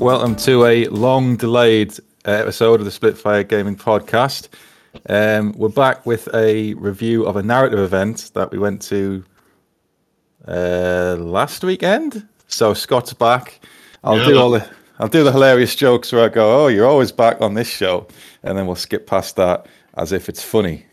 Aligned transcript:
Welcome 0.00 0.34
to 0.36 0.64
a 0.64 0.86
long 0.86 1.36
delayed 1.36 1.92
uh, 2.26 2.30
episode 2.30 2.80
of 2.80 2.86
the 2.86 2.90
Splitfire 2.90 3.42
Gaming 3.44 3.76
Podcast. 3.76 4.48
Um, 5.08 5.52
we're 5.52 5.68
back 5.68 6.06
with 6.06 6.28
a 6.34 6.74
review 6.74 7.26
of 7.26 7.36
a 7.36 7.42
narrative 7.42 7.78
event 7.78 8.30
that 8.34 8.50
we 8.50 8.58
went 8.58 8.80
to 8.82 9.22
uh, 10.48 11.16
last 11.18 11.62
weekend. 11.64 12.26
So 12.48 12.72
Scott's 12.74 13.12
back. 13.12 13.60
I'll 14.02 14.18
Yeah. 14.18 14.24
do 14.26 14.38
all 14.38 14.50
the 14.50 14.68
I'll 14.98 15.08
do 15.08 15.22
the 15.24 15.32
hilarious 15.32 15.74
jokes 15.74 16.12
where 16.12 16.24
I 16.24 16.28
go, 16.28 16.64
"Oh, 16.64 16.68
you're 16.68 16.86
always 16.86 17.10
back 17.12 17.40
on 17.40 17.54
this 17.54 17.68
show," 17.68 18.06
and 18.42 18.56
then 18.58 18.66
we'll 18.66 18.76
skip 18.76 19.06
past 19.06 19.36
that 19.36 19.66
as 19.96 20.12
if 20.12 20.28
it's 20.28 20.42
funny. 20.42 20.84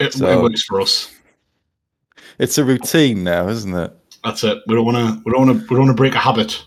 It, 0.00 0.12
So- 0.14 0.26
it 0.26 0.42
works 0.42 0.62
for 0.64 0.80
us. 0.80 1.10
It's 2.38 2.56
a 2.58 2.64
routine 2.64 3.22
now, 3.24 3.48
isn't 3.48 3.74
it? 3.74 3.92
That's 4.24 4.42
it. 4.44 4.58
We 4.66 4.74
don't 4.74 4.84
want 4.86 4.96
to. 4.96 5.22
We 5.24 5.32
don't 5.32 5.46
want 5.46 5.58
to. 5.58 5.62
We 5.64 5.68
don't 5.76 5.86
want 5.86 5.90
to 5.90 6.00
break 6.00 6.14
a 6.14 6.18
habit. 6.18 6.64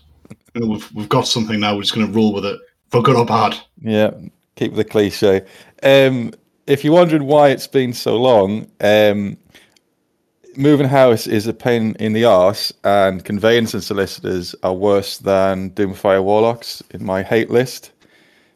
You 0.54 0.60
know, 0.60 0.66
we've 0.66 0.92
we've 0.92 1.08
got 1.08 1.26
something 1.26 1.60
now. 1.60 1.74
We're 1.74 1.82
just 1.82 1.94
going 1.94 2.06
to 2.06 2.12
roll 2.12 2.32
with 2.32 2.44
it 2.44 2.58
for 2.90 3.02
good 3.02 3.16
or 3.16 3.26
bad. 3.26 3.56
Yeah, 3.80 4.10
keep 4.56 4.74
the 4.74 4.84
cliche. 4.84 5.42
Um, 5.82 6.32
if 6.66 6.84
you're 6.84 6.94
wondering 6.94 7.24
why 7.24 7.48
it's 7.48 7.66
been 7.66 7.92
so 7.92 8.16
long, 8.16 8.70
um, 8.80 9.38
moving 10.56 10.88
house 10.88 11.26
is 11.26 11.46
a 11.46 11.54
pain 11.54 11.96
in 11.98 12.12
the 12.12 12.24
arse, 12.24 12.72
and 12.84 13.24
conveyancing 13.24 13.80
solicitors 13.80 14.54
are 14.62 14.74
worse 14.74 15.18
than 15.18 15.70
Doomfire 15.70 16.22
Warlocks 16.22 16.82
in 16.90 17.04
my 17.04 17.22
hate 17.22 17.50
list. 17.50 17.92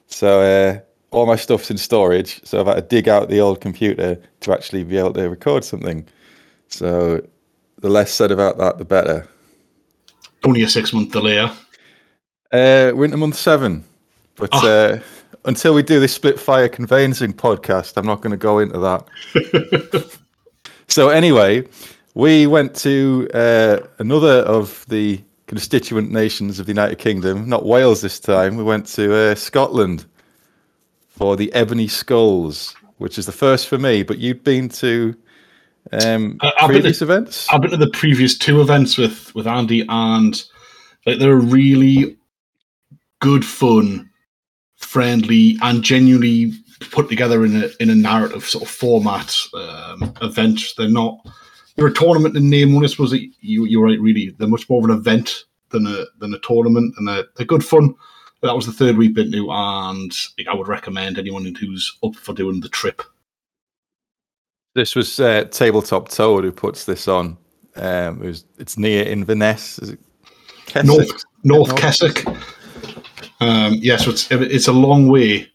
So 0.08 0.42
uh, 0.42 0.80
all 1.10 1.26
my 1.26 1.36
stuff's 1.36 1.70
in 1.70 1.78
storage, 1.78 2.44
so 2.44 2.60
I've 2.60 2.66
had 2.66 2.74
to 2.74 2.82
dig 2.82 3.08
out 3.08 3.28
the 3.28 3.40
old 3.40 3.60
computer 3.60 4.20
to 4.40 4.52
actually 4.52 4.84
be 4.84 4.98
able 4.98 5.14
to 5.14 5.28
record 5.30 5.64
something. 5.64 6.06
So 6.68 7.26
the 7.78 7.88
less 7.88 8.12
said 8.12 8.30
about 8.30 8.58
that, 8.58 8.78
the 8.78 8.84
better. 8.84 9.28
Only 10.44 10.62
a 10.62 10.68
six 10.68 10.92
month 10.92 11.12
delay. 11.12 11.34
yeah? 11.36 11.54
Uh, 12.52 12.92
we're 12.94 13.04
into 13.06 13.16
month 13.16 13.36
seven, 13.36 13.84
but 14.36 14.50
Oh. 14.52 14.66
uh, 14.68 15.00
until 15.44 15.74
we 15.74 15.82
do 15.82 16.00
this 16.00 16.12
split 16.12 16.38
fire 16.38 16.68
conveyancing 16.68 17.32
podcast, 17.32 17.96
I'm 17.96 18.06
not 18.06 18.20
going 18.20 18.32
to 18.32 18.36
go 18.36 18.58
into 18.58 18.78
that. 18.78 20.18
so 20.88 21.08
anyway, 21.08 21.66
we 22.14 22.46
went 22.46 22.74
to 22.76 23.28
uh, 23.32 23.78
another 23.98 24.40
of 24.42 24.84
the 24.88 25.20
constituent 25.46 26.10
nations 26.10 26.58
of 26.60 26.66
the 26.66 26.70
United 26.72 26.98
Kingdom, 26.98 27.48
not 27.48 27.64
Wales 27.64 28.00
this 28.02 28.20
time. 28.20 28.56
We 28.56 28.64
went 28.64 28.86
to 28.88 29.14
uh, 29.14 29.34
Scotland 29.34 30.04
for 31.08 31.36
the 31.36 31.52
Ebony 31.54 31.88
Skulls, 31.88 32.74
which 32.98 33.18
is 33.18 33.26
the 33.26 33.32
first 33.32 33.68
for 33.68 33.78
me. 33.78 34.02
But 34.02 34.18
you'd 34.18 34.44
been 34.44 34.68
to 34.70 35.14
um, 35.90 36.38
Uh, 36.40 36.50
I've 36.60 36.70
been 36.70 36.82
to- 36.82 37.04
events. 37.04 37.48
I've 37.50 37.60
been 37.62 37.70
to 37.72 37.76
the 37.76 37.90
previous 37.90 38.36
two 38.38 38.60
events 38.60 38.96
with 38.96 39.34
with 39.34 39.46
Andy, 39.46 39.84
and 39.88 40.42
like 41.06 41.18
they're 41.18 41.36
really 41.36 42.16
good, 43.20 43.44
fun, 43.44 44.08
friendly, 44.76 45.58
and 45.62 45.82
genuinely 45.82 46.52
put 46.90 47.08
together 47.08 47.44
in 47.44 47.62
a 47.62 47.70
in 47.80 47.90
a 47.90 47.94
narrative 47.94 48.44
sort 48.44 48.64
of 48.64 48.70
format 48.70 49.36
um, 49.54 50.14
event. 50.22 50.60
They're 50.76 50.88
not. 50.88 51.18
They're 51.76 51.86
a 51.86 51.92
tournament 51.92 52.36
in 52.36 52.50
name. 52.50 52.74
One, 52.74 52.84
I 52.84 52.88
suppose 52.88 53.10
that 53.12 53.26
you 53.40 53.64
you're 53.64 53.84
right. 53.84 54.00
Really, 54.00 54.34
they're 54.38 54.48
much 54.48 54.68
more 54.68 54.78
of 54.78 54.90
an 54.90 54.96
event 54.96 55.44
than 55.70 55.86
a 55.86 56.04
than 56.18 56.34
a 56.34 56.38
tournament, 56.40 56.94
and 56.98 57.08
they're, 57.08 57.24
they're 57.36 57.46
good 57.46 57.64
fun. 57.64 57.94
That 58.42 58.56
was 58.56 58.66
the 58.66 58.72
third 58.72 58.96
we've 58.96 59.14
been 59.14 59.30
to, 59.32 59.50
and 59.50 60.12
I 60.50 60.54
would 60.54 60.68
recommend 60.68 61.18
anyone 61.18 61.44
who's 61.54 61.96
up 62.02 62.16
for 62.16 62.34
doing 62.34 62.60
the 62.60 62.68
trip. 62.68 63.02
This 64.74 64.96
was 64.96 65.20
uh, 65.20 65.44
Tabletop 65.44 66.08
Toad 66.08 66.44
who 66.44 66.52
puts 66.52 66.84
this 66.84 67.08
on. 67.08 67.36
Um, 67.76 68.22
it 68.22 68.26
was, 68.26 68.44
it's 68.58 68.78
near 68.78 69.04
Inverness. 69.04 69.78
Is 69.78 69.90
it 69.90 70.00
Kessock? 70.66 70.86
North 70.86 71.24
North 71.44 71.68
North. 71.68 71.76
Kessock. 71.76 72.26
Um, 73.40 73.74
yeah, 73.80 73.96
so 73.96 74.10
it's 74.10 74.30
it's 74.30 74.68
a 74.68 74.72
long 74.72 75.08
way. 75.08 75.50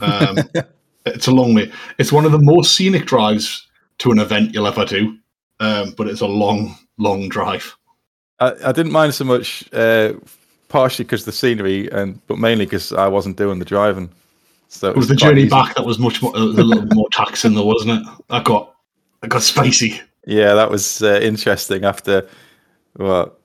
Um, 0.00 0.38
it's 1.06 1.26
a 1.26 1.32
long 1.32 1.54
way. 1.54 1.70
It's 1.98 2.12
one 2.12 2.24
of 2.24 2.32
the 2.32 2.40
most 2.40 2.74
scenic 2.74 3.06
drives 3.06 3.66
to 3.98 4.10
an 4.10 4.18
event 4.18 4.54
you'll 4.54 4.66
ever 4.66 4.84
do, 4.84 5.18
um, 5.60 5.92
but 5.96 6.08
it's 6.08 6.20
a 6.20 6.26
long, 6.26 6.76
long 6.98 7.28
drive. 7.28 7.76
I, 8.40 8.52
I 8.64 8.72
didn't 8.72 8.92
mind 8.92 9.14
so 9.14 9.24
much, 9.24 9.64
uh, 9.72 10.14
partially 10.68 11.04
because 11.04 11.24
the 11.24 11.32
scenery, 11.32 11.90
and 11.92 12.24
but 12.26 12.38
mainly 12.38 12.66
because 12.66 12.92
I 12.92 13.06
wasn't 13.06 13.36
doing 13.36 13.58
the 13.58 13.64
driving. 13.64 14.10
So 14.68 14.90
It 14.90 14.96
was 14.96 15.08
the 15.08 15.16
journey 15.16 15.42
easy. 15.42 15.50
back 15.50 15.74
that 15.76 15.86
was 15.86 15.98
much 15.98 16.20
more, 16.22 16.32
was 16.32 16.58
a 16.58 16.62
little 16.62 16.86
more 16.94 17.08
taxing, 17.12 17.54
though, 17.54 17.64
wasn't 17.64 18.00
it? 18.00 18.12
I 18.30 18.42
got, 18.42 18.74
I 19.22 19.26
got 19.28 19.42
spicy. 19.42 20.00
Yeah, 20.26 20.54
that 20.54 20.70
was 20.70 21.02
uh, 21.02 21.20
interesting. 21.22 21.84
After 21.84 22.28
what 22.94 23.38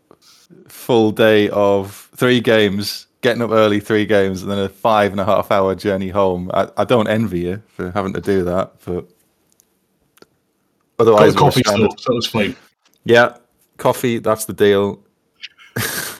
full 0.67 1.11
day 1.11 1.49
of 1.49 2.09
three 2.15 2.39
games, 2.39 3.07
getting 3.21 3.41
up 3.41 3.51
early, 3.51 3.79
three 3.79 4.05
games, 4.05 4.41
and 4.41 4.51
then 4.51 4.59
a 4.59 4.69
five 4.69 5.11
and 5.11 5.21
a 5.21 5.25
half 5.25 5.51
hour 5.51 5.75
journey 5.75 6.09
home. 6.09 6.49
I, 6.53 6.69
I 6.77 6.83
don't 6.85 7.07
envy 7.07 7.41
you 7.41 7.63
for 7.67 7.91
having 7.91 8.13
to 8.13 8.21
do 8.21 8.43
that, 8.45 8.73
but 8.85 9.07
otherwise, 10.99 11.33
the 11.33 11.39
coffee, 11.39 11.61
we're 11.65 11.71
so, 11.71 11.75
standard. 11.77 11.99
so 11.99 12.11
it 12.11 12.15
was 12.15 12.27
fine. 12.27 12.55
Yeah, 13.05 13.37
coffee. 13.77 14.17
That's 14.17 14.45
the 14.45 14.53
deal. 14.53 15.03
That's 15.75 16.19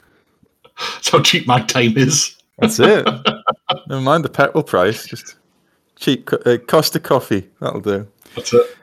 how 1.10 1.20
cheap 1.22 1.46
my 1.46 1.60
time 1.60 1.96
is. 1.96 2.36
That's 2.62 2.78
it. 2.80 3.06
Never 3.88 4.00
mind 4.00 4.24
the 4.24 4.28
petrol 4.30 4.62
price. 4.64 5.06
Just 5.06 5.36
cheap 5.96 6.30
uh, 6.46 6.56
Costa 6.66 6.98
coffee. 7.00 7.48
That'll 7.60 7.80
do. 7.80 8.06
That's 8.34 8.54
it. 8.54 8.76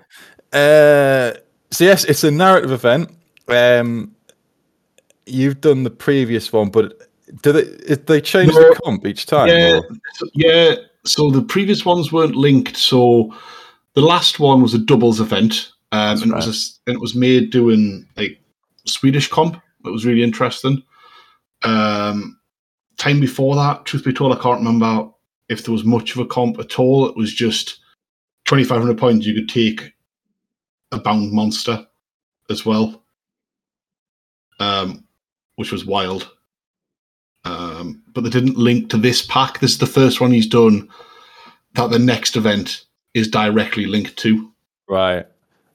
Uh, 0.54 1.40
so 1.72 1.84
yes, 1.84 2.04
it's 2.06 2.24
a 2.24 2.32
narrative 2.32 2.72
event. 2.72 3.10
Um, 3.48 4.16
you've 5.26 5.62
done 5.62 5.84
the 5.84 5.90
previous 5.90 6.52
one, 6.54 6.70
but 6.70 7.10
do 7.42 7.52
they 7.52 7.96
they 7.96 8.22
change 8.22 8.54
No. 8.54 8.60
the 8.60 8.80
comp 8.84 9.06
each 9.06 9.26
time? 9.26 9.48
Yeah, 9.48 9.80
or- 9.80 10.28
yeah. 10.34 10.76
So 11.06 11.32
the 11.32 11.42
previous 11.42 11.86
ones 11.86 12.12
weren't 12.12 12.36
linked. 12.36 12.76
So 12.78 13.34
the 13.94 14.02
last 14.02 14.40
one 14.40 14.62
was 14.62 14.74
a 14.74 14.80
doubles 14.80 15.20
event, 15.22 15.72
um, 15.92 16.22
and 16.22 16.32
it 16.32 16.36
was 16.36 16.48
a 16.48 16.90
and 16.90 16.96
it 16.96 17.02
was 17.02 17.16
made 17.16 17.52
doing 17.52 18.08
like 18.18 18.40
Swedish 18.86 19.28
comp. 19.30 19.56
It 19.86 19.90
was 19.92 20.06
really 20.06 20.24
interesting. 20.24 20.84
Um, 21.64 22.39
time 23.00 23.20
before 23.20 23.56
that, 23.56 23.86
truth 23.86 24.06
be 24.06 24.14
told, 24.14 24.32
I 24.32 24.42
can't 24.42 24.60
remember 24.60 25.10
if 25.50 25.64
there 25.64 25.72
was 25.72 25.84
much 25.84 26.14
of 26.14 26.22
a 26.22 26.28
comp 26.28 26.60
at 26.60 26.78
all. 26.78 27.08
It 27.08 27.18
was 27.18 27.34
just 27.34 27.80
twenty 28.46 28.64
five 28.64 28.80
hundred 28.80 29.00
points. 29.00 29.26
You 29.26 29.34
could 29.34 29.50
take 29.50 29.94
a 30.92 31.00
bound 31.00 31.32
monster 31.32 31.88
as 32.50 32.66
well, 32.66 33.04
um, 34.60 35.08
which 35.56 35.72
was 35.72 35.86
wild 35.86 36.30
um, 37.46 38.02
but 38.14 38.24
they 38.24 38.30
didn't 38.30 38.58
link 38.58 38.90
to 38.90 38.98
this 38.98 39.22
pack. 39.26 39.60
This 39.60 39.72
is 39.72 39.78
the 39.78 39.86
first 39.86 40.22
one 40.22 40.32
he's 40.32 40.48
done 40.48 40.90
that 41.74 41.90
the 41.90 42.00
next 42.00 42.36
event 42.36 42.86
is 43.14 43.28
directly 43.28 43.86
linked 43.86 44.18
to. 44.18 44.52
Right. 44.88 45.26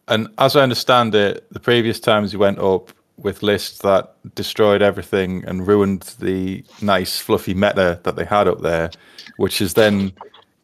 And 0.09 0.29
as 0.39 0.57
I 0.57 0.63
understand 0.63 1.15
it, 1.15 1.51
the 1.53 1.61
previous 1.61 1.99
times 1.99 2.31
he 2.31 2.37
went 2.37 2.59
up 2.59 2.93
with 3.17 3.43
lists 3.43 3.79
that 3.79 4.17
destroyed 4.35 4.83
everything 4.83 5.45
and 5.47 5.67
ruined 5.67 6.03
the 6.19 6.65
nice 6.83 7.19
fluffy 7.19 7.55
meta 7.55 8.01
that 8.03 8.17
they 8.17 8.25
had 8.25 8.49
up 8.49 8.61
there, 8.61 8.91
which 9.37 9.59
has 9.59 9.75
then 9.75 10.13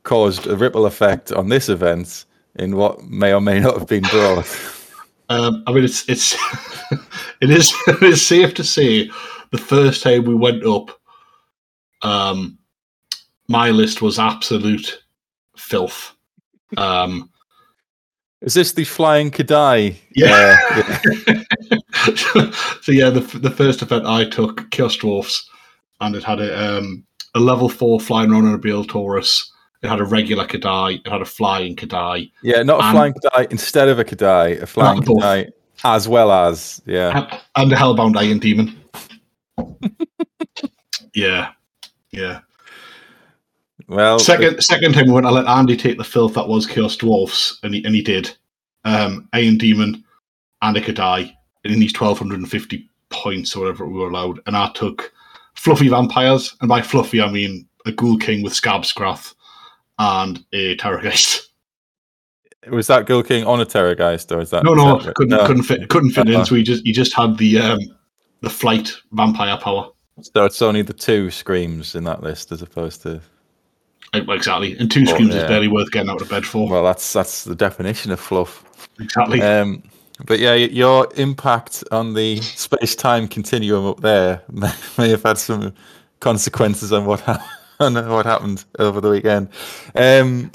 caused 0.03 0.47
a 0.47 0.56
ripple 0.56 0.87
effect 0.87 1.33
on 1.33 1.49
this 1.49 1.69
event 1.69 2.25
in 2.56 2.77
what 2.77 3.03
may 3.05 3.33
or 3.33 3.41
may 3.41 3.61
not 3.61 3.78
have 3.78 3.87
been 3.87 4.03
brought. 4.05 4.47
Um, 5.28 5.62
I 5.66 5.72
mean, 5.72 5.84
it's 5.84 6.09
it's 6.09 6.34
it 7.41 7.50
is 7.50 7.72
it 7.87 8.03
is 8.03 8.27
safe 8.27 8.55
to 8.55 8.65
say 8.65 9.11
the 9.53 9.59
first 9.59 10.03
time 10.03 10.25
we 10.25 10.34
went 10.34 10.65
up, 10.65 10.91
um, 12.03 12.59
my 13.49 13.71
list 13.71 14.03
was 14.03 14.19
absolute 14.19 15.03
filth. 15.56 16.15
Um, 16.77 17.31
Is 18.41 18.55
this 18.55 18.73
the 18.73 18.85
Flying 18.85 19.31
Kadai? 19.31 19.97
Yeah. 20.14 20.56
Uh, 20.70 21.76
so 22.82 22.92
yeah, 22.92 23.10
the 23.10 23.20
the 23.40 23.50
first 23.50 23.82
event 23.82 24.06
I 24.06 24.25
took 24.25 24.70
Chaos 24.70 24.96
Dwarfs, 24.96 25.48
and 26.00 26.14
it 26.14 26.25
had 26.25 26.40
a 26.40 26.78
um, 26.78 27.04
a 27.34 27.40
level 27.40 27.69
four 27.69 28.00
flying 28.00 28.32
on 28.32 28.46
a 28.52 28.58
Bale 28.58 28.84
Taurus. 28.84 29.50
It 29.82 29.88
had 29.88 30.00
a 30.00 30.04
regular 30.04 30.46
Kadai. 30.46 31.00
It 31.04 31.10
had 31.10 31.22
a 31.22 31.26
flying 31.26 31.75
Kadai, 31.75 32.31
yeah, 32.42 32.62
not 32.62 32.81
a 32.81 32.90
Flying 32.90 33.14
Kadai 33.14 33.50
instead 33.50 33.88
of 33.88 33.98
a 33.98 34.04
Kadai, 34.04 34.60
a 34.60 34.66
Flying. 34.66 35.02
Kadai 35.02 35.50
as 35.84 36.08
well 36.08 36.31
as, 36.31 36.82
yeah. 36.87 37.40
and- 37.56 37.72
a 37.72 37.76
Hellbound 37.76 38.16
Iron 38.16 38.38
Demon. 38.38 38.78
yeah, 41.14 41.52
yeah. 42.10 42.40
Well, 43.88 44.19
Second 44.20 44.62
second 44.62 44.92
time 44.92 45.06
we 45.06 45.12
went, 45.12 45.26
I 45.26 45.31
let 45.31 45.48
Andy 45.48 45.76
take 45.76 45.98
the 45.98 46.04
filth 46.04 46.34
that 46.34 46.46
was 46.46 46.64
Chaos 46.64 46.96
Dwarfs, 46.96 47.58
and 47.64 47.75
he 47.75 47.84
and 47.84 47.94
he 47.94 48.02
did. 48.02 48.37
Um, 48.84 49.28
Iron 49.32 49.58
Demon 49.58 50.04
and 50.62 50.76
a 50.76 50.81
Kadai, 50.81 51.34
in 51.65 51.81
these 51.81 51.93
twelve 51.93 52.19
hundred 52.19 52.41
and 52.41 52.51
fifty 52.51 52.89
points 53.11 53.55
or 53.55 53.61
whatever 53.61 53.87
we 53.87 53.99
were 53.99 54.09
allowed, 54.09 54.41
and 54.47 54.57
I 54.57 54.71
took 54.75 55.12
fluffy 55.55 55.89
vampires, 55.89 56.57
and 56.61 56.69
by 56.69 56.83
fluffy 56.83 57.21
I 57.21 57.31
mean 57.31 57.67
a 57.87 57.93
Ghoul 57.93 58.19
King 58.19 58.43
with 58.43 58.53
Skabscrath 58.53 59.35
and 59.99 60.45
a 60.53 60.77
Terrorgheist. 60.77 61.49
was 62.71 62.87
that 62.89 63.07
Ghoul 63.07 63.23
King 63.23 63.45
on 63.45 63.61
a 63.61 63.67
Terrorgheist 63.67 64.35
or 64.35 64.41
is 64.41 64.51
that 64.51 64.65
No, 64.65 64.75
no, 64.75 64.99
separate? 64.99 65.17
couldn't 65.17 65.31
No. 65.39 65.47
couldn't 65.47 65.62
fit 65.62 65.89
couldn't 65.89 66.11
fit 66.11 66.29
in. 66.29 66.37
Uh-uh. 66.37 66.45
So 66.45 66.55
he 66.55 66.62
just 66.62 66.85
he 66.85 66.93
just 66.93 67.15
had 67.15 67.39
the 67.39 67.59
um 67.59 67.79
the 68.43 68.51
flight 68.51 68.93
vampire 69.12 69.57
power. 69.59 69.91
So 70.23 70.45
it's 70.45 70.61
only 70.61 70.83
the 70.83 70.93
two 70.93 71.31
screams 71.31 71.95
in 71.95 72.05
that 72.05 72.23
list 72.23 72.53
as 72.53 72.62
opposed 72.62 73.03
to. 73.03 73.21
Exactly. 74.12 74.77
And 74.77 74.91
two 74.91 75.07
screams 75.07 75.35
yeah. 75.35 75.43
is 75.43 75.49
barely 75.49 75.69
worth 75.69 75.91
getting 75.93 76.11
out 76.11 76.21
of 76.21 76.29
bed 76.29 76.45
for. 76.45 76.69
Well, 76.69 76.85
that's 76.85 77.12
that's 77.12 77.45
the 77.45 77.55
definition 77.55 78.11
of 78.12 78.21
fluff. 78.21 78.65
exactly. 78.99 79.41
Um, 79.41 79.83
but 80.26 80.38
yeah, 80.38 80.55
your 80.55 81.08
impact 81.17 81.84
on 81.93 82.14
the 82.14 82.40
space-time 82.40 83.28
continuum 83.28 83.87
up 83.87 84.00
there 84.00 84.43
may, 84.50 84.72
may 84.99 85.08
have 85.11 85.22
had 85.22 85.38
some 85.38 85.75
consequences 86.20 86.93
on 86.93 87.06
what 87.06 87.20
hap- 87.20 87.46
on 87.81 87.94
what 88.08 88.26
happened 88.26 88.64
over 88.78 89.00
the 89.00 89.11
weekend. 89.11 89.49
Um, 89.94 90.52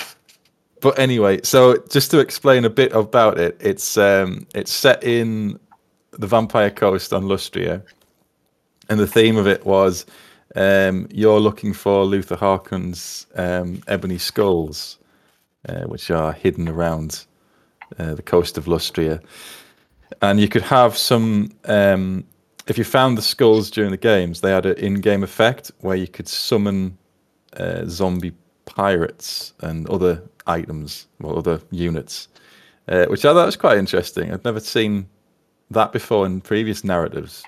but 0.81 1.00
anyway, 1.00 1.41
so 1.41 1.83
just 1.89 2.12
to 2.12 2.19
explain 2.19 2.65
a 2.65 2.69
bit 2.69 2.94
about 2.94 3.39
it, 3.39 3.57
it's 3.59 3.97
um, 3.97 4.45
it's 4.53 4.71
set 4.71 5.03
in 5.03 5.59
the 6.11 6.27
Vampire 6.27 6.69
Coast 6.69 7.11
on 7.13 7.23
Lustria, 7.23 7.81
and 8.89 9.00
the 9.00 9.07
theme 9.07 9.38
of 9.38 9.47
it 9.47 9.65
was 9.65 10.06
um, 10.56 11.07
you're 11.11 11.39
looking 11.39 11.73
for 11.73 12.06
Luthor 12.06 12.38
Harkon's 12.38 13.27
um, 13.35 13.81
ebony 13.88 14.18
skulls, 14.18 15.00
uh, 15.68 15.85
which 15.85 16.11
are 16.11 16.31
hidden 16.31 16.69
around 16.69 17.25
uh, 18.00 18.15
the 18.15 18.21
coast 18.21 18.57
of 18.57 18.65
Lustria, 18.65 19.21
and 20.21 20.39
you 20.39 20.47
could 20.47 20.63
have 20.63 20.97
some. 20.97 21.51
Um, 21.65 22.25
if 22.68 22.77
you 22.77 22.83
found 22.83 23.18
the 23.18 23.21
skulls 23.21 23.69
during 23.69 23.92
the 23.92 23.97
games, 23.97 24.42
they 24.42 24.51
had 24.51 24.65
an 24.65 24.77
in-game 24.77 25.24
effect 25.24 25.71
where 25.81 25.95
you 25.95 26.07
could 26.07 26.27
summon 26.27 26.97
uh, 27.57 27.83
zombie 27.86 28.33
pirates 28.65 29.53
and 29.59 29.88
other 29.88 30.24
items 30.47 31.06
or 31.21 31.38
other 31.38 31.62
units, 31.69 32.27
uh, 32.88 33.06
which 33.06 33.24
I 33.24 33.33
thought 33.33 33.45
was 33.45 33.56
quite 33.56 33.77
interesting. 33.77 34.33
I'd 34.33 34.44
never 34.44 34.59
seen 34.59 35.07
that 35.69 35.92
before 35.92 36.25
in 36.25 36.42
previous 36.42 36.83
narratives. 36.83 37.44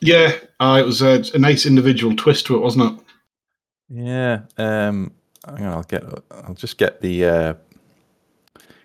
yeah, 0.00 0.36
uh, 0.58 0.78
it 0.80 0.86
was 0.86 1.02
a, 1.02 1.22
a 1.34 1.38
nice 1.38 1.66
individual 1.66 2.16
twist 2.16 2.46
to 2.46 2.56
it, 2.56 2.60
wasn't 2.60 2.98
it? 2.98 3.04
Yeah, 3.90 4.40
um, 4.56 5.12
hang 5.46 5.66
on, 5.66 5.72
I'll 5.74 5.82
get. 5.82 6.02
I'll 6.30 6.54
just 6.54 6.78
get 6.78 7.02
the 7.02 7.24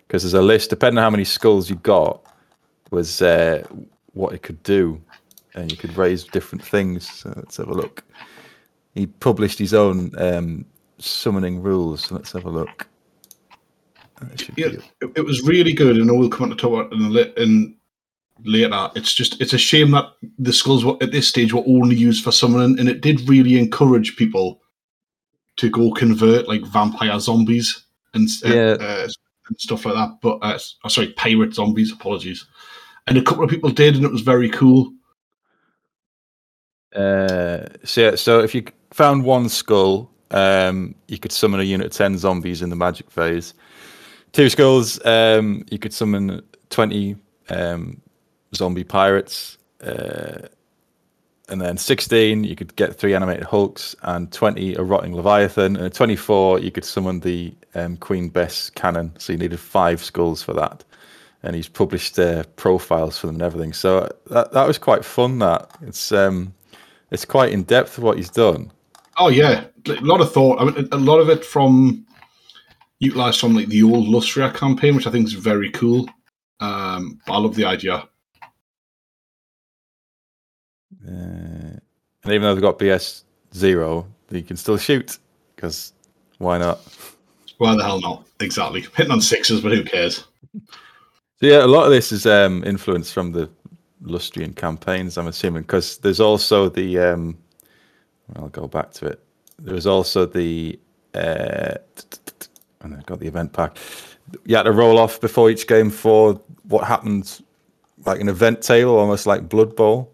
because 0.08 0.22
there's 0.22 0.34
a 0.34 0.42
list 0.42 0.70
depending 0.70 0.98
on 0.98 1.04
how 1.04 1.10
many 1.10 1.24
skulls 1.24 1.68
you 1.68 1.76
got 1.76 2.24
was 2.90 3.20
uh, 3.20 3.62
what 4.14 4.32
it 4.32 4.42
could 4.42 4.62
do, 4.62 5.00
and 5.54 5.70
you 5.70 5.76
could 5.76 5.94
raise 5.96 6.24
different 6.24 6.64
things. 6.64 7.08
So 7.08 7.32
let's 7.36 7.58
have 7.58 7.68
a 7.68 7.74
look. 7.74 8.02
He 8.94 9.06
published 9.06 9.58
his 9.58 9.74
own 9.74 10.12
um, 10.18 10.64
summoning 10.98 11.62
rules. 11.62 12.06
So 12.06 12.14
let's 12.14 12.32
have 12.32 12.46
a 12.46 12.50
look. 12.50 12.88
That 14.20 14.40
should 14.40 14.54
be 14.54 14.62
Yeah, 14.62 14.68
it. 15.02 15.12
it, 15.16 15.24
was 15.24 15.42
really 15.42 15.74
good, 15.74 15.98
and 15.98 16.10
I 16.10 16.14
we'll 16.14 16.30
come 16.30 16.44
on 16.44 16.50
to 16.50 16.56
talk 16.56 16.72
about 16.72 16.92
it 16.92 16.96
in, 16.96 17.12
li- 17.12 17.32
in 17.36 17.76
later. 18.44 18.90
It's 18.96 19.12
just 19.14 19.40
it's 19.42 19.52
a 19.52 19.58
shame 19.58 19.90
that 19.90 20.06
the 20.38 20.52
skulls 20.54 20.84
were, 20.86 20.96
at 21.02 21.12
this 21.12 21.28
stage 21.28 21.52
were 21.52 21.62
only 21.66 21.94
used 21.96 22.24
for 22.24 22.32
summoning, 22.32 22.80
and 22.80 22.88
it 22.88 23.02
did 23.02 23.28
really 23.28 23.58
encourage 23.58 24.16
people 24.16 24.62
to 25.56 25.68
go 25.68 25.92
convert 25.92 26.48
like 26.48 26.62
vampire 26.64 27.20
zombies 27.20 27.84
and 28.14 28.28
Yeah. 28.42 28.76
uh, 28.80 29.08
and 29.48 29.60
stuff 29.60 29.84
like 29.84 29.94
that. 29.94 30.18
But 30.20 30.38
uh, 30.42 30.58
oh, 30.84 30.88
sorry, 30.88 31.12
pirate 31.12 31.54
zombies. 31.54 31.92
Apologies. 31.92 32.46
And 33.06 33.16
a 33.16 33.22
couple 33.22 33.44
of 33.44 33.50
people 33.50 33.70
did, 33.70 33.96
and 33.96 34.04
it 34.04 34.12
was 34.12 34.20
very 34.20 34.50
cool. 34.50 34.92
Uh, 36.94 37.66
so, 37.84 38.14
so 38.16 38.40
if 38.40 38.54
you 38.54 38.64
found 38.90 39.24
one 39.24 39.48
skull, 39.48 40.10
um, 40.30 40.94
you 41.06 41.18
could 41.18 41.32
summon 41.32 41.60
a 41.60 41.64
unit 41.64 41.86
of 41.86 41.92
10 41.92 42.18
zombies 42.18 42.62
in 42.62 42.70
the 42.70 42.76
magic 42.76 43.10
phase. 43.10 43.54
Two 44.32 44.50
skulls, 44.50 45.04
um, 45.06 45.64
you 45.70 45.78
could 45.78 45.94
summon 45.94 46.42
20 46.70 47.16
um, 47.48 48.00
zombie 48.54 48.84
pirates. 48.84 49.56
Uh, 49.82 50.48
and 51.48 51.60
then 51.60 51.78
16, 51.78 52.44
you 52.44 52.54
could 52.54 52.76
get 52.76 52.94
three 52.94 53.14
animated 53.14 53.44
hulks, 53.44 53.96
and 54.02 54.30
20, 54.32 54.74
a 54.74 54.82
rotting 54.82 55.14
leviathan. 55.14 55.76
And 55.76 55.86
at 55.86 55.94
24, 55.94 56.60
you 56.60 56.70
could 56.70 56.84
summon 56.84 57.20
the 57.20 57.54
um, 57.78 57.96
Queen 57.96 58.28
Bess 58.28 58.70
cannon. 58.70 59.12
So 59.18 59.32
you 59.32 59.38
needed 59.38 59.60
five 59.60 60.02
skulls 60.02 60.42
for 60.42 60.52
that. 60.54 60.84
And 61.42 61.54
he's 61.54 61.68
published 61.68 62.18
uh, 62.18 62.42
profiles 62.56 63.18
for 63.18 63.28
them 63.28 63.36
and 63.36 63.42
everything. 63.42 63.72
So 63.72 64.10
that, 64.30 64.52
that 64.52 64.66
was 64.66 64.76
quite 64.76 65.04
fun. 65.04 65.38
That 65.38 65.70
it's 65.82 66.10
um, 66.10 66.52
it's 67.10 67.24
quite 67.24 67.52
in 67.52 67.62
depth 67.62 67.98
what 67.98 68.16
he's 68.16 68.30
done. 68.30 68.72
Oh 69.18 69.28
yeah, 69.28 69.64
a 69.86 69.92
lot 70.00 70.20
of 70.20 70.32
thought. 70.32 70.60
I 70.60 70.64
mean, 70.64 70.88
a 70.90 70.96
lot 70.96 71.20
of 71.20 71.28
it 71.30 71.44
from 71.44 72.04
utilized 72.98 73.40
from 73.40 73.54
like 73.54 73.68
the 73.68 73.82
old 73.82 74.08
Lustria 74.08 74.52
campaign, 74.52 74.96
which 74.96 75.06
I 75.06 75.10
think 75.10 75.26
is 75.26 75.32
very 75.32 75.70
cool. 75.70 76.08
Um, 76.60 77.20
I 77.28 77.38
love 77.38 77.54
the 77.54 77.64
idea. 77.64 78.08
Uh, 81.06 81.78
and 82.24 82.32
even 82.32 82.42
though 82.42 82.54
they've 82.54 82.62
got 82.62 82.78
BS 82.78 83.22
zero, 83.54 84.06
they 84.28 84.42
can 84.42 84.56
still 84.56 84.76
shoot 84.76 85.18
because 85.54 85.92
why 86.38 86.58
not? 86.58 86.80
Why 87.58 87.74
the 87.74 87.84
hell 87.84 88.00
not? 88.00 88.26
Exactly. 88.40 88.86
Hitting 88.96 89.12
on 89.12 89.20
sixes, 89.20 89.60
but 89.60 89.72
who 89.72 89.84
cares? 89.84 90.24
So 91.40 91.46
yeah, 91.46 91.64
a 91.64 91.66
lot 91.66 91.84
of 91.84 91.90
this 91.90 92.10
is 92.10 92.26
um, 92.26 92.64
influenced 92.64 93.12
from 93.12 93.32
the 93.32 93.50
Lustrian 94.02 94.54
campaigns, 94.54 95.18
I'm 95.18 95.26
assuming, 95.26 95.62
because 95.62 95.98
there's 95.98 96.20
also 96.20 96.68
the. 96.68 96.98
Um, 96.98 97.38
I'll 98.36 98.48
go 98.48 98.66
back 98.66 98.92
to 98.92 99.06
it. 99.06 99.22
There's 99.58 99.86
also 99.86 100.24
the. 100.24 100.78
Uh, 101.14 101.74
and 102.82 102.94
I 102.94 103.00
got 103.06 103.18
the 103.18 103.26
event 103.26 103.52
pack. 103.52 103.76
You 104.44 104.56
had 104.56 104.64
to 104.64 104.72
roll 104.72 104.98
off 104.98 105.20
before 105.20 105.50
each 105.50 105.66
game 105.66 105.90
for 105.90 106.40
what 106.64 106.84
happened, 106.84 107.42
like 108.04 108.20
an 108.20 108.28
event 108.28 108.62
table, 108.62 108.96
almost 108.96 109.26
like 109.26 109.48
Blood 109.48 109.74
Bowl. 109.74 110.12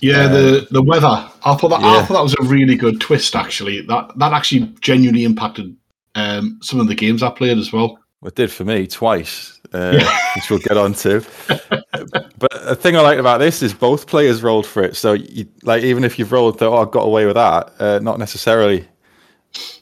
Yeah, 0.00 0.28
the 0.28 0.66
the 0.70 0.82
weather. 0.82 1.06
I 1.06 1.54
thought 1.56 1.68
that 1.68 1.80
I 1.80 2.04
thought 2.04 2.14
that 2.14 2.22
was 2.22 2.36
a 2.40 2.44
really 2.44 2.76
good 2.76 3.00
twist. 3.00 3.34
Actually, 3.34 3.80
that 3.82 4.16
that 4.16 4.32
actually 4.32 4.72
genuinely 4.80 5.24
impacted 5.24 5.76
um, 6.14 6.58
some 6.62 6.80
of 6.80 6.88
the 6.88 6.94
games 6.94 7.22
I 7.22 7.30
played 7.30 7.58
as 7.58 7.72
well. 7.72 7.98
It 8.24 8.34
did 8.34 8.50
for 8.50 8.64
me 8.64 8.86
twice, 8.86 9.60
uh, 9.72 9.92
which 10.34 10.50
we'll 10.50 10.58
get 10.58 10.76
on 10.76 10.92
to. 10.94 11.24
but 11.48 12.64
the 12.64 12.76
thing 12.76 12.96
I 12.96 13.00
liked 13.00 13.20
about 13.20 13.38
this 13.38 13.62
is 13.62 13.72
both 13.72 14.08
players 14.08 14.42
rolled 14.42 14.66
for 14.66 14.82
it. 14.82 14.96
So, 14.96 15.12
you, 15.12 15.46
like, 15.62 15.84
even 15.84 16.02
if 16.02 16.18
you've 16.18 16.32
rolled 16.32 16.58
that, 16.58 16.66
oh, 16.66 16.78
I 16.78 16.90
got 16.90 17.02
away 17.02 17.26
with 17.26 17.36
that, 17.36 17.72
uh, 17.78 18.00
not 18.00 18.18
necessarily 18.18 18.88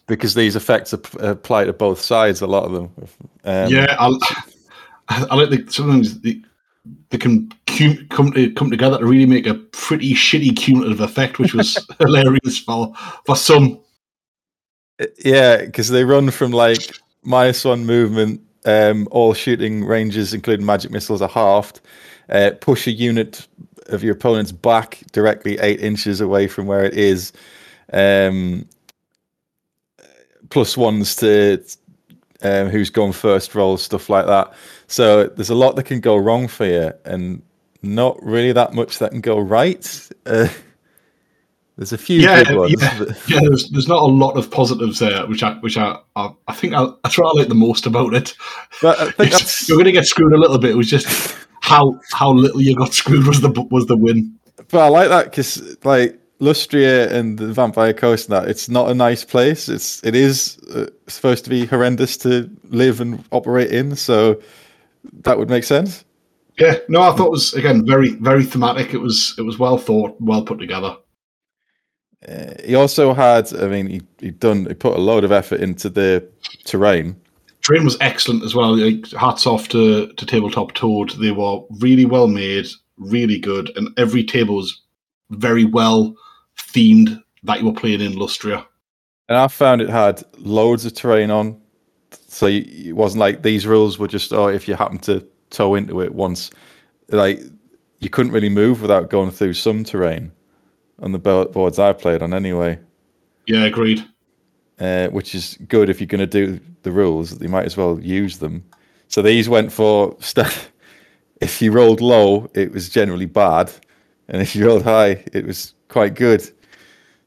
because 0.07 0.35
these 0.35 0.57
effects 0.57 0.93
apply 0.93 1.65
to 1.65 1.73
both 1.73 2.01
sides. 2.01 2.41
A 2.41 2.47
lot 2.47 2.65
of 2.65 2.73
them. 2.73 2.91
Um, 3.45 3.71
yeah, 3.73 3.97
I, 3.99 4.17
I 5.09 5.35
like 5.35 5.51
the 5.51 5.65
sometimes 5.71 6.21
the, 6.21 6.43
they 7.11 7.19
can 7.19 7.51
cum- 7.67 8.07
come 8.09 8.33
to 8.33 8.53
come 8.53 8.71
together 8.71 8.99
to 8.99 9.07
really 9.07 9.27
make 9.27 9.47
a 9.47 9.55
pretty 9.55 10.15
shitty 10.15 10.57
cumulative 10.57 11.01
effect, 11.01 11.39
which 11.39 11.55
was 11.55 11.85
hilarious 11.99 12.59
for 12.59 12.93
for 13.25 13.37
some. 13.37 13.81
Yeah, 15.25 15.65
because 15.65 15.89
they 15.89 16.05
run 16.05 16.31
from 16.31 16.53
like 16.53 16.97
minus 17.23 17.65
one 17.65 17.85
movement, 17.85 18.41
um, 18.65 19.09
all 19.11 19.35
shooting 19.35 19.85
ranges, 19.85 20.33
including 20.33 20.65
magic 20.65 20.91
missiles, 20.91 21.23
are 21.23 21.29
halved. 21.29 21.81
Uh, 22.29 22.51
push 22.61 22.87
a 22.87 22.91
unit 22.91 23.47
of 23.87 24.03
your 24.03 24.15
opponent's 24.15 24.53
back 24.53 25.01
directly 25.13 25.59
eight 25.61 25.81
inches 25.81 26.21
away 26.21 26.49
from 26.49 26.67
where 26.67 26.85
it 26.85 26.95
is. 26.95 27.33
Um, 27.93 28.67
plus 30.51 30.77
ones 30.77 31.15
to 31.17 31.63
um, 32.43 32.69
who's 32.69 32.91
gone 32.91 33.13
first 33.13 33.55
rolls, 33.55 33.83
stuff 33.83 34.09
like 34.09 34.27
that. 34.27 34.53
So 34.89 35.27
there's 35.27 35.51
a 35.51 35.55
lot 35.55 35.77
that 35.77 35.85
can 35.85 36.01
go 36.01 36.17
wrong 36.17 36.49
for 36.49 36.67
you, 36.67 36.93
and 37.05 37.43
not 37.83 38.23
really 38.23 38.53
that 38.53 38.73
much 38.75 38.99
that 38.99 39.11
can 39.11 39.21
go 39.21 39.39
right. 39.39 40.09
Uh, 40.25 40.49
there's 41.77 41.93
a 41.93 41.99
few 41.99 42.21
Yeah, 42.21 42.43
good 42.45 42.57
ones. 42.57 42.75
yeah. 42.81 43.05
Yeah, 43.29 43.41
there's 43.41 43.69
there's 43.71 43.89
not 43.89 44.03
a 44.03 44.07
lot 44.07 44.37
of 44.37 44.51
positives 44.51 44.99
there, 44.99 45.27
which 45.27 45.43
I 45.43 45.55
which 45.61 45.77
I 45.77 45.99
I, 46.17 46.31
I 46.49 46.55
think 46.55 46.75
I, 46.75 46.87
that's 47.03 47.19
what 47.19 47.35
I 47.35 47.39
like 47.39 47.49
the 47.49 47.55
most 47.55 47.87
about 47.87 48.15
it. 48.15 48.35
But 48.83 48.99
I 48.99 49.11
think 49.11 49.33
that's, 49.33 49.69
You're 49.69 49.77
going 49.77 49.87
to 49.87 49.93
get 49.93 50.07
screwed 50.07 50.33
a 50.33 50.39
little 50.39 50.59
bit. 50.59 50.71
It 50.71 50.77
was 50.77 50.89
just 50.91 51.37
how 51.61 51.99
how 52.13 52.33
little 52.33 52.61
you 52.63 52.75
got 52.77 52.95
screwed 52.95 53.27
was 53.27 53.41
the 53.41 53.51
was 53.71 53.87
the 53.87 53.97
win. 53.97 54.39
But 54.69 54.81
I 54.87 54.89
like 54.89 55.09
that 55.11 55.25
because 55.27 55.77
like 55.85 56.19
Lustria 56.41 57.11
and 57.11 57.39
the 57.39 57.53
Vampire 57.53 57.93
Coast, 57.95 58.29
and 58.29 58.37
that 58.37 58.49
it's 58.49 58.69
not 58.69 58.91
a 58.91 58.95
nice 58.95 59.25
place. 59.25 59.69
It's 59.69 60.03
it 60.05 60.15
is 60.15 60.59
uh, 60.75 60.87
supposed 61.09 61.45
to 61.45 61.51
be 61.51 61.67
horrendous 61.67 62.17
to 62.19 62.51
live 62.71 63.01
and 63.01 63.23
operate 63.33 63.71
in. 63.71 63.97
So 63.97 64.41
that 65.23 65.39
would 65.39 65.51
make 65.51 65.65
sense. 65.65 66.05
Yeah, 66.59 66.77
no, 66.89 67.03
I 67.03 67.15
thought 67.15 67.27
it 67.27 67.31
was 67.33 67.53
again 67.55 67.85
very 67.87 68.11
very 68.15 68.45
thematic. 68.45 68.95
It 68.95 68.99
was 68.99 69.35
it 69.39 69.43
was 69.43 69.59
well 69.59 69.77
thought, 69.79 70.17
well 70.21 70.43
put 70.43 70.59
together. 70.59 70.97
Uh, 72.29 72.55
he 72.65 72.75
also 72.75 73.15
had, 73.15 73.53
I 73.55 73.69
mean, 73.69 73.87
he 73.87 74.03
he 74.19 74.31
done 74.31 74.67
he 74.67 74.75
put 74.75 74.97
a 74.97 75.01
load 75.01 75.25
of 75.25 75.33
effort 75.33 75.61
into 75.61 75.89
the 75.89 76.27
terrain. 76.65 77.17
Terrain 77.63 77.85
was 77.85 77.97
excellent 78.01 78.45
as 78.45 78.55
well. 78.55 78.77
Like, 78.77 79.11
hats 79.13 79.47
off 79.47 79.69
to 79.69 80.09
to 80.13 80.27
Tabletop 80.27 80.73
Toad. 80.75 81.11
They 81.11 81.31
were 81.31 81.61
really 81.81 82.05
well 82.05 82.27
made, 82.27 82.67
really 82.99 83.39
good, 83.39 83.71
and 83.77 83.89
every 83.97 84.25
table 84.25 84.57
was 84.57 84.83
very 85.31 85.65
well 85.65 86.15
themed 86.59 87.23
that 87.45 87.61
you 87.61 87.67
were 87.67 87.73
playing 87.73 88.01
in 88.01 88.15
Lustria. 88.15 88.65
And 89.29 89.39
I 89.39 89.49
found 89.49 89.81
it 89.81 89.89
had 89.89 90.23
loads 90.39 90.85
of 90.85 90.95
terrain 90.95 91.31
on, 91.31 91.61
so 92.29 92.47
it 92.47 92.95
wasn't 92.95 93.21
like 93.21 93.43
these 93.43 93.67
rules 93.67 93.99
were 93.99 94.09
just 94.09 94.33
oh 94.33 94.49
if 94.49 94.67
you 94.67 94.75
happen 94.75 94.99
to 95.01 95.25
toe 95.51 95.77
into 95.77 96.01
it 96.01 96.15
once, 96.15 96.51
like 97.09 97.41
you 98.01 98.11
couldn't 98.11 98.33
really 98.33 98.49
move 98.49 98.83
without 98.83 99.11
going 99.11 99.31
through 99.31 99.55
some 99.55 99.85
terrain. 99.85 100.33
On 101.01 101.13
the 101.13 101.19
bo- 101.19 101.47
boards 101.49 101.79
I've 101.79 101.99
played 101.99 102.23
on 102.23 102.33
anyway. 102.35 102.79
Yeah, 103.47 103.65
agreed. 103.65 104.05
uh, 104.81 105.09
which 105.09 105.35
is 105.35 105.57
good 105.69 105.89
if 105.89 106.01
you're 106.01 106.07
going 106.07 106.21
to 106.21 106.27
do 106.27 106.61
the 106.83 106.91
rules. 106.93 107.41
You 107.41 107.49
might 107.49 107.65
as 107.67 107.77
well 107.77 107.99
use 108.01 108.39
them. 108.39 108.65
So 109.09 109.23
these 109.23 109.49
went 109.49 109.73
for 109.73 110.17
stuff. 110.21 110.73
If 111.43 111.61
you 111.61 111.71
rolled 111.71 112.01
low, 112.01 112.49
it 112.55 112.73
was 112.73 112.89
generally 112.89 113.27
bad, 113.27 113.71
and 114.29 114.41
if 114.41 114.57
you 114.57 114.67
rolled 114.67 114.85
high, 114.85 115.23
it 115.35 115.45
was 115.45 115.75
quite 115.89 116.15
good. 116.15 116.41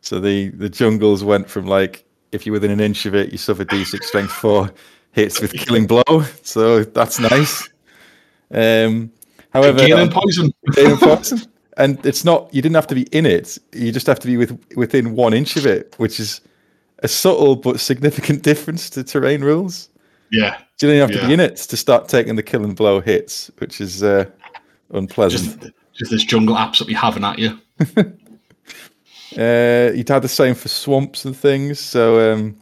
So 0.01 0.19
the 0.19 0.49
the 0.49 0.67
jungles 0.67 1.23
went 1.23 1.47
from 1.47 1.67
like 1.67 2.03
if 2.31 2.43
you're 2.43 2.53
within 2.53 2.71
an 2.71 2.79
inch 2.79 3.05
of 3.05 3.13
it, 3.13 3.31
you 3.31 3.37
suffer 3.37 3.63
d6 3.63 4.01
strength 4.03 4.31
four 4.31 4.71
hits 5.11 5.39
with 5.39 5.53
killing 5.53 5.85
blow. 5.85 6.23
So 6.41 6.83
that's 6.85 7.19
nice. 7.19 7.69
Um, 8.49 9.11
however, 9.53 9.77
Gain 9.77 9.99
and 9.99 10.11
poison. 10.11 10.51
Poison. 10.73 11.39
And 11.79 12.05
it's 12.05 12.23
not 12.23 12.53
you 12.53 12.61
didn't 12.61 12.75
have 12.75 12.87
to 12.87 12.95
be 12.95 13.03
in 13.11 13.25
it. 13.25 13.57
You 13.73 13.91
just 13.91 14.05
have 14.07 14.19
to 14.19 14.27
be 14.27 14.37
with 14.37 14.59
within 14.75 15.15
one 15.15 15.33
inch 15.33 15.55
of 15.55 15.65
it, 15.65 15.95
which 15.97 16.19
is 16.19 16.41
a 16.99 17.07
subtle 17.07 17.55
but 17.55 17.79
significant 17.79 18.43
difference 18.51 18.89
to 18.91 19.03
terrain 19.03 19.41
rules. 19.41 19.89
Yeah, 20.31 20.57
You 20.59 20.87
don't 20.87 20.95
even 20.97 21.01
have 21.09 21.11
to 21.11 21.21
Yeah. 21.21 21.27
be 21.27 21.33
in 21.33 21.39
it 21.39 21.55
to 21.57 21.77
start 21.77 22.07
taking 22.07 22.35
the 22.35 22.43
killing 22.43 22.75
blow 22.75 22.99
hits, 23.01 23.49
which 23.57 23.81
is 23.81 24.03
uh, 24.03 24.25
unpleasant. 24.91 25.59
just 25.61 25.73
just 25.97 26.11
this 26.11 26.23
jungle 26.23 26.57
absolutely 26.57 26.93
having 26.95 27.23
at 27.23 27.39
you. 27.39 27.57
Uh, 29.37 29.91
you'd 29.93 30.09
have 30.09 30.23
the 30.23 30.27
same 30.27 30.55
for 30.55 30.67
swamps 30.69 31.23
and 31.23 31.37
things. 31.37 31.79
So 31.79 32.33
um, 32.33 32.55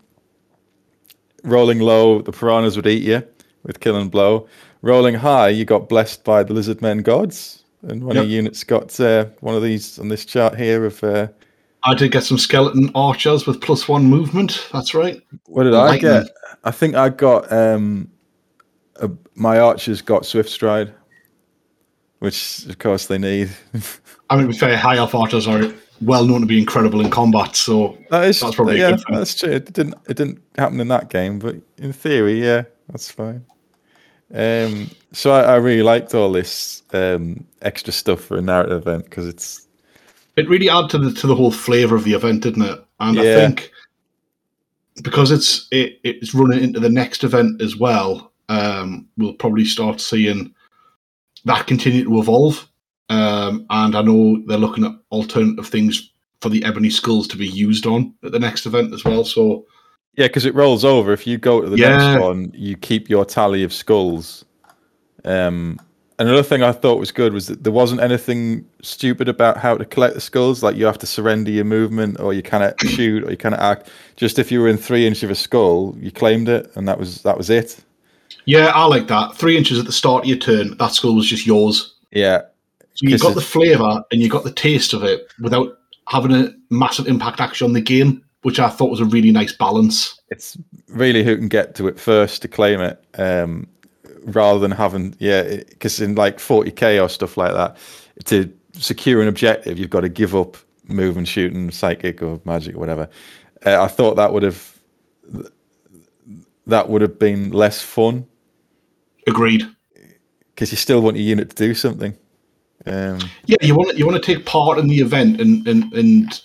rolling 1.44 1.80
low, 1.80 2.22
the 2.22 2.32
piranhas 2.34 2.76
would 2.76 2.86
eat 2.88 3.04
you 3.04 3.24
with 3.64 3.80
killing 3.80 4.10
blow. 4.10 4.48
Rolling 4.82 5.16
high, 5.16 5.48
you 5.50 5.64
got 5.66 5.88
blessed 5.90 6.24
by 6.26 6.44
the 6.44 6.54
lizard 6.54 6.82
men 6.82 7.00
gods, 7.00 7.64
and 7.84 8.04
one 8.04 8.18
of 8.18 8.24
Yep. 8.24 8.30
your 8.30 8.36
units 8.38 8.64
got 8.64 9.00
uh, 9.00 9.26
one 9.42 9.56
of 9.56 9.64
these 9.64 10.00
on 10.00 10.08
this 10.08 10.26
chart 10.26 10.56
here 10.58 10.86
of 10.86 11.04
uh, 11.04 11.28
I 11.84 11.94
did 11.94 12.12
get 12.12 12.24
some 12.24 12.38
skeleton 12.38 12.92
archers 12.96 13.46
with 13.46 13.62
plus 13.62 13.88
one 13.88 14.06
movement. 14.06 14.68
That's 14.74 14.94
right. 14.94 15.22
What 15.46 15.64
did 15.64 15.74
I 15.74 15.98
get? 15.98 16.28
I 16.64 16.72
think 16.72 16.96
I 16.96 17.10
got 17.10 17.52
um, 17.52 18.10
a, 18.98 19.10
my 19.36 19.60
archers 19.60 20.02
got 20.02 20.26
swift 20.26 20.50
stride, 20.50 20.94
which 22.20 22.66
of 22.66 22.80
course 22.80 23.06
they 23.06 23.18
need. 23.18 23.52
I 24.30 24.36
mean, 24.36 24.48
to 24.48 24.52
be 24.52 24.58
fair, 24.58 24.76
high 24.76 24.98
elf 24.98 25.16
archers 25.16 25.48
are 25.48 25.72
well 26.02 26.26
known 26.26 26.42
to 26.42 26.48
be 26.48 26.60
incredible 26.60 27.00
in 27.00 27.10
combat. 27.10 27.56
So 27.56 27.98
that 28.10 28.26
is 28.26 28.40
That's 28.40 28.56
probably 28.56 28.80
yeah, 28.80 28.98
that's 29.10 29.36
true. 29.36 29.52
It 29.52 29.72
didn't 29.72 29.96
it 30.10 30.18
didn't 30.18 30.42
happen 30.58 30.80
in 30.82 30.88
that 30.90 31.10
game, 31.10 31.40
but 31.40 31.56
in 31.78 31.94
theory, 31.94 32.44
yeah, 32.44 32.64
that's 32.90 33.10
fine. 33.10 33.46
Um, 34.34 34.90
so 35.14 35.32
I, 35.32 35.54
I 35.54 35.56
really 35.56 35.84
liked 35.84 36.14
all 36.14 36.32
this 36.32 36.84
um, 36.94 37.46
extra 37.62 37.94
stuff 37.94 38.22
for 38.22 38.38
a 38.38 38.42
narrative 38.42 38.82
event 38.82 39.06
because 39.06 39.28
it's 39.28 39.68
it 40.36 40.50
really 40.50 40.70
added 40.70 40.90
to 40.92 40.98
the 40.98 41.14
to 41.14 41.28
the 41.28 41.36
whole 41.36 41.52
flavor 41.52 41.96
of 41.96 42.04
the 42.04 42.14
event, 42.14 42.44
didn't 42.44 42.64
it? 42.64 42.84
And 43.00 43.20
I 43.20 43.24
think 43.24 43.72
because 45.04 45.32
it's 45.32 45.68
it, 45.72 46.00
it's 46.04 46.34
running 46.34 46.64
into 46.64 46.80
the 46.80 46.90
next 46.90 47.24
event 47.24 47.62
as 47.62 47.78
well, 47.78 48.32
um, 48.50 49.08
we'll 49.18 49.34
probably 49.34 49.66
start 49.66 50.02
seeing 50.02 50.54
that 51.46 51.68
continue 51.68 52.04
to 52.04 52.20
evolve. 52.20 52.68
Um, 53.10 53.66
and 53.70 53.96
I 53.96 54.02
know 54.02 54.44
they're 54.48 54.58
looking 54.58 54.86
at 54.86 54.92
alternative 55.12 55.68
things 55.68 56.12
for 56.42 56.50
the 56.50 56.64
ebony 56.66 56.90
skulls 56.90 57.28
to 57.30 57.38
be 57.38 57.48
used 57.48 57.86
on 57.86 58.14
at 58.24 58.32
the 58.32 58.40
next 58.40 58.66
event 58.66 58.94
as 58.94 59.04
well. 59.06 59.24
So 59.24 59.66
yeah, 60.18 60.28
because 60.28 60.46
it 60.46 60.54
rolls 60.56 60.84
over. 60.84 61.14
If 61.14 61.26
you 61.26 61.38
go 61.38 61.62
to 61.62 61.70
the 61.70 61.78
Yeah. 61.78 61.96
next 62.16 62.22
one, 62.22 62.52
you 62.56 62.76
keep 62.76 63.10
your 63.10 63.24
tally 63.26 63.64
of 63.64 63.72
skulls. 63.72 64.44
Um, 65.24 65.80
another 66.20 66.44
thing 66.44 66.64
I 66.64 66.72
thought 66.72 67.00
was 67.00 67.12
good 67.12 67.34
was 67.34 67.48
that 67.48 67.64
there 67.64 67.72
wasn't 67.74 68.02
anything 68.02 68.66
stupid 68.82 69.28
about 69.30 69.58
how 69.58 69.78
to 69.78 69.86
collect 69.86 70.16
the 70.16 70.22
skulls. 70.22 70.64
Like 70.64 70.76
you 70.76 70.86
have 70.86 70.98
to 71.00 71.06
surrender 71.08 71.52
your 71.52 71.66
movement, 71.66 72.20
or 72.20 72.34
you 72.34 72.42
cannot 72.42 72.80
shoot, 72.86 73.24
or 73.24 73.32
you 73.32 73.38
cannot 73.38 73.60
act. 73.60 73.90
Just 74.16 74.40
if 74.40 74.52
you 74.52 74.60
were 74.62 74.68
in 74.68 74.78
three 74.78 75.06
inches 75.08 75.24
of 75.24 75.30
a 75.30 75.36
skull, 75.36 75.96
you 76.00 76.12
claimed 76.12 76.50
it, 76.50 76.72
and 76.76 76.88
that 76.88 77.00
was 77.00 77.22
that 77.24 77.38
was 77.38 77.50
it. 77.50 77.78
yeah, 78.46 78.72
I 78.74 78.86
like 78.86 79.08
that. 79.08 79.36
Three 79.36 79.58
inches 79.58 79.78
at 79.80 79.86
the 79.86 79.92
start 79.92 80.24
of 80.24 80.30
your 80.30 80.38
turn, 80.38 80.76
that 80.78 80.94
skull 80.94 81.16
was 81.16 81.28
just 81.28 81.46
yours. 81.46 81.94
Yeah, 82.12 82.42
So 82.96 83.02
you 83.10 83.18
got 83.18 83.36
the 83.36 83.42
flavour 83.42 84.02
and 84.12 84.22
you 84.22 84.30
got 84.30 84.46
the 84.46 84.52
taste 84.52 84.94
of 84.94 85.04
it 85.04 85.28
without 85.42 85.78
having 86.08 86.32
a 86.32 86.54
massive 86.70 87.06
impact 87.08 87.42
actually 87.42 87.68
on 87.68 87.74
the 87.74 87.82
game, 87.82 88.24
which 88.44 88.60
I 88.60 88.70
thought 88.70 88.90
was 88.90 89.02
a 89.02 89.06
really 89.06 89.32
nice 89.32 89.52
balance. 89.52 90.20
it's 90.30 90.58
really 90.88 91.24
who 91.24 91.36
can 91.36 91.48
get 91.48 91.76
to 91.76 91.88
it 91.88 92.00
first 92.00 92.42
to 92.44 92.48
claim 92.48 92.82
it, 92.82 93.04
um, 93.18 93.68
rather 94.24 94.60
than 94.60 94.72
having 94.72 95.16
yeah. 95.20 95.58
Because 95.58 96.02
in 96.02 96.16
like 96.16 96.38
40k 96.38 97.04
or 97.04 97.10
stuff 97.10 97.38
like 97.38 97.54
that, 97.54 97.78
to 98.26 98.52
secure 98.74 99.22
an 99.22 99.28
objective, 99.28 99.78
you've 99.78 99.90
got 99.90 100.02
to 100.02 100.10
give 100.10 100.36
up 100.36 100.58
move 100.88 101.18
and 101.18 101.28
shoot 101.28 101.54
and 101.54 101.74
psychic 101.74 102.22
or 102.22 102.40
magic 102.46 102.76
or 102.76 102.80
whatever. 102.80 103.10
Uh, 103.66 103.82
I 103.82 103.88
thought 103.88 104.16
that 104.16 104.32
would 104.34 104.44
have 104.44 104.78
that 106.68 106.90
would 106.90 107.02
have 107.02 107.18
been 107.18 107.52
less 107.52 107.82
fun 107.82 108.28
Agreed. 109.26 109.64
because 110.54 110.72
you 110.72 110.78
still 110.78 111.02
want 111.02 111.18
your 111.18 111.26
unit 111.26 111.50
to 111.50 111.56
do 111.56 111.74
something. 111.74 112.16
Um, 112.86 113.20
Yeah, 113.46 113.58
you 113.62 113.76
want 113.76 113.98
you 113.98 114.06
want 114.06 114.22
to 114.22 114.36
take 114.36 114.46
part 114.46 114.78
in 114.78 114.88
the 114.88 115.00
event 115.00 115.42
and, 115.42 115.68
and 115.68 115.92
and 115.94 116.42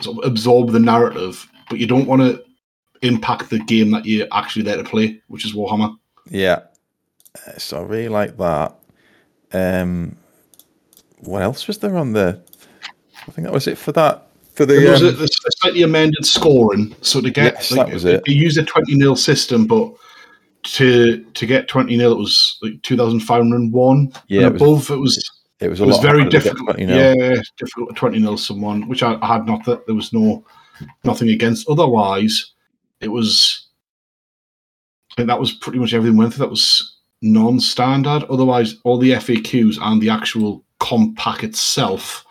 sort 0.00 0.18
of 0.18 0.30
absorb 0.30 0.70
the 0.70 0.78
narrative, 0.80 1.46
but 1.68 1.78
you 1.78 1.86
don't 1.86 2.06
want 2.06 2.22
to 2.22 2.44
impact 3.02 3.50
the 3.50 3.58
game 3.60 3.90
that 3.92 4.04
you're 4.04 4.26
actually 4.32 4.62
there 4.62 4.76
to 4.76 4.84
play, 4.84 5.20
which 5.28 5.44
is 5.44 5.54
Warhammer. 5.54 5.96
yeah, 6.28 6.60
Uh, 7.46 7.58
so 7.58 7.78
I 7.78 7.82
really 7.82 8.08
like 8.08 8.36
that. 8.38 8.74
Um, 9.52 10.16
what 11.20 11.42
else 11.42 11.66
was 11.66 11.78
there 11.78 11.96
on 11.96 12.12
the? 12.12 12.40
I 13.26 13.30
think 13.30 13.46
that 13.46 13.52
was 13.52 13.66
it 13.66 13.78
for 13.78 13.92
that. 13.92 14.26
For 14.54 14.66
the 14.66 14.74
There 14.74 14.90
was 14.90 15.02
um, 15.02 15.22
a 15.22 15.28
slightly 15.60 15.82
amended 15.82 16.24
scoring, 16.26 16.94
so 17.00 17.20
to 17.20 17.30
get 17.30 17.54
Yes, 17.54 17.68
that 17.70 17.92
was 17.92 18.04
it. 18.04 18.24
They 18.26 18.32
used 18.32 18.58
a 18.58 18.64
twenty 18.64 18.94
nil 18.96 19.16
system, 19.16 19.66
but 19.66 19.92
to 20.64 21.24
to 21.24 21.46
get 21.46 21.68
twenty 21.68 21.96
nil, 21.96 22.12
it 22.12 22.18
was 22.18 22.58
like 22.62 22.82
two 22.82 22.96
thousand 22.96 23.20
five 23.20 23.42
hundred 23.42 23.72
one 23.72 24.12
Yeah, 24.28 24.46
and 24.46 24.56
above. 24.56 24.90
It 24.90 24.96
was 24.96 25.22
it 25.60 25.68
was 25.68 25.80
a 25.80 25.84
it 25.84 25.86
was 25.86 25.98
very 25.98 26.28
difficult. 26.28 26.76
20. 26.76 26.84
Yeah, 26.84 27.34
difficult 27.56 27.90
to 27.90 27.94
twenty 27.94 28.18
nil 28.18 28.36
someone, 28.36 28.88
which 28.88 29.02
I, 29.02 29.18
I 29.20 29.26
had 29.26 29.46
not. 29.46 29.64
That 29.64 29.86
there 29.86 29.94
was 29.94 30.12
no 30.12 30.44
nothing 31.04 31.30
against. 31.30 31.68
Otherwise, 31.68 32.52
it 33.00 33.08
was. 33.08 33.66
I 35.12 35.14
think 35.16 35.28
that 35.28 35.40
was 35.40 35.52
pretty 35.52 35.78
much 35.78 35.94
everything 35.94 36.16
went 36.16 36.34
through. 36.34 36.44
That 36.44 36.50
was 36.50 36.96
non-standard. 37.22 38.24
Otherwise, 38.24 38.76
all 38.84 38.98
the 38.98 39.12
FAQs 39.12 39.78
and 39.80 40.00
the 40.00 40.10
actual 40.10 40.64
comp 40.78 41.18
pack 41.18 41.42
itself 41.42 42.24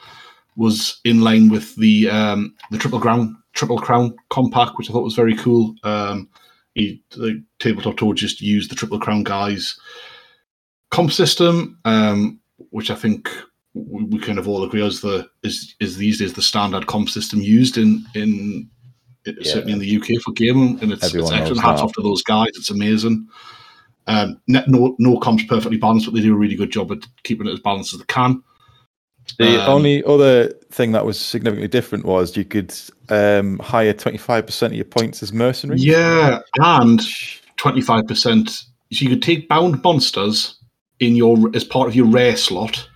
was 0.56 1.00
in 1.04 1.22
line 1.22 1.50
with 1.50 1.76
the 1.76 2.10
um, 2.10 2.56
the 2.72 2.78
triple 2.78 3.00
crown 3.00 3.38
triple 3.54 3.78
crown 3.78 4.16
comp 4.30 4.54
pack, 4.54 4.78
which 4.78 4.90
I 4.90 4.94
thought 4.94 5.04
was 5.04 5.16
very 5.16 5.36
cool. 5.36 5.76
Um, 5.84 6.30
he, 6.76 7.02
the 7.10 7.44
Tabletop 7.60 7.98
Toad 7.98 8.18
just 8.18 8.40
used 8.40 8.70
the 8.70 8.76
triple 8.76 9.00
crown 9.00 9.24
guys 9.24 9.78
comp 10.92 11.12
system, 11.12 11.78
um, 11.86 12.40
which 12.78 12.92
I 12.92 12.96
think 12.96 13.28
we, 13.74 14.20
kind 14.20 14.38
of 14.38 14.48
all 14.48 14.64
agree 14.64 14.86
is 14.86 15.02
the 15.02 15.28
is 15.42 15.74
is 15.80 15.98
these 15.98 16.20
days 16.20 16.34
the 16.34 16.44
standard 16.44 16.86
comp 16.86 17.10
system 17.10 17.42
used 17.42 17.76
in 17.78 18.06
in 18.14 18.70
Yeah. 19.26 19.34
certainly 19.54 19.74
in 19.74 19.80
the 19.80 19.96
UK 19.98 20.22
for 20.24 20.32
gaming, 20.34 20.78
and 20.82 20.92
it's, 20.92 21.04
it's 21.04 21.14
Everyone 21.16 21.34
excellent. 21.34 21.56
knows 21.58 21.66
Hats 21.66 21.82
that. 21.82 21.86
off 21.86 21.94
to 21.94 22.02
those 22.04 22.22
guys; 22.22 22.50
it's 22.56 22.70
amazing. 22.70 23.28
Um, 24.06 24.40
no 24.48 24.96
no 25.00 25.18
comps 25.18 25.44
perfectly 25.46 25.78
balanced, 25.78 26.06
but 26.06 26.14
they 26.14 26.22
do 26.22 26.34
a 26.36 26.38
really 26.38 26.56
good 26.56 26.72
job 26.72 26.92
at 26.92 27.00
keeping 27.24 27.48
it 27.48 27.54
as 27.54 27.60
balanced 27.60 27.94
as 27.94 28.00
they 28.00 28.06
can. 28.06 28.44
The 29.40 29.62
Um, 29.64 29.70
only 29.78 30.04
other 30.06 30.50
thing 30.72 30.92
that 30.94 31.04
was 31.06 31.20
significantly 31.20 31.68
different 31.68 32.06
was 32.06 32.38
you 32.38 32.46
could 32.46 32.74
um, 33.10 33.58
hire 33.60 33.94
25% 33.94 34.68
of 34.68 34.74
your 34.74 34.86
points 34.86 35.22
as 35.24 35.34
mercenaries. 35.34 35.84
Yeah, 35.84 36.40
and 36.60 37.02
twenty 37.58 37.82
five 37.82 38.06
percent. 38.08 38.50
So 38.94 39.04
you 39.04 39.10
could 39.10 39.24
take 39.24 39.50
bound 39.50 39.84
monsters 39.84 40.57
in 41.00 41.16
your 41.16 41.38
as 41.56 41.64
part 41.64 41.88
of 41.88 41.96
your 41.96 42.08
rare 42.08 42.36
slot, 42.36 42.88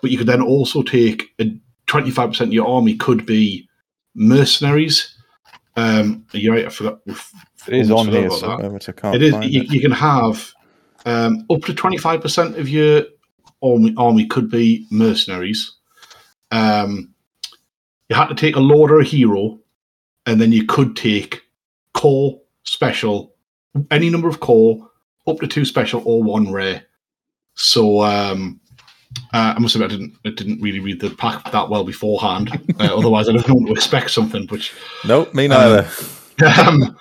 but 0.00 0.10
you 0.10 0.18
could 0.18 0.26
then 0.26 0.42
also 0.42 0.82
take 0.82 1.30
a 1.40 1.56
twenty 1.86 2.10
five 2.10 2.30
percent 2.30 2.48
of 2.48 2.54
your 2.54 2.68
army 2.68 2.96
could 2.96 3.26
be 3.26 3.68
mercenaries. 4.14 5.16
Um, 5.76 6.26
you're 6.32 6.54
right. 6.54 6.66
I 6.66 6.68
forgot. 6.68 7.00
It 7.06 7.74
is 7.74 7.90
on 7.90 8.08
here 8.08 8.26
about 8.26 8.40
that. 8.40 8.88
I 8.88 8.92
can't 8.92 9.14
It 9.14 9.22
is. 9.22 9.34
You, 9.34 9.62
it. 9.62 9.72
you 9.72 9.80
can 9.80 9.92
have 9.92 10.52
um, 11.06 11.46
up 11.50 11.62
to 11.62 11.74
twenty 11.74 11.98
five 11.98 12.20
percent 12.20 12.58
of 12.58 12.68
your 12.68 13.04
army, 13.62 13.94
army 13.96 14.26
could 14.26 14.50
be 14.50 14.86
mercenaries. 14.90 15.72
Um, 16.50 17.14
you 18.08 18.16
had 18.16 18.28
to 18.28 18.34
take 18.34 18.56
a 18.56 18.60
lord 18.60 18.90
or 18.90 19.00
a 19.00 19.04
hero, 19.04 19.58
and 20.26 20.40
then 20.40 20.52
you 20.52 20.66
could 20.66 20.96
take 20.96 21.42
core, 21.94 22.40
special, 22.64 23.34
any 23.90 24.10
number 24.10 24.28
of 24.28 24.40
core, 24.40 24.90
up 25.26 25.38
to 25.38 25.46
two 25.46 25.64
special 25.64 26.02
or 26.04 26.22
one 26.22 26.52
rare. 26.52 26.84
So 27.62 28.02
um, 28.02 28.60
uh, 29.32 29.54
I 29.56 29.58
must 29.58 29.76
admit, 29.76 29.92
I 29.92 29.94
didn't, 29.94 30.16
I 30.26 30.30
didn't 30.30 30.60
really 30.60 30.80
read 30.80 31.00
the 31.00 31.10
pack 31.10 31.50
that 31.52 31.68
well 31.68 31.84
beforehand. 31.84 32.50
Uh, 32.80 32.96
otherwise, 32.96 33.28
I'd 33.28 33.36
have 33.36 33.48
known 33.48 33.66
to 33.66 33.72
expect 33.72 34.10
something. 34.10 34.46
Which 34.48 34.72
Nope, 35.04 35.32
me 35.34 35.46
neither. 35.46 35.88
um, 36.58 36.96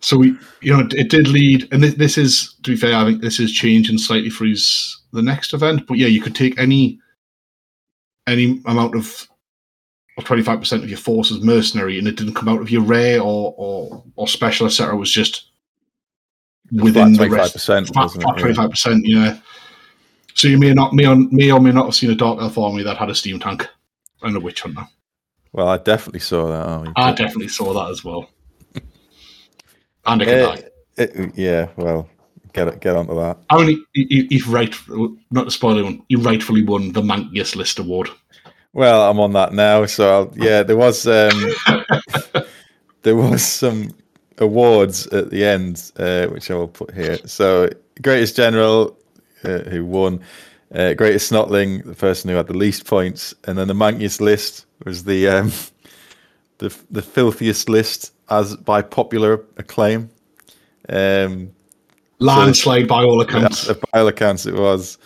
so 0.00 0.18
we, 0.18 0.36
you 0.60 0.76
know, 0.76 0.86
it 0.92 1.08
did 1.08 1.26
lead, 1.26 1.66
and 1.72 1.82
this, 1.82 1.94
this 1.94 2.18
is 2.18 2.54
to 2.62 2.72
be 2.72 2.76
fair, 2.76 2.94
I 2.94 3.04
think 3.04 3.20
this 3.20 3.40
is 3.40 3.50
changing 3.50 3.98
slightly 3.98 4.30
for 4.30 4.44
his 4.44 5.00
the 5.12 5.22
next 5.22 5.54
event. 5.54 5.88
But 5.88 5.98
yeah, 5.98 6.06
you 6.06 6.20
could 6.20 6.36
take 6.36 6.56
any 6.58 7.00
any 8.28 8.62
amount 8.66 8.94
of 8.94 9.26
or 10.16 10.22
25% 10.22 10.82
of 10.82 10.88
your 10.88 10.98
force 10.98 11.32
as 11.32 11.40
mercenary 11.40 11.98
and 11.98 12.06
it 12.06 12.16
didn't 12.16 12.34
come 12.34 12.48
out 12.48 12.60
of 12.60 12.70
your 12.70 12.82
rare 12.82 13.20
or 13.20 13.54
or, 13.56 14.04
or 14.14 14.28
special 14.28 14.66
etc 14.66 14.94
was 14.94 15.10
just 15.10 15.50
within 16.70 17.14
the 17.14 17.28
rest 17.28 17.56
25%, 17.56 17.92
flat, 17.92 18.02
wasn't 18.02 18.22
flat 18.22 18.86
it? 18.86 19.08
Yeah. 19.08 19.38
25% 20.34 20.36
yeah 20.36 20.36
so 20.36 20.48
you 20.48 20.58
may 20.58 20.72
not 20.72 20.92
may 20.92 21.06
or, 21.06 21.16
may 21.16 21.50
or 21.50 21.60
may 21.60 21.72
not 21.72 21.84
have 21.86 21.94
seen 21.94 22.10
a 22.10 22.14
dark 22.14 22.40
elf 22.40 22.58
army 22.58 22.82
that 22.82 22.96
had 22.96 23.10
a 23.10 23.14
steam 23.14 23.38
tank 23.38 23.68
and 24.22 24.36
a 24.36 24.40
witch 24.40 24.60
hunter 24.62 24.86
Well, 25.52 25.68
I 25.68 25.78
definitely 25.78 26.20
saw 26.20 26.48
that. 26.48 26.86
You 26.86 26.92
i 26.96 27.12
definitely 27.12 27.48
saw 27.48 27.72
that 27.74 27.90
as 27.90 28.04
well 28.04 28.28
and 30.06 30.22
a 30.22 30.50
Uh, 30.50 30.56
it- 30.96 31.32
yeah, 31.36 31.68
well, 31.76 32.08
get 32.52 32.68
it, 32.68 32.80
get 32.80 32.96
onto 32.96 33.14
that. 33.14 33.38
I 33.50 33.64
mean, 33.64 33.84
he, 33.94 34.04
he, 34.10 34.26
he's 34.28 34.46
right. 34.46 34.74
Not 35.30 35.44
to 35.44 35.50
spoil 35.50 35.72
anyone, 35.78 36.02
he 36.08 36.16
rightfully 36.16 36.62
won 36.62 36.92
the 36.92 37.00
Mankiest 37.02 37.56
List 37.56 37.78
Award. 37.78 38.10
Well, 38.74 39.10
I'm 39.10 39.18
on 39.20 39.32
that 39.32 39.52
now. 39.54 39.86
So 39.86 40.12
I'll, 40.12 40.32
yeah, 40.36 40.62
there 40.62 40.76
was 40.76 41.06
um, 41.06 41.52
there 43.02 43.16
was 43.16 43.42
some 43.42 43.90
awards 44.38 45.06
at 45.08 45.30
the 45.30 45.44
end, 45.44 45.92
uh, 45.98 46.26
which 46.26 46.50
I 46.50 46.54
will 46.54 46.68
put 46.68 46.92
here. 46.94 47.18
So 47.26 47.68
greatest 48.02 48.36
general 48.36 48.96
uh, 49.44 49.70
who 49.70 49.84
won, 49.84 50.20
uh, 50.74 50.94
greatest 50.94 51.30
snotling, 51.30 51.84
the 51.84 51.94
person 51.94 52.30
who 52.30 52.36
had 52.36 52.46
the 52.46 52.56
least 52.56 52.86
points, 52.86 53.34
and 53.44 53.58
then 53.58 53.68
the 53.68 53.74
mankiest 53.74 54.20
list 54.20 54.66
was 54.84 55.04
the 55.04 55.28
um, 55.28 55.52
the 56.58 56.76
the 56.90 57.02
filthiest 57.02 57.68
list 57.68 58.12
as 58.30 58.56
by 58.56 58.82
popular 58.82 59.44
acclaim. 59.56 60.10
Um, 60.88 61.52
Landslide 62.18 62.86
by 62.86 63.02
all 63.02 63.20
accounts. 63.20 63.66
yeah, 63.66 63.74
by 63.92 64.00
all 64.00 64.08
accounts, 64.08 64.46
it 64.46 64.54
was 64.54 64.96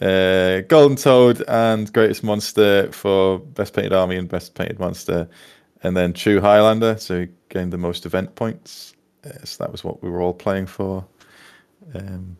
uh, 0.00 0.60
Golden 0.62 0.96
Toad 0.96 1.42
and 1.48 1.92
Greatest 1.92 2.24
Monster 2.24 2.90
for 2.92 3.38
Best 3.38 3.72
Painted 3.72 3.92
Army 3.92 4.16
and 4.16 4.28
Best 4.28 4.54
Painted 4.54 4.78
Monster, 4.78 5.28
and 5.82 5.96
then 5.96 6.12
True 6.12 6.40
Highlander, 6.40 6.96
so 6.98 7.20
he 7.20 7.28
gained 7.48 7.72
the 7.72 7.78
most 7.78 8.04
event 8.04 8.34
points. 8.34 8.94
Uh, 9.24 9.44
so 9.44 9.64
that 9.64 9.72
was 9.72 9.84
what 9.84 10.02
we 10.02 10.10
were 10.10 10.20
all 10.20 10.34
playing 10.34 10.66
for. 10.66 11.04
Um, 11.94 12.36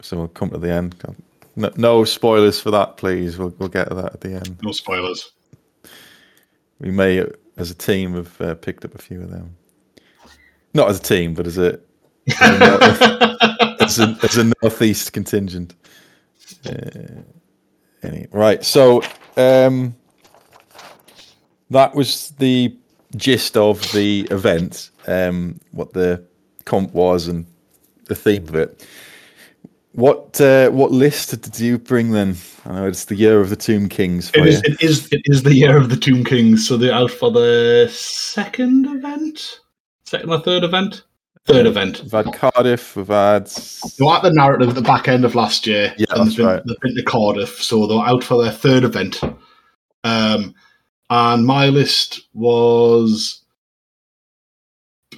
so 0.00 0.16
we'll 0.16 0.28
come 0.28 0.50
to 0.50 0.58
the 0.58 0.70
end. 0.70 0.96
No, 1.56 1.70
no 1.76 2.04
spoilers 2.04 2.60
for 2.60 2.70
that, 2.70 2.96
please. 2.96 3.38
We'll 3.38 3.54
we'll 3.58 3.68
get 3.68 3.88
to 3.88 3.94
that 3.94 4.14
at 4.14 4.20
the 4.20 4.34
end. 4.34 4.58
No 4.62 4.72
spoilers. 4.72 5.32
We 6.78 6.90
may, 6.90 7.24
as 7.56 7.70
a 7.70 7.74
team, 7.74 8.14
have 8.14 8.40
uh, 8.40 8.54
picked 8.54 8.84
up 8.84 8.94
a 8.94 8.98
few 8.98 9.20
of 9.20 9.30
them. 9.30 9.56
Not 10.72 10.88
as 10.88 10.98
a 10.98 11.02
team, 11.02 11.34
but 11.34 11.46
as 11.46 11.58
a 11.58 11.78
as 12.40 12.60
a, 13.00 13.76
as 13.80 13.98
a, 14.00 14.18
as 14.22 14.36
a 14.36 14.52
northeast 14.62 15.12
contingent. 15.12 15.74
Uh, 16.66 17.22
any, 18.02 18.26
right, 18.32 18.64
so 18.64 19.02
um, 19.36 19.94
that 21.70 21.94
was 21.94 22.30
the 22.38 22.74
gist 23.16 23.56
of 23.56 23.80
the 23.92 24.26
event, 24.30 24.90
um, 25.06 25.60
what 25.72 25.92
the 25.92 26.24
comp 26.64 26.92
was 26.94 27.28
and 27.28 27.46
the 28.06 28.14
theme 28.14 28.48
of 28.48 28.54
it. 28.54 28.86
What 29.92 30.40
uh, 30.40 30.70
what 30.70 30.92
list 30.92 31.40
did 31.42 31.58
you 31.58 31.76
bring 31.78 32.12
then? 32.12 32.36
I 32.64 32.72
know 32.74 32.86
it's 32.86 33.06
the 33.06 33.16
year 33.16 33.40
of 33.40 33.50
the 33.50 33.56
Tomb 33.56 33.88
Kings. 33.88 34.30
For 34.30 34.38
It 34.40 34.44
you. 34.44 34.50
is, 34.50 34.62
it 34.62 34.82
is. 34.82 35.08
It 35.12 35.22
is 35.24 35.42
the 35.42 35.54
year 35.54 35.76
of 35.76 35.88
the 35.90 35.96
Tomb 35.96 36.24
Kings, 36.24 36.66
so 36.66 36.76
they're 36.76 36.94
out 36.94 37.10
for 37.10 37.30
the 37.32 37.88
second 37.92 38.86
event, 38.86 39.60
second 40.04 40.30
or 40.30 40.38
third 40.40 40.62
event, 40.62 41.02
third 41.44 41.66
event. 41.66 42.02
We've 42.02 42.12
had 42.12 42.32
Cardiff. 42.32 42.94
We've 42.94 43.08
had 43.08 43.46
They 43.46 44.04
were 44.04 44.14
at 44.14 44.22
the 44.22 44.32
narrative 44.32 44.68
at 44.68 44.74
the 44.76 44.82
back 44.82 45.08
end 45.08 45.24
of 45.24 45.34
last 45.34 45.66
year, 45.66 45.92
Yeah, 45.98 46.06
and 46.10 46.20
that's 46.26 46.36
they've 46.36 46.36
been, 46.36 46.46
right. 46.46 46.62
they've 46.66 46.80
been 46.80 46.94
to 46.94 47.02
Cardiff, 47.02 47.60
so 47.60 47.86
they're 47.88 47.98
out 48.06 48.22
for 48.22 48.40
their 48.40 48.52
third 48.52 48.84
event. 48.84 49.20
Um, 50.04 50.54
and 51.10 51.44
my 51.44 51.66
list 51.66 52.28
was 52.32 53.42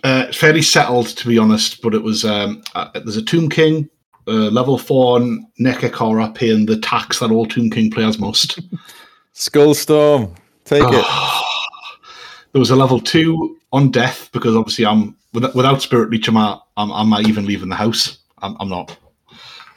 uh, 0.03 0.33
fairly 0.33 0.63
settled, 0.63 1.09
to 1.09 1.29
be 1.29 1.37
honest. 1.37 1.83
But 1.83 1.95
it 1.95 2.03
was 2.03 2.25
um, 2.25 2.63
uh, 2.75 2.89
there's 2.95 3.19
a 3.19 3.23
Tomb 3.23 3.51
King, 3.51 3.91
uh, 4.29 4.51
level 4.51 4.79
four 4.79 5.17
on 5.17 5.47
Nehekhara, 5.61 6.35
paying 6.35 6.67
the 6.67 6.79
tax 6.79 7.19
that 7.21 7.31
all 7.31 7.47
Tomb 7.47 7.71
King 7.71 7.91
players 7.91 8.19
must. 8.19 8.61
Skullstorm. 9.35 10.35
Take 10.65 10.85
it. 10.87 11.05
there 12.53 12.61
was 12.61 12.71
a 12.71 12.77
level 12.77 13.01
two 13.01 13.57
on 13.73 13.91
death 13.91 14.29
because 14.33 14.55
obviously 14.55 14.87
I'm 14.87 15.17
without, 15.33 15.55
without 15.55 15.83
Spirit 15.83 16.11
Leech. 16.11 16.29
I'm, 16.29 16.35
not- 16.35 16.67
I'm 16.77 16.93
I'm 16.93 17.11
not 17.11 17.27
even 17.29 17.47
leaving 17.47 17.69
the 17.69 17.75
house. 17.77 18.19
I'm, 18.43 18.57
I'm 18.61 18.69
not. 18.69 18.97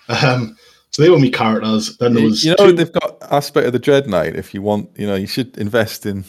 Um, 0.10 0.56
so 0.92 1.02
they 1.02 1.10
were 1.10 1.20
me 1.20 1.30
characters. 1.32 1.98
Then 1.98 2.14
there 2.14 2.24
You, 2.24 2.30
was 2.30 2.44
you 2.44 2.52
know 2.52 2.68
two, 2.68 2.74
they've 2.74 2.92
got 2.92 3.18
aspect 3.32 3.68
of 3.68 3.74
the 3.74 3.80
Dread 3.80 4.08
Knight. 4.08 4.36
If 4.36 4.54
you 4.54 4.62
want, 4.62 4.90
you 4.98 5.08
know, 5.08 5.16
you 5.16 5.28
should 5.28 5.58
invest 5.58 6.06
in. 6.06 6.24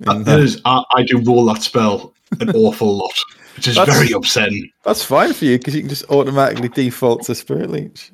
in 0.00 0.22
that. 0.24 0.60
I, 0.64 0.82
I 0.94 1.02
do 1.02 1.18
roll 1.18 1.44
that 1.46 1.62
spell 1.62 2.14
an 2.40 2.50
awful 2.54 2.96
lot, 2.96 3.14
which 3.56 3.68
is 3.68 3.76
That's- 3.76 3.96
very 3.96 4.12
upsetting. 4.12 4.70
That's 4.84 5.02
fine 5.02 5.32
for 5.32 5.46
you 5.46 5.56
because 5.58 5.74
you 5.74 5.80
can 5.80 5.88
just 5.88 6.04
automatically 6.10 6.68
default 6.68 7.22
to 7.24 7.34
Spirit 7.34 7.70
Leech. 7.70 8.12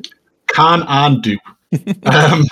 Can 0.48 0.84
and 0.88 1.22
do. 1.22 1.36
um, 2.04 2.44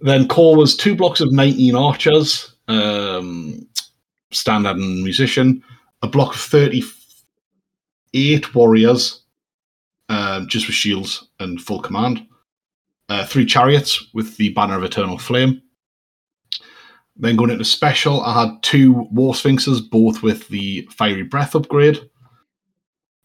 then 0.00 0.26
core 0.28 0.56
was 0.56 0.76
two 0.76 0.96
blocks 0.96 1.20
of 1.20 1.32
19 1.32 1.74
archers, 1.74 2.54
um, 2.68 3.66
standard 4.30 4.76
and 4.76 5.02
musician, 5.02 5.62
a 6.02 6.08
block 6.08 6.34
of 6.34 6.40
38 6.40 8.54
warriors, 8.54 9.22
um, 10.08 10.46
just 10.48 10.66
with 10.66 10.76
shields 10.76 11.28
and 11.40 11.60
full 11.60 11.80
command, 11.80 12.24
uh, 13.08 13.26
three 13.26 13.44
chariots 13.44 14.06
with 14.14 14.36
the 14.36 14.50
banner 14.50 14.76
of 14.76 14.84
eternal 14.84 15.18
flame. 15.18 15.60
Then 17.18 17.36
going 17.36 17.50
into 17.50 17.64
special, 17.64 18.22
I 18.22 18.44
had 18.44 18.62
two 18.62 18.92
war 19.10 19.34
sphinxes, 19.34 19.80
both 19.80 20.22
with 20.22 20.48
the 20.48 20.88
fiery 20.92 21.24
breath 21.24 21.56
upgrade, 21.56 22.08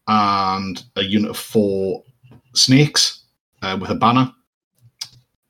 and 0.08 0.82
a 0.96 1.02
unit 1.02 1.30
of 1.30 1.38
four 1.38 2.02
snakes 2.54 3.22
uh, 3.62 3.78
with 3.80 3.90
a 3.90 3.94
banner. 3.94 4.32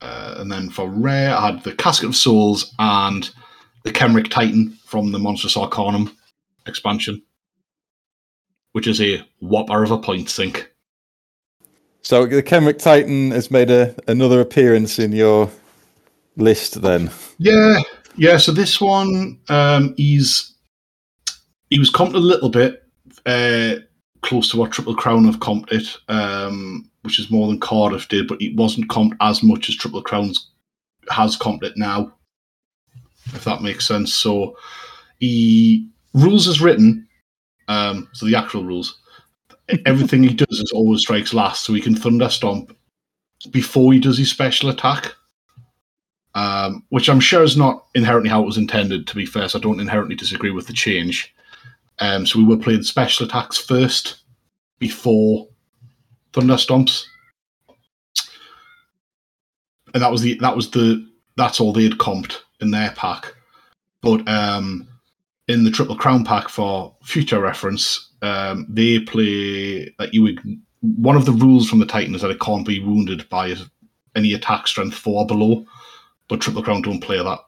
Uh, 0.00 0.34
and 0.38 0.52
then 0.52 0.68
for 0.68 0.90
rare, 0.90 1.34
I 1.34 1.52
had 1.52 1.64
the 1.64 1.74
Casket 1.74 2.10
of 2.10 2.16
Souls 2.16 2.74
and 2.78 3.30
the 3.84 3.92
Khemrian 3.92 4.30
Titan 4.30 4.78
from 4.84 5.10
the 5.10 5.18
Monstrous 5.18 5.56
Arcanum 5.56 6.14
expansion, 6.66 7.22
which 8.72 8.86
is 8.86 9.00
a 9.00 9.26
whopper 9.40 9.82
of 9.82 9.90
a 9.90 9.98
point 9.98 10.28
sink. 10.28 10.70
So 12.02 12.26
the 12.26 12.42
Khemrian 12.42 12.78
Titan 12.78 13.30
has 13.30 13.50
made 13.50 13.70
a, 13.70 13.94
another 14.06 14.40
appearance 14.40 14.98
in 14.98 15.12
your 15.12 15.50
list. 16.36 16.82
Then 16.82 17.10
Yeah, 17.38 17.80
yeah. 18.16 18.36
So 18.36 18.52
this 18.52 18.80
one, 18.80 19.38
um, 19.48 19.94
he's 19.96 20.54
he 21.70 21.78
was 21.78 21.90
comped 21.90 22.14
a 22.14 22.18
little 22.18 22.48
bit 22.48 22.82
uh, 23.26 23.76
close 24.22 24.50
to 24.50 24.56
what 24.56 24.72
Triple 24.72 24.94
Crown 24.94 25.24
have 25.24 25.40
comped 25.40 25.72
it, 25.72 25.96
um, 26.08 26.90
which 27.02 27.18
is 27.18 27.30
more 27.30 27.48
than 27.48 27.60
Cardiff 27.60 28.08
did, 28.08 28.28
but 28.28 28.40
he 28.40 28.54
wasn't 28.54 28.88
comped 28.88 29.16
as 29.20 29.42
much 29.42 29.68
as 29.68 29.76
Triple 29.76 30.02
Crown's 30.02 30.50
has 31.10 31.36
comped 31.36 31.62
it 31.62 31.76
now. 31.76 32.12
If 33.26 33.44
that 33.44 33.62
makes 33.62 33.86
sense. 33.86 34.14
So 34.14 34.56
he 35.18 35.88
rules 36.12 36.46
as 36.48 36.60
written. 36.60 37.08
Um, 37.68 38.08
so 38.12 38.26
the 38.26 38.36
actual 38.36 38.64
rules. 38.64 38.98
Everything 39.86 40.22
he 40.22 40.34
does 40.34 40.60
is 40.60 40.72
always 40.74 41.00
strikes 41.00 41.32
last, 41.32 41.64
so 41.64 41.72
he 41.72 41.80
can 41.80 41.94
thunder 41.94 42.28
stomp 42.28 42.76
before 43.50 43.92
he 43.92 43.98
does 43.98 44.18
his 44.18 44.30
special 44.30 44.68
attack 44.68 45.14
um, 46.34 46.84
which 46.88 47.08
I'm 47.08 47.20
sure 47.20 47.42
is 47.42 47.56
not 47.56 47.86
inherently 47.94 48.30
how 48.30 48.42
it 48.42 48.46
was 48.46 48.58
intended. 48.58 49.06
To 49.06 49.14
be 49.16 49.26
fair, 49.26 49.48
so 49.48 49.58
I 49.58 49.62
don't 49.62 49.80
inherently 49.80 50.16
disagree 50.16 50.50
with 50.50 50.66
the 50.66 50.72
change. 50.72 51.34
Um, 52.00 52.26
so 52.26 52.38
we 52.38 52.44
were 52.44 52.56
playing 52.56 52.82
special 52.82 53.26
attacks 53.26 53.56
first 53.56 54.22
before 54.78 55.48
thunder 56.32 56.54
stomps, 56.54 57.04
and 59.94 60.02
that 60.02 60.10
was 60.10 60.22
the 60.22 60.34
that 60.40 60.56
was 60.56 60.70
the 60.70 61.06
that's 61.36 61.60
all 61.60 61.72
they'd 61.72 61.98
comped 61.98 62.38
in 62.60 62.70
their 62.70 62.90
pack. 62.92 63.32
But 64.02 64.26
um, 64.28 64.88
in 65.48 65.64
the 65.64 65.70
triple 65.70 65.96
crown 65.96 66.24
pack 66.24 66.48
for 66.48 66.94
future 67.02 67.40
reference, 67.40 68.10
um, 68.22 68.66
they 68.68 69.00
play 69.00 69.94
that 69.98 70.12
you 70.12 70.22
would. 70.22 70.40
One 70.80 71.16
of 71.16 71.24
the 71.24 71.32
rules 71.32 71.68
from 71.68 71.78
the 71.78 71.86
Titan 71.86 72.14
is 72.14 72.20
that 72.20 72.30
it 72.30 72.40
can't 72.40 72.66
be 72.66 72.80
wounded 72.80 73.26
by 73.30 73.54
any 74.14 74.34
attack 74.34 74.66
strength 74.66 74.94
four 74.94 75.26
below 75.26 75.64
but 76.28 76.40
Triple 76.40 76.62
Crown 76.62 76.82
don't 76.82 77.00
play 77.00 77.18
that. 77.22 77.38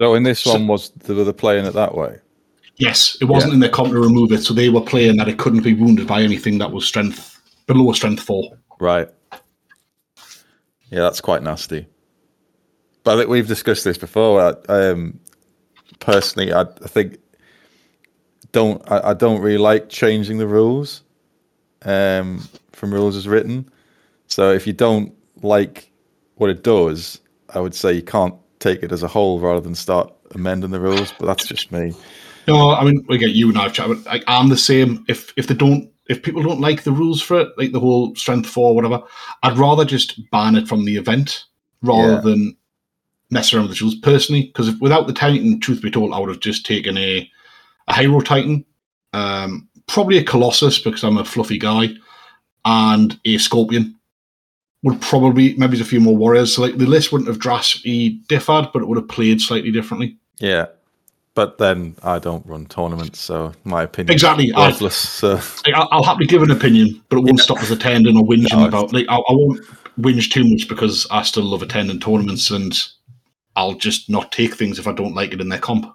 so 0.00 0.14
in 0.14 0.22
this 0.22 0.40
So- 0.40 0.52
one 0.52 0.66
was 0.66 0.90
the, 0.90 1.14
the 1.14 1.32
playing 1.32 1.66
it 1.66 1.72
that 1.74 1.94
way. 1.94 2.18
Yes, 2.76 3.16
it 3.20 3.24
wasn't 3.24 3.52
Yeah. 3.52 3.54
in 3.54 3.60
their 3.60 3.70
comp 3.70 3.90
to 3.90 3.98
remove 3.98 4.30
it, 4.30 4.42
so 4.44 4.54
they 4.54 4.68
were 4.68 4.80
playing 4.80 5.16
that 5.16 5.26
it 5.28 5.36
couldn't 5.38 5.62
be 5.64 5.74
wounded 5.74 6.06
by 6.06 6.22
anything 6.22 6.58
that 6.58 6.70
was 6.70 6.86
strength 6.86 7.40
below 7.66 7.92
strength 7.92 8.22
four. 8.22 8.56
Right. 8.78 9.08
Yeah, 10.90 11.00
that's 11.00 11.20
quite 11.20 11.42
nasty. 11.42 11.86
But 13.02 13.14
I 13.14 13.16
think 13.18 13.30
we've 13.30 13.48
discussed 13.48 13.84
this 13.84 13.98
before. 13.98 14.40
I, 14.40 14.72
um, 14.72 15.18
personally, 15.98 16.52
I, 16.52 16.62
I 16.62 16.86
think 16.88 17.18
don't 18.52 18.80
I, 18.90 19.10
I 19.10 19.14
don't 19.14 19.40
really 19.42 19.58
like 19.58 19.88
changing 19.88 20.38
the 20.38 20.46
rules 20.46 21.02
um, 21.82 22.48
from 22.72 22.94
rules 22.94 23.16
as 23.16 23.26
written. 23.28 23.68
So 24.28 24.52
if 24.52 24.66
you 24.66 24.72
don't 24.72 25.12
like 25.42 25.90
what 26.36 26.48
it 26.50 26.62
does, 26.62 27.20
I 27.54 27.60
would 27.60 27.74
say 27.74 27.92
you 27.92 28.02
can't 28.02 28.34
take 28.58 28.82
it 28.82 28.92
as 28.92 29.02
a 29.02 29.08
whole 29.08 29.40
rather 29.40 29.60
than 29.60 29.74
start 29.74 30.12
amending 30.34 30.70
the 30.70 30.80
rules. 30.80 31.12
But 31.18 31.26
that's 31.26 31.46
just 31.46 31.72
me. 31.72 31.92
No, 32.46 32.70
I 32.70 32.84
mean, 32.84 33.04
again, 33.10 33.30
you 33.30 33.48
and 33.48 33.58
I've 33.58 33.72
chatted. 33.72 34.04
Like, 34.06 34.24
I'm 34.26 34.48
the 34.48 34.56
same. 34.56 35.04
If 35.08 35.32
if 35.36 35.46
they 35.46 35.54
don't, 35.54 35.90
if 36.08 36.22
people 36.22 36.42
don't 36.42 36.60
like 36.60 36.82
the 36.82 36.92
rules 36.92 37.20
for 37.20 37.40
it, 37.40 37.48
like 37.58 37.72
the 37.72 37.80
whole 37.80 38.14
strength 38.14 38.48
four, 38.48 38.74
whatever, 38.74 39.02
I'd 39.42 39.58
rather 39.58 39.84
just 39.84 40.18
ban 40.30 40.56
it 40.56 40.66
from 40.66 40.84
the 40.84 40.96
event 40.96 41.44
rather 41.82 42.14
Yeah. 42.14 42.20
than 42.20 42.56
mess 43.30 43.52
around 43.52 43.68
with 43.68 43.78
the 43.78 43.82
rules 43.84 43.96
personally. 43.96 44.44
Because 44.44 44.74
without 44.80 45.06
the 45.06 45.12
Titan, 45.12 45.60
truth 45.60 45.82
be 45.82 45.90
told, 45.90 46.12
I 46.12 46.18
would 46.18 46.30
have 46.30 46.40
just 46.40 46.64
taken 46.66 46.96
a 46.96 47.30
a 47.88 47.94
Hero 47.94 48.20
Titan, 48.20 48.64
um, 49.14 49.68
probably 49.86 50.18
a 50.18 50.24
Colossus 50.24 50.78
because 50.78 51.02
I'm 51.04 51.16
a 51.18 51.24
fluffy 51.24 51.58
guy, 51.58 51.90
and 52.64 53.18
a 53.24 53.38
Scorpion. 53.38 53.94
Would 54.84 55.00
probably 55.00 55.54
maybe 55.56 55.76
there's 55.76 55.80
a 55.86 55.90
few 55.90 56.00
more 56.00 56.16
warriors. 56.16 56.54
So 56.54 56.62
like 56.62 56.78
the 56.78 56.86
list 56.86 57.10
wouldn't 57.12 57.28
have 57.28 57.38
drastically 57.40 58.20
differed, 58.28 58.68
but 58.72 58.82
it 58.82 58.86
would 58.86 58.96
have 58.98 59.08
played 59.08 59.40
slightly 59.40 59.72
differently. 59.72 60.16
Yeah. 60.38 60.66
But 61.34 61.58
then 61.58 61.94
I 62.02 62.18
don't 62.18 62.44
run 62.46 62.66
tournaments, 62.66 63.20
so 63.20 63.52
my 63.64 63.84
opinion 63.84 64.12
Exactly. 64.12 64.52
worthless. 64.56 64.96
So 64.96 65.40
I'll, 65.72 65.88
I'll 65.92 66.02
happily 66.02 66.26
give 66.26 66.42
an 66.42 66.50
opinion, 66.50 67.00
but 67.08 67.18
it 67.18 67.24
won't 67.24 67.38
stop 67.40 67.58
us 67.62 67.70
attending 67.70 68.16
or 68.16 68.24
whinging 68.24 68.52
No, 68.52 68.66
about. 68.66 68.92
Like, 68.92 69.06
I, 69.08 69.16
I 69.16 69.32
won't 69.32 69.60
whinge 70.00 70.32
too 70.32 70.42
much 70.44 70.68
because 70.68 71.06
I 71.12 71.22
still 71.22 71.44
love 71.44 71.62
attending 71.62 72.00
tournaments, 72.00 72.50
and 72.50 72.76
I'll 73.54 73.74
just 73.74 74.10
not 74.10 74.32
take 74.32 74.54
things 74.54 74.80
if 74.80 74.88
I 74.88 74.92
don't 74.92 75.14
like 75.14 75.32
it 75.32 75.40
in 75.40 75.48
their 75.48 75.60
comp. 75.60 75.92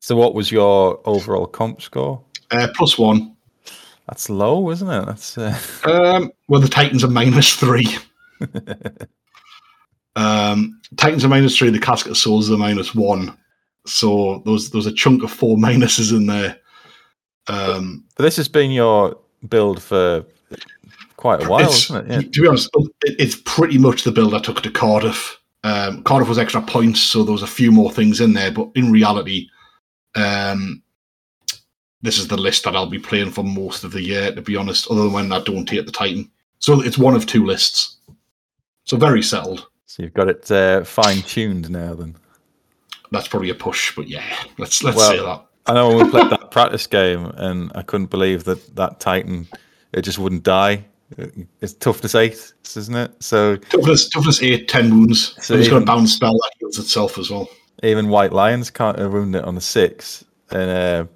so 0.00 0.16
what 0.16 0.34
was 0.34 0.50
your 0.50 1.00
overall 1.06 1.46
comp 1.46 1.82
score? 1.82 2.24
Uh, 2.50 2.68
plus 2.74 2.98
one. 2.98 3.36
That's 4.10 4.28
low, 4.28 4.68
isn't 4.70 4.90
it? 4.90 5.06
That's 5.06 5.38
uh, 5.38 5.56
Um, 5.84 6.32
well, 6.48 6.60
the 6.60 6.66
Titans 6.68 7.04
are 7.04 7.08
minus 7.08 7.54
three. 7.54 7.86
um, 10.16 10.80
Titans 10.96 11.24
are 11.24 11.28
minus 11.28 11.56
three. 11.56 11.70
The 11.70 11.78
Casket 11.78 12.10
of 12.10 12.16
Souls 12.18 12.50
are 12.50 12.56
minus 12.56 12.92
one. 12.94 13.36
So 13.86 14.42
there's 14.44 14.70
there's 14.70 14.86
a 14.86 14.92
chunk 14.92 15.22
of 15.22 15.30
four 15.30 15.56
minuses 15.66 16.10
in 16.14 16.26
there. 16.26 16.58
Um, 17.46 18.04
But 18.16 18.24
this 18.24 18.36
has 18.36 18.48
been 18.48 18.70
your 18.72 19.16
build 19.48 19.80
for 19.82 20.24
quite 21.16 21.44
a 21.44 21.48
while, 21.48 21.68
isn't 21.70 22.10
it? 22.10 22.32
To 22.32 22.42
be 22.42 22.48
honest, 22.48 22.68
it- 23.04 23.16
it's 23.20 23.36
pretty 23.44 23.78
much 23.78 24.02
the 24.04 24.12
build 24.12 24.34
I 24.34 24.40
took 24.40 24.60
to 24.62 24.70
Cardiff. 24.70 25.38
Um, 25.62 26.02
Cardiff 26.02 26.28
was 26.28 26.38
extra 26.38 26.62
points, 26.62 27.00
so 27.00 27.22
there 27.22 27.32
was 27.32 27.42
a 27.42 27.46
few 27.46 27.70
more 27.70 27.90
things 27.92 28.20
in 28.20 28.32
there. 28.32 28.50
But 28.50 28.70
in 28.74 28.90
reality, 28.90 29.48
um, 30.16 30.82
this 32.02 32.18
is 32.18 32.28
the 32.28 32.36
list 32.36 32.64
that 32.64 32.74
I'll 32.76 32.86
be 32.86 32.98
playing 32.98 33.30
for 33.30 33.44
most 33.44 33.84
of 33.84 33.92
the 33.92 34.02
year. 34.02 34.32
To 34.34 34.42
be 34.42 34.56
honest, 34.56 34.90
other 34.90 35.02
than 35.04 35.12
when 35.12 35.32
I 35.32 35.40
don't 35.42 35.66
take 35.66 35.86
the 35.86 35.92
Titan, 35.92 36.30
so 36.58 36.80
it's 36.80 36.98
one 36.98 37.14
of 37.14 37.26
two 37.26 37.44
lists. 37.46 37.96
So 38.84 38.96
very 38.96 39.22
settled. 39.22 39.66
So 39.86 40.02
you've 40.02 40.14
got 40.14 40.28
it 40.28 40.50
uh, 40.50 40.84
fine 40.84 41.22
tuned 41.22 41.68
now. 41.70 41.94
Then 41.94 42.16
That's 43.10 43.28
probably 43.28 43.50
a 43.50 43.54
push, 43.54 43.94
but 43.94 44.08
yeah, 44.08 44.24
let's 44.58 44.82
let's 44.82 44.96
Well- 44.96 45.10
say 45.10 45.18
that. 45.18 45.46
I 45.66 45.74
know 45.74 45.88
when 45.88 46.06
we 46.06 46.10
played 46.10 46.30
that 46.30 46.50
practice 46.50 46.86
game, 46.86 47.26
and 47.36 47.70
I 47.74 47.82
couldn't 47.82 48.10
believe 48.10 48.44
that 48.44 48.74
that 48.76 48.98
Titan 48.98 49.46
it 49.92 50.02
just 50.02 50.18
wouldn't 50.18 50.42
die. 50.42 50.84
It's 51.60 51.74
toughness 51.74 52.14
eight, 52.14 52.52
isn't 52.76 52.94
it? 52.94 53.22
So 53.22 53.56
Toughness, 53.56 54.08
toughness 54.08 54.42
eight, 54.42 54.68
10 54.68 54.90
wounds. 54.90 55.34
So 55.44 55.54
it's 55.54 55.68
got 55.68 55.82
a 55.82 55.84
bounce 55.84 56.14
spell 56.14 56.32
that 56.32 56.52
heals 56.60 56.78
itself 56.78 57.18
as 57.18 57.30
well. 57.30 57.48
even 57.82 58.08
White 58.08 58.32
Lions 58.32 58.70
can't 58.70 58.96
ruin 58.98 59.34
it 59.34 59.44
on 59.44 59.54
the 59.56 59.60
six. 59.60 60.24
And 60.50 60.70
uh, 60.70 61.06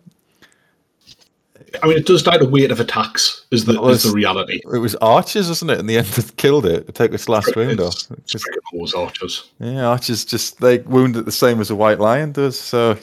I 1.83 1.87
mean, 1.89 1.97
it 1.97 2.07
does 2.07 2.23
die 2.23 2.39
to 2.39 2.45
weight 2.47 2.71
of 2.71 2.81
attacks. 2.81 3.47
Is 3.51 3.65
the 3.65 3.81
was- 3.81 4.05
is 4.05 4.11
the 4.11 4.17
reality? 4.17 4.61
it 4.73 4.79
was 4.79 4.95
Archers, 4.97 5.49
wasn't 5.49 5.71
it? 5.73 5.79
In 5.81 5.87
the 5.87 5.99
end, 5.99 6.07
that 6.09 6.37
killed 6.37 6.67
it. 6.67 6.89
It 6.89 6.95
took 6.95 7.13
its 7.13 7.29
last 7.29 7.55
wound 7.57 7.81
off. 7.81 7.95
It's, 8.11 8.35
it's 8.35 8.45
always 8.73 8.95
archers. 8.95 9.51
Yeah, 9.59 9.87
Archers 9.87 10.25
just 10.25 10.61
they 10.61 10.79
wound 10.79 11.17
it 11.17 11.25
the 11.25 11.33
same 11.33 11.61
as 11.61 11.71
a 11.71 11.77
white 11.77 12.01
lion 12.01 12.33
does. 12.33 12.59
So 12.59 12.97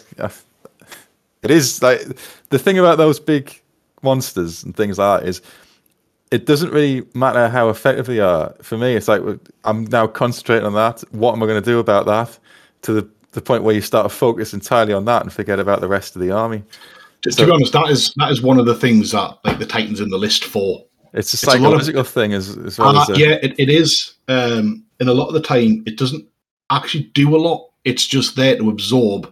it 1.41 1.51
is 1.51 1.81
like 1.81 2.01
the 2.49 2.59
thing 2.59 2.79
about 2.79 2.97
those 2.97 3.19
big 3.19 3.59
monsters 4.03 4.63
and 4.63 4.75
things 4.75 4.97
like 4.97 5.21
that 5.21 5.27
is 5.29 5.41
it 6.31 6.45
doesn't 6.45 6.71
really 6.71 7.05
matter 7.13 7.49
how 7.49 7.69
effective 7.69 8.05
they 8.05 8.19
are. 8.19 8.53
For 8.61 8.77
me, 8.77 8.95
it's 8.95 9.07
like 9.07 9.21
I'm 9.65 9.85
now 9.85 10.07
concentrating 10.07 10.65
on 10.65 10.73
that. 10.75 11.01
What 11.11 11.33
am 11.33 11.43
I 11.43 11.45
going 11.45 11.61
to 11.61 11.69
do 11.69 11.79
about 11.79 12.05
that? 12.05 12.37
To 12.83 12.93
the 12.93 13.07
the 13.33 13.41
point 13.41 13.63
where 13.63 13.73
you 13.75 13.81
start 13.81 14.05
to 14.09 14.09
focus 14.15 14.53
entirely 14.53 14.93
on 14.93 15.05
that 15.05 15.21
and 15.21 15.31
forget 15.31 15.59
about 15.59 15.81
the 15.81 15.87
rest 15.87 16.15
of 16.15 16.21
the 16.21 16.31
army. 16.31 16.63
To, 17.23 17.31
So- 17.31 17.43
to 17.43 17.47
be 17.47 17.53
honest, 17.53 17.73
that 17.73 17.89
is 17.89 18.13
that 18.17 18.31
is 18.31 18.41
one 18.41 18.59
of 18.59 18.65
the 18.65 18.75
things 18.75 19.11
that 19.11 19.37
like 19.45 19.59
the 19.59 19.65
Titans 19.65 19.99
in 19.99 20.09
the 20.09 20.17
list 20.17 20.43
for. 20.45 20.85
It's 21.13 21.33
a 21.33 21.35
It's 21.35 21.43
a 21.43 21.47
of- 21.47 21.51
psychological 21.53 22.03
thing 22.03 22.33
as 22.33 22.57
as 22.57 22.77
well 22.79 22.97
Uh, 22.97 23.01
as 23.03 23.09
a, 23.09 23.19
yeah, 23.19 23.37
it, 23.43 23.53
it 23.59 23.69
is. 23.69 24.13
Um, 24.27 24.85
and 24.99 25.09
a 25.09 25.13
lot 25.13 25.27
of 25.27 25.33
the 25.33 25.41
time, 25.41 25.83
it 25.85 25.97
doesn't 25.97 26.25
actually 26.69 27.03
do 27.13 27.35
a 27.35 27.37
lot. 27.37 27.67
It's 27.83 28.05
just 28.05 28.35
there 28.35 28.57
to 28.57 28.69
absorb 28.69 29.31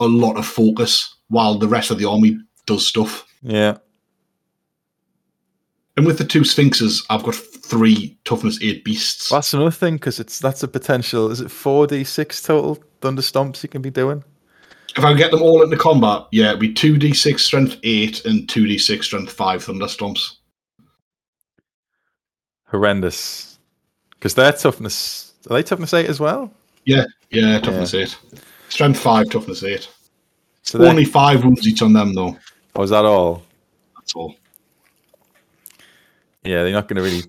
a 0.00 0.06
lot 0.06 0.36
of 0.36 0.46
focus 0.46 1.16
while 1.28 1.58
the 1.58 1.66
rest 1.68 1.90
of 1.90 1.98
the 1.98 2.04
army 2.08 2.38
does 2.66 2.86
stuff. 2.86 3.26
yeah. 3.42 3.78
And 5.96 6.04
with 6.06 6.18
the 6.18 6.24
two 6.24 6.44
Sphinxes, 6.44 7.02
I've 7.08 7.22
got 7.22 7.34
three 7.34 8.18
toughness 8.26 8.58
eight 8.62 8.84
beasts. 8.84 9.30
That's 9.30 9.54
another 9.54 9.70
thing 9.70 9.94
because 9.94 10.20
it's 10.20 10.38
that's 10.38 10.62
a 10.62 10.68
potential. 10.68 11.30
Is 11.30 11.40
it 11.40 11.50
four 11.50 11.86
d 11.86 12.04
six 12.04 12.42
total 12.42 12.78
thunder 13.00 13.22
stomps 13.22 13.62
you 13.62 13.70
can 13.70 13.80
be 13.80 13.90
doing? 13.90 14.22
If 14.96 15.04
I 15.04 15.12
get 15.12 15.30
them 15.30 15.42
all 15.42 15.62
into 15.62 15.76
combat, 15.76 16.26
yeah, 16.32 16.48
it'd 16.48 16.60
be 16.60 16.72
two 16.72 16.96
d 16.96 17.12
six 17.12 17.42
strength 17.44 17.76
eight 17.82 18.24
and 18.24 18.48
two 18.48 18.66
d 18.66 18.78
six 18.78 19.06
strength 19.06 19.32
five 19.32 19.62
thunder 19.64 19.86
stomps. 19.86 20.36
horrendous 22.68 23.58
because 24.10 24.34
their 24.34 24.52
toughness 24.52 25.34
are 25.48 25.54
they 25.54 25.62
toughness 25.62 25.94
eight 25.94 26.06
as 26.06 26.18
well 26.18 26.50
Yeah, 26.84 27.04
yeah, 27.30 27.58
toughness 27.60 27.94
eight, 27.94 28.16
strength 28.68 28.98
five, 28.98 29.30
toughness 29.30 29.62
eight. 29.62 29.88
so 30.62 30.78
they, 30.78 30.88
Only 30.88 31.04
five 31.04 31.44
wounds 31.44 31.66
each 31.66 31.82
on 31.82 31.92
them, 31.92 32.12
though. 32.14 32.36
was 32.74 32.90
that 32.90 33.04
all 33.04 33.42
That's 33.96 34.14
all. 34.14 34.34
yeah 36.44 36.62
they're 36.64 36.72
not 36.72 36.88
going 36.88 36.96
to 36.96 37.02
really 37.02 37.22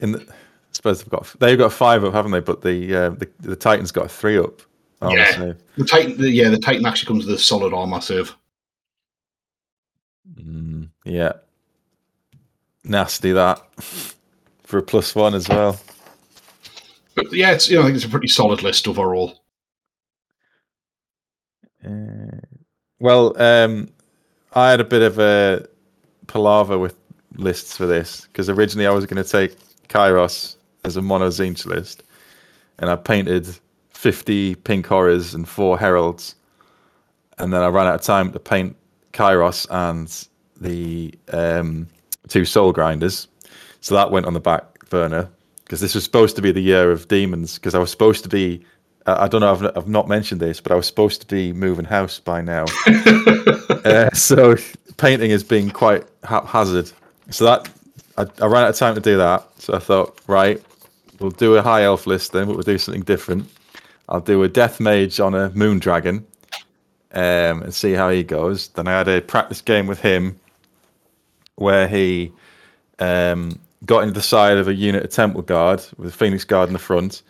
in 0.00 0.12
the, 0.12 0.20
I 0.20 0.32
suppose 0.72 1.00
they've 1.00 1.08
got 1.10 1.32
they've 1.38 1.58
got 1.58 1.72
five 1.72 2.02
up 2.02 2.12
haven't 2.14 2.32
they 2.32 2.40
but 2.40 2.62
the 2.62 2.94
uh, 2.96 3.10
the, 3.10 3.28
the 3.40 3.56
titans 3.56 3.92
got 3.92 4.06
a 4.06 4.08
three 4.08 4.38
up 4.38 4.60
armor 5.00 5.16
Yeah. 5.16 5.36
save. 5.36 5.56
The 5.76 5.84
Titan, 5.84 6.16
the, 6.18 6.30
yeah, 6.30 6.48
the 6.48 6.58
Titan 6.58 6.86
actually 6.86 7.08
comes 7.08 7.26
with 7.26 7.34
a 7.34 7.38
solid 7.38 7.72
armor 7.74 8.00
save. 8.00 8.34
Mm, 10.40 10.88
yeah 11.04 11.32
nasty 12.84 13.32
that 13.32 13.60
for 14.62 14.78
a 14.78 14.82
plus 14.82 15.14
one 15.14 15.34
as 15.34 15.48
well 15.48 15.78
But 17.14 17.32
yeah, 17.32 17.52
it's 17.52 17.68
you 17.68 17.76
know, 17.76 17.82
I 17.82 17.84
think 17.86 17.96
it's 17.96 18.04
a 18.04 18.08
pretty 18.08 18.28
solid 18.28 18.62
list 18.62 18.88
overall. 18.88 19.42
Uh, 21.84 22.38
well, 22.98 23.40
um, 23.40 23.88
I 24.54 24.70
had 24.70 24.80
a 24.80 24.84
bit 24.84 25.02
of 25.02 25.18
a 25.18 25.66
palaver 26.26 26.78
with 26.78 26.96
lists 27.36 27.76
for 27.76 27.86
this 27.86 28.22
because 28.22 28.48
originally 28.48 28.86
I 28.86 28.90
was 28.90 29.06
going 29.06 29.22
to 29.22 29.28
take 29.28 29.56
Kairos 29.88 30.56
as 30.84 30.96
a 30.96 31.02
mono 31.02 31.28
Tzeentch 31.28 31.66
list, 31.66 32.02
and 32.78 32.88
I 32.90 32.96
painted 32.96 33.46
50 34.04 34.56
pink 34.56 34.86
horrors 34.86 35.32
and 35.32 35.48
four 35.48 35.78
heralds, 35.78 36.34
and 37.38 37.54
then 37.54 37.62
I 37.62 37.68
ran 37.68 37.86
out 37.86 37.94
of 37.94 38.02
time 38.02 38.32
to 38.32 38.38
paint 38.38 38.76
Kairos 39.14 39.66
and 39.70 40.28
the 40.60 41.14
um, 41.32 41.88
two 42.28 42.44
soul 42.44 42.70
grinders, 42.70 43.28
so 43.80 43.94
that 43.94 44.10
went 44.10 44.26
on 44.26 44.34
the 44.34 44.40
back 44.40 44.90
burner 44.90 45.30
because 45.64 45.80
this 45.80 45.94
was 45.94 46.04
supposed 46.04 46.36
to 46.36 46.42
be 46.42 46.52
the 46.52 46.60
year 46.60 46.92
of 46.92 47.08
demons 47.08 47.54
because 47.54 47.74
I 47.74 47.78
was 47.78 47.90
supposed 47.90 48.22
to 48.24 48.28
be. 48.28 48.62
I 49.06 49.24
I 49.24 49.26
don't 49.26 49.40
know. 49.40 49.50
I've, 49.50 49.74
I've 49.74 49.88
not 49.88 50.06
mentioned 50.06 50.38
this, 50.38 50.60
but 50.60 50.70
I 50.70 50.74
was 50.74 50.86
supposed 50.86 51.22
to 51.22 51.26
be 51.26 51.54
moving 51.54 51.86
house 51.86 52.20
by 52.20 52.42
now. 52.42 52.66
uh, 53.86 54.10
so 54.10 54.56
painting 54.98 55.30
has 55.30 55.42
been 55.42 55.70
quite 55.70 56.04
haphazard. 56.24 56.92
So 57.30 57.46
that 57.46 57.70
I, 58.18 58.26
I 58.42 58.48
ran 58.48 58.64
out 58.64 58.68
of 58.68 58.76
time 58.76 58.96
to 58.96 59.00
do 59.00 59.16
that. 59.16 59.48
So 59.56 59.72
I 59.72 59.78
thought, 59.78 60.20
right, 60.26 60.62
we'll 61.20 61.30
do 61.30 61.56
a 61.56 61.62
high 61.62 61.84
elf 61.84 62.06
list 62.06 62.32
then, 62.32 62.48
but 62.48 62.52
we'll 62.52 62.64
do 62.64 62.76
something 62.76 63.02
different. 63.02 63.48
I'll 64.08 64.20
do 64.20 64.42
a 64.42 64.48
death 64.48 64.80
mage 64.80 65.20
on 65.20 65.34
a 65.34 65.50
moon 65.50 65.78
dragon, 65.78 66.26
um, 67.12 67.62
and 67.62 67.74
see 67.74 67.92
how 67.92 68.10
he 68.10 68.22
goes. 68.22 68.68
Then 68.68 68.88
I 68.88 68.92
had 68.92 69.08
a 69.08 69.20
practice 69.20 69.60
game 69.60 69.86
with 69.86 70.00
him, 70.00 70.38
where 71.56 71.88
he 71.88 72.32
um, 72.98 73.58
got 73.84 74.00
into 74.00 74.14
the 74.14 74.22
side 74.22 74.58
of 74.58 74.68
a 74.68 74.74
unit 74.74 75.04
of 75.04 75.10
temple 75.10 75.42
guard 75.42 75.82
with 75.96 76.10
a 76.10 76.16
Phoenix 76.16 76.44
Guard 76.44 76.68
in 76.68 76.72
the 76.72 76.78
front, 76.78 77.22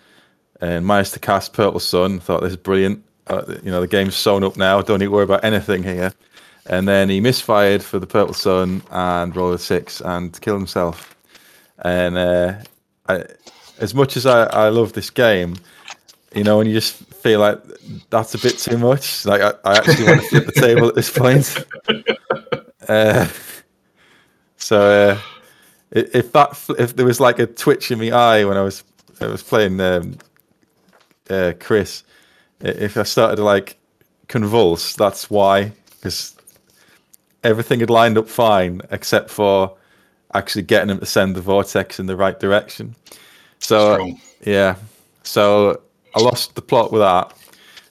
and 0.60 0.86
managed 0.86 1.12
to 1.14 1.20
cast 1.20 1.52
Purple 1.52 1.80
Sun. 1.80 2.20
Thought 2.20 2.42
this 2.42 2.52
is 2.52 2.56
brilliant. 2.56 3.04
Uh, 3.26 3.42
you 3.62 3.70
know 3.70 3.80
the 3.80 3.86
game's 3.86 4.16
sewn 4.16 4.44
up 4.44 4.56
now. 4.56 4.82
Don't 4.82 4.98
need 4.98 5.06
to 5.06 5.10
worry 5.10 5.24
about 5.24 5.44
anything 5.44 5.82
here. 5.82 6.12
And 6.66 6.88
then 6.88 7.10
he 7.10 7.20
misfired 7.20 7.82
for 7.82 7.98
the 7.98 8.06
Purple 8.06 8.34
Sun 8.34 8.82
and 8.90 9.36
rolled 9.36 9.54
a 9.54 9.58
six 9.58 10.00
and 10.00 10.38
killed 10.40 10.60
himself. 10.60 11.14
And 11.78 12.16
uh, 12.16 12.54
I, 13.06 13.24
as 13.80 13.94
much 13.94 14.16
as 14.16 14.24
I, 14.24 14.44
I 14.44 14.68
love 14.70 14.94
this 14.94 15.10
game, 15.10 15.56
you 16.34 16.44
know, 16.44 16.60
and 16.60 16.68
you 16.68 16.74
just 16.74 16.94
feel 16.94 17.40
like 17.40 17.60
that's 18.10 18.34
a 18.34 18.38
bit 18.38 18.58
too 18.58 18.78
much. 18.78 19.24
Like 19.24 19.40
I, 19.40 19.52
I 19.64 19.76
actually 19.78 20.04
want 20.04 20.20
to 20.22 20.28
flip 20.28 20.46
the 20.46 20.60
table 20.60 20.88
at 20.88 20.94
this 20.94 21.10
point. 21.10 21.64
Uh, 22.86 23.26
so 24.58 25.10
uh, 25.10 25.18
if 25.90 26.32
that 26.32 26.62
if 26.78 26.94
there 26.96 27.06
was 27.06 27.18
like 27.18 27.38
a 27.38 27.46
twitch 27.46 27.90
in 27.90 27.98
my 27.98 28.10
eye 28.10 28.44
when 28.44 28.58
I 28.58 28.60
was 28.60 28.84
I 29.22 29.26
was 29.26 29.42
playing 29.42 29.80
um, 29.80 30.18
uh, 31.30 31.54
Chris, 31.58 32.02
if 32.60 32.98
I 32.98 33.04
started 33.04 33.36
to 33.36 33.42
like 33.42 33.78
convulse, 34.28 34.94
that's 34.94 35.30
why, 35.30 35.72
because 35.92 36.36
everything 37.42 37.80
had 37.80 37.88
lined 37.88 38.18
up 38.18 38.28
fine 38.28 38.82
except 38.90 39.30
for 39.30 39.76
actually 40.34 40.62
getting 40.62 40.90
him 40.90 40.98
to 40.98 41.06
send 41.06 41.36
the 41.36 41.40
vortex 41.40 41.98
in 41.98 42.06
the 42.06 42.16
right 42.16 42.38
direction. 42.38 42.94
So 43.60 43.94
Strong. 43.94 44.20
yeah, 44.44 44.76
so 45.22 45.80
I 46.14 46.20
lost 46.20 46.54
the 46.54 46.62
plot 46.62 46.92
with 46.92 47.02
that, 47.02 47.36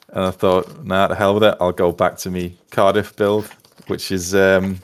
and 0.08 0.24
I 0.24 0.30
thought, 0.30 0.84
nah, 0.84 1.08
to 1.08 1.14
hell 1.14 1.34
with 1.34 1.44
it. 1.44 1.56
I'll 1.60 1.72
go 1.72 1.92
back 1.92 2.16
to 2.18 2.30
me 2.30 2.56
Cardiff 2.70 3.14
build, 3.16 3.46
which 3.86 4.10
is 4.10 4.34
um, 4.34 4.80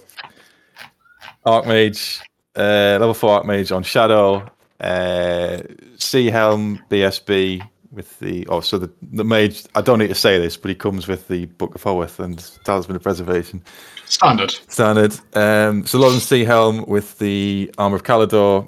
Archmage, 1.46 2.20
uh, 2.56 2.98
level 3.00 3.14
four 3.14 3.42
Archmage 3.42 3.74
on 3.74 3.82
Shadow, 3.82 4.48
uh, 4.80 5.62
Sea 5.96 6.26
Helm 6.26 6.82
BSB 6.90 7.66
with 7.92 8.18
the 8.20 8.46
oh, 8.48 8.60
so 8.60 8.78
the 8.78 8.90
the 9.12 9.24
mage. 9.24 9.64
I 9.74 9.80
don't 9.80 9.98
need 9.98 10.08
to 10.08 10.14
say 10.14 10.38
this, 10.38 10.56
but 10.56 10.68
he 10.68 10.74
comes 10.74 11.08
with 11.08 11.28
the 11.28 11.46
Book 11.46 11.74
of 11.74 11.82
Hoeth 11.82 12.20
and 12.20 12.38
Talisman 12.64 12.96
of 12.96 13.02
Preservation 13.02 13.62
Standard. 14.06 14.50
standard. 14.68 15.12
Um, 15.34 15.86
so 15.86 15.98
Lothern 15.98 16.20
Sea 16.20 16.44
Helm 16.44 16.84
with 16.86 17.18
the 17.18 17.72
Armor 17.78 17.96
of 17.96 18.04
Caledor, 18.04 18.66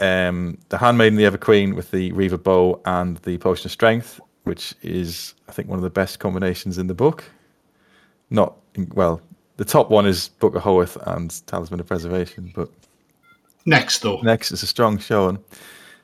um, 0.00 0.58
the 0.68 0.78
Handmaiden, 0.78 1.16
the 1.16 1.24
Ever 1.24 1.38
Queen 1.38 1.74
with 1.74 1.90
the 1.90 2.12
Reaver 2.12 2.38
Bow 2.38 2.80
and 2.84 3.16
the 3.18 3.38
Potion 3.38 3.66
of 3.66 3.72
Strength, 3.72 4.20
which 4.44 4.74
is 4.82 5.34
I 5.48 5.52
think 5.52 5.68
one 5.68 5.78
of 5.78 5.82
the 5.82 5.90
best 5.90 6.18
combinations 6.18 6.78
in 6.78 6.86
the 6.86 6.94
book. 6.94 7.24
Not 8.30 8.56
well, 8.94 9.20
the 9.56 9.64
top 9.64 9.90
one 9.90 10.06
is 10.06 10.28
Book 10.28 10.54
of 10.54 10.62
Hoeth 10.62 10.96
and 11.06 11.46
Talisman 11.46 11.80
of 11.80 11.86
Preservation, 11.86 12.52
but 12.54 12.68
Next, 13.66 14.02
though. 14.02 14.20
next 14.20 14.52
is 14.52 14.62
a 14.62 14.66
strong 14.66 14.98
showing. 14.98 15.38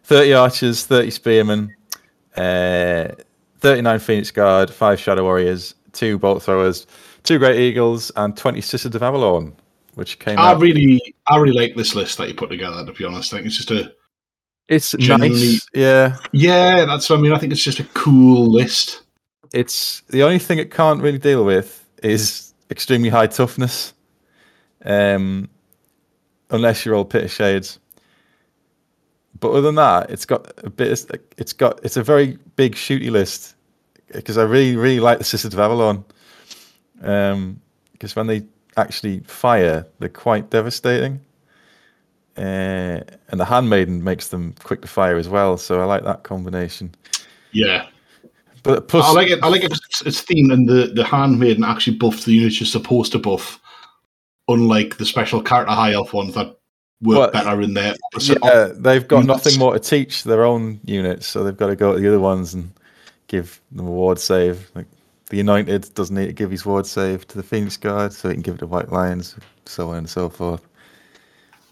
Thirty 0.05 0.33
archers, 0.33 0.87
thirty 0.87 1.11
spearmen, 1.11 1.75
uh, 2.37 3.09
thirty-nine 3.59 3.99
Phoenix 3.99 4.31
Guard, 4.31 4.71
five 4.71 4.99
Shadow 4.99 5.25
Warriors, 5.25 5.75
two 5.93 6.19
Bolt 6.19 6.43
Throwers, 6.43 6.87
two 7.23 7.39
Great 7.39 7.61
Eagles, 7.61 8.11
and 8.17 8.37
twenty 8.37 8.61
Sisters 8.61 8.95
of 8.95 9.03
Avelorn, 9.03 9.53
which 10.01 10.19
came 10.19 10.39
I 10.39 10.53
out. 10.53 10.63
really, 10.63 11.15
I 11.27 11.37
really 11.37 11.53
like 11.55 11.77
this 11.77 11.95
list 11.95 12.17
that 12.17 12.27
you 12.27 12.33
put 12.35 12.49
together. 12.49 12.87
To 12.87 12.93
be 12.95 13.05
honest, 13.05 13.35
I 13.35 13.37
think 13.37 13.49
it's 13.49 13.59
just 13.59 13.71
a 13.71 13.93
It's 14.67 14.95
nice, 14.97 15.69
yeah. 15.75 16.17
yeah. 16.33 16.87
That's 16.87 17.11
what 17.11 17.19
I 17.19 17.23
mean. 17.23 17.35
I 17.35 17.39
think 17.39 17.53
it's 17.53 17.63
just 17.63 17.81
a 17.81 17.85
cool 17.93 18.51
list. 18.51 19.03
It's 19.53 20.01
the 20.09 20.23
only 20.23 20.39
thing 20.39 20.59
it 20.59 20.71
can't 20.71 21.03
really 21.03 21.19
deal 21.19 21.45
with 21.45 21.87
is 22.03 22.55
extremely 22.71 23.11
high 23.11 23.27
toughness, 23.27 23.93
um, 24.87 25.51
unless 26.49 26.87
you're 26.87 26.95
all 26.95 27.05
pit 27.05 27.25
of 27.25 27.31
shades. 27.31 27.79
But 29.39 29.51
other 29.51 29.61
than 29.61 29.75
that, 29.75 30.09
it's 30.11 30.25
got 30.25 30.51
a 30.65 30.71
bit. 30.71 31.07
It's 31.37 31.53
got 31.53 31.79
it's 31.85 31.99
a 31.99 32.03
very 32.03 32.39
big 32.57 32.75
shooty 32.75 33.11
list 33.11 33.55
because 34.15 34.39
I 34.39 34.45
really 34.45 34.77
really 34.77 35.01
like 35.01 35.19
the 35.19 35.25
Sisters 35.25 35.53
of 35.53 35.61
Avelorn. 35.61 36.05
Um, 37.03 37.61
because 37.93 38.17
when 38.17 38.29
they 38.29 38.45
actually 38.81 39.21
fire, 39.21 39.87
they're 39.99 40.09
quite 40.09 40.51
devastating. 40.51 41.21
Uh, 42.37 43.01
and 43.29 43.39
the 43.39 43.45
handmaiden 43.45 44.03
makes 44.03 44.29
them 44.29 44.55
quick 44.63 44.81
to 44.83 44.89
fire 44.89 45.17
as 45.17 45.29
well, 45.29 45.57
so 45.59 45.81
I 45.81 45.85
like 45.85 46.05
that 46.05 46.23
combination. 46.23 46.95
Yeah, 47.53 47.87
But 48.63 48.89
plus, 48.89 49.05
I 49.07 49.13
like 49.13 49.29
it. 49.29 49.43
I 49.43 49.49
like 49.49 49.65
it. 49.65 49.73
It's, 50.07 50.23
themed, 50.23 50.53
and 50.53 50.69
the 50.69 50.93
the 50.95 51.05
handmaiden 51.05 51.65
actually 51.65 51.97
buffed 51.97 52.25
the 52.25 52.33
units 52.33 52.61
you're 52.61 52.67
supposed 52.67 53.13
to 53.13 53.19
buff, 53.19 53.61
unlike 54.49 54.97
the 54.97 55.05
special 55.05 55.43
character 55.43 55.73
high 55.75 55.93
elf 55.93 56.13
ones 56.15 56.35
that 56.35 56.57
work 57.03 57.19
What- 57.19 57.33
better 57.33 57.61
in 57.61 57.75
their 57.75 57.95
opposite. 58.13 58.39
Yeah, 58.43 58.71
they've 58.75 59.07
got 59.07 59.23
units. 59.25 59.45
nothing 59.45 59.59
more 59.59 59.75
to 59.75 59.81
teach 59.81 60.23
their 60.25 60.45
own 60.45 60.81
units, 60.85 61.27
so 61.27 61.43
they've 61.45 61.57
got 61.57 61.67
to 61.67 61.77
go 61.77 61.95
to 61.95 62.01
the 62.01 62.09
other 62.09 62.21
ones 62.21 62.55
and 62.55 62.71
give 63.27 63.61
them 63.73 63.87
a 63.87 63.91
ward 63.91 64.19
save. 64.19 64.71
Like 64.75 64.87
the 65.31 65.37
United 65.37 65.95
doesn't 65.95 66.15
need 66.15 66.27
to 66.27 66.33
give 66.33 66.51
his 66.51 66.67
ward 66.67 66.87
save 66.87 67.27
to 67.29 67.37
the 67.37 67.43
Phoenix 67.43 67.77
Guard, 67.77 68.13
so 68.13 68.29
he 68.29 68.35
can 68.35 68.43
give 68.43 68.57
it 68.57 68.59
to 68.59 68.67
White 68.67 68.91
Lions, 68.93 69.37
so 69.65 69.91
on 69.91 69.99
and 69.99 70.11
so 70.11 70.29
forth. 70.29 70.67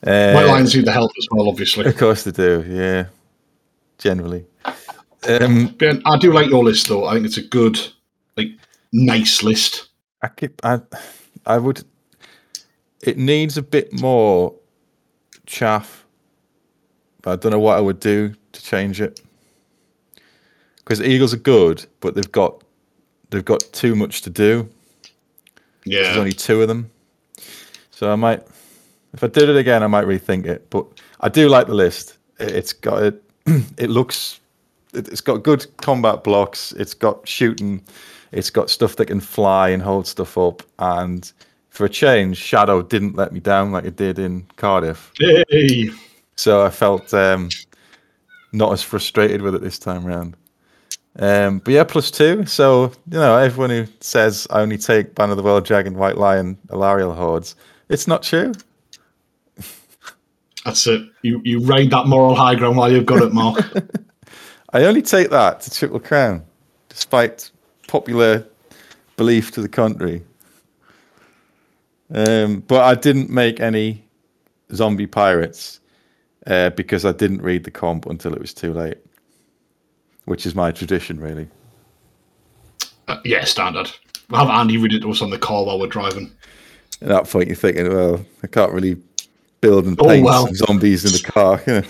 Uh, 0.06 0.32
White 0.32 0.46
Lions 0.46 0.74
need 0.74 0.84
the 0.84 0.92
help 0.92 1.10
as 1.18 1.26
well, 1.32 1.48
obviously. 1.48 1.84
Of 1.84 1.96
course 1.96 2.22
they 2.22 2.30
do, 2.30 2.64
yeah. 2.68 3.06
Generally. 3.98 4.46
Um, 5.28 5.74
Ben, 5.76 6.00
I 6.06 6.16
do 6.16 6.32
like 6.32 6.48
your 6.48 6.62
list 6.62 6.88
though. 6.88 7.06
I 7.06 7.14
think 7.14 7.26
it's 7.26 7.36
a 7.36 7.42
good, 7.42 7.78
like, 8.36 8.50
nice 8.92 9.42
list. 9.42 9.88
I 10.22 10.28
keep, 10.28 10.64
I, 10.64 10.80
I 11.44 11.58
would. 11.58 11.82
It 13.02 13.18
needs 13.18 13.58
a 13.58 13.62
bit 13.62 13.92
more 13.92 14.54
chaff, 15.46 16.06
but 17.22 17.32
I 17.32 17.36
don't 17.36 17.50
know 17.50 17.58
what 17.58 17.76
I 17.76 17.80
would 17.80 17.98
do 17.98 18.34
to 18.52 18.62
change 18.62 19.00
it. 19.00 19.20
Because 20.76 21.02
Eagles 21.02 21.34
are 21.34 21.38
good, 21.38 21.84
but 21.98 22.14
they've 22.14 22.30
got 22.30 22.62
they've 23.30 23.44
got 23.44 23.60
too 23.72 23.94
much 23.94 24.22
to 24.22 24.30
do. 24.30 24.68
Yeah, 25.84 26.02
There's 26.04 26.16
only 26.18 26.32
two 26.32 26.60
of 26.62 26.68
them, 26.68 26.90
so 27.90 28.12
I 28.12 28.16
might, 28.16 28.42
if 29.14 29.24
I 29.24 29.26
did 29.28 29.48
it 29.48 29.56
again, 29.56 29.82
I 29.82 29.86
might 29.86 30.04
rethink 30.04 30.44
it. 30.46 30.68
But 30.70 30.86
I 31.20 31.28
do 31.28 31.48
like 31.48 31.66
the 31.66 31.74
list. 31.74 32.16
It- 32.38 32.50
It's 32.54 32.72
got 32.72 33.02
it. 33.02 33.22
It 33.78 33.88
looks. 33.90 34.40
it- 34.92 35.08
It's 35.08 35.20
got 35.22 35.42
good 35.42 35.66
combat 35.78 36.22
blocks. 36.24 36.72
It's 36.72 36.94
got 36.94 37.26
shooting. 37.26 37.82
It's 38.32 38.50
got 38.50 38.68
stuff 38.68 38.96
that 38.96 39.06
can 39.06 39.20
fly 39.20 39.70
and 39.70 39.82
hold 39.82 40.06
stuff 40.06 40.36
up. 40.36 40.62
And 40.78 41.30
for 41.70 41.86
a 41.86 41.88
change, 41.88 42.36
Shadow 42.36 42.82
didn't 42.82 43.16
let 43.16 43.32
me 43.32 43.40
down 43.40 43.72
like 43.72 43.84
it 43.84 43.96
did 43.96 44.18
in 44.18 44.44
Cardiff. 44.56 45.12
Hey, 45.18 45.90
So 46.36 46.62
I 46.62 46.68
felt 46.70 47.14
um, 47.14 47.48
not 48.52 48.72
as 48.74 48.82
frustrated 48.82 49.40
with 49.40 49.54
it 49.54 49.62
this 49.62 49.78
time 49.78 50.04
round. 50.04 50.36
Um, 51.18 51.58
but 51.58 51.74
yeah, 51.74 51.84
plus 51.84 52.10
two. 52.10 52.46
So 52.46 52.92
you 53.10 53.18
know, 53.18 53.36
everyone 53.36 53.70
who 53.70 53.86
says 54.00 54.46
I 54.50 54.60
only 54.60 54.78
take 54.78 55.14
Ban 55.14 55.30
of 55.30 55.36
the 55.36 55.42
World 55.42 55.64
Dragon, 55.64 55.94
White 55.94 56.16
Lion, 56.16 56.56
Alarielle 56.68 57.16
hordes, 57.16 57.56
it's 57.88 58.06
not 58.06 58.22
true. 58.22 58.52
that's 60.64 60.86
it. 60.86 61.02
You 61.22 61.40
you 61.44 61.60
ride 61.60 61.90
that 61.90 62.06
moral 62.06 62.34
high 62.34 62.54
ground 62.54 62.76
while 62.76 62.90
you've 62.90 63.06
got 63.06 63.22
it, 63.22 63.32
Mark. 63.32 63.58
I 64.72 64.84
only 64.84 65.02
take 65.02 65.30
that 65.30 65.60
to 65.62 65.70
Triple 65.70 66.00
Crown, 66.00 66.44
despite 66.88 67.50
popular 67.86 68.46
belief 69.16 69.50
to 69.52 69.62
the 69.62 69.68
contrary. 69.68 70.22
Um, 72.14 72.60
but 72.60 72.82
I 72.84 72.94
didn't 72.94 73.30
make 73.30 73.60
any 73.60 74.04
zombie 74.74 75.06
pirates 75.06 75.80
uh, 76.46 76.70
because 76.70 77.04
I 77.04 77.12
didn't 77.12 77.42
read 77.42 77.64
the 77.64 77.70
comp 77.70 78.06
until 78.06 78.32
it 78.34 78.40
was 78.40 78.54
too 78.54 78.72
late, 78.72 78.98
which 80.28 80.46
is 80.46 80.54
my 80.54 80.70
tradition, 80.70 81.18
really. 81.20 81.48
Uh, 83.08 83.18
yeah, 83.24 83.44
standard. 83.44 83.90
We'll 84.30 84.40
have 84.40 84.50
Andy 84.50 84.76
read 84.76 84.92
it 84.92 85.00
to 85.00 85.10
us 85.10 85.22
on 85.22 85.30
the 85.30 85.38
car 85.38 85.64
while 85.64 85.78
we're 85.78 85.86
driving. 85.86 86.30
At 87.00 87.08
that 87.08 87.28
point, 87.28 87.46
you're 87.48 87.56
thinking, 87.56 87.88
well, 87.88 88.24
I 88.42 88.46
can't 88.46 88.72
really 88.72 89.00
build 89.60 89.86
and 89.86 89.98
Oh, 90.00 90.06
paint 90.08 90.24
well. 90.24 90.46
some 90.46 90.54
zombies 90.54 91.04
in 91.04 91.12
the 91.12 91.32
car. 91.32 91.62
You 91.66 91.74
know, 91.74 91.82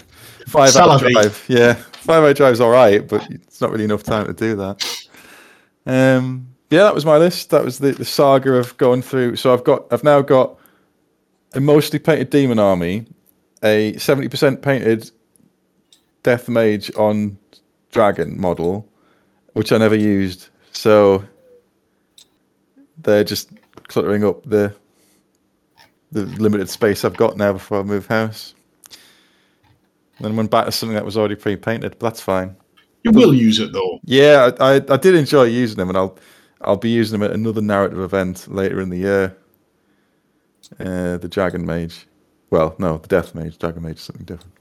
five 0.46 0.74
hour 0.76 0.98
drive, 0.98 1.44
yeah, 1.48 1.74
five 1.74 2.22
hour 2.22 2.32
drive's 2.34 2.60
all 2.60 2.70
right, 2.70 3.06
but 3.06 3.28
it's 3.30 3.60
not 3.60 3.70
really 3.70 3.84
enough 3.84 4.02
time 4.02 4.26
to 4.26 4.32
do 4.32 4.54
that. 4.56 5.06
Um, 5.86 6.48
yeah, 6.70 6.82
that 6.84 6.94
was 6.94 7.04
my 7.06 7.16
list. 7.16 7.50
That 7.50 7.64
was 7.64 7.78
the, 7.78 7.92
the 7.92 8.04
saga 8.04 8.54
of 8.54 8.76
going 8.76 9.02
through. 9.02 9.36
So 9.36 9.52
I've 9.52 9.64
got, 9.64 9.90
I've 9.92 10.04
now 10.04 10.20
got 10.20 10.58
a 11.54 11.60
mostly 11.60 11.98
painted 11.98 12.30
demon 12.30 12.58
army, 12.58 13.06
a 13.62 13.96
seventy 13.96 14.28
percent 14.28 14.62
painted 14.62 15.10
death 16.22 16.48
mage 16.48 16.94
on 16.96 17.38
dragon 17.90 18.40
model, 18.40 18.88
which 19.52 19.72
I 19.72 19.78
never 19.78 19.96
used. 19.96 20.48
So 20.72 21.24
they're 22.98 23.24
just 23.24 23.50
cluttering 23.88 24.24
up 24.24 24.44
the 24.44 24.74
the 26.10 26.24
limited 26.24 26.70
space 26.70 27.04
I've 27.04 27.16
got 27.16 27.36
now 27.36 27.52
before 27.52 27.80
I 27.80 27.82
move 27.82 28.06
house. 28.06 28.54
Then 30.20 30.36
went 30.36 30.50
back 30.50 30.64
to 30.64 30.72
something 30.72 30.94
that 30.94 31.04
was 31.04 31.16
already 31.16 31.36
pre-painted, 31.36 31.90
but 31.98 32.00
that's 32.00 32.20
fine. 32.20 32.56
You 33.04 33.12
will 33.12 33.32
use 33.32 33.60
it 33.60 33.72
though. 33.72 34.00
Yeah, 34.04 34.50
I, 34.58 34.74
I, 34.74 34.80
I 34.88 34.96
did 34.96 35.14
enjoy 35.14 35.44
using 35.44 35.76
them, 35.76 35.88
and 35.88 35.96
I'll 35.96 36.18
I'll 36.62 36.76
be 36.76 36.90
using 36.90 37.18
them 37.18 37.28
at 37.28 37.34
another 37.34 37.60
narrative 37.60 38.00
event 38.00 38.48
later 38.48 38.80
in 38.80 38.88
the 38.88 38.98
year. 38.98 39.36
Uh, 40.80 41.16
the 41.16 41.28
Dragon 41.28 41.64
Mage, 41.64 42.06
well, 42.50 42.74
no, 42.78 42.98
the 42.98 43.08
Death 43.08 43.34
Mage. 43.34 43.58
Dragon 43.58 43.82
Mage 43.82 43.96
is 43.96 44.02
something 44.02 44.26
different. 44.26 44.52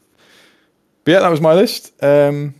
But 1.03 1.11
yeah, 1.13 1.19
that 1.19 1.29
was 1.29 1.41
my 1.41 1.53
list. 1.53 1.91
Um, 2.03 2.53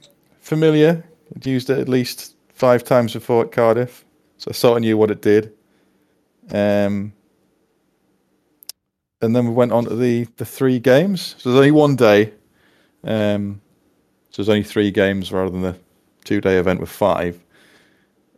familiar. 0.48 1.04
I'd 1.36 1.46
used 1.46 1.70
it 1.70 1.80
at 1.80 1.90
least 1.90 2.36
five 2.54 2.84
times 2.84 3.14
before 3.14 3.46
at 3.46 3.52
Cardiff, 3.52 4.06
so 4.38 4.50
I 4.50 4.54
sort 4.54 4.78
of 4.78 4.82
knew 4.82 4.98
what 4.98 5.12
it 5.12 5.22
did. 5.22 5.54
Um, 6.52 7.14
and 9.22 9.36
then 9.36 9.48
we 9.48 9.54
went 9.54 9.72
on 9.72 9.86
to 9.86 9.96
the 9.96 10.28
the 10.38 10.46
three 10.46 10.80
games. 10.80 11.36
So 11.38 11.50
there's 11.50 11.60
only 11.60 11.72
one 11.72 11.96
day. 11.96 12.34
Um, 13.04 13.62
so 14.30 14.42
there's 14.42 14.50
only 14.50 14.64
three 14.64 14.92
games 14.92 15.32
rather 15.32 15.50
than 15.50 15.62
the 15.62 15.76
two 16.24 16.42
day 16.42 16.58
event 16.58 16.80
with 16.80 16.90
five. 16.90 17.44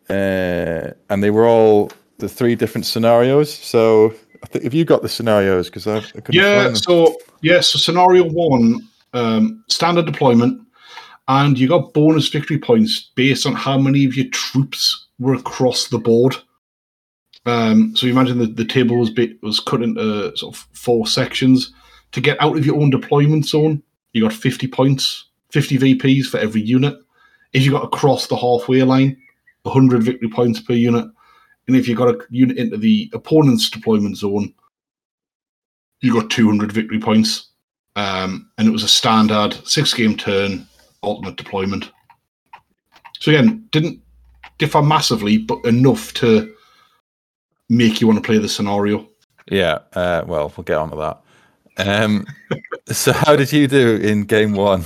Uh, 0.10 0.92
and 1.10 1.24
they 1.24 1.30
were 1.30 1.46
all 1.46 1.92
the 2.18 2.30
three 2.30 2.56
different 2.56 2.86
scenarios. 2.86 3.54
So 3.54 4.14
I 4.44 4.48
think 4.48 4.66
if 4.66 4.74
you 4.74 4.86
got 4.86 5.02
the 5.02 5.10
scenarios, 5.10 5.68
because 5.68 5.88
I, 5.88 5.98
I 5.98 6.22
Yeah. 6.30 6.74
So 6.74 7.18
yeah. 7.42 7.62
So 7.62 7.78
scenario 7.78 8.24
one, 8.24 8.88
um, 9.14 9.64
standard 9.68 10.06
deployment, 10.06 10.62
and 11.30 11.60
you 11.60 11.68
got 11.68 11.94
bonus 11.94 12.28
victory 12.28 12.58
points 12.58 13.12
based 13.16 13.46
on 13.46 13.54
how 13.54 13.78
many 13.78 14.04
of 14.04 14.18
your 14.18 14.28
troops 14.32 15.08
were 15.20 15.36
across 15.36 15.88
the 15.88 16.00
board. 16.00 16.36
Um, 17.46 17.96
so 17.96 18.08
you 18.08 18.12
imagine 18.12 18.40
the, 18.40 18.48
the 18.48 18.66
table 18.66 18.98
was 18.98 19.12
bit, 19.12 19.42
was 19.44 19.60
cut 19.60 19.84
into 19.84 20.36
sort 20.36 20.56
of 20.56 20.68
four 20.74 21.06
sections. 21.06 21.72
To 22.14 22.20
get 22.22 22.42
out 22.42 22.58
of 22.58 22.66
your 22.66 22.82
own 22.82 22.90
deployment 22.90 23.46
zone, 23.46 23.84
you 24.14 24.24
got 24.24 24.34
50 24.34 24.68
points, 24.68 25.26
50 25.52 25.78
VPs 25.78 26.26
for 26.26 26.40
every 26.40 26.62
unit. 26.62 26.98
If 27.54 27.64
you 27.64 27.72
got 27.72 27.86
across 27.86 28.26
the 28.26 28.36
halfway 28.36 28.82
line, 28.82 29.16
100 29.64 30.02
victory 30.02 30.30
points 30.30 30.60
per 30.60 30.74
unit. 30.74 31.06
And 31.68 31.76
if 31.76 31.88
you 31.88 31.96
got 31.96 32.10
a 32.10 32.20
unit 32.32 32.58
into 32.58 32.78
the 32.78 33.08
opponent's 33.14 33.70
deployment 33.70 34.18
zone, 34.18 34.52
you 36.02 36.12
got 36.12 36.32
200 36.32 36.72
victory 36.72 37.00
points. 37.00 37.50
Um, 37.96 38.50
and 38.58 38.68
it 38.68 38.72
was 38.72 38.84
a 38.84 38.88
standard 38.88 39.54
six 39.68 39.94
game 39.94 40.18
turn, 40.18 40.68
alternate 41.02 41.36
deployment. 41.36 41.92
So 43.20 43.32
again, 43.32 43.68
didn't 43.72 44.02
differ 44.58 44.82
massively, 44.82 45.38
but 45.38 45.64
enough 45.66 46.14
to 46.16 46.54
make 47.70 48.02
you 48.02 48.08
want 48.08 48.22
to 48.22 48.26
play 48.26 48.38
the 48.38 48.50
scenario. 48.50 49.08
Yeah, 49.50 49.80
uh, 49.94 50.24
well, 50.26 50.54
we'll 50.56 50.64
get 50.64 50.78
on 50.78 50.92
to 50.92 50.98
that. 50.98 51.22
Um, 51.78 52.28
so, 52.88 53.14
how 53.14 53.36
did 53.36 53.52
you 53.52 53.68
do 53.68 53.96
in 53.96 54.24
game 54.24 54.54
one? 54.54 54.84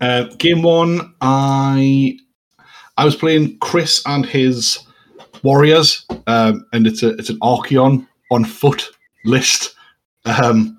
Uh, 0.00 0.24
game 0.38 0.62
one, 0.62 1.14
I 1.20 2.18
I 2.96 3.04
was 3.04 3.16
playing 3.16 3.58
Chris 3.58 4.02
and 4.06 4.24
his 4.24 4.78
warriors, 5.42 6.06
um, 6.26 6.66
and 6.72 6.86
it's 6.86 7.02
a 7.02 7.10
it's 7.10 7.30
an 7.30 7.38
Archaon 7.40 8.06
on 8.30 8.44
foot 8.44 8.90
list. 9.24 9.74
Um, 10.24 10.77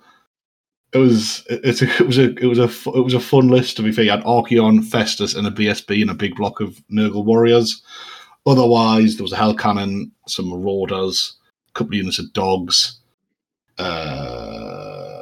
it 0.92 0.98
was 0.98 1.46
it's 1.50 1.82
a, 1.82 1.86
it 1.86 2.08
was 2.08 2.18
a 2.18 2.36
it 2.36 2.46
was 2.46 2.60
a 2.60 2.90
it 2.90 3.04
was 3.04 3.14
a 3.14 3.20
fun 3.20 3.48
list 3.48 3.78
to 3.78 3.84
be 3.84 3.92
fair. 3.92 4.06
You 4.06 4.12
had 4.12 4.24
Archaon, 4.24 4.84
Festus, 4.84 5.36
and 5.36 5.46
a 5.46 5.52
BSB 5.52 6.02
and 6.02 6.10
a 6.10 6.16
big 6.16 6.36
block 6.36 6.60
of 6.60 6.82
Nurgle 6.92 7.26
warriors. 7.26 7.82
Otherwise, 8.46 9.16
there 9.16 9.24
was 9.24 9.34
a 9.34 9.38
Hell 9.38 9.54
Cannon, 9.54 10.12
some 10.28 10.50
Marauders, 10.50 11.36
a 11.70 11.74
couple 11.74 11.92
of 11.92 11.98
units 11.98 12.20
of 12.20 12.34
dogs. 12.34 13.00
Uh, 13.78 15.22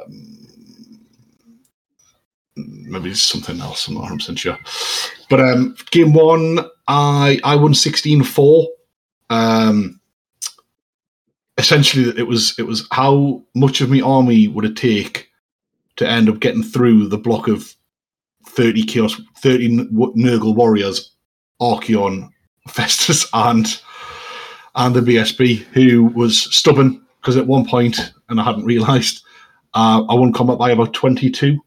maybe 2.56 3.12
something 3.14 3.60
else. 3.60 3.86
I'm 3.86 3.94
not 3.94 4.00
100 4.00 4.18
percent 4.18 4.38
sure. 4.38 4.58
But 5.28 5.40
um, 5.40 5.76
game 5.90 6.14
one, 6.14 6.60
I 6.86 7.40
I 7.44 7.56
won 7.56 7.74
16-4. 7.74 8.66
Um, 9.30 10.00
essentially, 11.58 12.18
it 12.18 12.26
was 12.26 12.58
it 12.58 12.66
was 12.66 12.88
how 12.90 13.42
much 13.54 13.82
of 13.82 13.90
my 13.90 14.00
army 14.00 14.48
would 14.48 14.64
it 14.64 14.76
take 14.76 15.27
to 15.98 16.08
end 16.08 16.28
up 16.28 16.40
getting 16.40 16.62
through 16.62 17.08
the 17.08 17.18
block 17.18 17.48
of 17.48 17.74
30 18.46 18.84
chaos, 18.84 19.20
30 19.38 19.90
Nurgle 19.90 20.54
warriors, 20.54 21.12
Archaon, 21.60 22.30
Festus, 22.68 23.28
and 23.32 23.80
and 24.74 24.94
the 24.94 25.00
BSB, 25.00 25.58
who 25.72 26.04
was 26.04 26.54
stubborn 26.54 27.04
because 27.20 27.36
at 27.36 27.46
one 27.46 27.66
point, 27.66 28.12
and 28.28 28.40
I 28.40 28.44
hadn't 28.44 28.64
realised, 28.64 29.22
uh, 29.74 30.04
I 30.08 30.14
won 30.14 30.32
combat 30.32 30.58
by 30.58 30.70
about 30.70 30.94
22. 30.94 31.58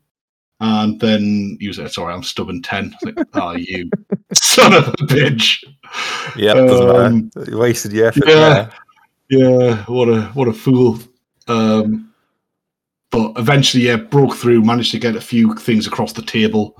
And 0.61 0.99
then 0.99 1.57
he 1.59 1.67
was 1.67 1.79
like, 1.79 1.91
sorry, 1.91 2.13
I'm 2.13 2.23
stubborn 2.23 2.61
10. 2.61 2.95
Like, 3.03 3.27
oh, 3.33 3.51
you 3.57 3.89
son 4.33 4.73
of 4.73 4.87
a 4.87 4.91
bitch. 4.91 5.63
Yeah, 6.37 6.53
um, 6.53 7.31
wasted 7.35 7.91
your 7.91 8.07
effort. 8.07 8.27
Yeah, 8.27 8.71
yeah, 9.29 9.83
what 9.85 10.07
a 10.07 10.21
what 10.33 10.47
a 10.47 10.53
fool. 10.53 10.99
Um, 11.47 12.10
but 13.11 13.33
eventually, 13.37 13.83
yeah, 13.83 13.97
broke 13.97 14.35
through, 14.35 14.63
managed 14.63 14.91
to 14.91 14.99
get 14.99 15.15
a 15.15 15.21
few 15.21 15.53
things 15.55 15.85
across 15.85 16.13
the 16.13 16.21
table. 16.21 16.75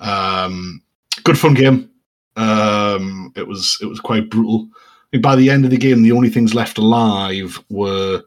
Um, 0.00 0.82
good 1.24 1.38
fun 1.38 1.54
game. 1.54 1.90
Um, 2.36 3.32
it 3.36 3.46
was 3.46 3.78
it 3.82 3.86
was 3.86 4.00
quite 4.00 4.30
brutal. 4.30 4.68
by 5.20 5.36
the 5.36 5.50
end 5.50 5.64
of 5.64 5.70
the 5.70 5.76
game, 5.76 6.02
the 6.02 6.12
only 6.12 6.30
things 6.30 6.54
left 6.54 6.78
alive 6.78 7.62
were 7.68 8.22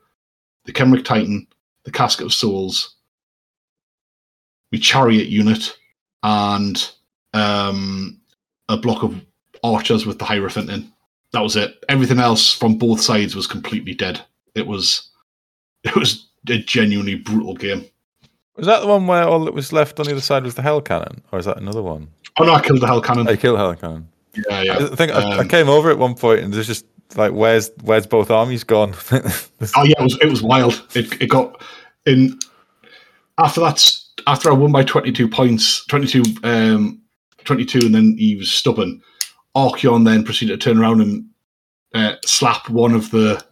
the 0.65 0.71
Khemrian 0.71 1.03
Titan, 1.03 1.47
the 1.83 1.91
Casket 1.91 2.27
of 2.27 2.33
Souls, 2.33 2.95
the 4.71 4.77
chariot 4.77 5.27
unit, 5.27 5.75
and 6.21 6.91
um, 7.33 8.19
a 8.69 8.77
block 8.77 9.03
of 9.03 9.19
archers 9.63 10.05
with 10.05 10.19
the 10.19 10.25
Hierophant 10.25 10.69
in. 10.69 10.91
That 11.31 11.41
was 11.41 11.55
it. 11.55 11.83
Everything 11.89 12.19
else 12.19 12.53
from 12.53 12.77
both 12.77 13.01
sides 13.01 13.35
was 13.35 13.47
completely 13.47 13.95
dead. 13.95 14.21
It 14.53 14.67
was 14.67 15.09
it 15.83 15.95
was 15.95 16.24
a 16.49 16.57
genuinely 16.59 17.15
brutal 17.15 17.55
game. 17.55 17.85
Was 18.55 18.67
that 18.67 18.81
the 18.81 18.87
one 18.87 19.05
where 19.07 19.27
all 19.27 19.43
that 19.45 19.53
was 19.53 19.73
left 19.73 19.99
on 19.99 20.05
the 20.05 20.13
other 20.13 20.21
side 20.21 20.43
was 20.43 20.55
the 20.55 20.61
Hell 20.61 20.81
Cannon, 20.81 21.21
or 21.31 21.39
is 21.39 21.45
that 21.45 21.57
another 21.57 21.81
one? 21.81 22.07
Oh 22.37 22.45
no, 22.45 22.53
I 22.53 22.61
killed 22.61 22.81
the 22.81 22.87
Hell 22.87 23.01
Cannon. 23.01 23.27
I 23.27 23.35
killed 23.35 23.57
Hell 23.57 23.75
Cannon. 23.75 24.07
Yeah, 24.49 24.61
yeah. 24.61 24.77
I 24.91 24.95
think 24.95 25.13
um, 25.13 25.23
I, 25.23 25.35
I, 25.35 25.39
um, 25.39 25.47
came 25.47 25.69
over 25.69 25.89
at 25.89 25.97
one 25.97 26.15
point 26.15 26.41
and 26.41 26.53
there's 26.53 26.67
just 26.67 26.85
like, 27.15 27.31
where's 27.31 27.71
where's 27.81 28.07
both 28.07 28.31
armies 28.31 28.63
gone? 28.63 28.93
oh 29.11 29.83
yeah, 29.83 29.95
it 29.99 30.03
was 30.03 30.17
it 30.21 30.29
was 30.29 30.41
wild. 30.41 30.85
It 30.95 31.21
it 31.21 31.27
got 31.27 31.61
in 32.05 32.39
after 33.37 33.61
that 33.61 33.93
after 34.27 34.49
I 34.49 34.53
won 34.53 34.71
by 34.71 34.83
twenty 34.83 35.11
two 35.11 35.27
points, 35.27 35.85
22, 35.85 36.23
um, 36.43 37.01
22 37.43 37.79
and 37.79 37.95
then 37.95 38.15
he 38.17 38.35
was 38.35 38.51
stubborn. 38.51 39.01
Archaon 39.55 40.03
then 40.03 40.23
proceeded 40.23 40.59
to 40.59 40.63
turn 40.63 40.81
around 40.81 41.01
and 41.01 41.25
uh, 41.93 42.15
slap 42.25 42.69
one 42.69 42.93
of 42.93 43.11
the 43.11 43.44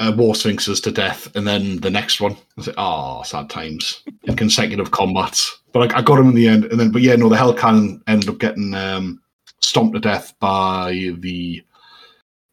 uh, 0.00 0.12
war 0.16 0.34
sphinxes 0.34 0.80
to 0.80 0.90
death, 0.90 1.34
and 1.36 1.46
then 1.46 1.76
the 1.76 1.90
next 1.90 2.20
one. 2.20 2.32
I 2.32 2.36
was 2.56 2.66
like, 2.68 2.76
oh, 2.78 3.22
sad 3.22 3.50
times 3.50 4.02
in 4.24 4.34
consecutive 4.34 4.90
combats. 4.90 5.60
But 5.72 5.92
I, 5.92 5.98
I, 5.98 6.02
got 6.02 6.18
him 6.18 6.30
in 6.30 6.34
the 6.34 6.48
end, 6.48 6.64
and 6.64 6.80
then, 6.80 6.90
but 6.90 7.02
yeah, 7.02 7.14
no, 7.16 7.28
the 7.28 7.36
Hell 7.36 7.54
Cannon 7.54 8.02
ended 8.06 8.30
up 8.30 8.38
getting 8.38 8.74
um, 8.74 9.20
stomped 9.60 9.94
to 9.94 10.00
death 10.00 10.34
by 10.40 11.12
the 11.18 11.62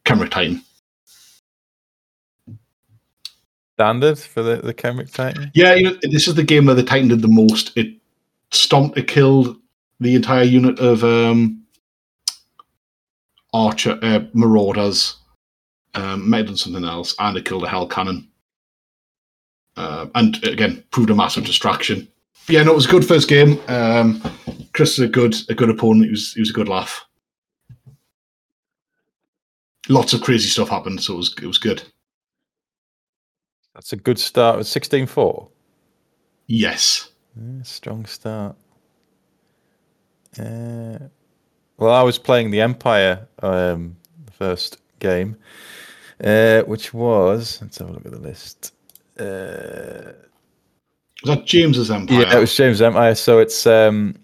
Khemrian 0.04 0.30
Titan. 0.30 0.62
Standard 3.76 4.18
for 4.18 4.42
the, 4.42 4.56
the 4.56 4.74
Khemrian 4.74 5.12
Titan? 5.12 5.50
Yeah, 5.54 5.74
you 5.74 5.84
know, 5.84 5.96
this 6.02 6.28
is 6.28 6.34
the 6.34 6.42
game 6.42 6.66
where 6.66 6.74
the 6.74 6.82
Titan 6.82 7.08
did 7.08 7.22
the 7.22 7.28
most. 7.28 7.76
It 7.76 7.94
stomped, 8.50 8.98
it 8.98 9.08
killed 9.08 9.56
the 10.00 10.14
entire 10.14 10.44
unit 10.44 10.78
of 10.80 11.02
um, 11.02 11.64
Archer, 13.54 13.98
uh, 14.02 14.20
Marauders, 14.34 15.17
um, 15.94 16.28
might 16.28 16.38
have 16.38 16.46
done 16.48 16.56
something 16.56 16.84
else, 16.84 17.14
and 17.18 17.36
it 17.36 17.44
killed 17.44 17.64
a 17.64 17.68
Hell 17.68 17.88
Cannon. 17.88 18.28
Uh, 19.76 20.06
and 20.14 20.42
again, 20.44 20.82
proved 20.90 21.10
a 21.10 21.14
massive 21.14 21.44
distraction. 21.44 22.08
But 22.46 22.54
yeah, 22.54 22.62
no, 22.62 22.72
it 22.72 22.76
was 22.76 22.86
a 22.86 22.90
good 22.90 23.06
first 23.06 23.28
game. 23.28 23.60
Um, 23.68 24.22
Chris 24.72 24.92
is 24.92 25.00
a 25.00 25.08
good 25.08 25.34
a 25.48 25.54
good 25.54 25.70
opponent. 25.70 26.06
He 26.06 26.10
was 26.10 26.32
he 26.32 26.40
was 26.40 26.50
a 26.50 26.54
good 26.54 26.68
laugh. 26.68 27.04
Lots 29.88 30.12
of 30.12 30.22
crazy 30.22 30.48
stuff 30.48 30.68
happened, 30.68 31.02
so 31.02 31.14
it 31.14 31.16
was 31.18 31.34
it 31.42 31.46
was 31.46 31.58
good. 31.58 31.82
That's 33.74 33.92
a 33.92 33.96
good 33.96 34.18
start 34.18 34.58
with 34.58 34.66
16-4. 34.66 35.50
Yes. 36.48 37.12
Yeah, 37.36 37.62
strong 37.62 38.06
start. 38.06 38.56
Uh, 40.36 40.98
well, 41.76 41.92
I 41.92 42.02
was 42.02 42.18
playing 42.18 42.50
the 42.50 42.60
Empire 42.60 43.28
um, 43.40 43.96
the 44.24 44.32
first 44.32 44.78
game, 44.98 45.36
uh, 46.22 46.62
which 46.62 46.92
was 46.94 47.58
let's 47.62 47.78
have 47.78 47.88
a 47.88 47.92
look 47.92 48.06
at 48.06 48.12
the 48.12 48.18
list. 48.18 48.74
Uh, 49.18 50.12
was 51.24 51.36
that 51.36 51.46
James's 51.46 51.90
Empire? 51.90 52.20
Yeah, 52.20 52.36
it 52.36 52.40
was 52.40 52.54
James's 52.54 52.82
Empire. 52.82 53.14
So 53.14 53.38
it's 53.38 53.66
um, 53.66 54.14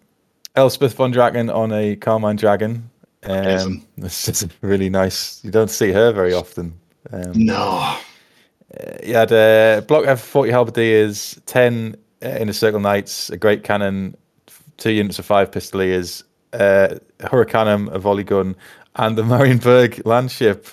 Elspeth 0.54 0.94
von 0.94 1.10
Draken 1.10 1.50
on 1.50 1.72
a 1.72 1.96
Carmine 1.96 2.36
Dragon. 2.36 2.88
Um, 3.24 3.84
this 3.98 4.28
is 4.28 4.48
really 4.60 4.90
nice. 4.90 5.42
You 5.44 5.50
don't 5.50 5.70
see 5.70 5.90
her 5.90 6.12
very 6.12 6.32
often. 6.32 6.78
Um, 7.12 7.32
no. 7.34 7.96
Uh, 8.78 8.96
you 9.02 9.14
had 9.14 9.32
a 9.32 9.84
block 9.86 10.06
of 10.06 10.20
40 10.20 10.50
halberdiers, 10.50 11.40
10 11.46 11.96
uh, 12.24 12.28
inner 12.28 12.52
circle 12.52 12.80
knights, 12.80 13.30
a 13.30 13.36
great 13.36 13.64
cannon, 13.64 14.16
two 14.76 14.90
units 14.90 15.18
of 15.18 15.26
five 15.26 15.50
pistoliers, 15.50 16.22
uh, 16.52 16.96
Hurricanum, 17.20 17.88
a 17.92 17.98
volley 17.98 18.24
gun, 18.24 18.56
and 18.96 19.18
the 19.18 19.22
Marienburg 19.22 20.02
landship. 20.04 20.72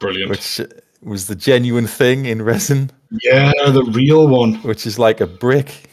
Brilliant. 0.00 0.30
Which 0.30 0.60
was 1.02 1.26
the 1.26 1.34
genuine 1.34 1.86
thing 1.86 2.26
in 2.26 2.42
resin. 2.42 2.90
Yeah, 3.22 3.52
the 3.70 3.84
real 3.84 4.28
one. 4.28 4.54
Which 4.56 4.86
is 4.86 4.98
like 4.98 5.20
a 5.20 5.26
brick. 5.26 5.88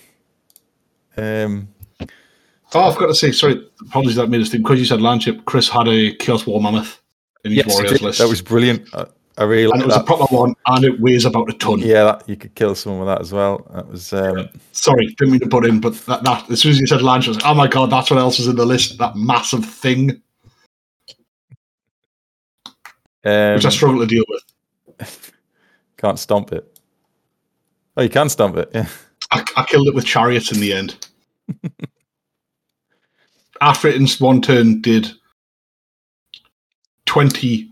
Um, 1.18 1.70
oh, 2.02 2.90
I've 2.90 2.98
got 2.98 3.08
to 3.08 3.16
say, 3.16 3.32
sorry, 3.32 3.66
apologies 3.82 4.16
that 4.16 4.30
made 4.30 4.42
us 4.42 4.50
think. 4.50 4.64
Because 4.64 4.80
you 4.80 4.86
said 4.86 5.00
landship, 5.00 5.46
Chris 5.46 5.70
had 5.70 5.88
a 5.88 6.14
Chaos 6.16 6.46
War 6.46 6.60
Mammoth 6.60 7.02
in 7.44 7.52
his 7.52 7.58
yes, 7.66 7.74
Warriors 7.74 8.02
list. 8.02 8.20
That 8.20 8.28
was 8.28 8.42
brilliant. 8.42 8.94
I, 8.94 9.06
I 9.38 9.44
really 9.44 9.72
and 9.72 9.82
it 9.82 9.86
was 9.86 9.96
that. 9.96 10.04
a 10.04 10.06
proper 10.06 10.34
one, 10.34 10.56
and 10.68 10.86
it 10.86 11.00
weighs 11.00 11.26
about 11.26 11.50
a 11.50 11.54
ton. 11.54 11.80
Yeah, 11.80 12.06
that, 12.06 12.28
you 12.28 12.38
could 12.38 12.56
kill 12.56 12.74
someone 12.74 13.02
with 13.02 13.10
that 13.10 13.22
as 13.22 13.34
well. 13.34 13.68
That 13.74 13.88
was. 13.88 14.14
Um... 14.14 14.38
Yeah. 14.38 14.48
Sorry, 14.72 15.08
didn't 15.18 15.32
mean 15.32 15.42
to 15.42 15.48
put 15.48 15.66
in, 15.66 15.82
but 15.82 15.94
that, 16.06 16.24
that 16.24 16.50
as 16.50 16.62
soon 16.62 16.72
as 16.72 16.80
you 16.80 16.88
said 16.88 17.02
landship, 17.02 17.28
I 17.28 17.30
was 17.30 17.38
like, 17.38 17.46
oh 17.46 17.54
my 17.54 17.68
god, 17.68 17.90
that's 17.92 18.10
what 18.10 18.20
else 18.20 18.40
is 18.40 18.48
in 18.48 18.56
the 18.56 18.66
list. 18.66 18.98
That 18.98 19.16
massive 19.16 19.66
thing. 19.66 20.22
Um, 23.26 23.56
which 23.56 23.66
I 23.66 23.70
struggle 23.70 24.00
to 24.02 24.06
deal 24.06 24.24
with. 24.28 25.32
Can't 25.98 26.20
stomp 26.20 26.54
it. 26.54 26.80
Oh, 27.98 28.04
you 28.04 28.10
can 28.10 28.30
stomp 28.30 28.58
it. 28.58 28.70
Yeah. 28.74 28.88
I, 29.32 29.44
I, 29.58 29.66
killed 29.66 29.88
it 29.88 29.96
with 29.96 30.06
chariots 30.06 30.52
in 30.52 30.60
the 30.60 30.74
end. 30.74 31.08
After 33.62 33.88
it 33.88 33.96
in 33.96 34.08
one 34.20 34.42
turn 34.42 34.82
did 34.82 35.12
20 37.06 37.72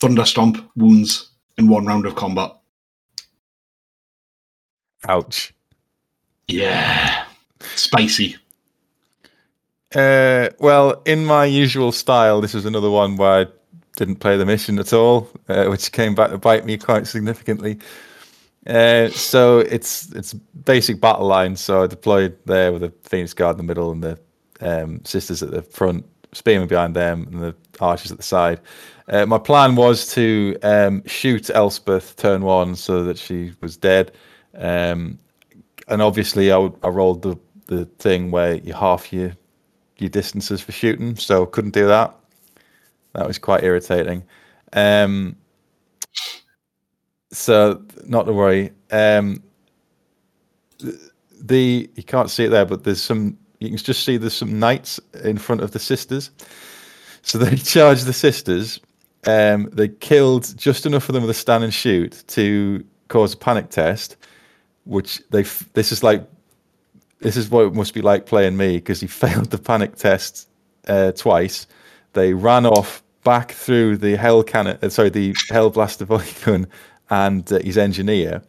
thunderstomp 0.00 0.66
wounds 0.74 1.30
in 1.58 1.68
one 1.68 1.86
round 1.86 2.06
of 2.06 2.16
combat. 2.16 2.52
Ouch. 5.08 5.54
Yeah. 6.48 7.26
Spicy. 7.60 8.36
Uh, 9.94 10.48
well, 10.58 11.02
in 11.04 11.24
my 11.24 11.44
usual 11.44 11.92
style, 11.92 12.40
this 12.40 12.54
is 12.54 12.64
another 12.64 12.90
one 12.90 13.16
where 13.16 13.30
I 13.30 13.46
didn't 13.96 14.16
play 14.16 14.36
the 14.36 14.46
mission 14.46 14.78
at 14.78 14.92
all, 14.92 15.28
uh, 15.48 15.66
which 15.66 15.90
came 15.90 16.14
back 16.14 16.30
to 16.30 16.38
bite 16.38 16.64
me 16.64 16.78
quite 16.78 17.06
significantly. 17.06 17.78
Uh, 18.66 19.08
so 19.10 19.60
it's 19.60 20.12
it's 20.12 20.32
basic 20.34 21.00
battle 21.00 21.26
line. 21.26 21.56
So 21.56 21.82
I 21.82 21.86
deployed 21.86 22.36
there 22.46 22.72
with 22.72 22.82
the 22.82 22.92
Phoenix 23.02 23.32
Guard 23.32 23.54
in 23.54 23.58
the 23.58 23.62
middle 23.64 23.90
and 23.90 24.02
the 24.02 24.18
um, 24.60 25.04
sisters 25.04 25.42
at 25.42 25.50
the 25.50 25.62
front, 25.62 26.04
spearmen 26.32 26.68
behind 26.68 26.94
them, 26.94 27.28
and 27.32 27.42
the 27.42 27.54
archers 27.80 28.10
at 28.10 28.18
the 28.18 28.22
side. 28.22 28.60
Uh, 29.08 29.24
my 29.24 29.38
plan 29.38 29.76
was 29.76 30.12
to 30.14 30.56
um, 30.62 31.02
shoot 31.06 31.48
Elspeth 31.50 32.16
turn 32.16 32.42
one 32.42 32.74
so 32.74 33.04
that 33.04 33.16
she 33.18 33.52
was 33.60 33.76
dead, 33.76 34.12
um, 34.56 35.18
and 35.88 36.02
obviously 36.02 36.50
I, 36.50 36.58
would, 36.58 36.74
I 36.82 36.88
rolled 36.88 37.22
the 37.22 37.38
the 37.66 37.84
thing 37.98 38.30
where 38.30 38.54
you 38.54 38.74
half 38.74 39.12
your 39.12 39.32
your 39.98 40.10
distances 40.10 40.60
for 40.60 40.72
shooting, 40.72 41.16
so 41.16 41.46
couldn't 41.46 41.72
do 41.72 41.86
that. 41.86 42.14
That 43.16 43.26
was 43.26 43.38
quite 43.38 43.64
irritating. 43.64 44.24
Um, 44.74 45.36
so 47.32 47.82
not 48.04 48.24
to 48.24 48.32
worry. 48.32 48.72
Um, 48.90 49.42
the 51.40 51.88
you 51.94 52.02
can't 52.02 52.30
see 52.30 52.44
it 52.44 52.50
there, 52.50 52.66
but 52.66 52.84
there's 52.84 53.02
some. 53.02 53.38
You 53.58 53.70
can 53.70 53.78
just 53.78 54.04
see 54.04 54.18
there's 54.18 54.34
some 54.34 54.58
knights 54.58 55.00
in 55.24 55.38
front 55.38 55.62
of 55.62 55.70
the 55.70 55.78
sisters. 55.78 56.30
So 57.22 57.38
they 57.38 57.56
charged 57.56 58.04
the 58.04 58.12
sisters. 58.12 58.80
Um, 59.26 59.70
they 59.72 59.88
killed 59.88 60.56
just 60.56 60.86
enough 60.86 61.08
of 61.08 61.14
them 61.14 61.22
with 61.22 61.30
a 61.30 61.34
stand 61.34 61.64
and 61.64 61.72
shoot 61.74 62.22
to 62.28 62.84
cause 63.08 63.32
a 63.32 63.36
panic 63.38 63.70
test, 63.70 64.16
which 64.84 65.22
they. 65.30 65.42
This 65.72 65.90
is 65.90 66.02
like, 66.02 66.28
this 67.20 67.38
is 67.38 67.48
what 67.48 67.64
it 67.64 67.74
must 67.74 67.94
be 67.94 68.02
like 68.02 68.26
playing 68.26 68.58
me 68.58 68.76
because 68.76 69.00
he 69.00 69.06
failed 69.24 69.50
the 69.50 69.58
panic 69.58 69.96
test 69.96 70.50
uh, 70.86 71.12
twice. 71.12 71.66
They 72.12 72.34
ran 72.34 72.66
off 72.66 73.02
back 73.26 73.50
through 73.50 73.96
the 73.96 74.16
hell 74.16 74.44
cannon. 74.44 74.78
Uh, 74.80 74.88
sorry, 74.88 75.10
the 75.10 75.34
hell 75.50 75.68
blaster 75.68 76.04
volley 76.10 76.24
gun 76.44 76.64
and 77.10 77.52
uh, 77.52 77.58
his 77.58 77.76
engineer. 77.76 78.40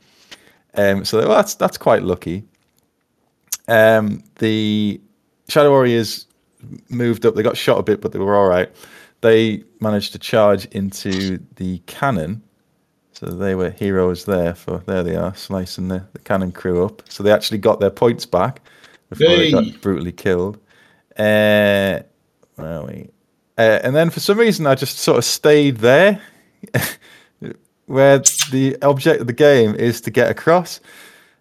Um, 0.75 1.03
so 1.03 1.17
well, 1.17 1.35
that's 1.35 1.55
that's 1.55 1.79
quite 1.79 2.03
lucky. 2.03 2.43
Um, 3.67 4.23
the 4.35 5.01
Shadow 5.49 5.71
Warriors 5.71 6.27
moved 6.89 7.25
up. 7.25 7.33
They 7.33 7.41
got 7.41 7.57
shot 7.57 7.79
a 7.79 7.83
bit, 7.83 8.01
but 8.01 8.11
they 8.11 8.19
were 8.19 8.35
all 8.35 8.47
right. 8.47 8.69
They 9.21 9.63
managed 9.81 10.11
to 10.11 10.19
charge 10.19 10.65
into 10.67 11.39
the 11.55 11.79
cannon. 11.87 12.43
So 13.13 13.25
they 13.25 13.55
were 13.55 13.71
heroes 13.71 14.25
there 14.25 14.53
for 14.53 14.83
there 14.85 15.01
they 15.01 15.15
are, 15.15 15.33
slicing 15.33 15.87
the, 15.87 16.05
the 16.13 16.19
cannon 16.19 16.51
crew 16.51 16.85
up. 16.85 17.01
So 17.09 17.23
they 17.23 17.31
actually 17.31 17.57
got 17.57 17.79
their 17.79 17.89
points 17.89 18.27
back 18.27 18.61
before 19.09 19.27
hey. 19.27 19.51
they 19.51 19.71
got 19.71 19.81
brutally 19.81 20.11
killed. 20.11 20.57
Uh, 21.17 22.05
where 22.57 22.73
are 22.73 22.85
we? 22.85 23.09
Uh, 23.57 23.79
and 23.83 23.95
then 23.95 24.09
for 24.09 24.19
some 24.19 24.37
reason, 24.39 24.67
I 24.67 24.75
just 24.75 24.99
sort 24.99 25.17
of 25.17 25.25
stayed 25.25 25.77
there. 25.77 26.21
where 27.87 28.19
the 28.51 28.77
object 28.81 29.21
of 29.21 29.27
the 29.27 29.33
game 29.33 29.73
is 29.75 29.99
to 30.01 30.11
get 30.11 30.29
across. 30.29 30.79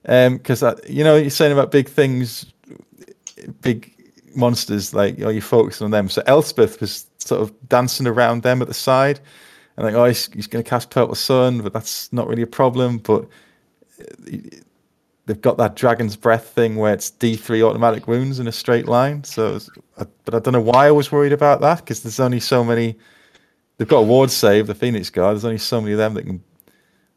Because 0.03 0.63
um, 0.63 0.77
you 0.89 1.05
know 1.05 1.17
you're 1.17 1.31
saying 1.31 1.53
about 1.53 1.71
big 1.71 1.89
things, 1.89 2.47
big 3.61 3.93
monsters 4.35 4.95
like 4.95 5.21
oh, 5.23 5.29
you 5.29 5.41
focus 5.41 5.83
on 5.83 5.91
them. 5.91 6.09
So 6.09 6.23
Elspeth 6.27 6.81
was 6.81 7.07
sort 7.19 7.43
of 7.43 7.53
dancing 7.69 8.07
around 8.07 8.43
them 8.43 8.63
at 8.63 8.69
the 8.69 8.75
side, 8.75 9.21
and 9.77 9.85
like 9.85 9.95
oh 9.95 10.05
he's, 10.07 10.33
he's 10.33 10.47
going 10.47 10.63
to 10.63 10.69
cast 10.69 10.91
Purple 10.91 11.17
Sun, 11.17 11.61
but 11.61 11.73
that's 11.73 12.13
not 12.13 12.29
really 12.29 12.43
a 12.43 12.47
problem. 12.47 12.99
But 12.99 13.27
uh, 14.01 14.39
they've 15.27 15.41
got 15.41 15.59
that 15.59 15.77
Dragon's 15.77 16.17
Breath 16.17 16.49
thing 16.49 16.77
where 16.77 16.95
it's 16.95 17.11
D3 17.11 17.63
automatic 17.63 18.09
wounds 18.09 18.39
in 18.39 18.47
a 18.47 18.53
straight 18.53 18.87
line. 18.87 19.25
So, 19.25 19.61
but 19.97 20.35
I 20.35 20.39
don't 20.39 20.53
know 20.53 20.61
why 20.61 20.87
I 20.87 20.93
was 20.93 21.13
worried 21.13 21.33
about 21.33 21.61
that 21.61 21.79
because 21.79 22.03
there's 22.03 22.21
only 22.21 22.41
so 22.41 22.65
many 22.65 22.97
they've 23.77 23.89
got 23.89 23.99
a 23.99 24.03
ward 24.03 24.31
save, 24.31 24.67
the 24.67 24.75
Phoenix 24.75 25.11
Guard. 25.11 25.35
There's 25.35 25.45
only 25.45 25.59
so 25.59 25.81
many 25.81 25.93
of 25.93 25.99
them 25.99 26.15
that 26.15 26.25
can 26.25 26.43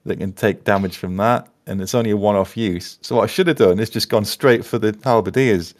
that 0.06 0.18
can 0.18 0.34
take 0.34 0.64
damage 0.64 0.98
from 0.98 1.18
that, 1.18 1.48
and 1.68 1.82
it's 1.82 1.94
only 1.94 2.12
a 2.12 2.18
one-off 2.18 2.56
use. 2.56 2.98
So 3.02 3.16
what 3.16 3.24
I 3.24 3.28
should 3.28 3.48
have 3.48 3.58
done 3.58 3.80
is 3.80 3.90
just 3.90 4.10
gone 4.10 4.26
straight 4.26 4.66
for 4.66 4.80
the 4.80 4.98
halberdiers 5.04 5.76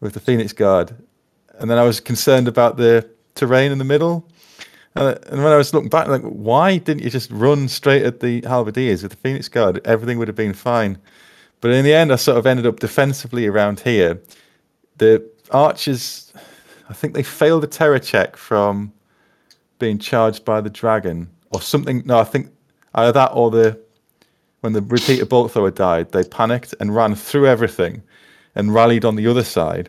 with 0.00 0.14
the 0.14 0.20
Phoenix 0.20 0.52
Guard, 0.52 0.94
and 1.58 1.70
then 1.70 1.78
I 1.78 1.84
was 1.84 2.00
concerned 2.00 2.48
about 2.48 2.76
the 2.76 3.08
terrain 3.34 3.70
in 3.70 3.78
the 3.78 3.84
middle. 3.84 4.28
Uh, 4.96 5.16
and 5.26 5.42
when 5.42 5.52
I 5.52 5.56
was 5.56 5.74
looking 5.74 5.88
back, 5.88 6.06
like, 6.06 6.22
why 6.22 6.78
didn't 6.78 7.02
you 7.02 7.10
just 7.10 7.30
run 7.32 7.68
straight 7.68 8.04
at 8.04 8.20
the 8.20 8.42
halberdiers 8.42 9.02
with 9.02 9.10
the 9.10 9.18
Phoenix 9.18 9.48
Guard? 9.48 9.80
Everything 9.84 10.18
would 10.18 10.28
have 10.28 10.36
been 10.36 10.52
fine. 10.52 10.98
But 11.64 11.72
in 11.72 11.82
the 11.82 11.94
end, 11.94 12.12
I 12.12 12.16
sort 12.16 12.36
of 12.36 12.44
ended 12.44 12.66
up 12.66 12.78
defensively 12.78 13.46
around 13.46 13.80
here. 13.80 14.20
The 14.98 15.26
archers, 15.50 16.30
I 16.90 16.92
think 16.92 17.14
they 17.14 17.22
failed 17.22 17.64
a 17.64 17.66
terror 17.66 17.98
check 17.98 18.36
from 18.36 18.92
being 19.78 19.96
charged 19.96 20.44
by 20.44 20.60
the 20.60 20.68
dragon 20.68 21.30
or 21.54 21.62
something. 21.62 22.02
No, 22.04 22.18
I 22.18 22.24
think 22.24 22.52
either 22.94 23.12
that 23.12 23.30
or 23.32 23.50
the 23.50 23.80
when 24.60 24.74
the 24.74 24.82
repeater 24.82 25.24
bolt 25.24 25.52
thrower 25.52 25.70
died, 25.70 26.12
they 26.12 26.22
panicked 26.22 26.74
and 26.80 26.94
ran 26.94 27.14
through 27.14 27.46
everything 27.46 28.02
and 28.54 28.74
rallied 28.74 29.06
on 29.06 29.16
the 29.16 29.26
other 29.26 29.42
side. 29.42 29.88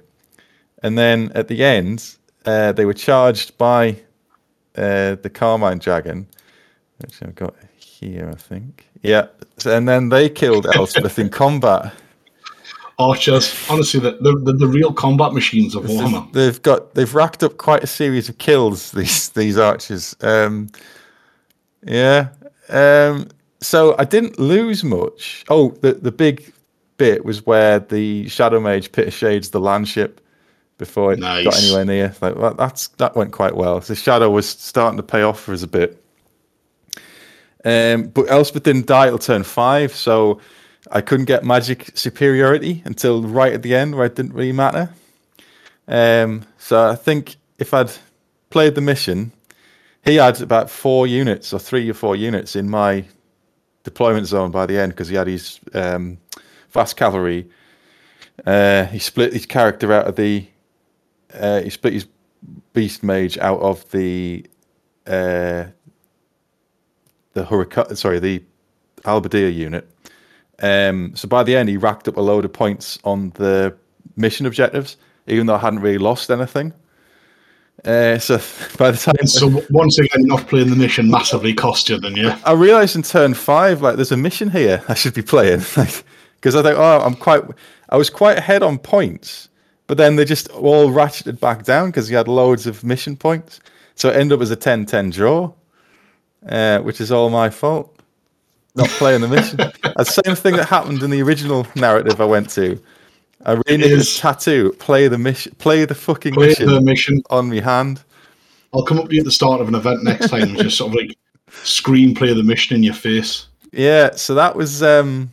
And 0.82 0.98
then 0.98 1.30
at 1.36 1.50
the 1.50 1.62
end, 1.62 2.16
uh, 2.46 2.72
they 2.72 2.86
were 2.86 2.94
charged 2.94 3.58
by 3.58 3.98
uh, 4.78 5.16
the 5.16 5.30
Carmine 5.30 5.80
Dragon, 5.80 6.28
which 7.00 7.22
I've 7.22 7.36
got 7.36 7.54
here, 7.76 8.30
I 8.32 8.36
think. 8.38 8.88
Yeah, 9.08 9.28
and 9.66 9.88
then 9.88 10.10
they 10.10 10.30
killed 10.30 10.68
Elspeth 10.76 11.20
in 11.20 11.30
combat 11.30 11.94
archers. 13.00 13.68
Honestly, 13.70 14.00
the, 14.00 14.12
the, 14.22 14.54
the, 14.54 14.68
real 14.68 14.94
combat 14.94 15.34
machines 15.34 15.76
of 15.76 15.84
Warhammer. 15.84 16.32
They've 16.32 16.62
got 16.62 16.96
they've 16.96 17.14
racked 17.14 17.44
up 17.44 17.58
quite 17.58 17.84
a 17.84 17.88
series 17.88 18.30
of 18.30 18.38
kills. 18.38 18.92
These 18.96 19.30
these 19.30 19.58
archers. 19.58 20.16
Um, 20.22 20.70
yeah. 21.84 22.30
Um, 22.70 23.30
so 23.62 23.96
I 24.00 24.06
didn't 24.06 24.40
lose 24.40 24.84
much. 24.84 25.46
Oh, 25.50 25.70
the 25.82 25.94
the 25.94 26.12
big 26.12 26.52
bit 26.98 27.26
was 27.26 27.46
where 27.46 27.80
the 27.80 28.28
Shadow 28.30 28.60
Mage 28.60 28.92
pit 28.92 29.08
of 29.08 29.14
shades 29.14 29.50
the 29.50 29.60
land 29.60 29.88
ship 29.88 30.22
before 30.78 31.14
it 31.14 31.20
nice. 31.20 31.46
got 31.46 31.58
anywhere 31.58 31.86
near. 31.86 32.16
Like 32.22 32.38
that, 32.38 32.58
that's 32.58 32.88
that 32.90 33.16
went 33.16 33.32
quite 33.32 33.56
well. 33.56 33.80
The 33.80 33.96
Shadow 33.96 34.30
was 34.30 34.48
starting 34.48 34.98
to 34.98 35.04
pay 35.04 35.22
off 35.22 35.40
for 35.40 35.54
us 35.54 35.64
a 35.64 35.68
bit. 35.68 36.02
Um, 37.66 38.04
but 38.04 38.30
Elspeth 38.30 38.64
didn't 38.64 38.86
die 38.86 39.08
till 39.08 39.18
turn 39.18 39.44
five, 39.44 39.94
so 39.94 40.40
I 40.92 41.02
couldn't 41.02 41.26
get 41.26 41.44
magic 41.44 41.92
superiority 41.96 42.84
until 42.86 43.24
right 43.24 43.54
at 43.54 43.64
the 43.64 43.76
end 43.76 43.96
where 43.96 44.06
it 44.06 44.16
didn't 44.16 44.34
really 44.34 44.52
matter. 44.52 44.92
Um, 45.88 46.46
so 46.60 46.90
I 46.90 46.96
think 46.96 47.38
if 47.58 47.74
I'd 47.74 47.92
played 48.52 48.76
the 48.76 48.82
mission, 48.82 49.32
he 50.04 50.16
had 50.16 50.40
about 50.42 50.70
four 50.70 51.08
units 51.08 51.52
or 51.54 51.60
three 51.60 51.90
or 51.90 51.96
four 51.96 52.16
units 52.16 52.56
in 52.56 52.70
my 52.70 53.06
deployment 53.84 54.28
zone 54.28 54.52
by 54.52 54.68
the 54.68 54.78
end 54.78 54.92
because 54.92 55.08
he 55.08 55.16
had 55.16 55.28
his 55.28 55.60
um, 55.74 56.20
fast 56.70 56.96
cavalry. 56.96 57.50
Uh, 58.46 58.86
he 58.86 59.00
split 59.00 59.34
his 59.34 59.46
character 59.46 59.92
out 59.92 60.06
of 60.06 60.16
the. 60.16 60.46
Uh, 61.34 61.62
he 61.62 61.70
split 61.70 61.94
his 61.94 62.06
beast 62.74 63.02
mage 63.02 63.38
out 63.40 63.60
of 63.62 63.90
the. 63.92 64.46
Uh, 65.08 65.66
the 67.36 67.46
hurricane. 67.46 67.96
Sorry, 67.96 68.20
the 68.20 68.42
halberdier 69.04 69.54
unit 69.54 69.88
um, 70.62 71.16
so 71.16 71.28
by 71.28 71.44
the 71.44 71.56
end, 71.56 71.70
he 71.70 71.78
racked 71.78 72.08
up 72.08 72.18
a 72.18 72.22
load 72.22 72.46
of 72.46 72.54
points 72.54 72.98
on 73.04 73.32
the 73.32 73.76
mission 74.16 74.46
objectives, 74.46 74.98
even 75.28 75.48
though 75.48 75.56
I 75.56 75.60
hadn't 75.60 75.80
really 75.80 75.98
lost 75.98 76.32
anything. 76.32 76.74
Uh, 77.84 78.18
so 78.18 78.38
by 78.78 78.92
the 78.92 78.98
time, 78.98 79.28
so 79.28 79.64
once 79.70 80.00
again, 80.00 80.24
not 80.24 80.48
playing 80.48 80.70
the 80.70 80.76
mission 80.76 81.10
massively 81.10 81.54
cost 81.54 81.90
you, 81.90 82.00
then 82.00 82.16
yeah. 82.16 82.40
I 82.46 82.54
realised 82.54 82.96
in 82.96 83.04
turn 83.04 83.34
five, 83.34 83.82
like 83.82 83.96
there's 83.96 84.12
a 84.12 84.18
mission 84.18 84.50
here 84.50 84.84
I 84.88 84.94
should 84.94 85.14
be 85.14 85.22
playing, 85.22 85.60
because 86.36 86.56
I 86.56 86.64
think, 86.64 86.78
oh, 86.78 87.02
I'm 87.02 87.16
quite, 87.16 87.44
I 87.90 87.98
was 87.98 88.10
quite 88.10 88.38
ahead 88.38 88.64
on 88.64 88.80
points, 88.80 89.50
but 89.88 89.98
then 89.98 90.16
they 90.16 90.26
just 90.26 90.48
all 90.50 90.90
ratcheted 90.90 91.40
back 91.40 91.64
down 91.64 91.90
because 91.90 92.08
he 92.08 92.16
had 92.16 92.28
loads 92.28 92.66
of 92.66 92.84
mission 92.84 93.18
points, 93.18 93.60
so 93.96 94.10
it 94.10 94.16
ended 94.16 94.38
up 94.38 94.42
as 94.42 94.52
a 94.52 94.58
10-10 94.58 95.12
draw, 95.12 95.52
uh, 96.48 96.80
which 96.80 97.02
is 97.02 97.12
all 97.12 97.30
my 97.30 97.50
fault 97.50 97.96
not 98.76 98.90
playing 98.90 99.22
the 99.22 99.28
mission. 99.28 99.58
the 99.98 100.04
same 100.04 100.36
thing 100.36 100.56
that 100.58 100.68
happened 100.68 101.02
in 101.02 101.10
the 101.10 101.22
original 101.22 101.66
narrative 101.76 102.20
I 102.20 102.26
went 102.26 102.50
to. 102.52 102.80
I 103.46 103.54
really 103.54 103.78
need 103.78 104.00
a 104.00 104.04
tattoo. 104.04 104.76
Play 104.80 105.08
the 105.08 105.18
mission. 105.18 105.56
Play 105.60 105.86
the 105.86 105.96
fucking 105.96 106.34
play 106.34 106.48
mission, 106.48 106.68
the 106.68 106.82
mission 106.82 107.22
on 107.30 107.50
my 107.50 107.60
hand. 107.60 108.04
I'll 108.74 108.84
come 108.84 109.00
up 109.00 109.08
to 109.08 109.14
you 109.14 109.22
at 109.22 109.26
the 109.26 109.32
start 109.32 109.62
of 109.62 109.68
an 109.68 109.76
event 109.76 110.04
next 110.04 110.30
time 110.30 110.44
and 110.44 110.58
just 110.58 110.78
sort 110.78 110.90
of 110.90 110.96
like 110.96 111.16
scream 111.64 112.14
play 112.14 112.34
the 112.34 112.44
mission 112.44 112.76
in 112.76 112.84
your 112.84 112.94
face. 112.94 113.48
Yeah, 113.72 114.16
so 114.16 114.34
that 114.36 114.56
was 114.56 114.84
um 114.84 115.32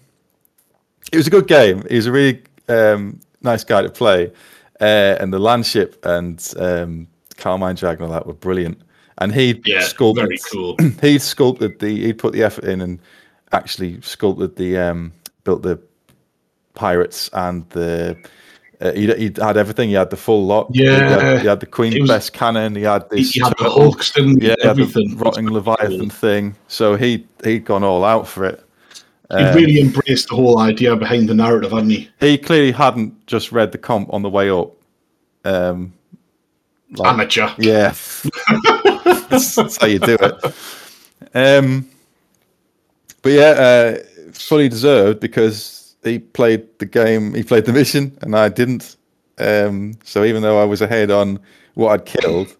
it 1.11 1.17
was 1.17 1.27
a 1.27 1.31
good 1.31 1.49
game. 1.49 1.83
It 1.89 1.97
was 1.97 2.07
a 2.07 2.13
really 2.13 2.43
um 2.69 3.19
nice 3.41 3.65
guy 3.65 3.83
to 3.83 3.91
play. 3.91 4.31
Uh, 4.81 5.17
and 5.21 5.33
the 5.33 5.39
landship 5.39 5.95
and 6.05 6.53
um, 6.59 7.07
Carmine 7.37 7.77
Dragon 7.77 8.05
and 8.05 8.13
all 8.13 8.19
that 8.19 8.27
were 8.27 8.33
brilliant. 8.33 8.81
And 9.19 9.33
he 9.35 9.61
Yeah, 9.65 9.81
sculpted, 9.81 10.25
very 10.27 10.39
cool. 10.53 10.77
he 11.03 11.19
sculpted 11.19 11.79
the, 11.81 12.07
he 12.07 12.13
put 12.13 12.33
the 12.33 12.43
effort 12.43 12.65
in 12.65 12.81
and 12.81 12.99
actually 13.53 14.01
sculpted 14.01 14.57
the, 14.57 14.79
um, 14.79 15.13
built 15.45 15.63
the 15.63 15.79
pirates 16.75 17.29
and 17.33 17.69
the, 17.71 18.17
uh, 18.81 18.93
he, 18.93 19.07
he 19.15 19.25
had 19.39 19.57
everything. 19.57 19.91
He 19.91 19.95
had 19.95 20.11
the 20.11 20.17
full 20.17 20.45
lot. 20.47 20.69
He 20.73 20.85
Yeah. 20.85 21.21
had, 21.21 21.41
he 21.43 21.47
had 21.47 21.61
the 21.61 21.67
Queen's 21.67 22.01
was- 22.01 22.11
best 22.11 22.33
cannon. 22.33 22.75
He 22.75 22.83
had 22.83 23.09
this 23.11 23.31
he 23.31 23.41
had 23.41 23.51
the 23.51 23.65
turtle. 23.65 23.81
Hulks, 23.83 24.11
didn't? 24.13 24.43
Yeah, 24.43 24.55
he 24.59 24.63
the 24.65 24.69
everything. 24.71 25.17
rotting 25.19 25.51
Leviathan 25.51 26.11
thing. 26.11 26.57
So 26.69 26.97
he 26.97 27.25
he'd 27.45 27.65
gone 27.65 27.85
all 27.85 28.03
out 28.05 28.27
for 28.27 28.45
it. 28.45 28.65
He 29.31 29.37
Um, 29.37 29.55
really 29.55 29.81
embraced 29.81 30.29
the 30.29 30.35
whole 30.35 30.59
idea 30.59 30.97
behind 30.97 31.29
the 31.29 31.35
narrative, 31.35 31.71
hadn't 31.73 31.91
he? 31.91 32.11
he 32.21 32.37
clearly 32.37 32.73
hadn't 32.73 33.25
just 33.27 33.53
read 33.53 33.71
the 33.73 33.79
comp 33.79 34.13
on 34.13 34.23
the 34.23 34.29
way 34.31 34.51
up. 34.51 34.73
Um, 35.45 35.93
like- 36.93 37.13
Amateur. 37.13 37.49
yeah, 37.59 37.95
that's, 39.31 39.55
that's 39.55 39.77
how 39.79 39.87
you 39.87 39.99
do 39.99 40.17
it. 40.21 40.55
Um, 41.35 41.89
but 43.23 43.33
yeah, 43.33 43.51
uh, 43.51 43.99
fully 44.33 44.69
deserved 44.69 45.21
because 45.21 45.95
he 46.03 46.19
played 46.19 46.67
the 46.79 46.87
game, 46.87 47.35
he 47.35 47.43
played 47.43 47.65
the 47.65 47.73
mission, 47.73 48.17
and 48.23 48.37
I 48.37 48.49
didn't. 48.49 48.97
Um, 49.39 49.95
so 50.05 50.25
even 50.25 50.43
though 50.43 50.61
I 50.61 50.65
was 50.65 50.83
ahead 50.83 51.11
on 51.11 51.39
what 51.75 51.93
I'd 51.93 52.05
killed, 52.05 52.55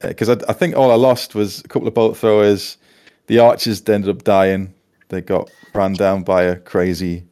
because 0.00 0.28
I, 0.28 0.36
I 0.48 0.52
think 0.52 0.76
all 0.76 0.90
I 0.90 0.96
lost 0.96 1.34
was 1.34 1.60
a 1.60 1.68
couple 1.68 1.88
of 1.88 1.94
bolt 1.94 2.16
throwers. 2.16 2.76
The 3.26 3.38
archers 3.38 3.86
ended 3.88 4.10
up 4.10 4.22
dying. 4.22 4.72
They 5.08 5.20
got 5.22 5.50
ran 5.74 5.94
down 5.94 6.22
by 6.22 6.42
a 6.44 6.56
crazy, 6.56 7.24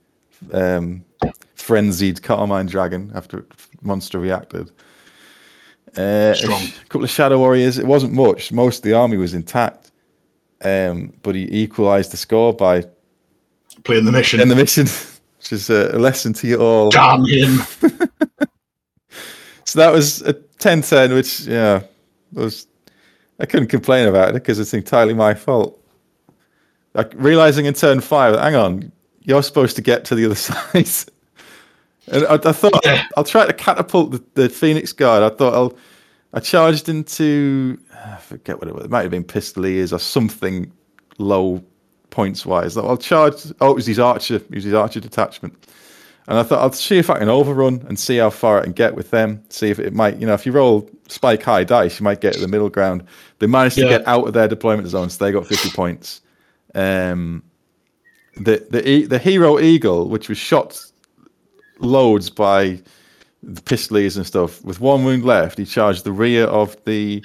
um, 0.53 1.05
frenzied 1.55 2.23
Carmine 2.23 2.67
dragon 2.67 3.13
after 3.15 3.47
monster 3.83 4.19
reacted. 4.19 4.71
Uh, 5.97 6.33
a 6.33 6.35
Strong. 6.37 6.61
sh- 6.61 6.79
couple 6.89 7.05
of 7.05 7.11
shadow 7.11 7.39
warriors. 7.39 7.79
It 7.79 7.87
wasn't 7.87 8.13
much. 8.15 8.51
Most 8.53 8.79
of 8.79 8.83
the 8.85 8.95
army 8.95 9.17
was 9.19 9.35
intact, 9.35 9.91
um, 10.65 11.13
but 11.23 11.35
he 11.35 11.43
equalised 11.63 12.13
the 12.13 12.17
score 12.17 12.53
by 12.55 12.85
Playing 13.85 14.05
the 14.05 14.13
mission. 14.13 14.41
in 14.41 14.49
the 14.49 14.57
mission, 14.57 14.87
which 15.39 15.53
is 15.53 15.69
a, 15.71 15.91
a 15.95 15.99
lesson 15.99 16.33
to 16.35 16.47
you 16.47 16.57
all. 16.61 16.91
Damn 16.91 17.25
him. 17.25 17.59
So 19.65 19.79
that 19.79 19.93
was 19.93 20.21
a 20.23 20.35
10-10, 20.35 21.15
which 21.15 21.41
yeah, 21.43 21.83
was 22.33 22.67
I 23.41 23.47
couldn't 23.47 23.69
complain 23.69 24.07
about 24.07 24.31
it 24.31 24.35
because 24.35 24.59
it's 24.59 24.75
entirely 24.75 25.15
my 25.15 25.33
fault. 25.35 25.81
Like 26.95 27.13
realizing 27.15 27.65
in 27.67 27.73
turn 27.73 28.01
five, 28.01 28.39
hang 28.39 28.55
on, 28.55 28.93
you're 29.23 29.43
supposed 29.43 29.77
to 29.77 29.83
get 29.83 30.05
to 30.07 30.15
the 30.15 30.27
other 30.27 30.35
side. 30.35 30.89
And 32.09 32.25
I, 32.27 32.35
I 32.35 32.53
thought 32.53 32.81
Yeah. 32.85 33.07
I'll 33.17 33.25
try 33.25 33.47
to 33.47 33.53
catapult 33.53 34.13
the, 34.13 34.25
the 34.35 34.49
Phoenix 34.49 34.93
Guard. 34.93 35.23
I 35.23 35.35
thought 35.35 35.55
I'll 35.55 35.77
I 36.35 36.41
charged 36.41 36.89
into 36.89 37.79
I 38.05 38.17
forget 38.17 38.59
what 38.59 38.69
it 38.69 38.75
was. 38.75 38.85
It 38.85 38.91
might 38.91 39.03
have 39.03 39.11
been 39.11 39.25
Pistoliers 39.25 39.93
or 39.93 39.99
something 39.99 40.73
low 41.19 41.63
points 42.11 42.45
wise. 42.47 42.77
I'll 42.77 42.97
charge. 42.97 43.35
Oh, 43.61 43.71
it 43.71 43.75
was 43.75 43.87
his 43.87 43.99
archer. 43.99 44.37
It 44.37 44.51
was 44.51 44.65
his 44.65 44.75
archer 44.75 45.01
detachment. 45.01 45.55
And 46.29 46.39
I 46.39 46.45
thought 46.45 46.61
I'll 46.61 46.73
see 46.73 46.99
if 46.99 47.11
I 47.11 47.19
can 47.19 47.29
overrun 47.29 47.85
and 47.89 47.99
see 47.99 48.19
how 48.19 48.31
far 48.31 48.61
I 48.61 48.63
can 48.63 48.73
get 48.73 48.95
with 48.95 49.11
them. 49.11 49.43
See 49.49 49.71
if 49.71 49.81
it 49.81 49.93
might, 49.93 50.19
you 50.19 50.27
know, 50.27 50.35
if 50.35 50.47
you 50.47 50.53
roll 50.53 50.89
spike 51.09 51.43
high 51.43 51.65
dice, 51.65 51.99
you 51.99 52.05
might 52.05 52.21
get 52.21 52.35
to 52.35 52.41
the 52.41 52.47
middle 52.47 52.71
ground. 52.71 53.05
They 53.41 53.49
managed 53.49 53.75
to 53.77 53.83
get 53.89 54.07
out 54.07 54.29
of 54.29 54.33
their 54.33 54.47
deployment 54.47 54.87
zone, 54.87 55.11
so 55.11 55.25
they 55.25 55.33
got 55.33 55.47
50 55.47 55.71
points. 55.71 56.21
Um, 56.77 57.43
the 58.37 58.65
the 58.71 59.07
the 59.07 59.19
hero 59.19 59.59
eagle, 59.59 60.09
which 60.09 60.29
was 60.29 60.39
shot 60.39 60.81
loads 61.83 62.31
by 62.31 62.81
the 63.43 63.61
pistoliers 63.61 64.17
and 64.17 64.27
stuff, 64.27 64.65
with 64.65 64.81
one 64.81 65.05
wound 65.05 65.25
left, 65.25 65.59
he 65.59 65.65
charged 65.65 66.05
the 66.05 66.13
rear 66.13 66.45
of 66.45 66.77
the 66.85 67.25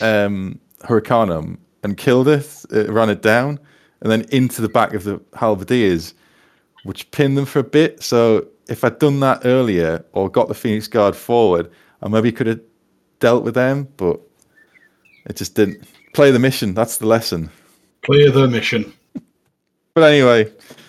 um, 0.00 0.58
Hurricanum 0.84 1.58
and 1.82 1.96
killed 1.96 2.28
it, 2.28 2.64
uh, 2.72 2.92
ran 2.92 3.10
it 3.10 3.22
down, 3.22 3.58
and 4.00 4.10
then 4.10 4.22
into 4.30 4.62
the 4.62 4.68
back 4.68 4.94
of 4.94 5.04
the 5.04 5.20
halberdiers 5.34 6.14
which 6.84 7.10
pinned 7.10 7.36
them 7.36 7.44
for 7.44 7.58
a 7.58 7.64
bit. 7.64 8.02
So 8.02 8.46
if 8.68 8.84
I'd 8.84 8.98
done 8.98 9.20
that 9.20 9.42
earlier 9.44 10.04
or 10.12 10.28
got 10.28 10.48
the 10.48 10.54
Phoenix 10.54 10.86
Guard 10.86 11.16
forward, 11.16 11.70
I 12.02 12.08
maybe 12.08 12.30
could 12.30 12.46
have 12.46 12.60
dealt 13.20 13.44
with 13.44 13.54
them, 13.54 13.88
but 13.96 14.20
it 15.26 15.36
just 15.36 15.54
didn't. 15.54 15.84
Play 16.14 16.30
the 16.30 16.38
mission. 16.38 16.74
That's 16.74 16.98
the 16.98 17.06
lesson. 17.06 17.50
Play 18.02 18.30
the 18.30 18.48
mission. 18.48 18.92
But 19.94 20.04
anyway, 20.04 20.44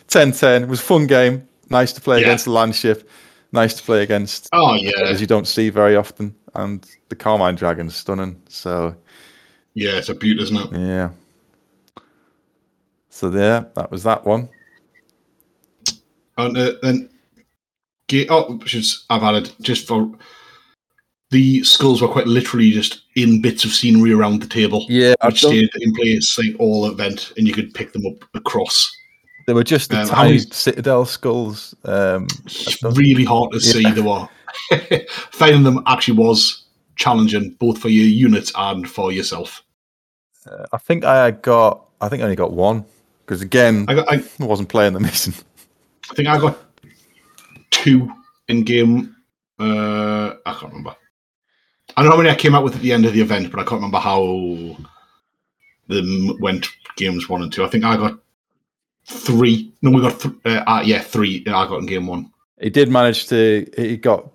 10-10. 0.07 0.63
It 0.63 0.67
was 0.67 0.79
a 0.79 0.83
fun 0.83 1.07
game. 1.07 1.47
Nice 1.69 1.93
to 1.93 2.01
play 2.01 2.17
Yeah. 2.19 2.27
against 2.27 2.45
the 2.45 2.51
landship. 2.51 3.05
Nice 3.51 3.73
to 3.75 3.83
play 3.83 4.03
against 4.03 4.47
Oh 4.53 4.75
yeah, 4.75 4.91
as 5.07 5.21
you 5.21 5.27
don't 5.27 5.47
see 5.47 5.69
very 5.69 5.95
often. 5.95 6.35
And 6.55 6.85
the 7.09 7.15
Carmine 7.15 7.55
Dragon's 7.55 7.95
stunning. 7.95 8.41
So 8.47 8.95
yeah. 9.73 9.97
It's 9.97 10.09
a 10.09 10.15
beaut, 10.15 10.39
isn't 10.41 10.57
it? 10.57 10.79
yeah. 10.79 11.09
So 13.09 13.29
there, 13.29 13.67
that 13.75 13.91
was 13.91 14.03
that 14.03 14.25
one. 14.25 14.49
And 16.37 16.57
uh, 16.57 16.73
then, 16.81 17.09
oh, 18.29 18.55
which 18.57 18.73
is 18.75 19.05
I've 19.09 19.23
added 19.23 19.51
just 19.61 19.87
for 19.87 20.09
the 21.31 21.63
skulls 21.63 22.01
were 22.01 22.07
quite 22.07 22.27
literally 22.27 22.71
just 22.71 23.03
in 23.15 23.41
bits 23.41 23.65
of 23.65 23.71
scenery 23.71 24.13
around 24.13 24.41
the 24.41 24.47
table, 24.47 24.85
Yeah, 24.89 25.13
which 25.25 25.39
stayed 25.39 25.69
in 25.75 25.93
place 25.93 26.37
like 26.37 26.55
all 26.59 26.89
event, 26.89 27.33
and 27.37 27.47
you 27.47 27.53
could 27.53 27.73
pick 27.73 27.91
them 27.93 28.05
up 28.05 28.23
across. 28.33 28.89
They 29.49 29.55
were 29.55 29.63
just 29.63 29.89
the 29.89 30.01
Um, 30.01 30.07
tiny 30.07 30.37
Citadel 30.37 31.05
skulls. 31.05 31.73
Um, 31.83 32.27
It's 32.45 32.83
really 32.83 33.23
hard 33.23 33.51
to 33.51 33.59
see. 33.59 33.81
They 33.81 33.99
were 33.99 34.29
finding 35.31 35.63
them 35.63 35.81
actually 35.87 36.17
was 36.19 36.65
challenging 36.97 37.55
both 37.59 37.79
for 37.79 37.89
your 37.89 38.05
units 38.05 38.51
and 38.55 38.87
for 38.87 39.11
yourself. 39.11 39.63
I 40.71 40.77
think 40.77 41.03
I 41.03 41.31
got. 41.31 41.87
I 41.99 42.09
think 42.09 42.21
I 42.21 42.25
only 42.25 42.35
got 42.35 42.51
one 42.51 42.85
because 43.25 43.41
again, 43.41 43.85
I 43.87 43.95
got, 43.95 44.11
I, 44.13 44.17
I 44.39 44.45
wasn't 44.45 44.69
playing 44.69 44.93
the 44.93 44.99
mission. 44.99 45.33
I 46.11 46.13
think 46.13 46.27
I 46.27 46.37
got 46.39 46.55
two 47.71 48.07
in 48.49 48.61
game. 48.61 49.15
Uh, 49.59 50.35
I 50.45 50.53
can't 50.53 50.71
remember. 50.71 50.95
I 51.97 52.03
know 52.03 52.11
how 52.11 52.17
many 52.17 52.29
I 52.29 52.35
came 52.35 52.53
out 52.53 52.63
with 52.63 52.75
at 52.75 52.83
the 52.83 52.91
end 52.91 53.07
of 53.07 53.13
the 53.13 53.21
event, 53.21 53.49
but 53.49 53.59
I 53.59 53.63
can't 53.63 53.81
remember 53.81 53.97
how 53.97 54.77
them 55.87 56.37
went 56.39 56.67
games 56.97 57.27
one 57.27 57.41
and 57.41 57.51
two. 57.51 57.63
I 57.65 57.67
think 57.67 57.83
I 57.83 57.97
got 57.97 58.19
three. 59.09 59.73
No, 59.81 59.91
we 59.91 60.01
got 60.01 60.19
th- 60.19 60.33
uh, 60.45 60.63
uh, 60.67 60.81
yeah 60.85 61.01
three. 61.01 61.43
I 61.47 61.67
got 61.67 61.79
in 61.79 61.85
game 61.85 62.07
one. 62.07 62.31
He 62.61 62.69
did 62.69 62.89
manage 62.89 63.27
to. 63.27 63.65
He 63.77 63.97
got 63.97 64.29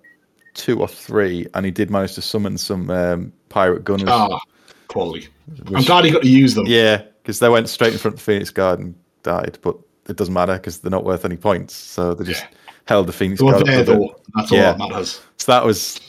two 0.53 0.79
or 0.79 0.87
three, 0.87 1.47
and 1.53 1.65
he 1.65 1.71
did 1.71 1.89
manage 1.89 2.15
to 2.15 2.21
summon 2.21 2.57
some 2.57 2.89
um, 2.89 3.33
pirate 3.49 3.83
gunners. 3.83 4.09
Ah, 4.11 4.39
quality. 4.87 5.27
I'm 5.75 5.83
glad 5.83 6.05
he 6.05 6.11
got 6.11 6.23
to 6.23 6.29
use 6.29 6.55
them. 6.55 6.65
yeah, 6.67 6.97
because 7.21 7.39
they 7.39 7.49
went 7.49 7.69
straight 7.69 7.93
in 7.93 7.99
front 7.99 8.13
of 8.15 8.19
the 8.19 8.23
Phoenix 8.23 8.49
Guard 8.49 8.79
and 8.79 8.95
died, 9.23 9.57
but 9.61 9.77
it 10.09 10.15
doesn't 10.17 10.33
matter 10.33 10.53
because 10.53 10.79
they're 10.79 10.91
not 10.91 11.05
worth 11.05 11.25
any 11.25 11.37
points. 11.37 11.73
So 11.75 12.13
they 12.13 12.25
just 12.25 12.43
Yeah. 12.43 12.57
held 12.85 13.07
the 13.07 13.13
Phoenix 13.13 13.41
They 13.41 13.49
Guard. 13.49 13.65
there 13.65 13.83
though. 13.83 14.15
That's 14.35 14.51
all 14.51 14.57
Yeah. 14.57 14.71
that 14.73 14.77
matters. 14.79 15.21
So 15.37 15.51
that 15.51 15.63
was 15.65 15.99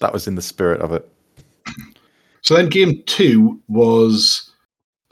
that 0.00 0.12
was 0.12 0.26
in 0.26 0.34
the 0.34 0.42
spirit 0.42 0.80
of 0.80 0.92
it. 0.92 1.08
So 2.42 2.54
then 2.54 2.68
game 2.68 3.02
two 3.06 3.60
was 3.68 4.50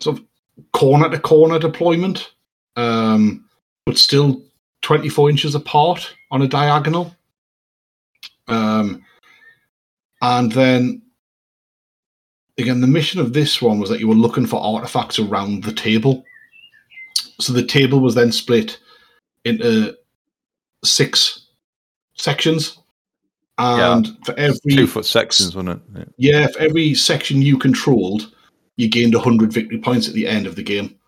sort 0.01 0.19
of 0.19 0.25
corner 0.73 1.09
to 1.11 1.19
corner 1.19 1.59
deployment, 1.59 2.33
um, 2.77 3.45
but 3.87 3.99
still 3.99 4.43
24 4.83 5.31
inches 5.31 5.55
apart 5.55 6.14
on 6.31 6.43
a 6.43 6.49
diagonal. 6.49 7.14
Um, 8.49 9.05
and 10.20 10.53
then 10.53 11.03
again, 12.59 12.81
the 12.81 12.87
mission 12.87 13.20
of 13.20 13.33
this 13.33 13.61
one 13.61 13.79
was 13.79 13.91
that 13.91 14.01
you 14.01 14.09
were 14.09 14.14
looking 14.14 14.47
for 14.47 14.62
artifacts 14.62 15.18
around 15.18 15.64
the 15.64 15.72
table. 15.72 16.25
So 17.41 17.53
the 17.53 17.64
table 17.64 18.01
was 18.01 18.14
then 18.14 18.33
split 18.33 18.79
into 19.45 19.97
six 20.85 21.47
sections. 22.14 22.79
And 23.57 24.18
for 24.25 24.35
every 24.35 24.75
Two 24.75 24.87
foot 24.87 25.07
sections, 25.07 25.55
wasn't 25.55 25.81
it? 25.97 26.09
yeah, 26.16 26.49
for 26.49 26.61
every 26.61 26.95
section 26.95 27.41
you 27.41 27.57
controlled, 27.57 28.35
you 28.77 28.89
gained 28.89 29.14
100 29.14 29.53
victory 29.53 29.79
points 29.79 30.09
at 30.09 30.14
the 30.14 30.27
end 30.27 30.47
of 30.47 30.57
the 30.57 30.62
game. 30.62 30.99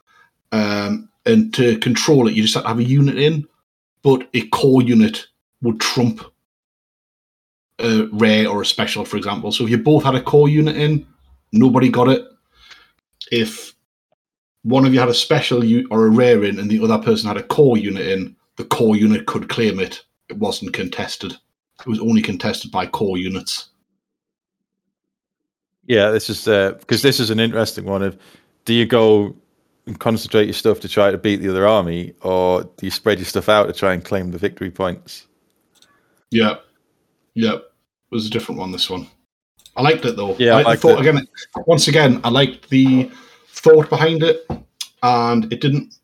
Um, 0.53 1.09
and 1.27 1.53
to 1.55 1.79
control 1.79 2.29
it, 2.29 2.35
you 2.35 2.43
just 2.43 2.55
have 2.55 2.63
to 2.63 2.69
have 2.69 2.79
a 2.79 2.85
unit 2.85 3.19
in, 3.19 3.47
but 4.03 4.29
a 4.35 4.47
core 4.49 4.83
unit 4.83 5.27
would 5.63 5.81
trump 5.81 6.21
a 7.81 8.07
rare 8.13 8.49
or 8.49 8.63
a 8.63 8.67
special, 8.67 9.05
for 9.05 9.17
example. 9.17 9.53
So 9.53 9.65
if 9.65 9.71
you 9.71 9.79
both 9.79 10.05
had 10.05 10.15
a 10.15 10.23
core 10.23 10.49
unit 10.49 10.77
in, 10.77 11.07
nobody 11.53 11.89
got 11.89 12.09
it. 12.09 12.25
If 13.31 13.75
one 14.63 14.87
of 14.87 14.95
you 14.95 15.01
had 15.01 15.09
a 15.09 15.15
special 15.15 15.63
or 15.91 16.07
a 16.07 16.11
rare 16.11 16.45
in 16.45 16.59
and 16.59 16.71
the 16.71 16.83
other 16.83 16.99
person 16.99 17.29
had 17.29 17.37
a 17.37 17.43
core 17.43 17.77
unit 17.77 18.07
in, 18.07 18.37
the 18.57 18.65
core 18.65 18.97
unit 18.97 19.27
could 19.27 19.49
claim 19.49 19.79
it. 19.79 20.05
It 20.29 20.39
wasn't 20.39 20.73
contested. 20.73 21.33
It 21.81 21.87
was 21.87 22.01
only 22.01 22.23
contested 22.23 22.71
by 22.71 22.87
core 22.87 23.19
units. 23.19 23.69
Yeah, 25.87 26.11
this 26.11 26.31
is 26.31 26.49
uh, 26.49 26.73
because 26.73 27.03
this 27.03 27.21
is 27.21 27.31
an 27.31 27.39
interesting 27.39 27.85
one. 27.85 28.03
Of 28.03 28.19
do 28.65 28.75
you 28.75 28.87
go 28.87 29.37
and 29.87 29.99
concentrate 30.01 30.45
your 30.47 30.55
stuff 30.55 30.81
to 30.81 30.89
try 30.89 31.11
to 31.11 31.19
beat 31.19 31.37
the 31.37 31.49
other 31.49 31.67
army, 31.67 32.13
or 32.23 32.63
do 32.65 32.87
you 32.87 32.91
spread 32.91 33.19
your 33.19 33.25
stuff 33.27 33.49
out 33.49 33.67
to 33.67 33.73
try 33.73 33.93
and 33.95 34.05
claim 34.05 34.31
the 34.33 34.39
victory 34.39 34.71
points? 34.71 35.27
Yeah. 36.31 36.57
Yeah, 37.35 37.55
it 37.57 37.63
was 38.11 38.27
a 38.27 38.31
different 38.31 38.59
one. 38.59 38.73
This 38.73 38.89
one, 38.91 39.07
I 39.77 39.83
liked 39.83 40.05
it 40.07 40.17
though. 40.17 40.35
Yeah, 40.39 40.57
I 40.57 40.73
I, 40.73 40.77
thought 40.77 40.99
it. 40.99 41.07
again. 41.07 41.27
Once 41.67 41.87
again, 41.89 42.21
I 42.25 42.31
liked 42.31 42.71
the 42.71 43.11
thought 43.49 43.91
behind 43.91 44.23
it, 44.23 44.47
and 45.03 45.53
it 45.53 45.61
didn't. 45.61 45.95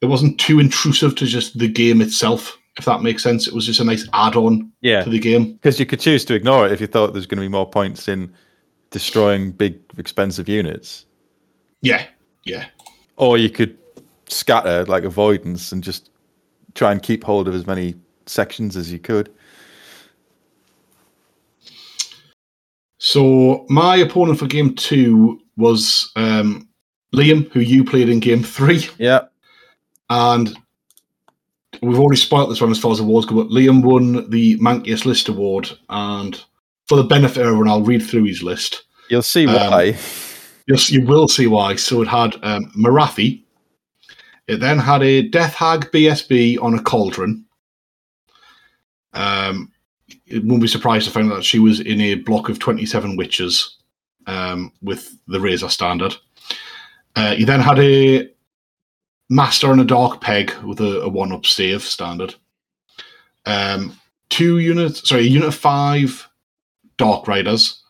It 0.00 0.06
wasn't 0.06 0.40
too 0.40 0.60
intrusive 0.60 1.14
to 1.16 1.26
just 1.26 1.58
the 1.58 1.68
game 1.68 2.00
itself, 2.00 2.58
if 2.78 2.86
that 2.86 3.02
makes 3.02 3.22
sense. 3.22 3.46
It 3.46 3.54
was 3.54 3.66
just 3.66 3.80
a 3.80 3.84
nice 3.84 4.08
add-on 4.14 4.72
Yeah, 4.80 5.02
to 5.04 5.10
the 5.10 5.18
game. 5.18 5.52
because 5.54 5.78
you 5.78 5.86
could 5.86 6.00
choose 6.00 6.24
to 6.26 6.34
ignore 6.34 6.66
it 6.66 6.72
if 6.72 6.80
you 6.80 6.86
thought 6.86 7.12
there's 7.12 7.26
going 7.26 7.36
to 7.38 7.44
be 7.44 7.48
more 7.48 7.68
points 7.68 8.08
in 8.08 8.32
destroying 8.90 9.50
big, 9.52 9.78
expensive 9.98 10.48
units, 10.48 11.04
Yeah, 11.82 12.06
yeah, 12.44 12.66
or 13.16 13.38
you 13.38 13.50
could 13.50 13.76
scatter 14.28 14.84
like 14.86 15.04
avoidance 15.04 15.72
and 15.72 15.82
just 15.84 16.10
try 16.74 16.90
and 16.92 17.02
keep 17.02 17.22
hold 17.24 17.46
of 17.48 17.54
as 17.54 17.66
many 17.66 17.94
sections 18.26 18.76
as 18.76 18.90
you 18.92 18.98
could. 18.98 19.30
So 22.98 23.66
my 23.68 23.96
opponent 23.96 24.38
for 24.38 24.46
game 24.46 24.74
two 24.74 25.40
was 25.56 26.10
um, 26.16 26.68
Liam, 27.14 27.50
who 27.52 27.60
you 27.60 27.84
played 27.84 28.08
in 28.08 28.20
game 28.20 28.42
three, 28.42 28.88
Yeah, 28.98 29.20
and 30.10 30.56
we've 31.82 31.98
already 31.98 32.20
spoiled 32.20 32.50
this 32.50 32.60
one 32.60 32.70
as 32.70 32.78
far 32.78 32.92
as 32.92 33.00
awards 33.00 33.26
go. 33.26 33.36
But 33.36 33.48
Liam 33.48 33.82
won 33.82 34.28
the 34.30 34.56
Mankiest 34.58 35.04
List 35.04 35.28
Award, 35.28 35.70
and 35.90 36.42
for 36.88 36.96
the 36.96 37.04
benefit 37.04 37.42
of 37.42 37.48
everyone, 37.48 37.68
I'll 37.68 37.82
read 37.82 38.02
through 38.02 38.24
his 38.24 38.42
list. 38.42 38.84
you'll 39.10 39.22
see 39.22 39.46
Um, 39.46 39.54
why. 39.54 39.98
Yes, 40.66 40.90
you 40.90 41.04
will 41.04 41.28
see 41.28 41.46
why. 41.46 41.76
So 41.76 42.02
it 42.02 42.08
had 42.08 42.36
um, 42.42 42.72
Morathi. 42.76 43.42
It 44.46 44.60
then 44.60 44.78
had 44.78 45.02
a 45.02 45.22
Death 45.28 45.54
Hag 45.54 45.90
BSB 45.92 46.62
on 46.62 46.74
a 46.74 46.82
cauldron. 46.82 47.44
Um, 49.12 49.72
it 50.26 50.44
won't 50.44 50.62
be 50.62 50.68
surprised 50.68 51.06
to 51.06 51.12
find 51.12 51.30
out 51.30 51.36
that 51.36 51.44
she 51.44 51.58
was 51.58 51.80
in 51.80 52.00
a 52.00 52.16
block 52.16 52.48
of 52.48 52.58
27 52.58 53.16
witches 53.16 53.76
um, 54.26 54.72
with 54.82 55.16
the 55.28 55.40
Razor 55.40 55.68
standard. 55.68 56.14
Uh, 57.16 57.34
you 57.36 57.46
then 57.46 57.60
had 57.60 57.78
a 57.78 58.28
Master 59.30 59.70
and 59.70 59.80
a 59.80 59.84
Dark 59.84 60.20
Peg 60.20 60.52
with 60.58 60.80
a, 60.80 61.02
a 61.02 61.08
one 61.08 61.32
up 61.32 61.46
save 61.46 61.82
standard. 61.82 62.34
Um, 63.46 63.98
two 64.30 64.58
units, 64.58 65.08
sorry, 65.08 65.22
a 65.22 65.24
unit 65.24 65.48
of 65.48 65.54
five 65.54 66.28
Dark 66.96 67.28
Riders, 67.28 67.82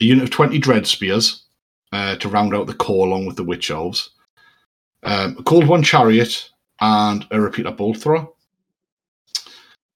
a 0.00 0.04
unit 0.04 0.24
of 0.24 0.30
20 0.30 0.58
Dread 0.58 0.86
Spears, 0.86 1.44
uh, 1.92 2.16
to 2.16 2.28
round 2.28 2.54
out 2.54 2.66
the 2.66 2.74
core 2.74 3.06
along 3.06 3.26
with 3.26 3.36
the 3.36 3.44
Witch 3.44 3.70
Elves. 3.70 4.10
Um, 5.02 5.36
a 5.38 5.42
Cold 5.42 5.66
One 5.66 5.82
Chariot 5.82 6.50
and 6.80 7.26
a 7.30 7.40
Repeater 7.40 7.70
Bolt 7.70 7.98
Thrower. 7.98 8.28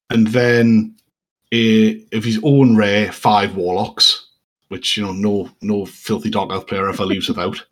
And 0.09 0.27
then 0.27 0.95
a, 1.51 2.03
of 2.13 2.23
his 2.23 2.39
own 2.43 2.75
rare, 2.75 3.11
five 3.11 3.55
Warlocks, 3.55 4.27
which, 4.69 4.97
you 4.97 5.03
know, 5.03 5.13
no 5.13 5.51
no 5.61 5.85
filthy 5.85 6.29
Dark 6.29 6.51
Elf 6.51 6.67
player 6.67 6.89
ever 6.89 7.05
leaves 7.05 7.27
without. 7.27 7.63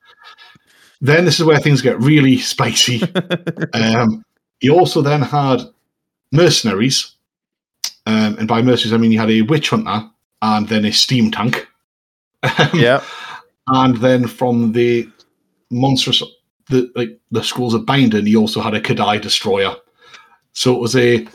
Then 1.01 1.25
this 1.25 1.39
is 1.39 1.45
where 1.45 1.59
things 1.59 1.81
get 1.81 1.99
really 1.99 2.37
spicy. 2.53 3.03
um, 3.73 4.23
he 4.59 4.69
also 4.69 5.01
then 5.01 5.21
had 5.21 5.61
Mercenaries. 6.31 7.11
Um, 8.05 8.37
and 8.37 8.47
by 8.47 8.61
mercenaries, 8.61 8.93
I 8.93 8.97
mean 8.97 9.11
he 9.11 9.17
had 9.17 9.31
a 9.31 9.43
Witch 9.43 9.69
Hunter 9.69 10.09
and 10.41 10.67
then 10.67 10.85
a 10.85 10.91
Steam 10.91 11.31
Tank. 11.31 11.67
Um, 12.59 12.71
yeah, 12.73 13.01
and 13.67 13.97
then 13.97 14.27
from 14.27 14.71
the 14.73 15.09
monstrous 15.71 16.21
the 16.69 16.89
like 16.95 17.19
the 17.31 17.43
schools 17.43 17.73
of 17.73 17.85
binding 17.85 18.25
he 18.25 18.35
also 18.35 18.61
had 18.61 18.73
a 18.73 18.81
kadai 18.81 19.21
destroyer. 19.21 19.75
So 20.53 20.73
it 20.75 20.79
was 20.79 20.95
a 20.95 21.27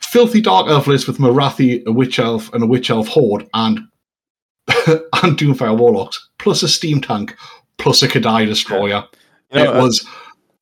filthy 0.00 0.40
dark 0.40 0.68
elf 0.68 0.86
list 0.86 1.06
with 1.06 1.18
morathi 1.18 1.84
a 1.86 1.92
witch 1.92 2.18
elf 2.18 2.52
and 2.52 2.62
a 2.62 2.66
witch 2.66 2.90
elf 2.90 3.08
horde 3.08 3.48
and 3.54 3.80
and 4.86 5.38
doomfire 5.38 5.76
warlocks 5.76 6.28
plus 6.38 6.62
a 6.62 6.68
steam 6.68 7.00
tank 7.00 7.34
plus 7.78 8.02
a 8.02 8.08
kadai 8.08 8.46
destroyer. 8.46 9.04
It 9.50 9.68
uh, 9.68 9.80
was 9.82 10.06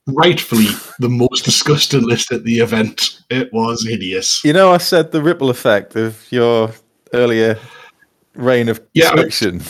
rightfully 0.07 0.66
the 0.99 1.09
most 1.09 1.45
disgusting 1.45 2.03
list 2.03 2.33
at 2.33 2.45
the 2.45 2.59
event. 2.59 3.20
It 3.30 3.53
was 3.53 3.87
hideous. 3.87 4.45
You 4.45 4.53
know, 4.53 4.72
I 4.72 4.78
said 4.78 5.12
the 5.12 5.22
ripple 5.22 5.51
effect 5.51 5.97
of 5.97 6.30
your 6.30 6.72
earlier 7.12 7.59
reign 8.35 8.68
of 8.68 8.80
Yeah, 8.95 9.11
I 9.11 9.14
mean- 9.16 9.24
destruction. 9.26 9.62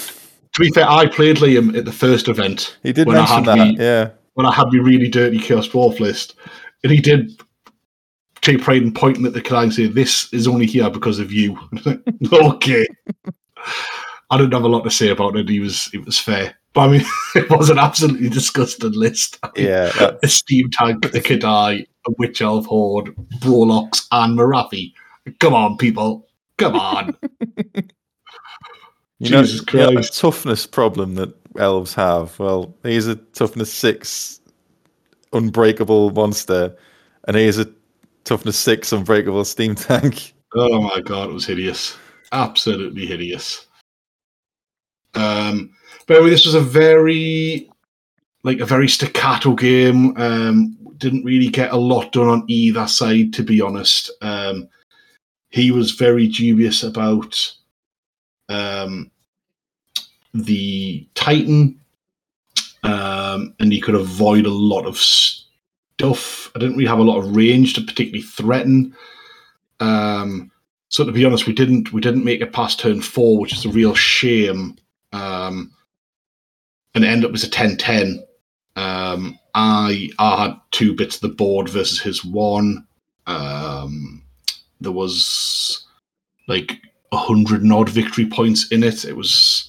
To 0.55 0.61
be 0.61 0.71
fair 0.71 0.89
i 0.89 1.07
played 1.07 1.39
liam 1.39 1.77
at 1.77 1.85
the 1.85 1.93
first 1.93 2.29
event 2.29 2.77
He 2.83 2.93
did 2.93 3.07
when 3.07 3.17
I 3.17 3.25
had 3.25 3.45
that. 3.47 3.57
me- 3.59 3.77
Yeah, 3.79 4.11
when 4.35 4.47
I 4.47 4.53
had 4.55 4.67
my 4.73 4.79
really 4.81 5.09
dirty 5.09 5.39
Chaos 5.39 5.69
Dwarf 5.69 5.99
list, 6.01 6.35
and 6.83 6.93
he 6.93 7.01
did 7.01 7.41
pride 8.61 8.83
in 8.83 8.93
pointing 8.93 9.25
at 9.27 9.33
the 9.35 9.41
client 9.41 9.67
and 9.67 9.75
say, 9.75 9.87
This 9.87 10.33
is 10.33 10.49
only 10.49 10.67
here 10.67 10.91
because 10.91 11.19
of 11.21 11.33
you. 11.33 11.57
okay. 12.33 12.87
I 14.31 14.37
didn't 14.39 14.53
have 14.53 14.65
a 14.65 14.69
lot 14.69 14.83
to 14.85 14.91
say 14.91 15.11
about 15.11 15.37
it. 15.37 15.49
He 15.49 15.61
was 15.61 15.89
it 15.95 16.05
was 16.05 16.19
fair. 16.19 16.55
But 16.75 16.81
I 16.81 16.89
mean 16.89 17.05
it 17.35 17.51
was 17.51 17.71
an 17.71 17.79
absolutely 17.79 18.29
disgusting 18.29 18.93
list. 18.93 19.39
yeah. 19.57 19.93
A 20.23 20.29
steam 20.29 20.71
tank, 20.71 21.05
a 21.07 21.21
Kadai, 21.21 21.87
a 22.09 22.11
witch 22.19 22.43
elf 22.43 22.67
horde, 22.67 23.15
Brolocks, 23.41 24.07
and 24.11 24.37
Morathi. 24.39 24.93
Come 25.39 25.55
on, 25.55 25.77
people. 25.77 26.27
Come 26.59 26.75
on. 26.77 27.17
You 29.23 29.31
know, 29.31 29.43
Jesus 29.43 29.65
you 29.73 29.79
know, 29.79 30.03
toughness 30.03 30.67
problem 30.67 31.15
that 31.15 31.33
elves 31.57 31.95
have. 31.95 32.37
Well, 32.41 32.75
he's 32.83 33.07
a 33.07 33.15
toughness 33.15 33.73
six 33.73 34.41
unbreakable 35.33 36.11
monster, 36.11 36.77
and 37.29 37.37
he 37.37 37.45
is 37.45 37.59
a 37.59 37.71
toughness 38.25 38.59
six 38.59 38.93
unbreakable 38.93 39.45
steam 39.45 39.75
tank. 39.75 40.35
Oh 40.55 40.83
my 40.83 41.01
god, 41.01 41.31
it 41.31 41.33
was 41.33 41.47
hideous. 41.47 41.97
Absolutely 42.33 43.07
hideous. 43.07 43.69
Um 45.15 45.71
but 46.07 46.19
anyway, 46.19 46.29
this 46.29 46.45
was 46.45 46.55
a 46.55 46.61
very 46.61 47.71
like 48.45 48.61
a 48.61 48.67
very 48.67 48.87
staccato 48.87 49.55
game. 49.55 50.15
Um 50.19 50.77
didn't 50.99 51.25
really 51.25 51.49
get 51.49 51.73
a 51.73 51.77
lot 51.79 52.13
done 52.13 52.29
on 52.29 52.45
either 52.49 52.87
side, 52.87 53.33
to 53.33 53.43
be 53.43 53.63
honest. 53.63 54.11
Um 54.21 54.69
he 55.49 55.71
was 55.71 55.93
very 55.93 56.27
dubious 56.27 56.83
about 56.83 57.35
um 58.51 59.11
the 60.35 61.07
Titan. 61.15 61.79
Um 62.83 63.55
and 63.61 63.73
he 63.73 63.81
could 63.81 63.95
avoid 63.95 64.47
a 64.47 64.51
lot 64.51 64.87
of 64.87 64.99
stuff. 64.99 66.51
I 66.55 66.59
didn't 66.59 66.77
really 66.77 66.89
have 66.89 66.99
a 66.99 67.05
lot 67.05 67.19
of 67.19 67.37
range 67.37 67.75
to 67.75 67.81
particularly 67.81 68.23
threaten. 68.23 68.95
Um 69.81 70.53
so 70.93 71.05
to 71.07 71.11
be 71.11 71.25
honest, 71.25 71.47
we 71.47 71.55
didn't 71.55 71.91
we 71.95 72.03
didn't 72.03 72.25
make 72.25 72.43
it 72.43 72.53
past 72.53 72.79
turn 72.79 73.01
four, 73.01 73.39
which 73.41 73.55
is 73.55 73.65
a 73.65 73.71
real 73.71 73.95
shame. 73.95 74.77
Um, 75.13 75.73
and 76.95 77.03
ended 77.03 77.31
up 77.31 77.35
as 77.35 77.45
a 77.45 77.49
10-10. 77.49 78.23
Um, 78.77 79.39
I 79.55 80.11
I 80.19 80.43
had 80.45 80.61
two 80.71 80.95
bits 80.95 81.17
of 81.17 81.23
the 81.23 81.29
board 81.35 81.71
versus 81.71 81.99
his 81.99 82.23
one. 82.23 82.87
Um, 83.27 84.23
there 84.83 84.93
was 84.93 85.87
like 86.47 86.79
a 87.11 87.17
hundred 87.17 87.71
odd 87.71 87.89
victory 87.89 88.27
points 88.27 88.71
in 88.71 88.83
it. 88.83 89.07
It 89.07 89.17
was. 89.17 89.62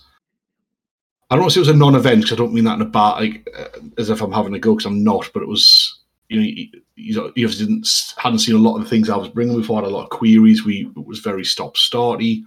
I 1.29 1.35
don't 1.35 1.43
want 1.43 1.53
to 1.53 1.55
say 1.55 1.59
it 1.59 1.67
was 1.67 1.75
a 1.75 1.77
non-event 1.77 2.21
because 2.21 2.33
I 2.33 2.35
don't 2.35 2.53
mean 2.53 2.65
that 2.65 2.75
in 2.75 2.81
a 2.81 2.85
bad 2.85 3.19
like 3.19 3.49
uh, 3.57 3.79
as 3.97 4.09
if 4.09 4.21
I'm 4.21 4.31
having 4.31 4.53
a 4.53 4.59
go 4.59 4.75
because 4.75 4.85
I'm 4.85 5.03
not. 5.03 5.29
But 5.33 5.43
it 5.43 5.49
was 5.49 6.01
you 6.29 6.39
know 6.39 6.45
you, 6.45 6.67
you 6.95 7.31
you 7.35 7.45
obviously 7.45 7.65
didn't 7.65 7.87
hadn't 8.17 8.39
seen 8.39 8.55
a 8.55 8.59
lot 8.59 8.77
of 8.77 8.83
the 8.83 8.89
things 8.89 9.09
I 9.09 9.17
was 9.17 9.29
bringing 9.29 9.57
before. 9.57 9.79
I 9.79 9.83
had 9.83 9.91
a 9.91 9.95
lot 9.95 10.03
of 10.03 10.09
queries. 10.09 10.63
We 10.63 10.91
it 10.95 11.05
was 11.05 11.19
very 11.19 11.43
stop 11.43 11.75
starty. 11.75 12.43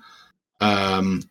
Um, 0.60 1.22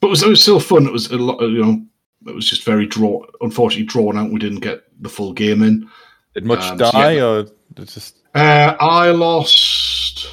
but 0.00 0.08
it 0.08 0.10
was, 0.10 0.22
it 0.24 0.28
was 0.28 0.42
still 0.42 0.58
fun. 0.58 0.86
It 0.86 0.92
was 0.92 1.10
a 1.12 1.16
lot. 1.16 1.40
You 1.40 1.64
know, 1.64 1.86
it 2.26 2.34
was 2.34 2.48
just 2.48 2.64
very 2.64 2.86
draw. 2.86 3.24
Unfortunately, 3.40 3.86
drawn 3.86 4.18
out. 4.18 4.32
We 4.32 4.40
didn't 4.40 4.60
get 4.60 4.82
the 5.00 5.08
full 5.08 5.32
game 5.32 5.62
in. 5.62 5.88
Did 6.34 6.44
much 6.44 6.64
Um, 6.64 6.78
so 6.78 6.90
die, 6.90 7.12
yeah. 7.12 7.24
or 7.24 7.46
just 7.84 8.16
Uh, 8.34 8.74
I 8.80 9.10
lost. 9.10 10.26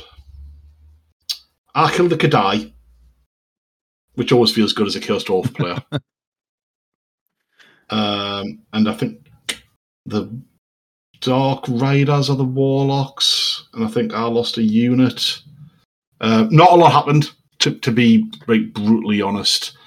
I 1.76 1.92
killed 1.92 2.10
the 2.10 2.18
Kadai, 2.18 2.74
which 4.20 4.34
always 4.34 4.52
feels 4.52 4.74
good 4.74 4.86
as 4.86 4.98
a 4.98 5.00
Dwarf 5.00 5.56
player. 5.56 5.82
um, 7.90 8.60
and 8.74 8.90
I 8.90 8.94
think 8.94 9.32
the 10.06 10.30
Dark 11.22 11.64
Riders 11.70 12.30
are 12.30 12.36
the 12.36 12.44
Warlocks, 12.44 13.70
and 13.74 13.86
I 13.86 13.88
think 13.88 14.14
I 14.14 14.24
lost 14.24 14.58
a 14.58 14.62
unit. 14.62 15.40
Uh, 16.20 16.48
not 16.52 16.74
a 16.74 16.76
lot 16.76 16.92
happened, 16.92 17.32
to, 17.60 17.76
to 17.76 17.92
be 17.94 18.30
like, 18.48 18.74
brutally 18.74 19.22
honest. 19.22 19.78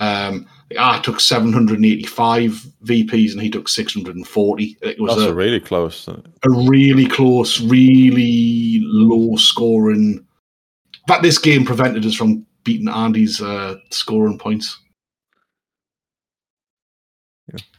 Um, 0.00 0.46
I 0.78 0.98
took 1.00 1.20
785 1.20 2.52
VPs 2.84 3.32
and 3.32 3.42
he 3.42 3.50
took 3.50 3.68
640. 3.68 4.78
It 4.80 4.98
was 4.98 5.14
that's 5.14 5.28
a, 5.28 5.34
really 5.34 5.60
close. 5.60 6.08
a 6.08 6.22
really 6.48 7.06
close, 7.06 7.60
really 7.60 8.80
low 8.82 9.36
scoring. 9.36 10.14
In 10.14 11.06
fact, 11.06 11.22
this 11.22 11.36
game 11.36 11.66
prevented 11.66 12.06
us 12.06 12.14
from 12.14 12.46
beating 12.64 12.88
Andy's 12.88 13.40
uh, 13.40 13.76
scoring 13.90 14.38
points. 14.38 14.78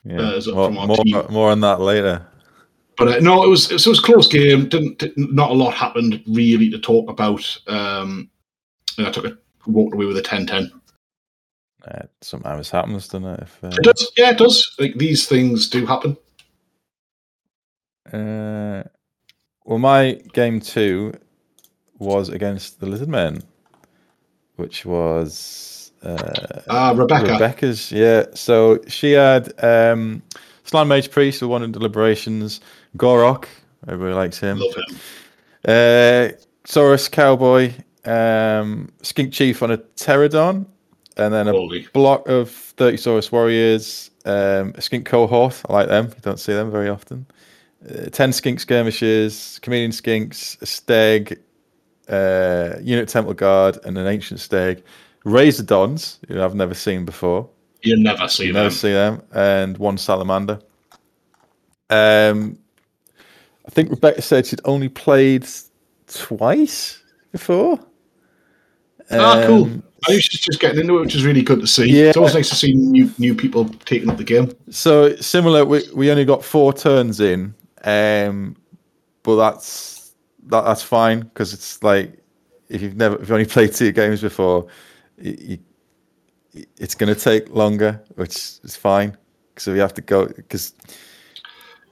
Yeah, 0.04 0.20
Uh, 0.20 0.42
more, 0.54 0.72
more, 0.72 1.28
more 1.30 1.52
on 1.52 1.62
that 1.62 1.82
later. 1.82 2.26
But 2.98 3.08
uh, 3.08 3.20
no, 3.20 3.44
it 3.44 3.50
was 3.50 3.72
it 3.72 3.86
was 3.86 4.00
a 4.00 4.02
close 4.02 4.28
game. 4.28 4.70
Didn't, 4.70 5.00
didn't 5.00 5.34
not 5.34 5.52
a 5.52 5.54
lot 5.54 5.74
happened 5.74 6.24
really 6.28 6.70
to 6.70 6.80
talk 6.80 7.10
about. 7.10 7.58
Um, 7.68 8.30
and 8.98 9.08
I 9.08 9.12
took 9.12 9.26
it 9.26 9.38
walked 9.68 9.96
away 9.96 10.06
with 10.06 10.18
a 10.18 10.22
10-10. 10.22 10.70
Uh, 11.88 12.02
sometimes 12.22 12.70
happens, 12.70 13.08
doesn't 13.08 13.28
it? 13.28 13.40
If, 13.42 13.64
uh, 13.64 13.68
It 13.68 13.84
does, 13.84 14.12
yeah, 14.18 14.32
it 14.32 14.38
does. 14.38 14.76
Like 14.80 14.96
these 14.96 15.28
things 15.28 15.70
do 15.70 15.86
happen. 15.86 16.18
Uh, 18.12 18.84
well, 19.66 19.80
my 19.80 20.20
game 20.34 20.60
two 20.60 21.14
was 21.98 22.30
against 22.30 22.80
the 22.80 22.86
Lizard 22.86 23.10
Men, 23.10 23.42
which 24.58 24.86
was 24.86 25.92
uh, 26.04 26.62
Ah, 26.70 26.94
Rebecca. 26.96 27.34
Rebecca's. 27.34 27.92
Yeah, 27.92 28.26
so 28.34 28.80
she 28.88 29.12
had 29.14 29.52
um, 29.64 30.22
Slann 30.64 30.88
Mage 30.88 31.10
Priest 31.12 31.42
with 31.42 31.50
one 31.52 31.64
in 31.64 31.72
deliberations, 31.72 32.62
Gor-Rok, 32.98 33.48
everybody 33.88 34.16
likes 34.16 34.40
him, 34.40 34.60
Love 34.60 34.76
him. 34.76 34.96
uh, 35.68 36.30
Saurus 36.66 37.10
Cowboy, 37.12 37.74
um, 38.06 38.90
Skink 39.02 39.34
Chief 39.34 39.62
on 39.62 39.72
a 39.72 39.78
Terradon, 39.78 40.66
and 41.18 41.34
then 41.34 41.48
a 41.48 41.52
Holy. 41.52 41.88
block 41.94 42.28
of 42.28 42.50
30 42.50 42.98
Saurus 42.98 43.32
Warriors, 43.32 44.12
um, 44.26 44.74
a 44.76 44.82
Skink 44.82 45.06
Cohort. 45.06 45.62
I 45.70 45.74
like 45.74 45.88
them. 45.88 46.08
You 46.08 46.22
don't 46.22 46.40
see 46.40 46.54
them 46.54 46.72
very 46.72 46.90
often. 46.90 47.26
Uh, 47.88 48.10
10 48.10 48.34
Skink 48.34 48.60
Skirmishes, 48.60 49.60
Chameleon 49.62 49.92
Skinks, 49.92 50.60
a 50.62 50.66
Steg, 50.66 51.38
uh, 52.10 52.76
Unit 52.82 53.08
Temple 53.10 53.34
Guard, 53.34 53.80
and 53.86 53.98
an 53.98 54.08
Ancient 54.08 54.40
stag. 54.40 54.84
Razordons, 55.26 56.20
who 56.28 56.42
I've 56.42 56.54
never 56.56 56.74
seen 56.76 57.04
before. 57.06 57.50
You 57.82 57.98
never 57.98 58.28
see 58.28 58.46
You 58.48 58.54
them. 58.54 58.64
never 58.64 58.74
see 58.74 58.92
them. 58.92 59.22
And 59.34 59.78
one 59.78 59.98
Salamander. 59.98 60.60
Um, 61.90 62.58
I 63.66 63.70
think 63.72 63.90
Rebecca 63.90 64.22
said 64.22 64.46
she'd 64.46 64.62
only 64.66 64.90
played 64.90 65.46
twice 66.08 67.02
before. 67.32 67.80
ah, 69.12 69.44
cool. 69.46 69.64
Um, 69.66 69.84
I 70.08 70.12
think 70.12 70.24
she's 70.24 70.42
just 70.42 70.60
getting 70.60 70.82
into 70.82 70.98
it, 70.98 71.02
which 71.02 71.16
is 71.16 71.26
really 71.26 71.42
good 71.42 71.60
to 71.62 71.68
see. 71.68 71.86
Yeah. 71.90 72.06
It's 72.10 72.18
always 72.18 72.36
nice 72.36 72.50
to 72.50 72.56
see 72.56 72.74
new 72.74 73.10
new 73.18 73.34
people 73.34 73.66
taking 73.86 74.10
up 74.10 74.18
the 74.18 74.24
game. 74.24 74.52
So 74.70 75.16
similar, 75.16 75.66
we, 75.66 75.82
we 75.96 76.12
only 76.12 76.26
got 76.26 76.44
four 76.44 76.74
turns 76.74 77.20
in, 77.20 77.56
um, 77.84 78.56
but 79.24 79.36
that's 79.38 79.95
that, 80.48 80.66
that's 80.66 80.82
fine 80.82 81.22
because 81.22 81.54
it's 81.54 81.82
like 81.84 82.20
if 82.70 82.82
you've 82.82 82.96
never 82.96 83.16
if 83.16 83.22
you've 83.22 83.32
only 83.32 83.46
played 83.58 83.74
two 83.74 83.92
games 83.92 84.22
before, 84.22 84.68
you, 85.18 85.60
you, 86.54 86.66
it's 86.78 86.96
going 86.96 87.14
to 87.14 87.20
take 87.20 87.50
longer, 87.50 88.02
which 88.16 88.36
is 88.64 88.76
fine. 88.76 89.18
So 89.58 89.74
we 89.74 89.80
have 89.80 89.94
to 89.96 90.02
go 90.02 90.26
because 90.28 90.74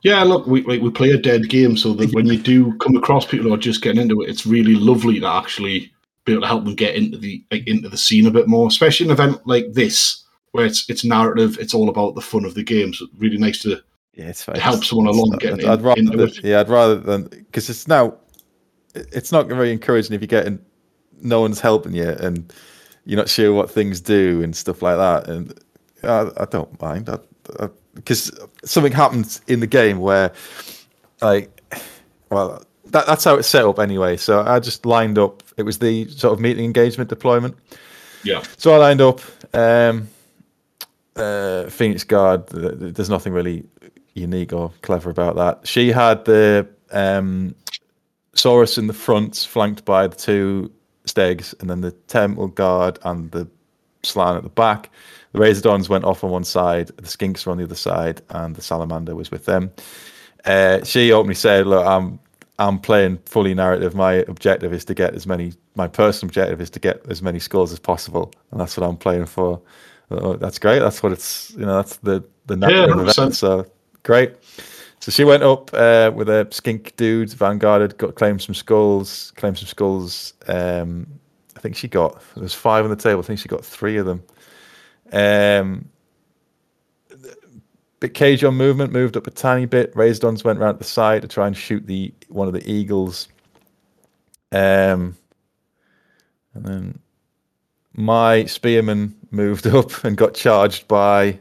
Yeah, 0.03 0.23
look, 0.23 0.47
we 0.47 0.61
we 0.61 0.91
play 0.91 1.11
a 1.11 1.17
dead 1.17 1.49
game, 1.49 1.77
so 1.77 1.93
that 1.93 2.11
when 2.13 2.27
you 2.27 2.37
do 2.37 2.77
come 2.77 2.95
across 2.95 3.25
people 3.25 3.47
who 3.47 3.53
are 3.53 3.57
just 3.57 3.81
getting 3.81 4.01
into 4.01 4.21
it, 4.21 4.29
it's 4.29 4.45
really 4.45 4.75
lovely 4.75 5.19
to 5.19 5.27
actually 5.27 5.91
be 6.25 6.31
able 6.33 6.41
to 6.41 6.47
help 6.47 6.63
them 6.63 6.75
get 6.75 6.95
into 6.95 7.17
the 7.17 7.43
like, 7.51 7.67
into 7.67 7.89
the 7.89 7.97
scene 7.97 8.27
a 8.27 8.31
bit 8.31 8.47
more, 8.47 8.67
especially 8.67 9.05
an 9.07 9.11
event 9.11 9.45
like 9.45 9.71
this 9.73 10.23
where 10.51 10.65
it's 10.65 10.89
it's 10.89 11.03
narrative, 11.03 11.57
it's 11.59 11.73
all 11.73 11.89
about 11.89 12.15
the 12.15 12.21
fun 12.21 12.45
of 12.45 12.53
the 12.53 12.63
game. 12.63 12.93
So 12.93 13.07
really 13.17 13.37
nice 13.37 13.59
to 13.63 13.81
yeah, 14.13 14.27
it's 14.27 14.43
fine. 14.43 14.55
help 14.55 14.83
someone 14.83 15.07
along 15.07 15.33
I'd, 15.33 15.39
getting 15.39 15.67
I'd 15.67 15.81
rather 15.81 15.99
into 15.99 16.23
it. 16.23 16.43
yeah, 16.43 16.59
I'd 16.59 16.69
rather 16.69 16.95
than 16.95 17.23
because 17.23 17.69
it's 17.69 17.87
now 17.87 18.17
it's 18.95 19.31
not 19.31 19.47
very 19.47 19.71
encouraging 19.71 20.13
if 20.13 20.21
you're 20.21 20.27
getting 20.27 20.59
no 21.21 21.41
one's 21.41 21.59
helping 21.59 21.93
you 21.93 22.09
and 22.09 22.53
you're 23.05 23.17
not 23.17 23.29
sure 23.29 23.53
what 23.53 23.69
things 23.71 24.01
do 24.01 24.41
and 24.43 24.55
stuff 24.55 24.81
like 24.81 24.97
that. 24.97 25.27
And 25.29 25.59
I, 26.03 26.29
I 26.37 26.45
don't 26.45 26.79
mind 26.81 27.09
because 27.95 28.31
something 28.65 28.91
happens 28.91 29.41
in 29.47 29.59
the 29.59 29.67
game 29.67 29.99
where 29.99 30.31
like 31.21 31.61
well 32.29 32.63
that, 32.85 33.05
that's 33.07 33.23
how 33.23 33.35
it's 33.35 33.47
set 33.47 33.65
up 33.65 33.79
anyway. 33.79 34.17
So 34.17 34.41
I 34.41 34.59
just 34.59 34.85
lined 34.85 35.17
up. 35.17 35.41
It 35.57 35.63
was 35.63 35.79
the 35.79 36.07
sort 36.09 36.33
of 36.33 36.39
meeting 36.39 36.65
engagement 36.65 37.09
deployment. 37.09 37.55
Yeah, 38.23 38.41
So 38.57 38.73
I 38.73 38.77
lined 38.77 39.01
up 39.01 39.19
um, 39.53 40.07
uh, 41.15 41.65
Phoenix 41.69 42.03
Guard. 42.05 42.47
th- 42.47 42.79
th- 42.79 42.93
There's 42.93 43.09
nothing 43.09 43.33
really 43.33 43.65
unique 44.13 44.53
or 44.53 44.71
clever 44.81 45.09
about 45.09 45.35
that. 45.35 45.67
She 45.67 45.91
had 45.91 46.23
the 46.25 46.67
um, 46.91 47.53
Saurus 48.35 48.77
in 48.77 48.87
the 48.87 48.93
front, 48.93 49.35
flanked 49.49 49.85
by 49.85 50.07
the 50.07 50.15
two 50.15 50.71
Stegs, 51.05 51.53
and 51.59 51.69
then 51.69 51.81
the 51.81 51.91
Temple 51.91 52.47
Guard 52.47 52.99
and 53.03 53.31
the 53.31 53.47
Slann 54.03 54.35
at 54.37 54.43
the 54.43 54.49
back. 54.49 54.89
The 55.33 55.39
Razordons 55.39 55.89
went 55.89 56.05
off 56.05 56.23
on 56.23 56.31
one 56.31 56.43
side, 56.43 56.87
the 56.87 57.03
Skinks 57.03 57.45
were 57.45 57.51
on 57.51 57.57
the 57.57 57.63
other 57.63 57.75
side, 57.75 58.21
and 58.29 58.55
the 58.55 58.61
Salamander 58.61 59.15
was 59.15 59.31
with 59.31 59.45
them. 59.45 59.71
Uh, 60.45 60.83
she 60.83 61.11
openly 61.11 61.35
said, 61.35 61.65
"Look, 61.67 61.85
I'm 61.85 62.19
I'm 62.59 62.79
playing 62.79 63.19
fully 63.25 63.53
narrative. 63.53 63.95
My 63.95 64.15
objective 64.27 64.73
is 64.73 64.85
to 64.85 64.93
get 64.93 65.15
as 65.15 65.25
many. 65.25 65.53
My 65.75 65.87
personal 65.87 66.29
objective 66.29 66.61
is 66.61 66.69
to 66.71 66.79
get 66.79 67.01
as 67.09 67.21
many 67.21 67.39
scores 67.39 67.71
as 67.71 67.79
possible, 67.79 68.31
and 68.51 68.59
that's 68.59 68.77
what 68.77 68.87
I'm 68.87 68.97
playing 68.97 69.25
for. 69.25 69.61
Oh, 70.11 70.35
that's 70.35 70.59
great. 70.59 70.79
That's 70.79 71.01
what 71.01 71.11
it's. 71.11 71.51
You 71.51 71.65
know, 71.65 71.75
that's 71.77 71.97
the 71.97 72.23
the 72.45 72.55
narrative 72.55 72.97
of 72.97 73.07
100%. 73.07 73.33
So 73.33 73.65
great. 74.03 74.35
So 75.03 75.11
she 75.11 75.25
went 75.25 75.43
up 75.43 75.69
uh, 75.73 76.13
with 76.15 76.29
a 76.29 76.47
skink 76.49 76.95
dude, 76.95 77.29
vanguarded, 77.33 77.97
got 77.97 78.15
claimed 78.15 78.41
some 78.41 78.55
skulls, 78.55 79.33
claimed 79.35 79.57
some 79.57 79.67
skulls. 79.67 80.33
Um, 80.47 81.19
I 81.57 81.59
think 81.59 81.75
she 81.75 81.89
got 81.89 82.23
there's 82.37 82.53
five 82.53 82.85
on 82.85 82.89
the 82.89 82.95
table. 82.95 83.19
I 83.19 83.23
think 83.23 83.39
she 83.39 83.49
got 83.49 83.65
three 83.65 83.97
of 83.97 84.05
them. 84.05 84.23
Um, 85.11 85.89
bit 87.99 88.13
cage 88.13 88.45
on 88.45 88.55
movement, 88.55 88.93
moved 88.93 89.17
up 89.17 89.27
a 89.27 89.31
tiny 89.31 89.65
bit. 89.65 89.93
Razordons 89.93 90.45
went 90.45 90.59
round 90.59 90.79
the 90.79 90.85
side 90.85 91.21
to 91.23 91.27
try 91.27 91.47
and 91.47 91.57
shoot 91.57 91.85
the 91.85 92.13
one 92.29 92.47
of 92.47 92.53
the 92.53 92.65
eagles. 92.65 93.27
Um, 94.53 95.17
and 96.53 96.65
then 96.65 96.99
my 97.91 98.45
spearman 98.45 99.17
moved 99.31 99.67
up 99.75 100.05
and 100.05 100.15
got 100.15 100.33
charged 100.33 100.87
by 100.87 101.39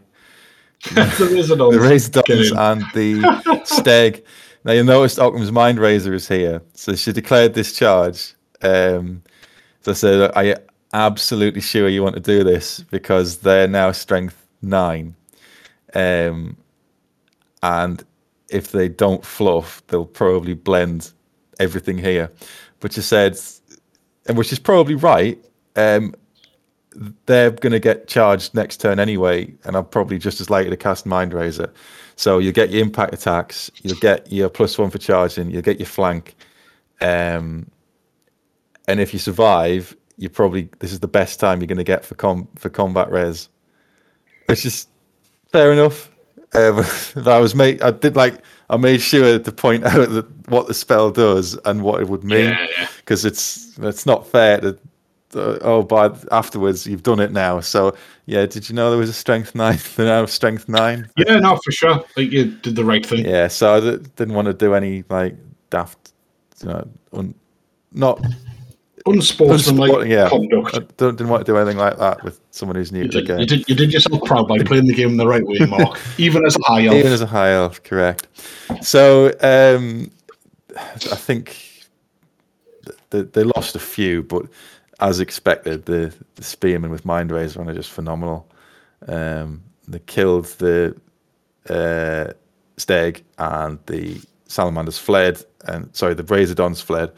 the 0.95 1.79
Razordons 1.79 2.25
killing. 2.25 2.57
and 2.57 2.83
the 2.93 3.21
Steg. 3.65 4.25
Now 4.65 4.73
you 4.73 4.83
noticed 4.85 5.19
notice 5.19 5.41
Okkam's 5.41 5.53
Mind 5.53 5.79
Razor 5.79 6.15
is 6.15 6.29
here. 6.29 6.63
So 6.75 6.95
she 6.95 7.13
declared 7.13 7.55
this 7.55 7.73
charge. 7.77 8.35
Um, 8.63 9.23
so 9.81 9.93
I 9.93 9.95
said, 9.95 10.33
Are 10.35 10.45
you 10.45 10.57
absolutely 10.93 11.61
sure 11.61 11.89
you 11.89 12.03
want 12.03 12.15
to 12.17 12.21
do 12.21 12.45
this? 12.45 12.81
Because 12.81 13.39
they're 13.39 13.69
now 13.69 13.93
strength 13.93 14.47
nine. 14.61 15.15
Um, 15.95 16.57
and 17.63 18.05
if 18.51 18.73
they 18.73 18.89
don't 18.89 19.25
fluff, 19.25 19.83
they'll 19.87 20.05
probably 20.05 20.55
blend 20.55 21.13
everything 21.61 21.99
here. 21.99 22.31
But 22.81 22.93
she 22.93 23.03
said, 23.03 23.39
and 24.27 24.37
which 24.37 24.53
is 24.53 24.59
probably 24.59 24.95
right. 24.95 25.39
Um, 25.77 26.15
they're 27.27 27.51
going 27.51 27.73
to 27.73 27.79
get 27.81 28.07
charged 28.09 28.55
next 28.55 28.79
turn 28.81 28.99
anyway, 28.99 29.53
and 29.65 29.77
I'm 29.77 29.87
probably 29.87 30.19
just 30.19 30.41
as 30.41 30.51
likely 30.51 30.71
to 30.71 30.77
cast 30.77 31.07
Mind 31.07 31.33
Razor. 31.33 31.73
So 32.17 32.39
you'll 32.39 32.53
get 32.53 32.71
your 32.71 32.83
impact 32.83 33.15
attacks, 33.15 33.71
you'll 33.83 33.99
get 33.99 34.31
your 34.31 34.49
plus 34.49 34.77
one 34.79 34.91
for 34.91 34.99
charging, 34.99 35.51
you'll 35.51 35.63
get 35.63 35.79
your 35.79 35.87
flank, 35.87 36.35
um, 37.01 37.67
and 38.89 39.01
if 39.01 39.13
you 39.13 39.19
survive, 39.19 39.97
you 40.19 40.29
probably 40.29 40.69
this 40.81 40.93
is 40.93 41.01
the 41.01 41.09
best 41.09 41.41
time 41.41 41.61
you're 41.61 41.67
going 41.67 41.79
to 41.79 41.85
get 41.85 42.05
for 42.05 42.15
com 42.15 42.47
for 42.57 42.69
combat 42.69 43.11
res, 43.11 43.49
which 44.47 44.65
is 44.67 44.87
fair 45.51 45.73
enough. 45.73 46.11
But 46.53 47.29
I 47.29 47.39
was 47.39 47.55
made, 47.55 47.81
I 47.81 47.93
did 47.93 48.15
like 48.15 48.43
I 48.69 48.77
made 48.77 49.01
sure 49.01 49.39
to 49.39 49.53
point 49.53 49.85
out 49.93 50.11
that 50.11 50.27
what 50.51 50.67
the 50.67 50.75
spell 50.75 51.11
does 51.11 51.59
and 51.65 51.83
what 51.83 52.03
it 52.03 52.09
would 52.09 52.25
mean 52.25 52.51
Yeah, 52.51 52.67
yeah. 52.79 52.89
because 52.99 53.25
it's 53.25 53.79
it's 53.79 54.05
not 54.05 54.27
fair 54.27 54.61
to 54.61 54.79
uh, 55.35 55.59
oh 55.63 55.83
but 55.83 56.25
afterwards 56.33 56.87
you've 56.87 57.03
done 57.03 57.19
it 57.21 57.33
now 57.33 57.59
so 57.61 57.95
yeah 58.27 58.45
did 58.47 58.69
you 58.69 58.75
know 58.75 58.91
there 58.91 58.99
was 58.99 59.09
a 59.09 59.13
strength 59.15 59.55
nine 59.55 59.79
they're 59.97 60.07
now 60.07 60.27
strength 60.27 60.69
nine 60.69 61.09
Yeah, 61.17 61.39
no, 61.41 61.57
for 61.65 61.73
sure. 61.73 62.05
Like 62.17 62.31
you 62.31 62.45
did 62.63 62.77
the 62.77 62.85
right 62.85 63.05
thing. 63.05 63.25
yeah 63.25 63.49
so 63.49 63.75
i 63.77 63.81
d- 63.81 64.05
didn't 64.17 64.35
want 64.35 64.47
to 64.47 64.53
do 64.55 64.75
any 64.75 65.05
like 65.09 65.35
daft 65.71 66.13
you 66.63 66.69
know 66.69 66.89
un, 67.15 67.35
not 67.93 68.21
Unsportsmanlike 69.05 69.91
unsport- 69.91 70.09
yeah 70.09 70.29
conduct. 70.29 70.77
I 70.77 70.79
don't, 70.97 71.17
didn't 71.17 71.29
want 71.29 71.45
to 71.45 71.53
do 71.53 71.57
anything 71.59 71.77
like 71.79 71.99
that 71.99 72.23
with 72.23 72.39
someone 72.53 72.77
who's 72.77 72.93
new 72.93 73.03
You 73.03 73.09
to 73.09 73.21
the 73.21 73.27
game 73.27 73.39
you, 73.41 73.47
did, 73.47 73.69
you 73.69 73.75
did 73.75 73.93
yourself 73.93 74.23
proud 74.25 74.47
by 74.47 74.59
playing 74.59 74.87
the 74.87 74.95
game 74.95 75.17
the 75.17 75.27
right 75.27 75.45
way, 75.45 75.59
Mark. 75.67 75.99
Even 76.19 76.47
as 76.47 76.55
a 76.57 76.63
high 76.63 76.85
elf. 76.87 76.95
even 76.95 77.11
as 77.13 77.21
a 77.21 77.27
high 77.27 77.51
elf 77.53 77.83
correct 77.83 78.29
so 78.81 79.33
um 79.41 80.09
i 80.79 81.17
think 81.17 81.59
they, 83.11 83.23
they 83.23 83.43
lost 83.43 83.75
a 83.75 83.81
few 83.81 84.23
but 84.23 84.47
as 85.03 85.21
expected 85.21 85.85
the, 85.85 86.15
the 86.37 86.45
spearmen 86.45 86.91
with 86.91 87.05
mind 87.05 87.31
razor 87.31 87.61
are 87.61 87.75
just 87.75 87.91
phenomenal 87.91 88.49
um 89.09 89.63
they 89.89 89.99
killed 90.01 90.47
the 90.59 90.97
uh 91.69 92.33
steg 92.77 93.23
and 93.39 93.79
the 93.87 94.21
salamanders 94.47 94.99
fled 94.99 95.45
and 95.67 95.95
sorry 95.95 96.15
the 96.15 96.25
razordons 96.25 96.83
fled 96.83 97.13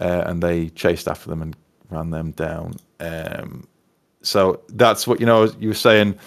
uh, 0.00 0.24
and 0.26 0.42
they 0.42 0.68
chased 0.70 1.08
after 1.08 1.30
them 1.30 1.42
and 1.42 1.56
ran 1.90 2.10
them 2.10 2.32
down 2.32 2.74
um 3.00 3.66
so 4.22 4.60
that's 4.70 5.06
what 5.06 5.20
you 5.20 5.26
know 5.26 5.44
you 5.60 5.68
were 5.68 5.74
saying 5.74 6.18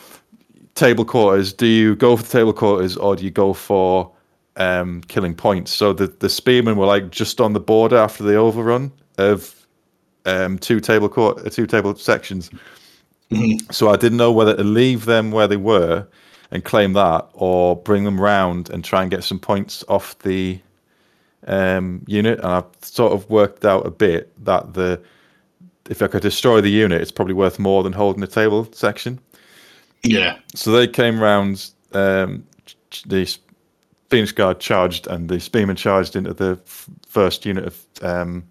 table 0.76 1.03
quarters, 1.03 1.51
do 1.51 1.66
you 1.66 1.93
go 1.95 2.16
for 2.16 2.24
the 2.24 2.30
table 2.30 2.53
quarters 2.53 2.95
or 2.95 3.16
do 3.18 3.26
you 3.26 3.32
go 3.32 3.53
for 3.53 4.10
um, 4.60 5.01
killing 5.07 5.36
points. 5.36 5.72
So 5.72 5.93
the 5.93 6.07
the 6.07 6.30
spearmen 6.30 6.78
were 6.78 6.86
like 6.86 7.10
just 7.10 7.41
on 7.41 7.53
the 7.53 7.60
border 7.60 7.97
after 7.97 8.24
the 8.24 8.36
overrun 8.36 8.91
of 9.18 9.59
um, 10.26 10.57
two 10.59 10.80
table 10.80 11.09
court, 11.09 11.45
uh, 11.45 11.49
two 11.49 11.67
table 11.67 11.95
sections. 11.95 12.49
Mhm. 13.32 13.74
So 13.74 13.89
I 13.89 13.95
didn't 13.95 14.17
know 14.17 14.32
whether 14.32 14.55
to 14.55 14.63
leave 14.63 15.05
them 15.05 15.32
where 15.32 15.47
they 15.47 15.57
were 15.57 16.07
and 16.51 16.63
claim 16.63 16.93
that, 16.93 17.28
or 17.34 17.76
bring 17.76 18.03
them 18.03 18.20
round 18.20 18.70
and 18.70 18.84
try 18.84 19.01
and 19.03 19.11
get 19.11 19.24
some 19.24 19.39
points 19.39 19.84
off 19.88 20.17
the 20.20 20.59
um, 21.47 22.03
unit. 22.07 22.39
And 22.39 22.47
I've 22.47 22.65
sort 22.82 23.13
of 23.13 23.30
worked 23.30 23.65
out 23.65 23.86
a 23.86 23.91
bit 23.91 24.32
that 24.45 24.74
the 24.74 24.99
if 25.89 26.01
I 26.01 26.07
could 26.07 26.22
destroy 26.22 26.61
the 26.61 26.70
unit, 26.70 27.01
it's 27.01 27.11
probably 27.11 27.34
worth 27.34 27.57
more 27.57 27.82
than 27.84 27.93
holding 27.93 28.22
the 28.22 28.28
table 28.28 28.67
section. 28.72 29.20
Yeah. 30.03 30.38
So 30.55 30.72
they 30.72 30.88
came 30.88 31.20
round. 31.20 31.72
Um, 31.93 32.45
the 33.07 33.36
Phoenix 34.09 34.32
Guard 34.32 34.59
charged, 34.59 35.07
and 35.07 35.30
the 35.30 35.39
Spearmen 35.39 35.76
charged 35.76 36.15
into 36.15 36.34
the 36.34 36.59
f- 36.65 36.89
first 37.07 37.45
unit 37.45 37.65
of 37.65 37.86
um, 38.01 38.43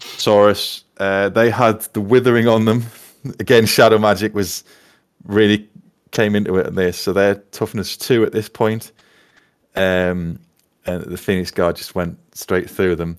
Saurus. 0.00 0.82
Uh, 0.98 1.28
they 1.28 1.50
had 1.50 1.80
the 1.92 2.00
Withering 2.00 2.48
on 2.48 2.64
them. 2.64 2.84
Again, 3.40 3.66
Shadow 3.66 3.98
Magic 3.98 4.34
was 4.34 4.64
really 5.24 5.68
came 6.12 6.34
into 6.34 6.56
it 6.56 6.66
in 6.66 6.74
this. 6.74 6.98
So 6.98 7.12
they're 7.12 7.36
toughness 7.52 7.96
two 7.96 8.24
at 8.24 8.32
this 8.32 8.48
point. 8.48 8.92
Um, 9.74 10.38
and 10.86 11.02
the 11.04 11.16
Phoenix 11.16 11.50
Guard 11.50 11.76
just 11.76 11.94
went 11.94 12.18
straight 12.34 12.70
through 12.70 12.96
them. 12.96 13.18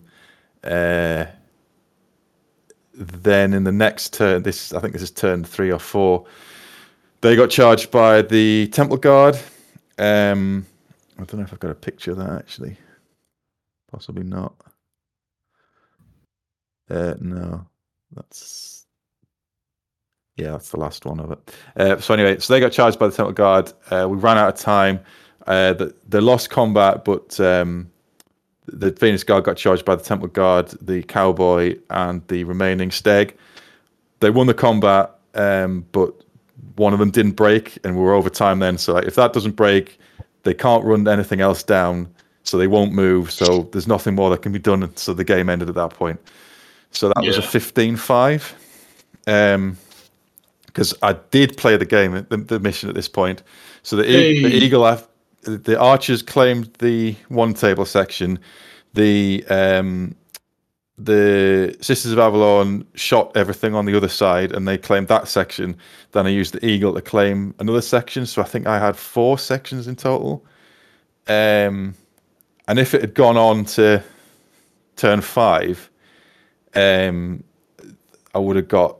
Uh, 0.64 1.26
then 2.94 3.54
in 3.54 3.64
the 3.64 3.72
next 3.72 4.12
turn, 4.12 4.42
this 4.42 4.72
I 4.72 4.80
think 4.80 4.92
this 4.92 5.02
is 5.02 5.10
turn 5.10 5.44
three 5.44 5.70
or 5.70 5.78
four. 5.78 6.26
They 7.20 7.36
got 7.36 7.50
charged 7.50 7.90
by 7.90 8.22
the 8.22 8.68
Temple 8.68 8.96
Guard. 8.96 9.36
Um, 9.98 10.66
I 11.18 11.24
don't 11.24 11.34
know 11.34 11.42
if 11.42 11.52
I've 11.52 11.60
got 11.60 11.70
a 11.70 11.76
picture 11.76 12.12
of 12.12 12.16
that 12.18 12.30
actually. 12.30 12.76
Possibly 13.90 14.24
not. 14.24 14.54
Uh, 16.90 17.14
no, 17.20 17.66
that's 18.12 18.86
yeah, 20.36 20.52
that's 20.52 20.70
the 20.70 20.78
last 20.78 21.04
one 21.04 21.20
of 21.20 21.32
it. 21.32 21.54
Uh, 21.76 21.98
so 21.98 22.14
anyway, 22.14 22.38
so 22.38 22.52
they 22.52 22.60
got 22.60 22.72
charged 22.72 22.98
by 22.98 23.08
the 23.08 23.14
Temple 23.14 23.32
Guard. 23.32 23.72
Uh, 23.90 24.06
we 24.08 24.16
ran 24.16 24.38
out 24.38 24.54
of 24.54 24.60
time. 24.60 25.00
Uh, 25.46 25.72
the, 25.72 25.94
they 26.08 26.20
lost 26.20 26.48
combat, 26.48 27.04
but 27.04 27.38
um, 27.40 27.90
the 28.66 28.92
Phoenix 28.92 29.24
Guard 29.24 29.44
got 29.44 29.56
charged 29.56 29.84
by 29.84 29.96
the 29.96 30.02
Temple 30.04 30.28
Guard, 30.28 30.68
the 30.80 31.02
Cowboy, 31.02 31.76
and 31.90 32.26
the 32.28 32.44
remaining 32.44 32.90
Steg. 32.90 33.34
They 34.20 34.30
won 34.30 34.46
the 34.46 34.54
combat, 34.54 35.10
um, 35.34 35.86
but 35.92 36.14
one 36.76 36.92
of 36.92 36.98
them 37.00 37.10
didn't 37.10 37.32
break, 37.32 37.78
and 37.84 37.96
we 37.96 38.02
were 38.02 38.14
over 38.14 38.30
time 38.30 38.60
then. 38.60 38.78
So 38.78 38.94
like, 38.94 39.06
if 39.06 39.16
that 39.16 39.32
doesn't 39.32 39.56
break, 39.56 39.98
they 40.44 40.54
can't 40.54 40.84
run 40.84 41.06
anything 41.08 41.40
else 41.40 41.62
down, 41.64 42.08
so 42.44 42.58
they 42.58 42.68
won't 42.68 42.92
move. 42.92 43.32
So 43.32 43.68
there's 43.72 43.88
nothing 43.88 44.14
more 44.14 44.30
that 44.30 44.42
can 44.42 44.52
be 44.52 44.58
done. 44.58 44.94
So 44.96 45.14
the 45.14 45.24
game 45.24 45.48
ended 45.48 45.68
at 45.68 45.74
that 45.74 45.90
point. 45.90 46.20
So 46.90 47.08
that 47.08 47.24
was 47.24 47.38
a 47.38 47.40
Yeah. 47.40 47.46
15-5. 47.46 48.54
Um, 49.26 49.76
because 50.66 50.94
I 51.02 51.14
did 51.30 51.56
play 51.56 51.76
the 51.76 51.84
game, 51.84 52.24
the, 52.28 52.36
the 52.36 52.60
mission 52.60 52.88
at 52.88 52.94
this 52.94 53.08
point. 53.08 53.42
So 53.82 53.96
the, 53.96 54.08
e- 54.08 54.42
the 54.44 54.54
eagle, 54.54 54.98
the 55.42 55.78
archers 55.78 56.22
claimed 56.22 56.72
the 56.78 57.16
one 57.28 57.52
table 57.52 57.84
section. 57.84 58.38
The 58.94 59.44
um, 59.48 60.14
the 60.98 61.76
Sisters 61.80 62.12
of 62.12 62.18
Avelorn 62.18 62.84
shot 62.94 63.36
everything 63.36 63.74
on 63.74 63.86
the 63.86 63.96
other 63.96 64.08
side, 64.08 64.52
and 64.52 64.66
they 64.66 64.76
claimed 64.76 65.08
that 65.08 65.28
section. 65.28 65.76
Then 66.12 66.26
I 66.26 66.30
used 66.30 66.54
the 66.54 66.64
eagle 66.64 66.94
to 66.94 67.00
claim 67.00 67.54
another 67.58 67.80
section. 67.82 68.26
So 68.26 68.42
I 68.42 68.44
think 68.44 68.66
I 68.66 68.78
had 68.78 68.96
four 68.96 69.38
sections 69.38 69.86
in 69.86 69.96
total. 69.96 70.44
Um, 71.28 71.94
and 72.66 72.78
if 72.78 72.94
it 72.94 73.00
had 73.00 73.14
gone 73.14 73.36
on 73.36 73.64
to 73.66 74.02
turn 74.96 75.20
five, 75.20 75.88
um, 76.74 77.44
I 78.34 78.38
would 78.38 78.56
have 78.56 78.68
got 78.68 78.98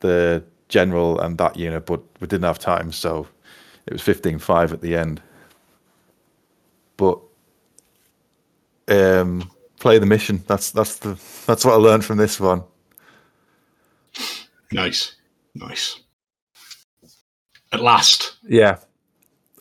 the 0.00 0.42
general 0.68 1.20
and 1.20 1.38
that 1.38 1.56
unit, 1.56 1.86
but 1.86 2.02
we 2.20 2.26
didn't 2.26 2.44
have 2.44 2.58
time, 2.58 2.92
so 2.92 3.26
it 3.86 3.92
was 3.92 4.02
15-5 4.02 4.72
at 4.72 4.80
the 4.80 4.96
end. 4.96 5.22
But 6.96 7.18
um, 8.88 9.50
play 9.78 9.98
the 9.98 10.06
mission. 10.06 10.42
That's 10.46 10.70
that's 10.70 10.98
the 10.98 11.18
that's 11.46 11.64
what 11.64 11.74
I 11.74 11.76
learned 11.76 12.04
from 12.04 12.16
this 12.16 12.40
one. 12.40 12.62
Nice. 14.72 15.16
Nice. 15.54 16.00
At 17.72 17.80
last. 17.80 18.36
Yeah, 18.48 18.78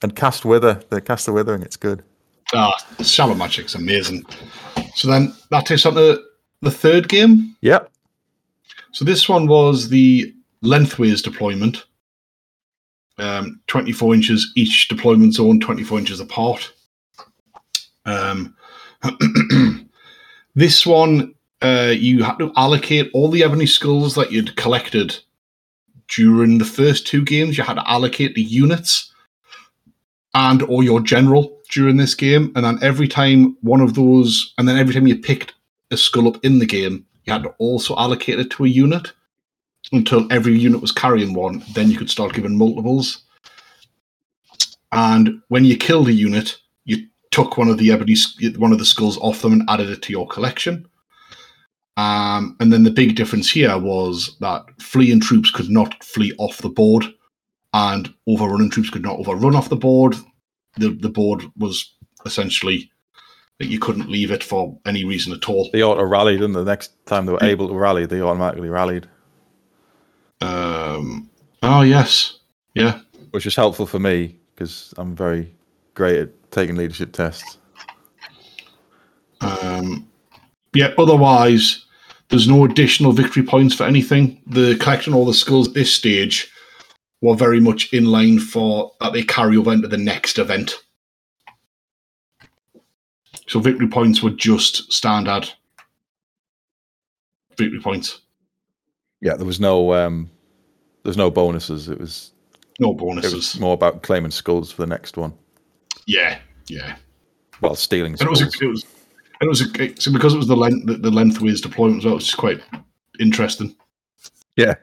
and 0.01 0.15
cast 0.15 0.45
wither. 0.45 0.81
The 0.89 1.01
cast 1.01 1.25
the 1.25 1.33
withering. 1.33 1.61
It's 1.61 1.77
good. 1.77 2.03
Ah, 2.53 2.77
Shadow 3.01 3.33
Magic's 3.33 3.75
amazing. 3.75 4.25
So 4.95 5.09
then 5.09 5.33
that 5.51 5.69
is 5.71 5.81
something 5.81 6.15
to 6.15 6.23
the 6.65 6.71
third 6.71 7.07
game. 7.07 7.55
Yep. 7.61 7.89
So 8.91 9.05
this 9.05 9.29
one 9.29 9.47
was 9.47 9.87
the 9.87 10.33
lengthways 10.61 11.21
deployment. 11.21 11.85
Um, 13.17 13.61
24 13.67 14.13
inches 14.13 14.51
each 14.57 14.89
deployment 14.89 15.33
zone, 15.35 15.61
24 15.61 15.99
inches 15.99 16.19
apart. 16.19 16.73
Um, 18.05 18.55
this 20.55 20.85
one, 20.85 21.33
uh, 21.61 21.93
you 21.95 22.23
had 22.23 22.37
to 22.39 22.51
allocate 22.57 23.09
all 23.13 23.29
the 23.29 23.43
ebony 23.43 23.65
skulls 23.65 24.15
that 24.15 24.31
you'd 24.31 24.57
collected 24.57 25.17
during 26.09 26.57
the 26.57 26.65
first 26.65 27.07
two 27.07 27.23
games. 27.23 27.57
You 27.57 27.63
had 27.63 27.75
to 27.75 27.89
allocate 27.89 28.35
the 28.35 28.43
units 28.43 29.13
and 30.33 30.61
or 30.63 30.83
your 30.83 30.99
general 30.99 31.57
during 31.71 31.97
this 31.97 32.13
game, 32.13 32.51
and 32.55 32.65
then 32.65 32.77
every 32.81 33.07
time 33.07 33.57
one 33.61 33.81
of 33.81 33.95
those, 33.95 34.53
and 34.57 34.67
then 34.67 34.77
every 34.77 34.93
time 34.93 35.07
you 35.07 35.17
picked 35.17 35.54
a 35.91 35.97
skull 35.97 36.27
up 36.27 36.43
in 36.43 36.59
the 36.59 36.65
game, 36.65 37.05
you 37.25 37.33
had 37.33 37.43
to 37.43 37.53
also 37.57 37.95
allocate 37.97 38.39
it 38.39 38.49
to 38.51 38.65
a 38.65 38.69
unit 38.69 39.11
until 39.91 40.31
every 40.31 40.57
unit 40.57 40.81
was 40.81 40.91
carrying 40.91 41.33
one. 41.33 41.63
Then 41.73 41.89
you 41.89 41.97
could 41.97 42.09
start 42.09 42.33
giving 42.33 42.57
multiples. 42.57 43.23
And 44.91 45.41
when 45.49 45.65
you 45.65 45.77
killed 45.77 46.07
a 46.07 46.13
unit, 46.13 46.57
you 46.85 47.07
took 47.31 47.57
one 47.57 47.67
of 47.67 47.77
the 47.77 47.91
ebony, 47.91 48.15
one 48.57 48.71
of 48.71 48.79
the 48.79 48.85
skulls 48.85 49.17
off 49.17 49.41
them 49.41 49.53
and 49.53 49.69
added 49.69 49.89
it 49.89 50.01
to 50.03 50.11
your 50.11 50.27
collection. 50.27 50.87
Um, 51.97 52.57
and 52.59 52.73
then 52.73 52.83
the 52.83 52.91
big 52.91 53.15
difference 53.15 53.49
here 53.49 53.77
was 53.77 54.35
that 54.39 54.65
fleeing 54.79 55.19
troops 55.19 55.49
could 55.51 55.69
not 55.69 56.03
flee 56.03 56.33
off 56.37 56.57
the 56.57 56.69
board, 56.69 57.05
and 57.73 58.13
overrunning 58.27 58.69
troops 58.69 58.89
could 58.89 59.03
not 59.03 59.17
overrun 59.19 59.55
off 59.55 59.69
the 59.69 59.75
board. 59.75 60.15
The 60.77 60.89
the 60.89 61.09
board 61.09 61.43
was 61.57 61.93
essentially 62.25 62.91
that 63.59 63.67
you 63.67 63.79
couldn't 63.79 64.09
leave 64.09 64.31
it 64.31 64.43
for 64.43 64.77
any 64.85 65.05
reason 65.05 65.33
at 65.33 65.47
all. 65.47 65.69
They 65.71 65.83
auto 65.83 66.03
rallied, 66.03 66.41
and 66.41 66.53
the 66.53 66.63
next 66.63 66.91
time 67.05 67.25
they 67.25 67.31
were 67.31 67.43
able 67.43 67.67
to 67.69 67.73
rally, 67.73 68.05
they 68.05 68.21
automatically 68.21 68.69
rallied, 68.69 69.07
Um, 70.41 71.29
oh 71.63 71.81
yes, 71.81 72.39
yeah, 72.73 72.99
which 73.31 73.45
was 73.45 73.55
helpful 73.55 73.85
for 73.85 73.99
me 73.99 74.37
because 74.53 74.93
I'm 74.97 75.15
very 75.15 75.53
great 75.93 76.19
at 76.19 76.51
taking 76.51 76.75
leadership 76.75 77.13
tests. 77.13 77.57
um, 79.41 80.07
yeah. 80.73 80.93
Otherwise, 80.97 81.85
there's 82.29 82.47
no 82.47 82.65
additional 82.65 83.11
victory 83.13 83.43
points 83.43 83.73
for 83.75 83.85
anything. 83.85 84.41
The 84.47 84.75
collecting 84.77 85.13
all 85.13 85.25
the 85.25 85.33
skills 85.33 85.67
at 85.69 85.73
this 85.73 85.93
stage 85.93 86.51
were 87.21 87.35
very 87.35 87.59
much 87.59 87.91
in 87.93 88.05
line 88.05 88.39
for 88.39 88.91
that 88.99 89.13
they 89.13 89.23
carry 89.23 89.57
over 89.57 89.71
into 89.71 89.87
the 89.87 89.97
next 89.97 90.37
event. 90.37 90.75
So 93.47 93.59
victory 93.59 93.87
points 93.87 94.21
were 94.23 94.31
just 94.31 94.91
standard 94.91 95.49
victory 97.57 97.79
points, 97.79 98.21
Yeah, 99.21 99.35
there 99.35 99.45
was 99.45 99.59
no 99.59 99.93
um, 99.93 100.29
there's 101.03 101.15
no 101.17 101.31
bonuses. 101.31 101.87
It 101.89 101.99
was 101.99 102.31
no 102.79 102.91
it 102.91 102.97
bonuses. 102.97 103.33
was 103.33 103.59
more 103.59 103.73
about 103.73 104.03
claiming 104.03 104.31
skulls 104.31 104.71
for 104.71 104.81
the 104.81 104.87
next 104.87 105.15
one. 105.17 105.33
yeah, 106.05 106.39
yeah. 106.67 106.97
Well, 107.61 107.75
stealing 107.75 108.13
And 108.13 108.23
it 108.23 108.29
was, 108.29 108.39
skulls. 108.41 108.61
it 108.61 108.67
was, 108.67 108.85
it 109.41 109.47
was, 109.47 109.61
a, 109.61 110.01
so 110.01 110.11
because 110.11 110.33
it 110.33 110.37
was 110.37 110.47
the 110.47 110.55
length, 110.57 110.85
the, 110.87 110.95
the 110.95 111.11
lengthways 111.11 111.61
deployment 111.61 111.99
as 111.99 112.05
well, 112.05 112.15
which 112.15 112.25
is 112.27 112.35
quite 112.35 112.61
interesting. 113.19 113.73
yeah, 114.57 114.73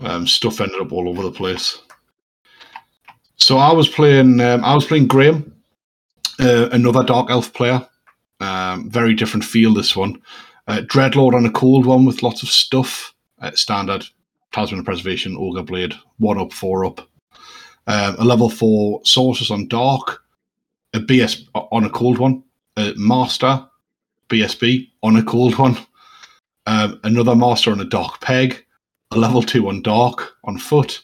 Um, 0.00 0.26
stuff 0.26 0.60
ended 0.60 0.80
up 0.80 0.92
all 0.92 1.08
over 1.08 1.22
the 1.22 1.30
place. 1.32 1.78
So 3.36 3.56
I 3.56 3.72
was 3.72 3.88
playing, 3.88 4.40
um, 4.40 4.64
I 4.64 4.74
was 4.74 4.84
playing 4.84 5.06
Graham, 5.06 5.51
uh, 6.40 6.68
another 6.72 7.02
Dark 7.02 7.30
Elf 7.30 7.52
player. 7.52 7.86
Um, 8.40 8.90
very 8.90 9.14
different 9.14 9.44
feel 9.44 9.72
this 9.72 9.94
one. 9.96 10.20
Uh, 10.66 10.80
Dreadlord 10.84 11.34
on 11.34 11.46
a 11.46 11.50
cold 11.50 11.86
one 11.86 12.04
with 12.04 12.22
lots 12.22 12.42
of 12.42 12.48
stuff. 12.48 13.14
Uh, 13.40 13.50
standard 13.52 14.04
Talisman 14.52 14.80
of 14.80 14.84
Preservation, 14.84 15.36
Ogre 15.36 15.62
Blade, 15.62 15.94
one 16.18 16.38
up, 16.38 16.52
four 16.52 16.84
up. 16.84 17.00
Um, 17.86 18.16
a 18.18 18.24
level 18.24 18.48
four 18.48 19.00
Sorceress 19.04 19.50
on 19.50 19.66
Dark, 19.66 20.22
a 20.94 21.00
BS 21.00 21.46
on 21.54 21.84
a 21.84 21.90
cold 21.90 22.18
one, 22.18 22.44
a 22.76 22.92
Master 22.96 23.66
BSB 24.28 24.90
on 25.02 25.16
a 25.16 25.22
cold 25.24 25.58
one, 25.58 25.76
um, 26.66 27.00
another 27.02 27.34
Master 27.34 27.72
on 27.72 27.80
a 27.80 27.84
Dark 27.84 28.20
Peg, 28.20 28.64
a 29.10 29.16
level 29.18 29.42
two 29.42 29.68
on 29.68 29.82
Dark 29.82 30.36
on 30.44 30.58
foot, 30.58 31.02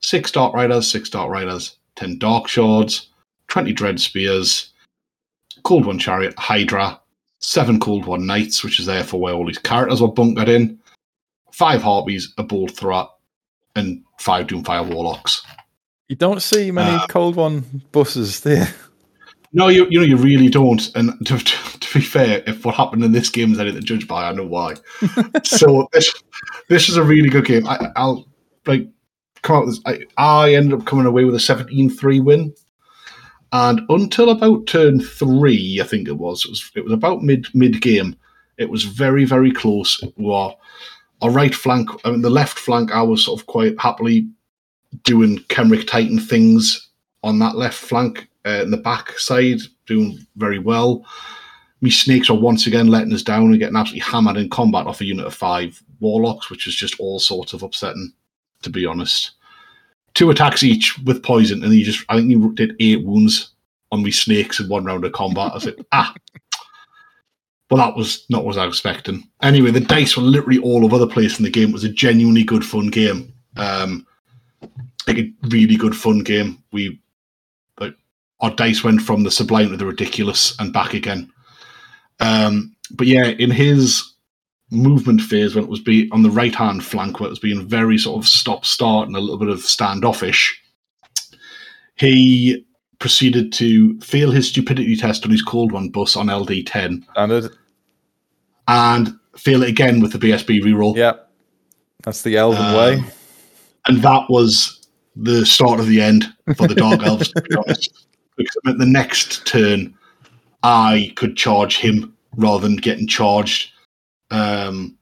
six 0.00 0.30
Dark 0.30 0.54
Riders, 0.54 0.88
six 0.88 1.10
Dark 1.10 1.30
Riders, 1.30 1.78
ten 1.96 2.16
Dark 2.18 2.46
Shards, 2.46 3.08
20 3.50 3.72
Dread 3.72 4.00
Spears, 4.00 4.72
Cold 5.62 5.84
One 5.84 5.98
Chariot, 5.98 6.34
Hydra, 6.38 6.98
seven 7.40 7.78
Cold 7.78 8.06
One 8.06 8.26
Knights, 8.26 8.64
which 8.64 8.80
is 8.80 8.86
there 8.86 9.04
for 9.04 9.20
where 9.20 9.34
all 9.34 9.46
these 9.46 9.58
characters 9.58 10.00
were 10.00 10.08
bunkered 10.08 10.48
in, 10.48 10.78
five 11.52 11.82
Harpies, 11.82 12.32
a 12.38 12.42
Bolt 12.42 12.70
Threat, 12.70 13.06
and 13.76 14.02
five 14.18 14.46
Doomfire 14.46 14.92
Warlocks. 14.92 15.44
You 16.08 16.16
don't 16.16 16.42
see 16.42 16.70
many 16.70 16.96
Uh, 16.96 17.06
cold 17.06 17.36
one 17.36 17.82
buses 17.92 18.40
there. 18.40 18.68
No, 19.52 19.68
you 19.68 19.86
you 19.90 19.98
know 19.98 20.04
you 20.04 20.16
really 20.16 20.48
don't. 20.48 20.90
And 20.94 21.14
to, 21.26 21.38
to, 21.38 21.80
to 21.80 21.98
be 21.98 22.04
fair, 22.04 22.42
if 22.46 22.64
what 22.64 22.74
happened 22.74 23.04
in 23.04 23.12
this 23.12 23.28
game 23.28 23.52
is 23.52 23.60
anything 23.60 23.80
to 23.80 23.86
judge 23.86 24.08
by, 24.08 24.28
I 24.28 24.32
know 24.32 24.46
why. 24.46 24.74
so 25.44 25.88
this 25.92 26.12
this 26.68 26.88
is 26.88 26.96
a 26.96 27.02
really 27.02 27.28
good 27.28 27.44
game. 27.44 27.66
I, 27.66 27.90
I'll 27.96 28.26
like 28.66 28.88
come 29.42 29.56
out 29.56 29.66
with 29.66 29.84
this. 29.84 30.06
I, 30.18 30.22
I 30.22 30.54
ended 30.54 30.78
up 30.78 30.86
coming 30.86 31.06
away 31.06 31.24
with 31.24 31.34
a 31.34 31.38
17-3 31.38 32.24
win. 32.24 32.54
And 33.52 33.80
until 33.88 34.30
about 34.30 34.66
turn 34.66 35.00
three, 35.00 35.80
I 35.80 35.84
think 35.84 36.06
it 36.08 36.18
was, 36.18 36.44
it 36.44 36.50
was, 36.50 36.70
it 36.76 36.84
was 36.84 36.92
about 36.92 37.22
mid 37.22 37.46
mid 37.54 37.80
game. 37.80 38.16
It 38.58 38.70
was 38.70 38.84
very 38.84 39.24
very 39.24 39.50
close. 39.52 40.02
Were 40.16 40.52
our 41.22 41.30
right 41.30 41.54
flank, 41.54 41.88
I 42.04 42.10
mean 42.10 42.22
the 42.22 42.30
left 42.30 42.58
flank. 42.58 42.92
I 42.92 43.02
was 43.02 43.24
sort 43.24 43.40
of 43.40 43.46
quite 43.46 43.78
happily 43.80 44.28
doing 45.04 45.38
Khemrian 45.48 45.86
Titan 45.86 46.18
things 46.18 46.88
on 47.22 47.38
that 47.40 47.56
left 47.56 47.78
flank. 47.78 48.28
Uh, 48.46 48.62
in 48.62 48.70
the 48.70 48.76
back 48.78 49.18
side, 49.18 49.58
doing 49.86 50.18
very 50.36 50.58
well. 50.58 51.04
Me 51.82 51.90
snakes 51.90 52.30
are 52.30 52.38
once 52.38 52.66
again 52.66 52.86
letting 52.86 53.12
us 53.12 53.22
down 53.22 53.50
and 53.50 53.58
getting 53.58 53.76
absolutely 53.76 54.10
hammered 54.10 54.38
in 54.38 54.48
combat 54.48 54.86
off 54.86 55.02
a 55.02 55.04
unit 55.04 55.26
of 55.26 55.34
five 55.34 55.82
warlocks, 56.00 56.48
which 56.48 56.66
is 56.66 56.74
just 56.74 56.98
all 56.98 57.18
sorts 57.18 57.52
of 57.52 57.62
upsetting, 57.62 58.10
to 58.62 58.70
be 58.70 58.86
honest. 58.86 59.32
Two 60.14 60.30
attacks 60.30 60.62
each 60.62 60.98
with 61.00 61.22
poison, 61.22 61.62
and 61.62 61.72
he 61.72 61.82
just 61.82 62.04
I 62.08 62.16
think 62.16 62.30
you 62.30 62.52
did 62.54 62.76
eight 62.80 63.04
wounds 63.04 63.52
on 63.92 64.02
me 64.02 64.10
snakes 64.10 64.60
in 64.60 64.68
one 64.68 64.84
round 64.84 65.04
of 65.04 65.12
combat. 65.12 65.52
I 65.54 65.58
said, 65.58 65.76
ah. 65.92 66.14
Well, 67.70 67.86
that 67.86 67.96
was 67.96 68.26
not 68.28 68.44
what 68.44 68.58
I 68.58 68.66
was 68.66 68.74
expecting. 68.74 69.28
Anyway, 69.42 69.70
the 69.70 69.78
dice 69.78 70.16
were 70.16 70.24
literally 70.24 70.58
all 70.58 70.84
over 70.84 70.98
the 70.98 71.06
place 71.06 71.38
in 71.38 71.44
the 71.44 71.50
game. 71.50 71.68
It 71.68 71.74
was 71.74 71.84
a 71.84 71.88
genuinely 71.88 72.42
good, 72.42 72.64
fun 72.64 72.88
game. 72.88 73.32
Um, 73.56 74.06
like 75.06 75.18
a 75.18 75.32
really 75.48 75.76
good, 75.76 75.94
fun 75.94 76.24
game. 76.24 76.62
We 76.72 77.00
like 77.78 77.94
our 78.40 78.50
dice 78.50 78.82
went 78.82 79.02
from 79.02 79.22
the 79.22 79.30
sublime 79.30 79.70
to 79.70 79.76
the 79.76 79.86
ridiculous 79.86 80.58
and 80.58 80.72
back 80.72 80.94
again. 80.94 81.30
Um, 82.18 82.74
but 82.90 83.06
yeah, 83.06 83.26
in 83.26 83.52
his 83.52 84.14
movement 84.70 85.20
phase, 85.20 85.54
when 85.54 85.64
it 85.64 85.70
was 85.70 85.80
be 85.80 86.08
on 86.12 86.22
the 86.22 86.30
right 86.30 86.54
hand 86.54 86.84
flank, 86.84 87.18
where 87.20 87.26
it 87.26 87.30
was 87.30 87.38
being 87.38 87.66
very 87.66 87.98
sort 87.98 88.22
of 88.22 88.28
stop 88.28 88.64
start 88.64 89.06
and 89.08 89.16
a 89.16 89.20
little 89.20 89.38
bit 89.38 89.48
of 89.48 89.60
standoffish, 89.60 90.60
he 91.96 92.64
proceeded 92.98 93.52
to 93.54 93.98
fail 94.00 94.30
his 94.30 94.48
stupidity 94.48 94.94
test 94.96 95.24
on 95.24 95.30
his 95.30 95.42
cold 95.42 95.72
one 95.72 95.88
bus 95.88 96.16
on 96.16 96.26
LD10 96.26 97.02
Standard. 97.12 97.50
and 98.68 99.18
fail 99.36 99.62
it 99.62 99.68
again 99.70 100.00
with 100.00 100.12
the 100.12 100.18
BSB 100.18 100.60
reroll. 100.62 100.96
Yep. 100.96 101.30
That's 102.04 102.22
the 102.22 102.36
Elven 102.36 102.62
Um, 102.62 102.74
way. 102.76 103.04
and 103.88 104.02
that 104.02 104.28
was 104.28 104.86
the 105.16 105.44
start 105.46 105.80
of 105.80 105.86
the 105.86 106.00
end 106.00 106.32
for 106.56 106.68
the 106.68 106.74
Dark 106.74 107.02
Elves, 107.02 107.30
to 107.32 107.42
be 107.42 107.56
honest. 107.56 108.06
Because 108.36 108.56
at 108.66 108.78
the 108.78 108.86
next 108.86 109.46
turn, 109.46 109.94
I 110.62 111.12
could 111.16 111.36
charge 111.36 111.78
him 111.78 112.14
rather 112.36 112.66
than 112.66 112.76
getting 112.76 113.06
charged. 113.06 113.70
Um, 114.30 114.96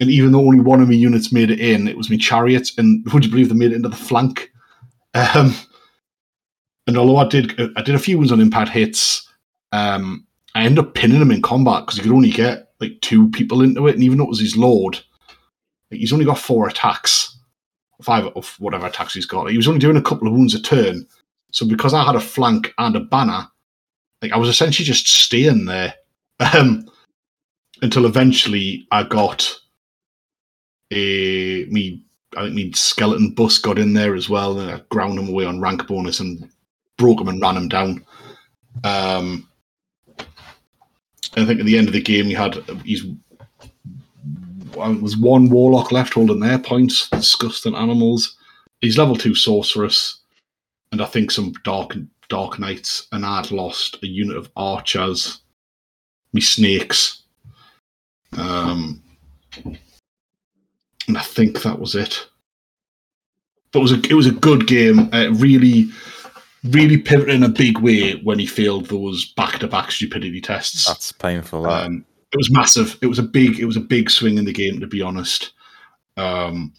and 0.00 0.10
even 0.10 0.32
though 0.32 0.40
only 0.40 0.60
one 0.60 0.80
of 0.80 0.88
my 0.88 0.94
units 0.94 1.32
made 1.32 1.50
it 1.50 1.60
in, 1.60 1.86
it 1.86 1.96
was 1.96 2.10
my 2.10 2.16
chariot, 2.16 2.70
and 2.78 3.04
would 3.12 3.24
you 3.24 3.30
believe 3.30 3.48
they 3.48 3.54
made 3.54 3.72
it 3.72 3.76
into 3.76 3.88
the 3.88 3.96
flank? 3.96 4.50
Um, 5.14 5.54
and 6.86 6.96
although 6.96 7.18
I 7.18 7.28
did, 7.28 7.58
I 7.76 7.82
did 7.82 7.94
a 7.94 8.00
few 8.00 8.18
ones 8.18 8.32
on 8.32 8.40
impact 8.40 8.70
hits. 8.70 9.28
Um, 9.72 10.26
I 10.54 10.64
ended 10.64 10.84
up 10.84 10.94
pinning 10.94 11.20
him 11.20 11.30
in 11.30 11.42
combat 11.42 11.84
because 11.84 11.96
you 11.96 12.02
could 12.02 12.12
only 12.12 12.30
get 12.30 12.72
like 12.80 13.00
two 13.02 13.30
people 13.30 13.62
into 13.62 13.86
it, 13.86 13.94
and 13.94 14.02
even 14.02 14.18
though 14.18 14.24
it 14.24 14.30
was 14.30 14.40
his 14.40 14.56
lord, 14.56 14.98
like, 15.90 16.00
he's 16.00 16.12
only 16.12 16.24
got 16.24 16.38
four 16.38 16.68
attacks 16.68 17.36
five 18.02 18.26
of 18.34 18.56
whatever 18.58 18.86
attacks 18.86 19.14
he's 19.14 19.26
got. 19.26 19.50
He 19.50 19.56
was 19.56 19.68
only 19.68 19.80
doing 19.80 19.96
a 19.96 20.02
couple 20.02 20.26
of 20.26 20.34
wounds 20.34 20.54
a 20.54 20.62
turn. 20.62 21.06
So 21.52 21.66
because 21.66 21.94
I 21.94 22.04
had 22.04 22.16
a 22.16 22.20
flank 22.20 22.72
and 22.78 22.96
a 22.96 23.00
banner, 23.00 23.46
like 24.22 24.32
I 24.32 24.36
was 24.36 24.48
essentially 24.48 24.86
just 24.86 25.06
staying 25.08 25.66
there. 25.66 25.94
Um 26.54 26.88
until 27.82 28.06
eventually 28.06 28.86
I 28.90 29.02
got 29.04 29.54
a 30.92 31.64
me 31.66 32.02
I 32.36 32.42
think 32.44 32.54
me 32.54 32.72
skeleton 32.72 33.30
bus 33.30 33.58
got 33.58 33.78
in 33.78 33.92
there 33.92 34.14
as 34.14 34.28
well 34.28 34.58
and 34.58 34.70
I 34.70 34.82
ground 34.88 35.18
him 35.18 35.28
away 35.28 35.44
on 35.44 35.60
rank 35.60 35.86
bonus 35.86 36.20
and 36.20 36.48
broke 36.96 37.20
him 37.20 37.28
and 37.28 37.40
ran 37.40 37.56
him 37.56 37.68
down. 37.68 38.04
Um 38.84 39.48
I 41.36 41.44
think 41.44 41.60
at 41.60 41.66
the 41.66 41.78
end 41.78 41.86
of 41.88 41.94
the 41.94 42.02
game 42.02 42.26
he 42.26 42.34
had 42.34 42.56
he's 42.84 43.04
was 44.76 45.16
one 45.16 45.50
warlock 45.50 45.92
left 45.92 46.14
holding 46.14 46.40
their 46.40 46.58
points. 46.58 47.08
Disgusting 47.10 47.74
animals. 47.74 48.36
He's 48.80 48.98
level 48.98 49.16
two 49.16 49.34
sorceress, 49.34 50.20
and 50.92 51.02
I 51.02 51.06
think 51.06 51.30
some 51.30 51.52
dark 51.64 51.96
dark 52.28 52.58
knights. 52.58 53.06
And 53.12 53.26
I'd 53.26 53.50
lost 53.50 53.98
a 54.02 54.06
unit 54.06 54.36
of 54.36 54.50
archers, 54.56 55.40
me 56.32 56.40
snakes, 56.40 57.19
um, 58.36 59.02
and 61.08 61.18
I 61.18 61.22
think 61.22 61.62
that 61.62 61.78
was 61.78 61.94
it. 61.94 62.26
But 63.72 63.80
it 63.80 63.82
was 63.82 63.92
a 63.92 64.00
it 64.10 64.14
was 64.14 64.26
a 64.26 64.32
good 64.32 64.66
game. 64.66 65.08
Uh, 65.12 65.30
really, 65.32 65.90
really 66.64 66.98
pivoted 66.98 67.34
in 67.34 67.42
a 67.42 67.48
big 67.48 67.78
way 67.78 68.14
when 68.22 68.38
he 68.38 68.46
failed 68.46 68.86
those 68.86 69.32
back 69.34 69.58
to 69.60 69.68
back 69.68 69.92
stupidity 69.92 70.40
tests. 70.40 70.86
That's 70.86 71.12
painful. 71.12 71.62
That. 71.62 71.86
Um, 71.86 72.04
it 72.32 72.36
was 72.36 72.50
massive. 72.52 72.96
It 73.02 73.06
was 73.06 73.18
a 73.18 73.24
big. 73.24 73.58
It 73.58 73.66
was 73.66 73.76
a 73.76 73.80
big 73.80 74.10
swing 74.10 74.38
in 74.38 74.44
the 74.44 74.52
game, 74.52 74.80
to 74.80 74.86
be 74.86 75.02
honest. 75.02 75.52
Um, 76.16 76.72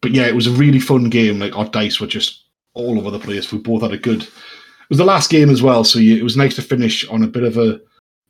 but 0.00 0.12
yeah, 0.12 0.26
it 0.26 0.34
was 0.34 0.46
a 0.46 0.52
really 0.52 0.80
fun 0.80 1.10
game. 1.10 1.38
Like 1.38 1.56
our 1.56 1.66
dice 1.66 2.00
were 2.00 2.06
just 2.06 2.44
all 2.74 2.98
over 2.98 3.10
the 3.10 3.18
place. 3.18 3.52
We 3.52 3.58
both 3.58 3.82
had 3.82 3.92
a 3.92 3.98
good. 3.98 4.22
It 4.22 4.88
was 4.88 4.98
the 4.98 5.04
last 5.04 5.30
game 5.30 5.50
as 5.50 5.62
well, 5.62 5.84
so 5.84 5.98
yeah, 5.98 6.16
it 6.16 6.24
was 6.24 6.36
nice 6.36 6.56
to 6.56 6.62
finish 6.62 7.06
on 7.08 7.22
a 7.22 7.28
bit 7.28 7.44
of 7.44 7.56
a 7.56 7.80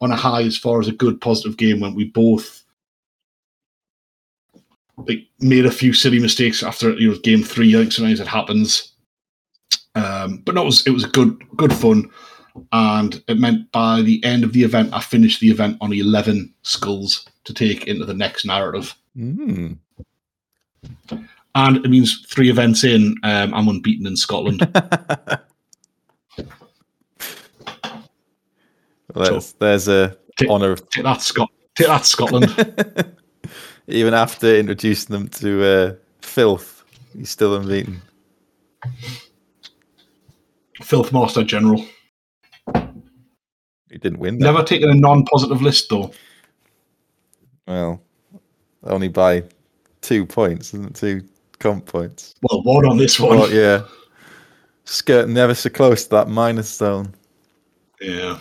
on 0.00 0.10
a 0.10 0.16
high 0.16 0.42
as 0.42 0.56
far 0.56 0.80
as 0.80 0.88
a 0.88 0.92
good 0.92 1.20
positive 1.20 1.56
game 1.56 1.80
when 1.80 1.94
we 1.94 2.04
both 2.04 2.62
like 4.96 5.26
made 5.40 5.66
a 5.66 5.70
few 5.70 5.92
silly 5.92 6.18
mistakes 6.18 6.62
after 6.62 6.92
you 6.92 7.12
know 7.12 7.18
game 7.18 7.42
three. 7.42 7.74
I 7.74 7.80
think 7.80 7.92
sometimes 7.92 8.20
it 8.20 8.26
happens. 8.26 8.92
Um, 9.94 10.42
but 10.44 10.54
no, 10.54 10.62
it 10.62 10.66
was 10.66 10.86
it 10.86 10.90
was 10.90 11.04
good 11.04 11.42
good 11.56 11.72
fun 11.72 12.10
and 12.72 13.22
it 13.28 13.38
meant 13.38 13.70
by 13.72 14.02
the 14.02 14.22
end 14.24 14.44
of 14.44 14.52
the 14.52 14.64
event, 14.64 14.92
I 14.92 15.00
finished 15.00 15.40
the 15.40 15.50
event 15.50 15.78
on 15.80 15.92
11 15.92 16.52
skulls 16.62 17.26
to 17.44 17.54
take 17.54 17.86
into 17.86 18.04
the 18.04 18.14
next 18.14 18.44
narrative. 18.44 18.94
Mm. 19.16 19.78
And 21.54 21.76
it 21.76 21.88
means 21.88 22.24
three 22.28 22.50
events 22.50 22.84
in, 22.84 23.16
um, 23.22 23.52
I'm 23.54 23.68
unbeaten 23.68 24.06
in 24.06 24.16
Scotland. 24.16 24.60
There's, 29.14 29.52
there's 29.54 29.88
a 29.88 30.16
Take- 30.36 30.50
honor. 30.50 30.76
take 30.76 31.04
that, 31.04 31.20
Scot. 31.20 31.50
Take 31.76 31.88
that, 31.88 32.06
Scotland. 32.06 33.16
Even 33.88 34.14
after 34.14 34.54
introducing 34.56 35.12
them 35.12 35.28
to 35.28 35.64
uh, 35.64 35.94
filth, 36.20 36.84
he's 37.16 37.30
still 37.30 37.56
unbeaten. 37.56 38.00
Filth 40.82 41.12
Master 41.12 41.44
General. 41.44 41.84
He 43.90 43.98
didn't 43.98 44.18
win. 44.20 44.38
That. 44.38 44.44
Never 44.44 44.62
taken 44.62 44.90
a 44.90 44.94
non-positive 44.94 45.60
list 45.60 45.90
though. 45.90 46.12
Well, 47.66 48.02
only 48.84 49.08
by 49.08 49.44
two 50.00 50.24
points, 50.24 50.68
isn't 50.74 50.86
it? 50.86 50.94
Two 50.94 51.28
comp 51.58 51.86
points. 51.86 52.34
Well, 52.42 52.62
one 52.62 52.86
on 52.86 52.96
this 52.96 53.18
one. 53.20 53.38
Well, 53.38 53.50
yeah. 53.52 53.82
Skirt 54.84 55.28
never 55.28 55.54
so 55.54 55.70
close 55.70 56.04
to 56.04 56.10
that 56.10 56.28
minus 56.28 56.72
zone. 56.72 57.14
Yeah. 58.00 58.38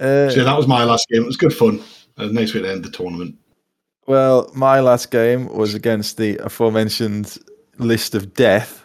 Uh, 0.00 0.30
So 0.30 0.38
yeah, 0.38 0.44
that 0.44 0.56
was 0.56 0.66
my 0.66 0.84
last 0.84 1.06
game. 1.08 1.22
It 1.22 1.26
was 1.26 1.36
good 1.36 1.54
fun. 1.54 1.80
A 2.16 2.26
nice 2.26 2.54
way 2.54 2.62
to 2.62 2.70
end 2.70 2.84
the 2.84 2.90
tournament. 2.90 3.36
Well, 4.06 4.50
my 4.54 4.80
last 4.80 5.10
game 5.10 5.46
was 5.48 5.74
against 5.74 6.16
the 6.16 6.36
aforementioned 6.38 7.38
list 7.78 8.14
of 8.14 8.34
death. 8.34 8.84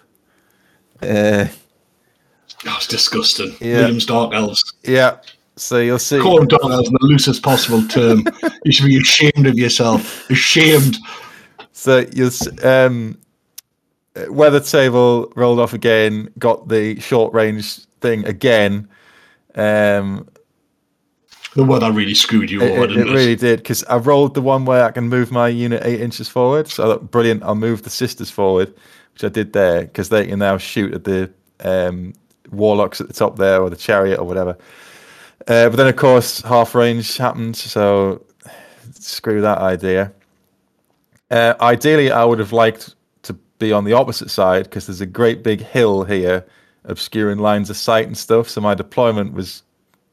Uh, 1.01 1.47
Oh, 2.67 2.73
it's 2.77 2.87
disgusting. 2.87 3.55
Yeah. 3.59 3.79
Williams 3.81 4.05
Dark 4.05 4.33
Elves. 4.33 4.63
yeah, 4.83 5.17
so 5.55 5.77
you'll 5.79 5.99
see. 5.99 6.19
Call 6.19 6.37
them 6.37 6.47
Dark 6.47 6.63
Elves 6.63 6.87
in 6.87 6.93
the 6.99 7.05
loosest 7.07 7.43
possible 7.43 7.85
term. 7.87 8.23
you 8.65 8.71
should 8.71 8.85
be 8.87 8.97
ashamed 8.97 9.45
of 9.45 9.55
yourself. 9.55 10.27
Ashamed. 10.29 10.97
So 11.73 12.05
you'll 12.13 12.31
um, 12.63 13.19
uh, 14.15 14.31
weather 14.31 14.59
table 14.59 15.31
rolled 15.35 15.59
off 15.59 15.73
again. 15.73 16.31
Got 16.39 16.67
the 16.67 16.99
short 16.99 17.33
range 17.33 17.85
thing 17.99 18.25
again. 18.25 18.87
Um, 19.55 20.27
The 21.55 21.63
weather 21.63 21.91
really 21.91 22.13
screwed 22.13 22.51
you 22.51 22.61
it, 22.61 22.71
over, 22.71 22.83
it- 22.83 22.87
didn't 22.87 23.07
it 23.07 23.11
it? 23.11 23.13
really 23.13 23.35
did 23.35 23.59
because 23.59 23.83
I 23.85 23.97
rolled 23.97 24.33
the 24.33 24.41
one 24.41 24.65
where 24.65 24.83
I 24.83 24.91
can 24.91 25.07
move 25.07 25.31
my 25.31 25.47
unit 25.47 25.81
eight 25.85 26.01
inches 26.01 26.27
forward. 26.29 26.67
So 26.67 26.83
I 26.83 26.87
thought, 26.87 27.11
brilliant. 27.11 27.43
I'll 27.43 27.55
move 27.55 27.83
the 27.83 27.89
sisters 27.89 28.29
forward, 28.29 28.73
which 29.13 29.23
I 29.23 29.29
did 29.29 29.53
there 29.53 29.81
because 29.83 30.09
they 30.09 30.27
can 30.27 30.39
now 30.39 30.57
shoot 30.57 30.93
at 30.93 31.05
the 31.05 31.31
um, 31.61 32.13
warlocks 32.51 32.99
at 32.99 33.07
the 33.07 33.13
top 33.13 33.37
there, 33.37 33.61
or 33.61 33.69
the 33.69 33.75
chariot, 33.77 34.19
or 34.19 34.25
whatever. 34.27 34.57
Uh, 35.47 35.69
but 35.69 35.75
then, 35.77 35.87
of 35.87 35.95
course, 35.95 36.41
half 36.41 36.75
range 36.75 37.17
happened, 37.17 37.55
so 37.55 38.21
screw 38.93 39.41
that 39.41 39.59
idea. 39.59 40.11
Uh, 41.31 41.53
ideally, 41.61 42.11
I 42.11 42.25
would 42.25 42.39
have 42.39 42.51
liked 42.51 42.95
to 43.23 43.33
be 43.59 43.71
on 43.71 43.85
the 43.85 43.93
opposite 43.93 44.29
side 44.29 44.65
because 44.65 44.87
there's 44.87 45.01
a 45.01 45.05
great 45.05 45.41
big 45.43 45.61
hill 45.61 46.03
here 46.03 46.45
obscuring 46.83 47.39
lines 47.39 47.69
of 47.69 47.77
sight 47.77 48.05
and 48.07 48.17
stuff. 48.17 48.49
So 48.49 48.61
my 48.61 48.73
deployment 48.75 49.33
was 49.33 49.63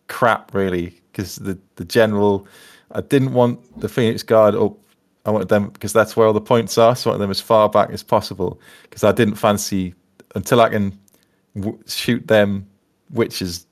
crap, 0.08 0.54
really, 0.54 1.01
because 1.12 1.36
the, 1.36 1.58
the 1.76 1.84
general, 1.84 2.46
I 2.92 3.02
didn't 3.02 3.34
want 3.34 3.80
the 3.80 3.88
Phoenix 3.88 4.22
Guard 4.22 4.54
up. 4.54 4.76
I 5.24 5.30
wanted 5.30 5.48
them 5.48 5.68
because 5.68 5.92
that's 5.92 6.16
where 6.16 6.26
all 6.26 6.32
the 6.32 6.40
points 6.40 6.78
are. 6.78 6.96
So 6.96 7.10
I 7.10 7.12
wanted 7.12 7.22
them 7.22 7.30
as 7.30 7.40
far 7.40 7.68
back 7.68 7.90
as 7.90 8.02
possible 8.02 8.60
because 8.82 9.04
I 9.04 9.12
didn't 9.12 9.36
fancy 9.36 9.94
until 10.34 10.60
I 10.60 10.68
can 10.68 10.98
w- 11.54 11.78
shoot 11.86 12.26
them 12.26 12.66
witches 13.10 13.66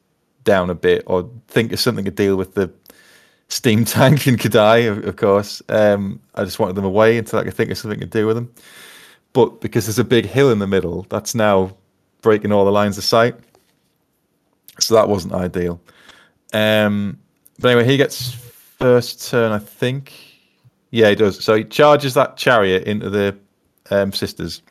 down 0.45 0.71
a 0.71 0.75
bit 0.75 1.03
or 1.07 1.29
think 1.49 1.73
of 1.73 1.81
something 1.81 2.05
to 2.05 2.11
deal 2.11 2.37
with 2.37 2.55
the 2.55 2.73
steam 3.49 3.85
tank 3.97 4.27
in 4.27 4.37
K'daai, 4.37 4.91
of, 4.91 5.05
of 5.05 5.17
course. 5.17 5.63
Um, 5.69 6.21
I 6.35 6.45
just 6.45 6.59
wanted 6.59 6.77
them 6.77 6.85
away 6.85 7.19
until 7.19 7.41
I 7.41 7.45
could 7.45 7.55
think 7.55 7.71
of 7.71 7.79
something 7.79 8.01
to 8.01 8.07
do 8.07 8.27
with 8.27 8.37
them. 8.37 8.53
But 9.33 9.61
because 9.61 9.87
there's 9.87 9.99
a 9.99 10.05
big 10.05 10.27
hill 10.27 10.51
in 10.51 10.59
the 10.59 10.67
middle, 10.67 11.07
that's 11.09 11.35
now 11.35 11.77
breaking 12.23 12.53
all 12.53 12.65
the 12.65 12.73
lines 12.73 12.99
of 12.99 13.05
sight. 13.05 13.35
So 14.79 14.95
that 14.95 15.09
wasn't 15.09 15.35
ideal. 15.35 15.81
Um, 16.53 17.19
but 17.61 17.69
anyway, 17.71 17.87
he 17.87 17.97
gets 17.97 18.33
first 18.33 19.31
turn, 19.31 19.53
I 19.53 19.59
think. 19.59 20.13
Yeah, 20.91 21.11
he 21.11 21.15
does. 21.15 21.43
So 21.43 21.55
he 21.55 21.65
charges 21.65 22.15
that 22.15 22.37
chariot 22.37 22.85
into 22.85 23.11
the 23.11 23.37
um, 23.91 24.13
sisters, 24.13 24.63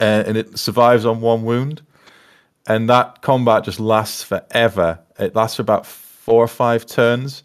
uh, 0.00 0.24
and 0.26 0.36
it 0.36 0.58
survives 0.58 1.04
on 1.04 1.20
one 1.20 1.42
wound. 1.42 1.82
And 2.66 2.88
that 2.88 3.22
combat 3.22 3.64
just 3.64 3.80
lasts 3.80 4.22
forever. 4.22 4.98
It 5.18 5.34
lasts 5.34 5.56
for 5.56 5.62
about 5.62 5.84
four 5.84 6.42
or 6.42 6.48
five 6.48 6.86
turns. 6.86 7.42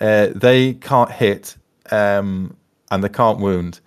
Uh, 0.00 0.28
they 0.34 0.74
can't 0.74 1.10
hit 1.10 1.56
um, 1.90 2.54
and 2.90 3.02
they 3.02 3.08
can't 3.08 3.38
wound, 3.38 3.80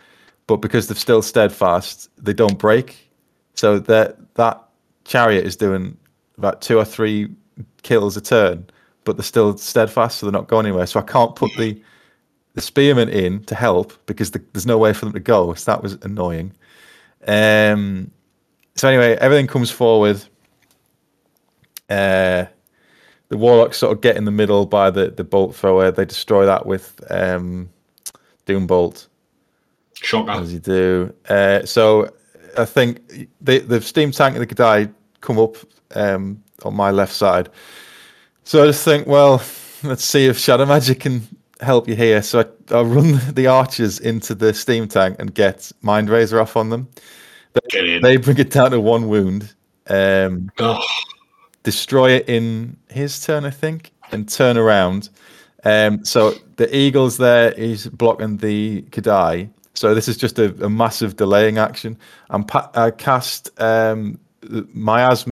but 0.47 0.57
because 0.57 0.87
they're 0.87 0.95
still 0.95 1.21
steadfast, 1.21 2.09
they 2.17 2.33
don't 2.33 2.57
break. 2.57 3.09
So 3.53 3.79
that 3.79 4.17
that 4.35 4.61
chariot 5.05 5.45
is 5.45 5.55
doing 5.55 5.97
about 6.37 6.61
two 6.61 6.77
or 6.77 6.85
three 6.85 7.29
kills 7.83 8.17
a 8.17 8.21
turn, 8.21 8.65
but 9.03 9.17
they're 9.17 9.23
still 9.23 9.57
steadfast, 9.57 10.19
so 10.19 10.25
they're 10.25 10.31
not 10.31 10.47
going 10.47 10.65
anywhere. 10.65 10.85
So 10.85 10.99
I 10.99 11.03
can't 11.03 11.35
put 11.35 11.51
the 11.57 11.81
the 12.53 12.61
spearmen 12.61 13.07
in 13.09 13.43
to 13.45 13.55
help 13.55 13.93
because 14.05 14.31
the, 14.31 14.43
there's 14.51 14.65
no 14.65 14.77
way 14.77 14.93
for 14.93 15.05
them 15.05 15.13
to 15.13 15.19
go. 15.19 15.53
So 15.53 15.71
that 15.71 15.81
was 15.81 15.93
annoying. 16.01 16.53
Um, 17.27 18.11
so 18.75 18.89
anyway, 18.89 19.15
everything 19.21 19.47
comes 19.47 19.71
forward. 19.71 20.21
Uh, 21.89 22.45
the 23.29 23.37
warlocks 23.37 23.77
sort 23.77 23.93
of 23.93 24.01
get 24.01 24.17
in 24.17 24.25
the 24.25 24.31
middle 24.31 24.65
by 24.65 24.89
the, 24.89 25.09
the 25.09 25.23
bolt 25.23 25.55
thrower. 25.55 25.91
They 25.91 26.03
destroy 26.03 26.45
that 26.45 26.65
with 26.65 27.01
um, 27.09 27.69
Doom 28.45 28.67
Bolt. 28.67 29.07
Shocker. 29.93 30.31
As 30.31 30.51
you 30.51 30.59
do. 30.59 31.13
Uh, 31.29 31.65
so 31.65 32.11
I 32.57 32.65
think 32.65 33.29
the 33.39 33.59
the 33.59 33.81
steam 33.81 34.11
tank 34.11 34.35
and 34.35 34.41
the 34.41 34.53
K'daai 34.53 34.93
come 35.21 35.39
up 35.39 35.55
um, 35.95 36.43
on 36.63 36.75
my 36.75 36.91
left 36.91 37.13
side. 37.13 37.49
So 38.51 38.61
I 38.63 38.65
just 38.65 38.83
think, 38.83 39.07
well, 39.07 39.41
let's 39.81 40.03
see 40.03 40.25
if 40.25 40.37
Shadow 40.37 40.65
Magic 40.65 40.99
can 40.99 41.25
help 41.61 41.87
you 41.87 41.95
here. 41.95 42.21
So 42.21 42.41
I, 42.41 42.75
I 42.75 42.81
run 42.81 43.21
the 43.33 43.47
archers 43.47 43.97
into 44.01 44.35
the 44.35 44.53
steam 44.53 44.89
tank 44.89 45.15
and 45.19 45.33
get 45.33 45.71
Mind 45.81 46.09
Razor 46.09 46.37
off 46.37 46.57
on 46.57 46.67
them. 46.69 46.89
In. 47.73 48.01
They 48.01 48.17
bring 48.17 48.37
it 48.39 48.49
down 48.49 48.71
to 48.71 48.81
one 48.81 49.07
wound. 49.07 49.53
Um, 49.87 50.51
Oh, 50.59 50.85
destroy 51.63 52.09
it 52.11 52.27
in 52.27 52.75
his 52.89 53.25
turn, 53.25 53.45
I 53.45 53.51
think, 53.51 53.93
and 54.11 54.27
turn 54.27 54.57
around. 54.57 55.07
Um, 55.63 56.03
so 56.03 56.33
the 56.57 56.75
eagles 56.75 57.15
there 57.15 57.53
is 57.53 57.87
blocking 57.87 58.35
the 58.35 58.81
K'daai. 58.81 59.49
So 59.75 59.95
this 59.95 60.09
is 60.09 60.17
just 60.17 60.39
a, 60.39 60.53
a 60.65 60.69
massive 60.69 61.15
delaying 61.15 61.57
action. 61.57 61.97
I'm 62.29 62.43
pa- 62.43 62.69
I 62.73 62.91
cast 62.91 63.49
um, 63.61 64.19
miasma 64.73 65.30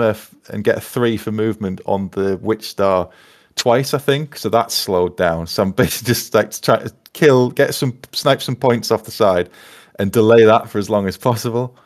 and 0.00 0.64
get 0.64 0.78
a 0.78 0.80
three 0.80 1.16
for 1.16 1.32
movement 1.32 1.80
on 1.86 2.08
the 2.10 2.36
witch 2.38 2.68
star 2.68 3.08
twice, 3.56 3.94
I 3.94 3.98
think. 3.98 4.36
So 4.36 4.48
that's 4.48 4.74
slowed 4.74 5.16
down. 5.16 5.46
So 5.46 5.62
I'm 5.62 5.72
basically 5.72 6.14
just 6.14 6.34
like 6.34 6.58
trying 6.60 6.88
to 6.88 6.94
kill, 7.12 7.50
get 7.50 7.74
some 7.74 7.98
snipe 8.12 8.42
some 8.42 8.56
points 8.56 8.90
off 8.90 9.04
the 9.04 9.10
side, 9.10 9.50
and 9.98 10.10
delay 10.10 10.44
that 10.44 10.68
for 10.68 10.78
as 10.78 10.88
long 10.88 11.06
as 11.06 11.16
possible. 11.16 11.76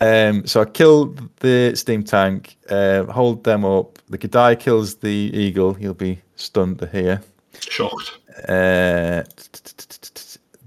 Um, 0.00 0.46
so 0.46 0.60
I 0.60 0.64
kill 0.64 1.16
the 1.40 1.74
steam 1.74 2.04
tank, 2.04 2.56
uh, 2.70 3.04
hold 3.04 3.44
them 3.44 3.64
up. 3.64 3.98
The 4.08 4.18
K'daai 4.18 4.58
kills 4.58 4.96
the 4.96 5.08
eagle. 5.08 5.74
He'll 5.74 5.94
be 5.94 6.20
stunned 6.36 6.78
to 6.78 6.86
here. 6.86 7.20
shocked. 7.60 8.18
Uh, 8.48 9.24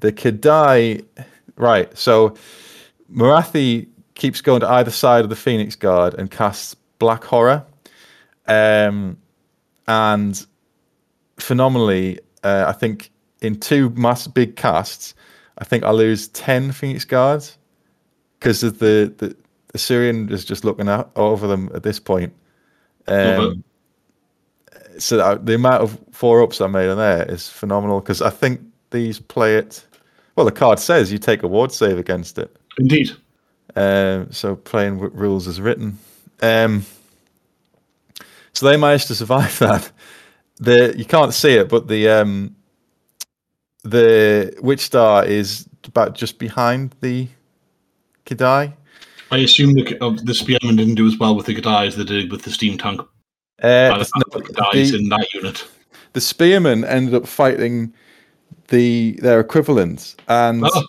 the 0.02 0.12
K'daai, 0.12 1.06
right? 1.56 1.98
So 1.98 2.36
Morathi 3.12 3.88
keeps 4.22 4.40
going 4.40 4.60
to 4.60 4.70
either 4.70 4.92
side 4.92 5.24
of 5.24 5.32
the 5.32 5.36
Phoenix 5.36 5.76
Guard 5.76 6.14
and 6.14 6.30
casts 6.30 6.76
Black 7.00 7.24
Horror, 7.24 7.66
um, 8.46 9.18
and 9.88 10.46
phenomenally, 11.38 12.20
uh, 12.44 12.66
I 12.68 12.72
think 12.74 13.10
in 13.42 13.60
two 13.60 13.90
mass 13.90 14.28
big 14.28 14.56
casts, 14.56 15.16
I 15.58 15.64
think 15.64 15.84
I 15.84 15.90
lose 15.90 16.28
ten 16.28 16.72
Phoenix 16.72 17.04
Guards 17.04 17.58
because 18.40 18.62
the, 18.62 19.12
the 19.18 19.36
the 19.72 19.78
Syrian 19.80 20.30
is 20.30 20.46
just 20.46 20.64
looking 20.64 20.88
at, 20.88 21.10
over 21.16 21.48
them 21.48 21.72
at 21.74 21.82
this 21.82 22.00
point. 22.00 22.32
Um, 23.08 23.64
so 25.00 25.18
that, 25.18 25.48
the 25.48 25.56
amount 25.56 25.82
of 25.82 26.00
four 26.12 26.44
ups 26.44 26.62
I 26.62 26.68
made 26.68 26.90
on 26.90 26.98
there 26.98 27.26
is 27.28 27.50
phenomenal 27.50 28.02
because 28.02 28.22
I 28.22 28.30
think 28.30 28.62
these 28.92 29.18
play 29.20 29.56
it. 29.56 29.84
Well, 30.36 30.46
the 30.46 30.52
card 30.52 30.78
says 30.78 31.12
you 31.12 31.18
take 31.18 31.42
a 31.42 31.48
ward 31.48 31.72
save 31.72 31.98
against 31.98 32.38
it. 32.38 32.56
Indeed. 32.78 33.12
Um, 33.76 34.32
so 34.32 34.56
playing 34.56 35.00
with 35.00 35.14
rules 35.14 35.48
as 35.48 35.62
written. 35.62 35.98
Um, 36.42 36.86
so 38.54 38.66
they 38.66 38.78
managed 38.78 39.08
to 39.08 39.16
survive 39.16 39.58
that. 39.68 39.92
The 40.58 40.94
you 40.98 41.06
can't 41.06 41.34
see 41.34 41.54
it, 41.54 41.70
but 41.70 41.88
the 41.88 42.10
um, 42.10 42.56
the 43.84 44.54
witch 44.62 44.82
star 44.82 45.26
is 45.26 45.68
about 45.86 46.14
just 46.16 46.38
behind 46.38 46.96
the 47.02 47.28
K'daai. 48.26 48.74
I 49.32 49.38
assume 49.38 49.74
the, 49.74 49.98
uh, 50.04 50.16
the 50.24 50.34
Spearmen 50.34 50.76
didn't 50.76 50.96
do 50.96 51.08
as 51.08 51.18
well 51.18 51.36
with 51.36 51.46
the 51.46 51.56
K'daai 51.56 51.88
as 51.88 51.96
they 51.96 52.04
did 52.04 52.32
with 52.32 52.44
the 52.44 52.52
steam 52.52 52.78
tank. 52.78 53.00
Uh, 53.64 53.96
the 53.96 54.00
it's 54.02 54.12
fact 54.12 54.26
not- 54.34 54.44
that 54.44 54.54
the 54.54 54.54
K'daai's 54.62 54.92
the- 54.92 54.98
in 55.00 55.10
that 55.10 55.28
unit. 55.34 55.68
the 56.14 56.22
spearmen 56.22 56.84
ended 56.84 57.14
up 57.16 57.26
fighting 57.28 57.94
the 58.68 59.14
their 59.22 59.40
equivalents 59.40 60.16
and 60.28 60.64
Oh. 60.66 60.84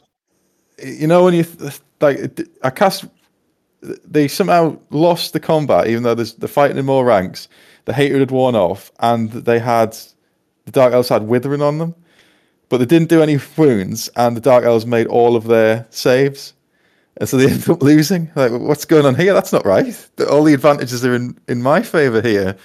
you 0.84 1.06
know 1.06 1.24
when 1.24 1.34
you 1.34 1.44
th- 1.44 1.80
like 2.02 2.40
i 2.62 2.70
cast 2.70 3.04
they 3.82 4.28
somehow 4.28 4.78
lost 4.90 5.32
the 5.32 5.40
combat 5.40 5.88
even 5.88 6.02
though 6.02 6.14
there's, 6.14 6.34
they're 6.34 6.48
fighting 6.48 6.76
in 6.76 6.84
more 6.84 7.04
ranks. 7.04 7.48
The 7.84 7.92
hatred 7.92 8.20
had 8.20 8.30
worn 8.30 8.54
off 8.54 8.92
and 9.00 9.30
they 9.30 9.58
had 9.58 9.96
the 10.64 10.70
dark 10.70 10.92
elves 10.92 11.08
had 11.08 11.24
withering 11.24 11.62
on 11.62 11.78
them. 11.78 11.94
But 12.68 12.78
they 12.78 12.86
didn't 12.86 13.08
do 13.08 13.22
any 13.22 13.38
wounds 13.56 14.08
and 14.16 14.36
the 14.36 14.40
dark 14.40 14.64
elves 14.64 14.86
made 14.86 15.08
all 15.08 15.36
of 15.36 15.44
their 15.44 15.86
saves. 15.90 16.54
And 17.16 17.28
so 17.28 17.36
they 17.36 17.46
ended 17.50 17.68
up 17.68 17.82
losing. 17.82 18.30
Like 18.36 18.52
what's 18.52 18.84
going 18.84 19.04
on 19.04 19.16
here? 19.16 19.34
That's 19.34 19.52
not 19.52 19.66
right. 19.66 20.08
All 20.30 20.44
the 20.44 20.54
advantages 20.54 21.04
are 21.04 21.14
in 21.14 21.38
in 21.48 21.60
my 21.60 21.82
favor 21.82 22.22
here. 22.22 22.56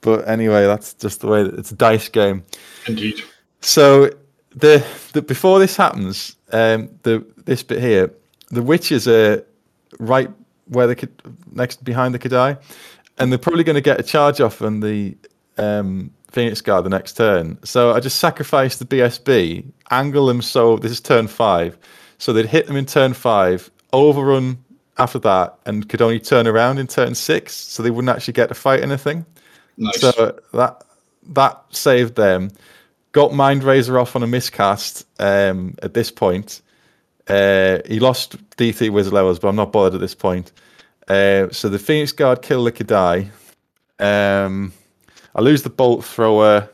But 0.00 0.28
anyway 0.28 0.66
that's 0.66 0.94
just 0.94 1.20
the 1.20 1.28
way 1.28 1.44
that 1.44 1.54
it's 1.54 1.70
a 1.70 1.76
dice 1.76 2.08
game. 2.08 2.42
Indeed. 2.88 3.22
so 3.60 4.10
the, 4.54 4.84
the 5.12 5.22
before 5.22 5.58
this 5.58 5.76
happens, 5.76 6.34
um, 6.50 6.90
the 7.02 7.24
this 7.44 7.62
bit 7.62 7.80
here, 7.80 8.10
the 8.48 8.62
witches 8.62 9.08
are 9.08 9.44
right 9.98 10.30
where 10.68 10.86
they 10.86 10.94
could 10.94 11.12
next 11.52 11.84
behind 11.84 12.14
the 12.14 12.18
K'daai, 12.18 12.58
and 13.18 13.30
they're 13.30 13.38
probably 13.38 13.64
going 13.64 13.74
to 13.74 13.80
get 13.80 14.00
a 14.00 14.02
charge 14.02 14.40
off 14.40 14.62
on 14.62 14.80
the 14.80 15.16
um, 15.58 16.10
Phoenix 16.30 16.60
Guard 16.60 16.84
the 16.84 16.90
next 16.90 17.16
turn. 17.16 17.58
So 17.64 17.92
I 17.92 18.00
just 18.00 18.18
sacrificed 18.18 18.78
the 18.78 18.84
BSB, 18.84 19.64
angle 19.90 20.26
them 20.26 20.42
so 20.42 20.76
this 20.76 20.92
is 20.92 21.00
turn 21.00 21.26
five, 21.26 21.78
so 22.18 22.32
they'd 22.32 22.46
hit 22.46 22.66
them 22.66 22.76
in 22.76 22.86
turn 22.86 23.14
five, 23.14 23.70
overrun 23.92 24.62
after 24.98 25.18
that, 25.20 25.58
and 25.66 25.88
could 25.88 26.02
only 26.02 26.20
turn 26.20 26.46
around 26.46 26.78
in 26.78 26.86
turn 26.86 27.14
six, 27.14 27.54
so 27.54 27.82
they 27.82 27.90
wouldn't 27.90 28.14
actually 28.14 28.34
get 28.34 28.48
to 28.48 28.54
fight 28.54 28.82
anything. 28.82 29.24
Nice. 29.76 30.00
So 30.00 30.38
that 30.52 30.84
that 31.28 31.62
saved 31.70 32.16
them. 32.16 32.50
Got 33.12 33.34
Mind 33.34 33.64
Razor 33.64 33.98
off 33.98 34.14
on 34.16 34.22
a 34.22 34.26
miscast 34.26 35.06
um, 35.18 35.74
at 35.82 35.94
this 35.94 36.10
point. 36.10 36.60
Uh, 37.28 37.78
he 37.86 37.98
lost 37.98 38.36
D3 38.56 38.90
wizard 38.90 39.12
levels, 39.12 39.38
but 39.38 39.48
I'm 39.48 39.56
not 39.56 39.72
bothered 39.72 39.94
at 39.94 40.00
this 40.00 40.14
point. 40.14 40.52
Uh, 41.08 41.48
so 41.50 41.68
the 41.68 41.78
Phoenix 41.78 42.12
Guard 42.12 42.42
kill 42.42 42.64
the 42.64 42.72
K'daai. 42.72 43.30
Um, 43.98 44.72
I 45.34 45.40
lose 45.40 45.62
the 45.62 45.70
Bolt 45.70 46.04
Thrower. 46.04 46.68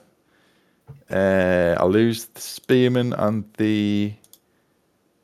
Uh, 1.10 1.76
I 1.78 1.84
lose 1.84 2.26
the 2.26 2.40
Spearman 2.40 3.12
and 3.14 3.44
the. 3.58 4.14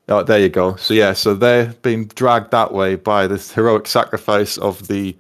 Oh, 0.09 0.23
there 0.23 0.39
you 0.39 0.49
go. 0.49 0.77
So 0.77 0.95
yeah, 0.95 1.13
so 1.13 1.35
they're 1.35 1.67
being 1.83 2.07
dragged 2.07 2.51
that 2.53 2.73
way 2.73 2.95
by 2.95 3.27
this 3.27 3.53
heroic 3.53 3.87
sacrifice 3.87 4.57
of 4.57 4.89
the 4.89 5.15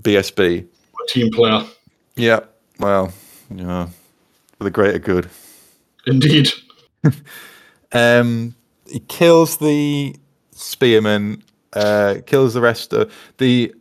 BSB. 0.00 0.66
Team 1.08 1.30
player. 1.32 1.64
Yeah. 2.16 2.40
Well, 2.78 3.12
you 3.50 3.64
know, 3.64 3.88
for 4.58 4.64
the 4.64 4.70
greater 4.70 4.98
good. 4.98 5.28
Indeed. 6.06 6.50
Um, 7.94 8.54
he 8.92 9.00
kills 9.00 9.56
the 9.56 10.14
spearman, 10.52 11.42
uh, 11.72 12.16
kills 12.26 12.54
the 12.54 12.60
rest 12.60 12.92
of 12.92 13.12
the 13.38 13.74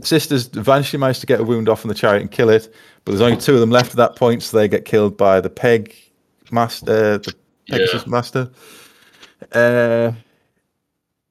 sisters. 0.00 0.48
Eventually 0.54 1.00
manage 1.00 1.20
to 1.20 1.26
get 1.26 1.40
a 1.40 1.44
wound 1.44 1.68
off 1.68 1.84
on 1.84 1.88
the 1.88 1.94
chariot 1.94 2.22
and 2.22 2.30
kill 2.30 2.48
it, 2.48 2.72
but 3.04 3.12
there's 3.12 3.20
only 3.20 3.36
two 3.36 3.54
of 3.54 3.60
them 3.60 3.70
left 3.70 3.90
at 3.90 3.96
that 3.96 4.16
point, 4.16 4.42
so 4.42 4.56
they 4.56 4.68
get 4.68 4.84
killed 4.84 5.16
by 5.16 5.40
the 5.40 5.50
peg 5.50 5.94
master, 6.50 7.18
the 7.18 7.34
Pegasus 7.68 8.02
Yeah. 8.04 8.10
master. 8.10 8.50
Uh, 9.52 10.12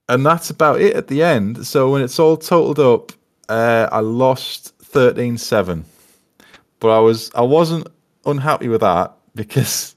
and 0.09 0.25
that's 0.25 0.49
about 0.49 0.81
it 0.81 0.95
at 0.95 1.07
the 1.07 1.23
end. 1.23 1.65
So 1.65 1.91
when 1.91 2.01
it's 2.01 2.19
all 2.19 2.37
totaled 2.37 2.79
up, 2.79 3.11
uh, 3.49 3.87
I 3.91 3.99
lost 4.01 4.73
13-7. 4.83 5.85
But 6.79 6.89
I 6.89 6.99
was 6.99 7.31
I 7.33 7.41
wasn't 7.41 7.87
unhappy 8.25 8.67
with 8.67 8.81
that 8.81 9.13
because 9.35 9.92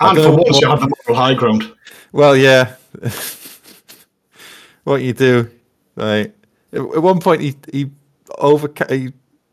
And 0.00 0.18
for 0.18 0.30
once, 0.32 0.50
what- 0.50 0.60
you 0.62 0.68
had 0.68 0.80
the 0.80 0.92
moral 1.08 1.22
high 1.22 1.34
ground. 1.34 1.72
Well, 2.12 2.36
yeah. 2.36 2.74
what 4.84 5.02
you 5.02 5.12
do, 5.12 5.48
right? 5.96 6.34
At 6.72 7.02
one 7.02 7.20
point, 7.20 7.40
he 7.42 7.54
he 7.72 7.90
over 8.38 8.72
he 8.88 9.12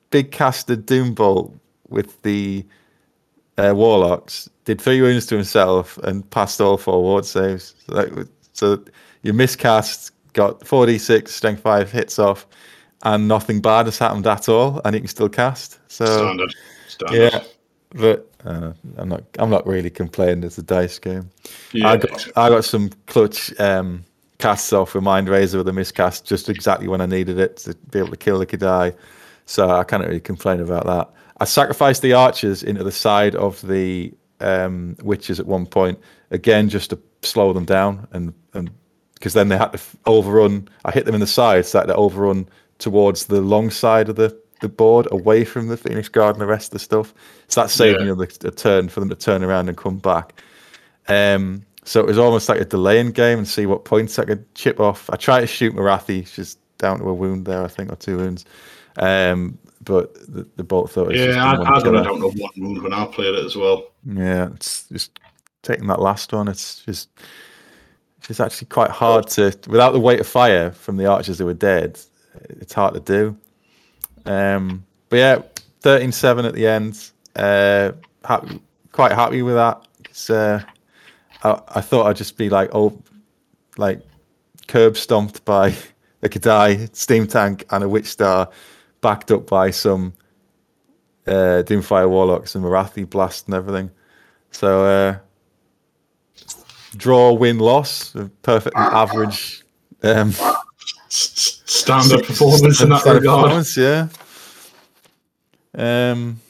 big 0.10 0.32
casted 0.32 0.86
Doombolt 0.86 1.54
with 1.90 2.22
the 2.22 2.66
uh, 3.58 3.74
Warlocks, 3.76 4.50
did 4.66 4.80
three 4.80 5.02
wounds 5.02 5.26
to 5.28 5.36
himself, 5.36 5.98
and 6.00 6.28
passed 6.30 6.62
all 6.62 6.78
four 6.78 7.02
ward 7.02 7.26
saves. 7.26 7.76
So, 7.86 7.94
that, 7.94 8.30
so 8.54 8.84
you 9.24 9.34
miscast, 9.34 10.12
got 10.34 10.66
four 10.66 10.86
d 10.86 10.98
six 10.98 11.34
strength 11.36 11.62
five 11.62 11.92
hits 11.92 12.20
off, 12.20 12.46
and 13.04 13.28
nothing 13.28 13.62
bad 13.62 13.86
has 13.88 13.98
happened 13.98 14.28
at 14.28 14.48
all, 14.50 14.82
and 14.86 14.94
you 14.94 15.02
can 15.02 15.08
still 15.08 15.30
cast. 15.30 15.80
So 15.88 16.06
Standard. 16.06 16.54
Standard. 16.88 17.34
yeah, 17.34 17.44
but 17.92 18.32
uh, 18.46 18.74
I'm 18.98 19.10
not 19.10 19.24
I'm 19.40 19.50
not 19.50 19.66
really 19.66 19.90
complaining. 19.90 20.44
It's 20.44 20.58
a 20.58 20.64
dice 20.64 21.00
game. 21.00 21.30
Yeah, 21.74 21.90
I 21.90 21.98
got 21.98 22.28
I 22.38 22.50
got 22.50 22.66
some 22.66 22.90
clutch 23.08 23.58
um, 23.60 24.04
casts 24.40 24.74
off 24.74 24.94
with 24.94 25.04
Mind 25.04 25.30
Razor 25.30 25.58
with 25.60 25.68
a 25.68 25.74
miscast 25.74 26.26
just 26.26 26.50
exactly 26.50 26.88
when 26.88 27.02
I 27.02 27.06
needed 27.06 27.40
it 27.40 27.58
to 27.58 27.76
be 27.92 28.00
able 28.00 28.12
to 28.12 28.18
kill 28.18 28.40
the 28.40 28.46
K'daai. 28.46 28.96
So 29.46 29.70
I 29.70 29.84
can't 29.84 30.04
really 30.04 30.20
complain 30.20 30.60
about 30.60 30.86
that. 30.86 31.10
I 31.40 31.46
sacrificed 31.46 32.02
the 32.02 32.14
archers 32.14 32.64
into 32.64 32.84
the 32.84 32.92
side 32.92 33.36
of 33.36 33.66
the 33.66 34.14
um, 34.42 34.96
witches 35.02 35.40
at 35.40 35.46
one 35.46 35.66
point 35.66 36.00
again 36.32 36.70
just 36.70 36.90
to 36.92 37.00
slow 37.24 37.54
them 37.54 37.66
down 37.66 38.08
and 38.12 38.34
and 38.54 38.70
because 39.18 39.34
then 39.34 39.50
they 39.50 39.58
had 39.58 39.72
to 39.74 39.80
overrun. 40.06 40.68
I 40.86 40.92
hit 40.92 41.06
them 41.06 41.16
in 41.16 41.22
the 41.22 41.28
side, 41.28 41.66
so 41.66 41.80
that 41.80 41.88
they 41.88 41.94
overrun 41.94 42.48
towards 42.78 43.26
the 43.26 43.42
long 43.42 43.70
side 43.72 44.10
of 44.10 44.16
the, 44.16 44.38
the 44.62 44.70
board, 44.70 45.08
away 45.12 45.44
from 45.46 45.68
the 45.68 45.78
Phoenix 45.78 46.10
Guard 46.10 46.36
and 46.36 46.42
the 46.42 46.48
rest 46.48 46.68
of 46.68 46.74
the 46.74 46.80
stuff. 46.80 47.14
So 47.48 47.62
that 47.62 47.70
saved 47.70 48.00
Yeah. 48.02 48.14
me 48.14 48.24
a, 48.24 48.52
turn 48.52 48.90
for 48.90 49.00
them 49.00 49.10
to 49.10 49.16
turn 49.16 49.44
around 49.44 49.70
and 49.70 49.78
come 49.78 49.98
back. 49.98 50.42
Um, 51.08 51.64
so 51.84 52.00
it 52.02 52.06
was 52.08 52.18
almost 52.18 52.50
like 52.50 52.60
a 52.60 52.66
delaying 52.66 53.12
game 53.12 53.38
and 53.38 53.48
see 53.48 53.66
what 53.66 53.86
points 53.86 54.20
I 54.20 54.26
could 54.26 54.54
chip 54.56 54.80
off. 54.80 55.10
I 55.12 55.16
tried 55.16 55.42
to 55.42 55.48
shoot 55.48 55.74
Morathi, 55.74 56.28
she's 56.28 56.56
down 56.78 57.00
to 57.00 57.06
a 57.10 57.14
wound 57.14 57.46
there, 57.46 57.64
I 57.64 57.68
think, 57.68 57.92
or 57.92 57.96
two 57.96 58.18
wounds. 58.18 58.46
Um, 58.98 59.58
but 59.84 60.14
the, 60.28 60.46
the 60.58 60.64
bolt 60.64 60.92
thought 60.92 61.14
Yeah, 61.16 61.44
I, 61.46 61.54
I 61.54 61.56
got 61.56 61.84
killer. 61.84 62.02
it 62.02 62.04
down 62.04 62.20
to 62.20 62.28
one 62.30 62.52
wound 62.58 62.84
when 62.84 62.94
I 62.94 63.06
played 63.06 63.36
it 63.36 63.46
as 63.46 63.56
well. 63.56 63.86
Yeah, 64.06 64.50
it's 64.56 64.90
just 64.90 65.20
taking 65.62 65.88
that 65.88 66.02
last 66.02 66.34
one. 66.34 66.48
It's 66.48 66.84
just 66.84 67.10
it's 68.30 68.40
actually 68.42 68.68
quite 68.68 68.90
hard 68.92 69.28
to 69.28 69.58
without 69.68 69.94
the 69.94 70.00
weight 70.00 70.20
of 70.20 70.28
fire 70.28 70.72
from 70.72 70.98
the 70.98 71.06
archers 71.06 71.40
who 71.40 71.46
were 71.46 71.54
dead. 71.54 71.98
It's 72.50 72.74
hard 72.74 72.94
to 72.96 73.00
do. 73.00 73.38
Um, 74.28 74.86
but 75.10 75.18
yeah, 75.18 75.42
13-7 75.82 76.46
at 76.46 76.54
the 76.54 76.68
end. 76.68 77.12
Uh, 77.36 77.94
quite 78.92 79.12
happy 79.12 79.42
with 79.42 79.56
that. 79.56 79.88
uh, 80.30 80.60
I, 81.44 81.62
I 81.80 81.82
thought 81.82 82.08
I'd 82.08 82.16
just 82.16 82.38
be 82.38 82.50
like 82.50 82.70
oh, 82.74 83.02
like 83.78 84.02
curb 84.68 84.98
stomped 84.98 85.46
by 85.46 85.70
a 86.22 86.30
K'daai 86.30 86.94
steam 86.96 87.28
tank 87.28 87.66
and 87.70 87.84
a 87.84 87.90
witch 87.90 88.08
star, 88.08 88.50
backed 89.02 89.32
up 89.32 89.48
by 89.48 89.72
some 89.72 90.14
uh, 91.28 91.64
Doomfire 91.66 92.10
Warlocks 92.10 92.56
and 92.56 92.64
Morathi 92.64 93.10
Blast 93.10 93.48
and 93.48 93.56
everything. 93.56 93.92
So 94.52 94.86
uh, 94.86 95.18
draw, 96.96 97.34
win, 97.34 97.60
loss, 97.60 98.16
perfectly 98.42 98.82
average 98.82 99.64
um, 100.04 100.34
Standard 101.88 102.26
performance 102.26 102.82
in 102.82 102.90
that 102.90 103.06
regard. 103.06 103.66
yeah. 103.78 104.10
Um, 105.74 106.42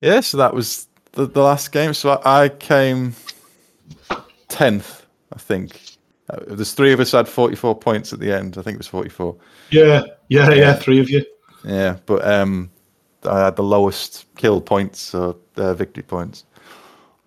yeah, 0.00 0.18
so 0.18 0.38
that 0.38 0.52
was 0.52 0.88
the, 1.12 1.26
the 1.26 1.40
last 1.40 1.70
game. 1.70 1.94
So 1.94 2.10
I, 2.10 2.44
I 2.44 2.48
came 2.48 3.14
tenth, 4.48 5.06
I 5.32 5.38
think. 5.38 5.80
Uh, 6.28 6.40
there's 6.48 6.72
three 6.72 6.92
of 6.92 6.98
us 6.98 7.12
had 7.12 7.28
44 7.28 7.78
points 7.78 8.12
at 8.12 8.18
the 8.18 8.32
end. 8.32 8.58
I 8.58 8.62
think 8.62 8.74
it 8.74 8.78
was 8.78 8.88
44. 8.88 9.36
Yeah, 9.70 10.02
yeah, 10.28 10.50
yeah, 10.50 10.74
three 10.74 10.98
of 10.98 11.08
you. 11.08 11.24
Yeah, 11.64 11.98
but 12.04 12.26
um, 12.26 12.68
I 13.22 13.44
had 13.44 13.54
the 13.54 13.62
lowest 13.62 14.26
kill 14.36 14.60
points 14.60 15.14
or 15.14 15.36
uh, 15.56 15.72
victory 15.74 16.02
points, 16.02 16.46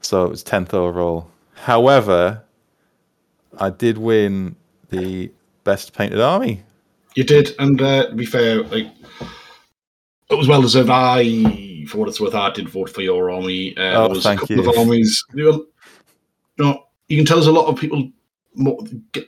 so 0.01 0.25
it 0.25 0.29
was 0.29 0.43
tenth 0.43 0.73
overall. 0.73 1.31
However, 1.53 2.43
I 3.57 3.69
did 3.69 3.97
win 3.97 4.56
the 4.89 5.31
best 5.63 5.93
painted 5.93 6.19
army. 6.21 6.63
You 7.15 7.23
did, 7.23 7.55
and 7.59 7.81
uh, 7.81 8.07
to 8.09 8.15
be 8.15 8.25
fair, 8.25 8.63
like 8.63 8.87
it 10.29 10.35
was 10.35 10.47
well 10.47 10.61
deserved. 10.61 10.89
I, 10.91 11.85
for 11.89 11.97
what 11.99 12.09
it's 12.09 12.19
worth, 12.21 12.35
I 12.35 12.51
did 12.51 12.69
vote 12.69 12.89
for 12.89 13.01
your 13.01 13.31
army. 13.31 13.75
Uh, 13.77 13.81
Oh, 13.81 14.01
there 14.07 14.09
was 14.09 14.23
thank 14.23 14.39
a 14.43 14.47
couple 14.47 14.63
you. 14.63 14.69
of 14.69 14.77
armies. 14.77 15.23
You 15.33 15.67
know, 16.59 16.83
you 17.07 17.17
can 17.17 17.25
tell 17.25 17.37
there's 17.37 17.47
a 17.47 17.51
lot 17.51 17.67
of 17.67 17.77
people. 17.79 18.09
More, 18.55 18.81
the, 19.13 19.27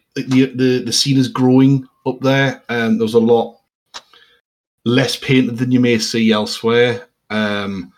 the 0.55 0.83
the 0.85 0.91
scene 0.91 1.17
is 1.17 1.27
growing 1.27 1.87
up 2.05 2.19
there, 2.21 2.63
and 2.69 2.99
there's 2.99 3.13
a 3.13 3.19
lot 3.19 3.59
less 4.85 5.15
painted 5.15 5.57
than 5.57 5.71
you 5.71 5.79
may 5.79 5.99
see 5.99 6.31
elsewhere. 6.31 7.07
Um, 7.29 7.91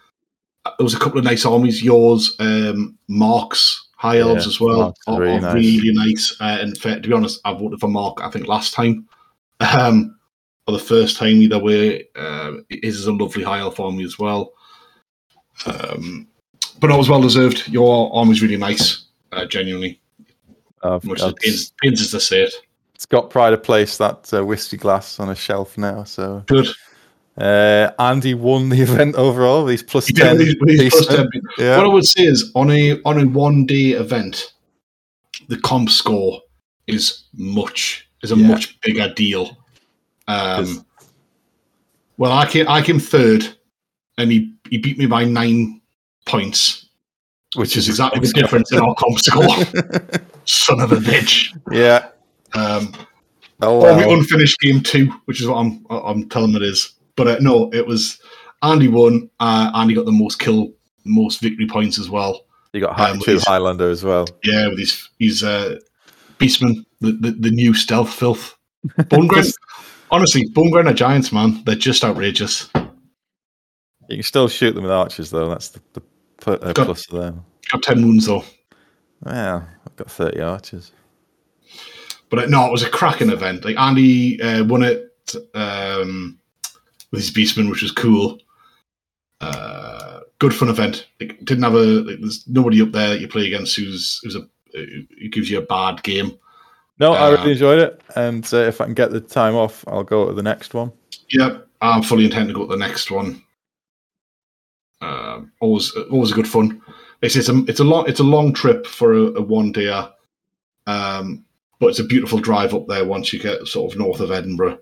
there 0.65 0.83
was 0.83 0.93
a 0.93 0.99
couple 0.99 1.17
of 1.19 1.23
nice 1.25 1.45
armies. 1.45 1.81
Yours, 1.83 2.35
um, 2.39 2.97
Mark's 3.07 3.88
High 4.02 4.18
Elves 4.18 4.48
as 4.48 4.60
well, 4.60 4.82
Mark's 4.82 4.99
are, 5.06 5.19
really 5.22 5.38
are 5.38 5.41
nice. 5.41 5.53
really 5.53 5.94
nice. 5.94 6.36
Uh, 6.41 6.57
and 6.60 6.76
fair, 6.76 6.99
to 6.99 7.07
be 7.07 7.14
honest, 7.14 7.40
I 7.45 7.53
voted 7.53 7.80
for 7.80 7.88
Mark. 7.88 8.19
I 8.23 8.32
think 8.32 8.48
last 8.48 8.73
time, 8.73 9.07
um, 9.60 10.18
for 10.65 10.72
the 10.72 10.80
first 10.80 11.18
time 11.18 11.36
either 11.41 11.60
way. 11.60 12.07
Uh, 12.15 12.53
his 12.69 12.98
is 12.98 13.06
a 13.06 13.14
lovely 13.14 13.44
High 13.44 13.60
Elf 13.60 13.80
army 13.80 14.03
as 14.03 14.18
well. 14.18 14.53
Um, 15.68 16.28
but 16.80 16.90
it 16.90 16.98
was 16.98 17.10
well 17.10 17.22
deserved. 17.22 17.68
Your 17.68 18.10
army's 18.15 18.41
really 18.41 18.57
nice, 18.57 19.06
uh, 19.34 19.45
genuinely. 19.45 20.02
I've, 20.82 21.03
Much 21.03 21.19
as 21.19 21.26
I've- 21.26 21.34
it 21.36 21.41
pains, 21.44 21.73
pains 21.84 22.02
us 22.02 22.10
to 22.11 22.19
say 22.19 22.41
it. 22.41 22.53
it's 22.95 23.06
got 23.06 23.30
pride 23.30 23.53
of 23.53 23.61
place 23.61 23.98
that 23.98 24.34
uh, 24.34 24.44
whiskey 24.44 24.78
glass 24.78 25.19
on 25.19 25.30
a 25.30 25.36
shelf 25.36 25.78
now. 25.78 26.06
So 26.06 26.44
Good. 26.48 26.69
Uh, 27.38 27.91
Andy 27.99 28.34
won 28.34 28.70
the 28.70 28.82
event 28.88 29.16
overall. 29.16 29.66
These 29.66 29.84
plus 29.84 30.10
Yeah, 30.12 30.26
ten. 30.30 30.38
these- 30.38 30.56
these 30.66 30.91
plus 30.91 31.08
beastmen. 31.08 31.30
10 31.32 31.41
Yeah. 31.58 31.78
What 31.78 31.86
I 31.86 31.90
would 31.90 32.06
say 32.06 32.24
is 32.24 32.52
on 32.56 32.72
a 32.72 33.02
on 33.03 33.20
a 33.20 33.26
one 33.28 33.66
day 33.66 33.91
event, 33.91 34.53
the 35.48 35.58
comp 35.58 35.90
score 35.90 36.41
is 36.88 37.24
much 37.36 38.08
is 38.24 38.32
a 38.32 38.36
Yeah. 38.36 38.48
much 38.48 38.80
bigger 38.82 39.14
deal. 39.14 39.58
Um, 40.28 40.86
well, 42.18 42.32
I 42.32 42.45
came 42.45 42.68
I 42.68 42.82
came 42.82 42.99
third, 42.99 43.48
and 44.18 44.32
he 44.32 44.53
he 44.70 44.78
beat 44.78 44.98
me 44.98 45.06
by 45.08 45.24
nine 45.26 45.82
points, 46.26 46.86
which 47.56 47.76
is 47.78 47.88
exactly 47.90 48.20
the 48.20 48.34
difference 48.41 48.72
in 48.72 48.80
our 48.80 48.94
comp 48.95 49.20
score. 49.20 49.48
Son 50.45 50.80
of 50.82 50.91
a 50.91 50.98
bitch. 50.98 51.58
yeah. 51.72 52.08
Um, 52.53 52.94
Oh 53.64 53.80
or 53.86 53.95
we 53.95 54.03
unfinished 54.12 54.60
game 54.60 54.82
two, 54.82 55.06
which 55.26 55.40
is 55.40 55.48
what 55.48 55.58
I'm 55.58 55.86
I'm 55.90 56.28
telling 56.30 56.56
it 56.56 56.64
is. 56.64 56.94
But 57.23 57.27
uh, 57.27 57.38
no, 57.39 57.69
it 57.72 57.85
was 57.85 58.19
Andy 58.64 58.88
won. 58.88 59.30
Uh, 59.39 59.72
Andy 59.76 59.93
got 59.93 60.06
the 60.06 60.11
most 60.11 60.39
kill, 60.39 60.73
most 61.06 61.39
victory 61.39 61.68
points 61.68 61.99
as 61.99 62.10
well. 62.10 62.45
You 62.73 62.81
got 62.81 62.98
high, 62.98 63.11
um, 63.11 63.19
two 63.19 63.34
he's- 63.34 63.45
Highlander 63.45 63.91
as 63.91 64.03
well. 64.03 64.26
Yeah, 64.43 64.69
with 64.69 64.80
his 64.80 65.07
he's 65.19 65.43
uh, 65.43 65.77
Beastman, 66.39 66.84
the, 66.99 67.11
the 67.11 67.31
the 67.31 67.52
new 67.52 67.76
stealth 67.76 68.11
filth. 68.11 68.57
Bone 69.10 69.27
grind, 69.27 69.53
honestly, 70.11 70.48
bone 70.49 70.76
are 70.88 70.93
giants, 70.93 71.31
man, 71.31 71.61
they're 71.64 71.76
just 71.76 72.03
outrageous. 72.03 72.69
You 74.10 74.18
can 74.18 74.23
still 74.23 74.48
shoot 74.48 74.73
them 74.73 74.81
with 74.84 74.91
archers 74.91 75.30
though. 75.30 75.48
That's 75.48 75.69
the, 75.69 75.81
the 75.93 76.02
uh, 76.52 76.73
Got- 76.73 76.85
plus 76.88 77.07
of 77.11 77.19
them. 77.19 77.45
Got 77.72 77.84
ten 77.84 78.02
wounds 78.02 78.26
though. 78.26 78.43
Yeah, 79.27 79.61
I've 79.85 79.95
got 79.95 80.10
thirty 80.10 80.41
archers. 80.41 80.91
But 82.31 82.39
uh, 82.39 82.45
no, 82.48 82.65
it 82.65 82.72
was 82.72 82.81
a 82.81 82.89
cracking 82.89 83.30
event. 83.30 83.64
Like 83.64 83.77
Andy 83.77 84.41
uh, 84.41 84.64
won 84.64 84.81
it 84.81 85.07
um, 85.53 86.39
with 87.11 87.21
his 87.21 87.31
Beastman, 87.31 87.69
which 87.69 87.81
was 87.81 87.91
cool. 87.91 88.39
Uh, 89.39 90.19
good 90.39 90.53
fun 90.53 90.69
event. 90.69 91.07
Like, 91.19 91.39
didn't 91.43 91.63
have 91.63 91.73
a 91.73 91.77
like, 91.77 92.19
there's 92.19 92.47
nobody 92.47 92.81
up 92.81 92.91
there 92.91 93.09
that 93.09 93.21
you 93.21 93.27
play 93.27 93.47
against 93.47 93.75
who's 93.75 94.19
who's 94.23 94.35
a 94.35 94.47
who 94.73 95.29
gives 95.29 95.49
you 95.49 95.57
a 95.57 95.65
bad 95.65 96.01
game. 96.03 96.38
No, 96.99 97.13
I 97.13 97.27
Uh, 97.27 97.31
really 97.38 97.53
enjoyed 97.53 97.79
it, 97.79 98.01
and 98.15 98.47
uh, 98.53 98.57
if 98.57 98.79
I 98.79 98.85
can 98.85 98.93
get 98.93 99.11
the 99.11 99.19
time 99.19 99.55
off, 99.55 99.83
I'll 99.88 100.03
go 100.03 100.27
to 100.27 100.33
the 100.33 100.43
next 100.43 100.73
one. 100.73 100.91
Yep, 101.31 101.67
I'm 101.81 102.03
fully 102.03 102.25
intent 102.25 102.49
to 102.49 102.53
go 102.53 102.61
to 102.61 102.67
the 102.67 102.77
next 102.77 103.09
one. 103.09 103.41
Um, 105.01 105.51
always, 105.61 105.91
always 106.11 106.31
a 106.31 106.35
good 106.35 106.47
fun. 106.47 106.79
It's, 107.23 107.35
it's 107.35 107.49
a 107.49 107.63
it's 107.67 107.79
a 107.79 107.83
long 107.83 108.07
it's 108.07 108.19
a 108.19 108.23
long 108.23 108.53
trip 108.53 108.85
for 108.85 109.13
a, 109.13 109.21
a 109.33 109.41
one 109.41 109.71
day, 109.71 109.89
um, 110.85 111.43
but 111.79 111.88
it's 111.88 111.99
a 111.99 112.03
beautiful 112.03 112.38
drive 112.38 112.75
up 112.75 112.88
there 112.88 113.05
once 113.05 113.33
you 113.33 113.39
get 113.39 113.65
sort 113.67 113.91
of 113.91 113.97
north 113.97 114.19
of 114.19 114.31
Edinburgh. 114.31 114.79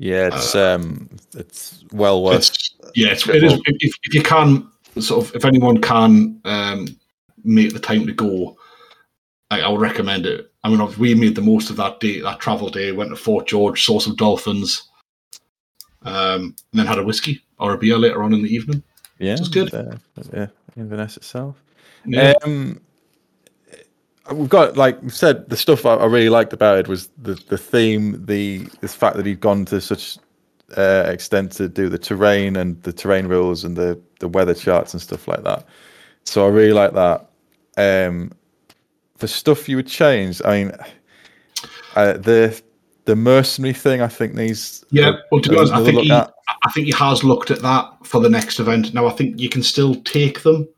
Yeah, 0.00 0.30
it's 0.32 0.54
um, 0.54 1.10
it's 1.36 1.84
well 1.92 2.24
worth. 2.24 2.38
It's, 2.38 2.74
yeah, 2.94 3.08
it's, 3.08 3.28
it 3.28 3.44
is. 3.44 3.52
If, 3.66 3.94
if 4.02 4.14
you 4.14 4.22
can, 4.22 4.66
sort 4.98 5.26
of, 5.26 5.36
if 5.36 5.44
anyone 5.44 5.78
can 5.82 6.40
um, 6.46 6.88
make 7.44 7.74
the 7.74 7.78
time 7.78 8.06
to 8.06 8.12
go, 8.14 8.56
I, 9.50 9.60
I 9.60 9.68
would 9.68 9.82
recommend 9.82 10.24
it. 10.24 10.50
I 10.64 10.70
mean, 10.70 10.80
we 10.98 11.14
made 11.14 11.34
the 11.34 11.42
most 11.42 11.68
of 11.68 11.76
that 11.76 12.00
day, 12.00 12.22
that 12.22 12.40
travel 12.40 12.70
day. 12.70 12.92
Went 12.92 13.10
to 13.10 13.16
Fort 13.16 13.46
George, 13.46 13.84
saw 13.84 13.98
some 13.98 14.16
dolphins, 14.16 14.88
um, 16.00 16.56
and 16.72 16.80
then 16.80 16.86
had 16.86 16.98
a 16.98 17.04
whiskey 17.04 17.42
or 17.58 17.74
a 17.74 17.78
beer 17.78 17.98
later 17.98 18.22
on 18.22 18.32
in 18.32 18.42
the 18.42 18.54
evening. 18.54 18.82
yeah, 19.18 19.34
it's 19.34 19.48
good. 19.48 19.74
Uh, 19.74 19.96
yeah, 20.32 20.46
Inverness 20.78 21.18
itself. 21.18 21.62
Yeah. 22.06 22.32
Um, 22.42 22.80
we've 24.32 24.48
got 24.48 24.76
like 24.76 25.00
we 25.02 25.10
said, 25.10 25.48
the 25.48 25.56
stuff 25.56 25.86
I, 25.86 25.94
I 25.94 26.06
really 26.06 26.28
liked 26.28 26.52
about 26.52 26.78
it 26.78 26.88
was 26.88 27.08
the 27.18 27.34
the 27.48 27.58
theme, 27.58 28.24
the 28.26 28.68
the 28.80 28.88
fact 28.88 29.16
that 29.16 29.26
he'd 29.26 29.40
gone 29.40 29.64
to 29.66 29.80
such 29.80 30.18
uh, 30.76 31.04
extent 31.06 31.52
to 31.52 31.68
do 31.68 31.88
the 31.88 31.98
terrain 31.98 32.56
and 32.56 32.82
the 32.82 32.92
terrain 32.92 33.26
rules 33.26 33.64
and 33.64 33.76
the 33.76 34.00
the 34.20 34.28
weather 34.28 34.54
charts 34.54 34.94
and 34.94 35.02
stuff 35.02 35.26
like 35.26 35.42
that. 35.44 35.66
So 36.24 36.44
I 36.44 36.48
really 36.48 36.72
like 36.72 36.92
that. 36.92 37.26
Um, 37.76 38.32
for 39.16 39.26
stuff 39.26 39.68
you 39.68 39.76
would 39.76 39.86
change, 39.86 40.40
I 40.44 40.64
mean, 40.64 40.72
uh, 41.96 42.14
the 42.14 42.60
the 43.04 43.16
mercenary 43.16 43.74
thing, 43.74 44.00
I 44.02 44.08
think 44.08 44.34
needs 44.34 44.84
Yeah, 44.90 45.16
well, 45.30 45.40
to 45.40 45.50
be 45.50 45.56
honest, 45.56 45.72
I 45.72 45.84
think 45.84 46.00
he, 46.00 46.10
at. 46.10 46.32
I 46.64 46.70
think 46.70 46.86
he 46.86 46.92
has 46.92 47.24
looked 47.24 47.50
at 47.50 47.62
that 47.62 47.90
for 48.04 48.20
the 48.20 48.28
next 48.28 48.60
event. 48.60 48.92
Now, 48.92 49.06
I 49.06 49.10
think 49.10 49.40
you 49.40 49.48
can 49.48 49.62
still 49.62 49.94
take 50.02 50.42
them. 50.42 50.68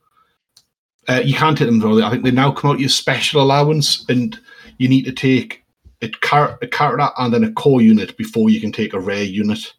Uh, 1.09 1.21
you 1.25 1.35
can't 1.35 1.59
take 1.59 1.67
them 1.67 1.79
though. 1.81 2.03
I 2.03 2.11
think 2.11 2.25
they 2.25 2.31
now 2.31 2.53
come 2.53 2.71
out 2.71 2.81
your 2.81 2.89
special 2.89 3.43
allowance, 3.43 4.05
and 4.09 4.39
you 4.79 4.89
need 4.89 5.05
to 5.05 5.13
take 5.13 5.65
a, 6.01 6.09
char- 6.23 6.59
a 6.63 6.67
character 6.67 7.09
and 7.19 7.33
then 7.33 7.45
a 7.45 7.53
core 7.53 7.81
unit 7.81 8.17
before 8.17 8.51
you 8.51 8.61
can 8.61 8.73
take 8.73 8.93
a 8.95 9.01
rare 9.01 9.23
unit. 9.23 9.73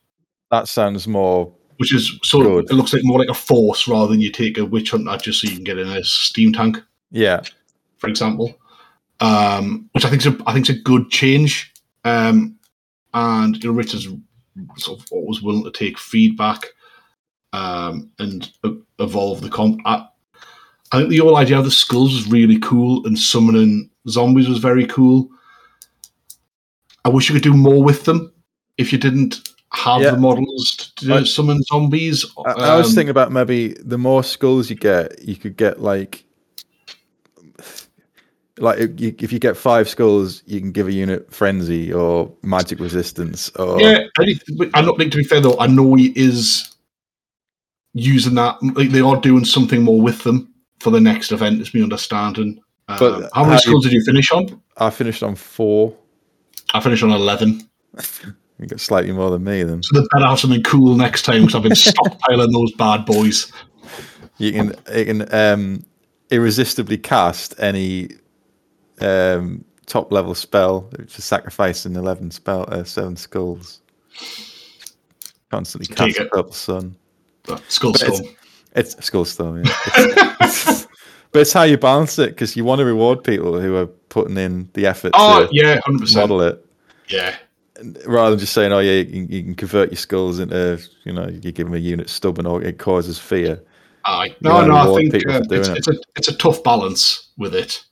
that 0.52 0.68
sounds 0.68 1.08
more 1.08 1.54
Which 1.78 1.94
is 1.94 2.18
sort 2.24 2.46
Good. 2.46 2.66
of 2.66 2.72
it 2.72 2.74
looks 2.74 2.94
like 2.94 3.04
more 3.04 3.20
like 3.20 3.30
a 3.30 3.34
force 3.34 3.88
rather 3.88 4.08
than 4.12 4.22
you 4.22 4.32
take 4.32 4.58
a 4.58 4.66
witch 4.66 4.92
hunter 4.92 5.18
just 5.18 5.42
so 5.42 5.48
you 5.48 5.56
can 5.56 5.64
get 5.64 5.80
in 5.80 5.88
a 5.88 6.04
steam 6.04 6.54
tank, 6.54 6.82
yeah 7.12 7.42
for 7.98 8.10
example. 8.10 8.54
Um, 9.20 9.90
which 9.94 10.04
I 10.04 10.10
think 10.10 10.26
is 10.26 10.34
a, 10.34 10.38
I 10.46 10.54
think 10.54 10.70
is 10.70 10.76
a 10.76 10.82
good 10.82 11.10
change. 11.10 11.72
Um, 12.04 12.58
and 13.14 13.62
you 13.64 13.70
know, 13.70 13.76
Richard's 13.78 14.08
sort 14.78 15.00
of 15.00 15.08
always 15.12 15.42
willing 15.42 15.64
to 15.64 15.72
take 15.72 15.98
feedback 15.98 16.66
um, 17.54 18.12
and 18.20 18.52
e- 18.66 18.82
evolve 19.00 19.40
the 19.42 19.50
comp. 19.50 19.80
I, 19.86 20.06
I 20.94 20.98
think 20.98 21.10
the 21.10 21.18
whole 21.18 21.38
idea 21.38 21.58
of 21.58 21.66
the 21.66 21.72
skulls 21.72 22.14
was 22.14 22.28
really 22.28 22.60
cool, 22.60 23.06
and 23.08 23.18
summoning 23.18 23.90
zombies 24.08 24.48
was 24.48 24.60
very 24.60 24.86
cool. 24.86 25.28
I 27.04 27.10
wish 27.10 27.28
you 27.28 27.34
could 27.34 27.44
do 27.44 27.54
more 27.54 27.84
with 27.84 28.06
them 28.06 28.32
if 28.78 28.92
you 28.94 29.00
didn't 29.00 29.50
have 29.74 30.02
Yeah. 30.04 30.12
the 30.12 30.18
models 30.18 30.92
to 30.98 31.14
I- 31.16 31.24
summon 31.24 31.62
zombies. 31.64 32.26
I, 32.46 32.52
I 32.52 32.78
was 32.78 32.90
Um, 32.90 32.94
thinking 32.96 33.10
about 33.10 33.32
maybe 33.32 33.70
the 33.84 33.98
more 33.98 34.24
skulls 34.24 34.70
you 34.70 34.76
get, 34.76 35.20
you 35.28 35.36
could 35.36 35.58
get 35.58 35.82
like, 35.82 36.24
like 38.60 38.78
if 39.02 39.34
you, 39.34 39.40
get 39.40 39.58
five 39.58 39.90
skulls, 39.90 40.44
you 40.46 40.60
can 40.60 40.72
give 40.72 40.88
a 40.88 40.94
unit 40.94 41.34
frenzy 41.34 41.92
or 41.92 42.32
magic 42.44 42.80
resistance. 42.80 43.50
Or 43.56 43.82
Yeah, 43.82 44.04
I 44.20 44.26
need- 44.26 44.44
but 44.58 44.70
I'm 44.76 44.86
not. 44.86 45.00
To 45.00 45.10
be 45.18 45.24
fair 45.24 45.42
though, 45.42 45.58
I 45.60 45.66
know 45.66 45.96
he 45.96 46.14
is 46.16 46.70
using 47.96 48.36
that. 48.36 48.62
Like 48.62 48.92
they 48.92 49.02
are 49.02 49.20
doing 49.20 49.44
something 49.44 49.82
more 49.82 50.00
with 50.00 50.24
them 50.24 50.53
for 50.84 50.92
the 50.92 51.00
next 51.00 51.32
event. 51.32 51.62
Is 51.62 51.74
me 51.74 51.82
understanding. 51.82 52.60
Um, 52.90 52.98
But 53.00 53.30
how 53.34 53.46
many 53.46 53.58
skulls 53.60 53.84
did 53.86 53.94
you 53.94 54.04
finish 54.04 54.32
on? 54.32 54.62
I 54.78 54.90
finished 54.90 55.24
on 55.24 55.36
four. 55.36 55.96
I 56.74 56.80
finished 56.82 57.04
on 57.04 57.12
eleven. 57.12 57.68
You 58.60 58.68
got 58.68 58.80
slightly 58.80 59.12
more 59.12 59.32
than 59.32 59.44
me. 59.44 59.64
Then 59.64 59.82
So 59.84 60.00
they 60.00 60.08
better 60.14 60.28
have 60.28 60.40
something 60.40 60.62
cool 60.64 60.96
next 60.96 61.24
time 61.24 61.42
because 61.42 61.56
I've 61.56 61.64
been 61.64 61.72
stockpiling 61.74 62.54
those 62.54 62.72
bad 62.74 63.04
boys. 63.04 63.52
you 64.38 64.52
can 64.54 64.76
you 64.96 65.06
can 65.06 65.34
um, 65.34 65.84
irresistibly 66.30 66.98
cast 66.98 67.56
any 67.60 68.10
um, 69.02 69.66
top 69.88 70.14
level 70.14 70.36
spell, 70.36 70.82
which 70.98 71.18
is 71.18 71.26
sacrificing 71.26 71.96
eleven 71.96 72.30
spell 72.32 72.66
uh, 72.70 72.84
seven 72.84 73.18
skulls. 73.18 73.82
Constantly 75.50 75.94
cast 75.94 76.20
it. 76.20 76.32
purple 76.32 76.54
sun. 76.54 76.96
But 77.44 77.64
Skull 77.70 77.96
Storm. 77.96 78.22
It's 78.76 79.04
skull 79.06 79.26
storm, 79.26 79.64
yeah. 79.64 79.72
It's- 80.42 80.88
but 81.32 81.42
it's 81.42 81.54
how 81.54 81.64
you 81.64 81.78
balance 81.78 82.20
it 82.20 82.30
because 82.30 82.56
you 82.56 82.64
want 82.64 82.80
to 82.80 82.86
reward 82.86 83.24
people 83.24 83.60
who 83.60 83.76
are 83.76 83.88
putting 83.88 84.38
in 84.38 84.70
the 84.74 84.86
effort 84.86 85.12
Oh 85.16 85.48
to 85.48 85.50
yeah, 85.52 85.80
hundred 85.86 86.02
percent. 86.02 86.30
model 86.30 86.42
it, 86.42 86.66
Yeah, 87.10 87.36
rather 88.06 88.32
than 88.32 88.40
just 88.40 88.54
saying, 88.54 88.72
"Oh 88.72 88.80
yeah, 88.80 89.00
you 89.00 89.06
can, 89.06 89.28
you 89.30 89.44
can 89.44 89.56
convert 89.56 89.90
your 89.92 89.98
skulls 89.98 90.40
into, 90.40 90.80
you 91.06 91.14
know, 91.14 91.28
you 91.28 91.52
give 91.52 91.66
them 91.66 91.74
a 91.74 91.80
unit 91.80 92.10
stubborn 92.10 92.46
or 92.46 92.62
it 92.62 92.78
causes 92.78 93.18
fear." 93.20 93.62
aye. 94.06 94.36
No, 94.42 94.66
no. 94.66 94.96
I 94.96 95.10
think 95.10 95.16
uh, 95.28 95.42
it's, 95.50 95.70
it. 95.70 95.78
it's 95.78 95.88
a 95.88 95.94
it's 96.16 96.28
a 96.28 96.36
tough 96.38 96.64
balance 96.64 97.30
with 97.38 97.56
it, 97.56 97.84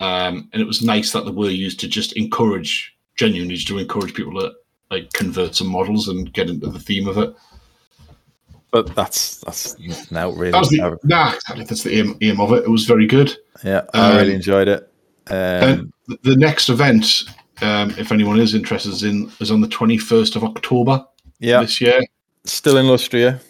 um, 0.00 0.48
and 0.52 0.60
it 0.60 0.66
was 0.66 0.82
nice 0.82 1.12
that 1.12 1.24
the 1.24 1.32
were 1.32 1.48
used 1.50 1.78
to 1.80 1.88
just 1.88 2.14
encourage, 2.14 2.96
genuinely, 3.16 3.56
to 3.58 3.78
encourage 3.78 4.14
people 4.14 4.34
to 4.40 4.52
like 4.90 5.12
convert 5.12 5.54
some 5.54 5.68
models 5.68 6.08
and 6.08 6.32
get 6.32 6.50
into 6.50 6.66
the 6.68 6.80
theme 6.80 7.06
of 7.06 7.18
it. 7.18 7.32
But 8.70 8.94
that's 8.94 9.38
that's 9.38 9.76
now 10.10 10.30
really, 10.30 10.52
That 10.52 10.68
the 10.68 10.98
nah, 11.04 11.32
exactly. 11.34 11.64
That's 11.64 11.82
the 11.82 11.98
aim, 11.98 12.16
aim 12.20 12.40
of 12.40 12.52
it. 12.52 12.64
It 12.64 12.68
was 12.70 12.84
very 12.84 13.06
good. 13.06 13.36
yeah. 13.64 13.82
I 13.94 14.16
really 14.16 14.30
um, 14.30 14.36
enjoyed 14.36 14.68
it. 14.68 14.90
Um, 15.28 15.36
And 15.36 15.92
the 16.22 16.36
next 16.36 16.68
event, 16.68 17.24
um, 17.62 17.90
if 17.98 18.12
anyone 18.12 18.38
is 18.38 18.54
interested 18.54 19.02
in, 19.02 19.30
is 19.40 19.50
on 19.50 19.60
the 19.60 19.68
twenty 19.68 19.98
first 19.98 20.36
of 20.36 20.44
October 20.44 21.04
yeah, 21.40 21.60
this 21.62 21.80
year. 21.80 22.00
still 22.44 22.76
in 22.76 22.86
Lustria. 22.86 23.40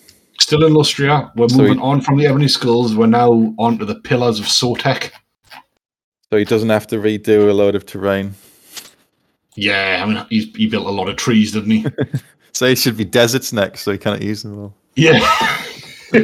Still 0.40 0.64
in 0.64 0.72
Lustria. 0.72 1.30
We're 1.36 1.48
So 1.50 1.58
moving 1.58 1.76
we- 1.76 1.82
on 1.82 2.00
from 2.00 2.16
the 2.16 2.26
Ebony 2.26 2.48
Skulls. 2.48 2.94
We're 2.94 3.06
now 3.06 3.54
on 3.58 3.78
to 3.78 3.84
the 3.84 3.96
Pillars 3.96 4.38
of 4.40 4.46
Sotek. 4.46 5.10
So 6.30 6.38
he 6.38 6.44
doesn't 6.44 6.70
have 6.70 6.86
to 6.88 6.96
redo 6.96 7.50
a 7.50 7.52
load 7.52 7.74
of 7.74 7.84
terrain. 7.84 8.34
Yeah, 9.56 10.00
I 10.02 10.06
mean, 10.08 10.24
he's, 10.30 10.46
he 10.56 10.66
built 10.66 10.86
a 10.86 10.90
lot 10.90 11.08
of 11.08 11.16
trees, 11.16 11.52
didn't 11.52 11.70
he? 11.70 11.86
So 12.52 12.66
he 12.66 12.74
should 12.74 12.96
be 12.96 13.04
deserts 13.04 13.52
next, 13.52 13.82
so 13.82 13.92
he 13.92 13.96
can't 13.98 14.20
use 14.20 14.42
them 14.42 14.58
all. 14.58 14.74
Yeah. 14.96 15.18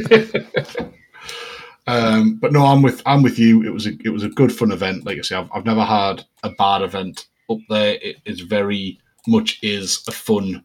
um, 1.87 2.37
but 2.37 2.53
no, 2.53 2.65
I'm 2.65 2.83
with 2.83 3.03
I'm 3.07 3.23
with 3.23 3.39
you. 3.39 3.63
It 3.63 3.71
was 3.71 3.87
a 3.87 3.93
it 4.05 4.11
was 4.11 4.23
a 4.23 4.29
good 4.29 4.53
fun 4.53 4.73
event. 4.73 5.07
Like 5.07 5.19
I 5.19 5.23
say, 5.23 5.37
I've, 5.37 5.51
I've 5.53 5.65
never 5.67 5.85
had 5.85 6.25
a 6.43 6.51
bad 6.51 6.83
event 6.83 7.27
up 7.51 7.59
there. 7.69 7.99
It 8.03 8.17
is 8.25 8.41
very 8.41 8.99
much 9.27 9.59
is 9.63 10.05
a 10.09 10.13
fun 10.13 10.65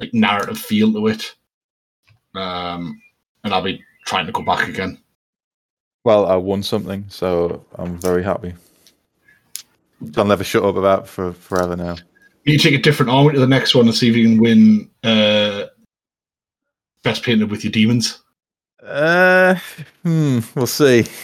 like 0.00 0.12
narrative 0.12 0.58
feel 0.58 0.92
to 0.92 1.06
it. 1.08 1.34
Um, 2.34 3.00
and 3.44 3.54
I'll 3.54 3.62
be 3.62 3.82
trying 4.06 4.26
to 4.26 4.32
go 4.32 4.42
back 4.42 4.68
again. 4.68 4.98
Well, 6.04 6.26
I 6.26 6.36
won 6.36 6.62
something, 6.62 7.06
so 7.08 7.64
I'm 7.76 7.98
very 7.98 8.22
happy. 8.22 8.54
I'll 10.16 10.24
never 10.24 10.44
shut 10.44 10.64
up 10.64 10.76
about 10.76 11.08
for 11.08 11.32
forever 11.32 11.76
now. 11.76 11.96
You 12.44 12.58
take 12.58 12.74
a 12.74 12.82
different 12.82 13.10
arm 13.10 13.32
to 13.32 13.40
the 13.40 13.46
next 13.46 13.74
one 13.74 13.86
and 13.86 13.94
see 13.94 14.10
if 14.10 14.16
you 14.16 14.24
can 14.24 14.38
win 14.38 14.90
uh, 15.02 15.66
best 17.04 17.22
painted 17.22 17.50
with 17.50 17.62
your 17.62 17.70
demons. 17.70 18.22
Uh, 18.82 19.54
hmm, 20.02 20.40
we'll 20.54 20.66
see. 20.66 21.06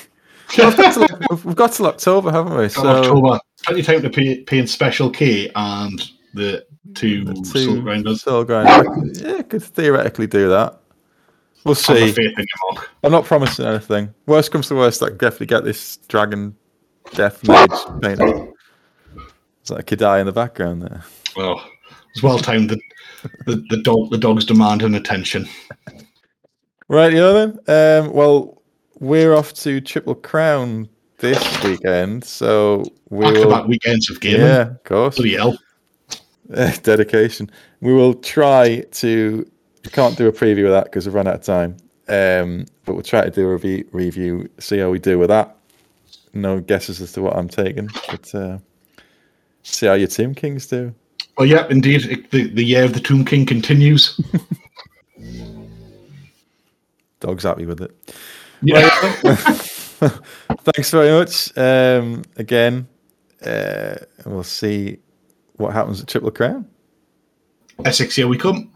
Well, 0.59 0.67
we've, 0.67 0.77
got 0.79 0.95
till, 0.95 1.37
we've 1.45 1.55
got 1.55 1.73
till 1.73 1.87
October, 1.87 2.33
haven't 2.33 2.57
we? 2.57 2.69
So 2.69 2.85
October, 2.85 3.39
plenty 3.63 3.81
of 3.83 3.87
time 3.87 4.03
to 4.03 4.11
pay, 4.11 4.41
pay 4.41 4.67
special 4.67 5.09
K 5.09 5.49
and 5.55 6.11
the 6.35 6.67
two, 6.95 7.25
the 7.25 7.37
soul 7.45 7.81
grinders. 7.81 8.23
Soul 8.23 8.43
grinders. 8.43 9.23
Yeah, 9.23 9.43
could 9.43 9.63
theoretically 9.63 10.27
do 10.27 10.49
that. 10.49 10.81
We'll 11.63 11.77
see. 11.77 12.11
faith 12.11 12.19
in 12.19 12.35
you, 12.37 12.75
Mark. 12.75 12.91
I'm 13.05 13.13
not 13.13 13.27
promising 13.27 13.67
anything. 13.67 14.13
Worst 14.27 14.51
comes 14.51 14.67
to 14.67 14.75
worst, 14.75 15.03
I 15.05 15.11
can 15.11 15.19
definitely 15.19 15.47
get 15.47 15.63
this 15.63 15.99
dragon 16.09 16.57
death 17.13 17.47
mage 17.47 17.71
painted. 18.03 18.49
It's 19.61 19.71
like 19.71 19.93
a 19.93 19.97
K'daai 19.97 20.19
in 20.19 20.27
the 20.27 20.33
background 20.33 20.83
there. 20.83 21.05
Well, 21.37 21.63
it's 22.13 22.23
well 22.23 22.39
timed. 22.39 22.71
The, 22.71 22.81
the 23.47 23.65
the 23.71 23.81
dog 23.83 24.11
the 24.11 24.19
dog's 24.19 24.45
demanding 24.45 24.95
attention. 24.95 25.49
Right, 26.89 27.13
you 27.13 27.19
know 27.19 27.33
then. 27.35 28.05
Um, 28.05 28.13
well, 28.13 28.63
we're 28.99 29.35
off 29.35 29.53
to 29.55 29.81
Triple 29.81 30.15
Crown 30.17 30.89
this 31.19 31.63
weekend, 31.63 32.25
so 32.25 32.85
we 33.11 33.25
Back 33.27 33.35
will. 33.35 33.67
weekends 33.69 34.11
of 34.11 34.21
gaming. 34.21 34.41
Yeah, 34.41 34.71
of 34.71 34.85
course. 34.85 35.17
Bloody 35.17 35.37
hell. 35.37 35.59
Dedication. 36.83 37.51
We 37.81 37.95
will 37.95 38.15
try 38.15 38.81
to. 38.93 39.51
We 39.85 39.91
can't 39.91 40.17
do 40.19 40.27
a 40.27 40.33
preview 40.33 40.65
of 40.67 40.73
that 40.73 40.85
because 40.85 41.07
we've 41.07 41.15
run 41.15 41.29
out 41.29 41.37
of 41.37 41.43
time. 41.43 41.77
Um, 42.09 42.67
but 42.85 42.95
we'll 42.95 43.03
try 43.05 43.23
to 43.23 43.31
do 43.31 43.49
a 43.49 43.53
review, 43.53 43.89
review, 43.93 44.51
see 44.59 44.79
how 44.79 44.91
we 44.91 44.99
do 44.99 45.19
with 45.19 45.29
that. 45.29 45.57
No 46.35 46.61
guesses 46.61 47.01
as 47.01 47.13
to 47.13 47.23
what 47.23 47.37
I'm 47.37 47.49
taking, 47.49 47.89
but 48.09 48.35
uh, 48.35 48.59
See 49.63 49.87
how 49.87 49.95
your 49.95 50.09
Tomb 50.09 50.35
Kings 50.35 50.67
do. 50.67 50.95
Oh, 51.41 51.43
yeah, 51.43 51.67
indeed. 51.71 52.05
It, 52.05 52.31
the, 52.33 52.49
the 52.49 52.63
year 52.63 52.85
of 52.85 52.93
the 52.93 53.01
Tomb 53.01 53.25
King 53.25 53.47
continues. 53.47 54.21
Dog's 57.21 57.45
happy 57.45 57.65
with 57.65 57.81
it. 57.81 58.15
Yeah. 58.61 58.91
Thanks 60.61 60.91
very 60.91 61.11
much. 61.11 61.57
Um, 61.57 62.25
again, 62.37 62.87
uh, 63.43 63.95
we'll 64.27 64.43
see 64.43 64.99
what 65.55 65.73
happens 65.73 66.03
at 66.03 66.09
Triple 66.09 66.31
Crown. 66.31 66.69
Essex, 67.87 68.17
here 68.17 68.29
we 68.29 68.37
come. 68.37 68.71